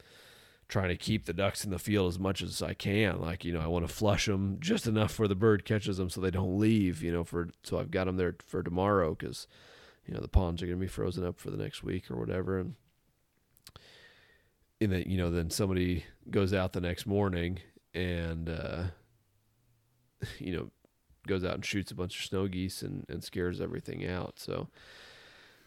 trying 0.68 0.88
to 0.88 0.96
keep 0.96 1.26
the 1.26 1.32
ducks 1.32 1.64
in 1.64 1.70
the 1.70 1.78
field 1.78 2.08
as 2.08 2.18
much 2.18 2.42
as 2.42 2.62
I 2.62 2.74
can. 2.74 3.20
Like, 3.20 3.44
you 3.44 3.52
know, 3.52 3.60
I 3.60 3.66
want 3.66 3.86
to 3.86 3.92
flush 3.92 4.26
them 4.26 4.58
just 4.60 4.86
enough 4.86 5.12
for 5.12 5.28
the 5.28 5.34
bird 5.34 5.64
catches 5.64 5.98
them 5.98 6.10
so 6.10 6.20
they 6.20 6.30
don't 6.30 6.58
leave, 6.58 7.02
you 7.02 7.12
know, 7.12 7.24
for, 7.24 7.50
so 7.62 7.78
I've 7.78 7.90
got 7.90 8.06
them 8.06 8.16
there 8.16 8.36
for 8.46 8.62
tomorrow 8.62 9.14
because, 9.14 9.46
you 10.06 10.14
know, 10.14 10.20
the 10.20 10.28
ponds 10.28 10.62
are 10.62 10.66
going 10.66 10.78
to 10.78 10.84
be 10.84 10.88
frozen 10.88 11.24
up 11.24 11.38
for 11.38 11.50
the 11.50 11.56
next 11.56 11.82
week 11.82 12.10
or 12.10 12.16
whatever. 12.16 12.58
And, 12.58 12.74
and 14.80 14.92
then, 14.92 15.04
you 15.06 15.18
know, 15.18 15.30
then 15.30 15.50
somebody 15.50 16.04
goes 16.30 16.54
out 16.54 16.72
the 16.72 16.80
next 16.80 17.06
morning 17.06 17.60
and, 17.92 18.48
uh, 18.48 18.84
you 20.38 20.56
know, 20.56 20.70
goes 21.26 21.44
out 21.44 21.54
and 21.54 21.64
shoots 21.64 21.90
a 21.90 21.94
bunch 21.94 22.18
of 22.18 22.24
snow 22.24 22.48
geese 22.48 22.82
and, 22.82 23.04
and 23.08 23.22
scares 23.22 23.60
everything 23.60 24.06
out. 24.06 24.34
So, 24.38 24.68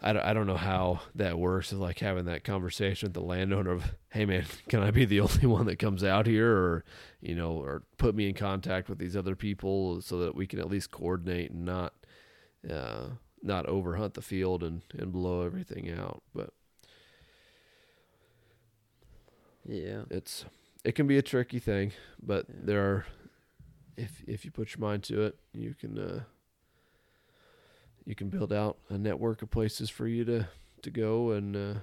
I 0.01 0.13
don't, 0.13 0.23
I 0.23 0.33
don't 0.33 0.45
know 0.47 0.57
how 0.57 1.01
that 1.15 1.39
works. 1.39 1.73
Is 1.73 1.79
like 1.79 1.99
having 1.99 2.25
that 2.25 2.43
conversation 2.43 3.07
with 3.07 3.13
the 3.15 3.21
landowner 3.21 3.71
of, 3.71 3.95
hey 4.09 4.25
man, 4.25 4.45
can 4.69 4.81
I 4.83 4.91
be 4.91 5.05
the 5.05 5.19
only 5.21 5.45
one 5.47 5.65
that 5.65 5.79
comes 5.79 6.03
out 6.03 6.27
here, 6.27 6.51
or 6.55 6.85
you 7.21 7.33
know, 7.35 7.53
or 7.53 7.83
put 7.97 8.13
me 8.15 8.27
in 8.29 8.35
contact 8.35 8.89
with 8.89 8.99
these 8.99 9.15
other 9.17 9.35
people 9.35 10.01
so 10.01 10.19
that 10.19 10.35
we 10.35 10.45
can 10.45 10.59
at 10.59 10.69
least 10.69 10.91
coordinate 10.91 11.49
and 11.51 11.65
not, 11.65 11.93
uh, 12.69 13.07
not 13.41 13.65
overhunt 13.65 14.13
the 14.13 14.21
field 14.21 14.63
and 14.63 14.81
and 14.97 15.11
blow 15.11 15.41
everything 15.41 15.89
out. 15.91 16.21
But 16.33 16.51
Yeah. 19.65 20.03
it's 20.09 20.45
it 20.83 20.93
can 20.95 21.07
be 21.07 21.17
a 21.17 21.21
tricky 21.23 21.59
thing, 21.59 21.91
but 22.21 22.45
there 22.49 22.81
are, 22.83 23.05
if 23.97 24.23
if 24.27 24.45
you 24.45 24.51
put 24.51 24.75
your 24.75 24.79
mind 24.87 25.03
to 25.05 25.23
it, 25.23 25.37
you 25.53 25.73
can. 25.73 25.97
Uh, 25.97 26.23
you 28.07 28.15
can 28.15 28.29
build 28.29 28.53
out 28.53 28.77
a 28.89 28.97
network 28.97 29.41
of 29.41 29.51
places 29.51 29.89
for 29.89 30.07
you 30.07 30.23
to 30.23 30.47
to 30.81 30.89
go 30.89 31.31
and 31.31 31.55
uh, 31.55 31.79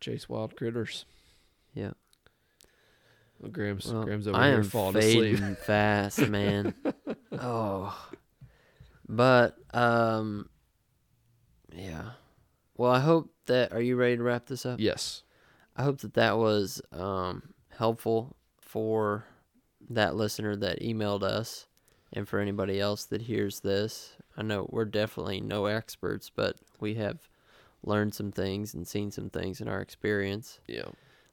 chase 0.00 0.28
wild 0.28 0.56
critters. 0.56 1.04
Yeah. 1.74 1.90
Well, 3.40 3.50
Graham's 3.50 3.92
Well, 3.92 4.04
Graham's 4.04 4.28
over 4.28 4.38
I 4.38 4.50
here 4.50 4.62
falling 4.62 4.96
asleep. 4.96 5.58
fast, 5.66 6.20
man. 6.28 6.74
oh. 7.32 8.08
But 9.08 9.56
um 9.74 10.48
yeah. 11.74 12.10
Well, 12.76 12.92
I 12.92 13.00
hope 13.00 13.30
that 13.46 13.72
are 13.72 13.82
you 13.82 13.96
ready 13.96 14.16
to 14.18 14.22
wrap 14.22 14.46
this 14.46 14.64
up? 14.64 14.78
Yes. 14.78 15.24
I 15.76 15.82
hope 15.82 15.98
that 16.02 16.14
that 16.14 16.38
was 16.38 16.80
um 16.92 17.54
helpful 17.76 18.36
for 18.60 19.24
that 19.88 20.14
listener 20.14 20.54
that 20.54 20.80
emailed 20.80 21.24
us 21.24 21.66
and 22.12 22.28
for 22.28 22.38
anybody 22.38 22.78
else 22.78 23.04
that 23.06 23.22
hears 23.22 23.60
this. 23.60 24.12
I 24.40 24.42
know 24.42 24.66
we're 24.70 24.86
definitely 24.86 25.42
no 25.42 25.66
experts, 25.66 26.30
but 26.34 26.56
we 26.80 26.94
have 26.94 27.28
learned 27.84 28.14
some 28.14 28.32
things 28.32 28.72
and 28.72 28.88
seen 28.88 29.10
some 29.10 29.28
things 29.28 29.60
in 29.60 29.68
our 29.68 29.82
experience. 29.82 30.60
Yeah. 30.66 30.88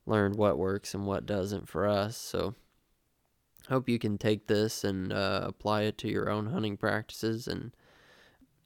Learned 0.06 0.36
what 0.36 0.58
works 0.58 0.94
and 0.94 1.06
what 1.06 1.26
doesn't 1.26 1.70
for 1.70 1.88
us. 1.88 2.18
So 2.18 2.54
hope 3.70 3.88
you 3.88 3.98
can 3.98 4.18
take 4.18 4.48
this 4.48 4.84
and 4.84 5.14
uh, 5.14 5.40
apply 5.46 5.84
it 5.84 5.98
to 6.00 6.10
your 6.10 6.30
own 6.30 6.48
hunting 6.48 6.76
practices. 6.76 7.48
And 7.48 7.72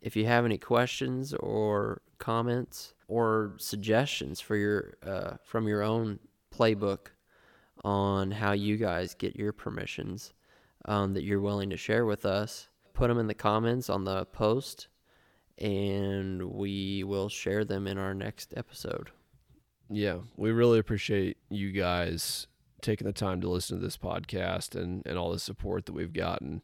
if 0.02 0.16
you 0.16 0.26
have 0.26 0.44
any 0.44 0.58
questions 0.58 1.36
or 1.36 2.02
comments 2.18 2.96
or 3.08 3.54
suggestions 3.58 4.42
for 4.42 4.56
your 4.56 4.96
uh, 5.06 5.34
from 5.44 5.68
your 5.68 5.84
own 5.84 6.18
playbook 6.52 7.10
on 7.84 8.32
how 8.32 8.54
you 8.54 8.78
guys 8.78 9.14
get 9.14 9.36
your 9.36 9.54
permissions 9.54 10.34
um, 10.86 11.14
that 11.14 11.24
you're 11.24 11.42
willing 11.42 11.70
to 11.70 11.78
share 11.78 12.08
with 12.08 12.26
us, 12.26 12.70
put 12.94 13.08
them 13.08 13.20
in 13.20 13.28
the 13.28 13.34
comments 13.34 13.90
on 13.90 14.06
the 14.06 14.26
post, 14.26 14.88
and 15.58 16.52
we 16.52 17.04
will 17.04 17.30
share 17.30 17.66
them 17.66 17.88
in 17.88 17.98
our 17.98 18.14
next 18.14 18.54
episode. 18.56 19.12
Yeah, 19.90 20.20
we 20.38 20.52
really 20.52 20.80
appreciate 20.80 21.38
you 21.50 21.72
guys 21.72 22.48
taking 22.82 23.06
the 23.06 23.14
time 23.14 23.42
to 23.42 23.50
listen 23.50 23.78
to 23.78 23.84
this 23.84 23.98
podcast 23.98 24.76
and, 24.76 25.04
and 25.06 25.18
all 25.18 25.32
the 25.32 25.40
support 25.40 25.86
that 25.86 25.94
we've 25.94 26.14
gotten. 26.14 26.62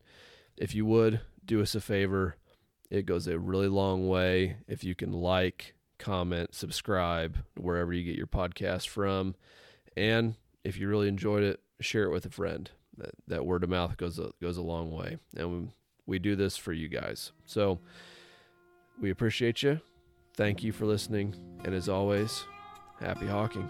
If 0.58 0.74
you 0.74 0.86
would 0.86 1.22
do 1.46 1.62
us 1.62 1.76
a 1.76 1.82
favor, 1.82 2.38
it 2.90 3.06
goes 3.06 3.28
a 3.28 3.38
really 3.38 3.68
long 3.68 4.08
way 4.08 4.58
if 4.68 4.84
you 4.84 4.96
can 4.96 5.12
like, 5.12 5.76
comment, 6.00 6.56
subscribe 6.56 7.38
wherever 7.56 7.94
you 7.94 8.04
get 8.04 8.18
your 8.18 8.28
podcast 8.28 8.88
from. 8.88 9.36
And 9.96 10.36
if 10.64 10.78
you 10.78 10.88
really 10.88 11.08
enjoyed 11.08 11.44
it, 11.44 11.60
share 11.82 12.04
it 12.04 12.12
with 12.12 12.26
a 12.26 12.30
friend. 12.30 12.70
That, 12.98 13.12
that 13.28 13.46
word 13.46 13.64
of 13.64 13.70
mouth 13.70 13.98
goes 13.98 14.18
a, 14.20 14.32
goes 14.42 14.58
a 14.58 14.64
long 14.64 14.92
way. 14.92 15.18
And 15.36 15.52
we, 15.52 15.68
we 16.08 16.18
do 16.18 16.36
this 16.36 16.58
for 16.58 16.74
you 16.74 16.88
guys. 16.88 17.32
So 17.46 17.80
we 19.00 19.12
appreciate 19.12 19.62
you. 19.62 19.82
Thank 20.36 20.64
you 20.64 20.72
for 20.72 20.86
listening. 20.86 21.36
And 21.64 21.76
as 21.76 21.90
always, 21.90 22.44
happy 23.00 23.28
hawking. 23.28 23.70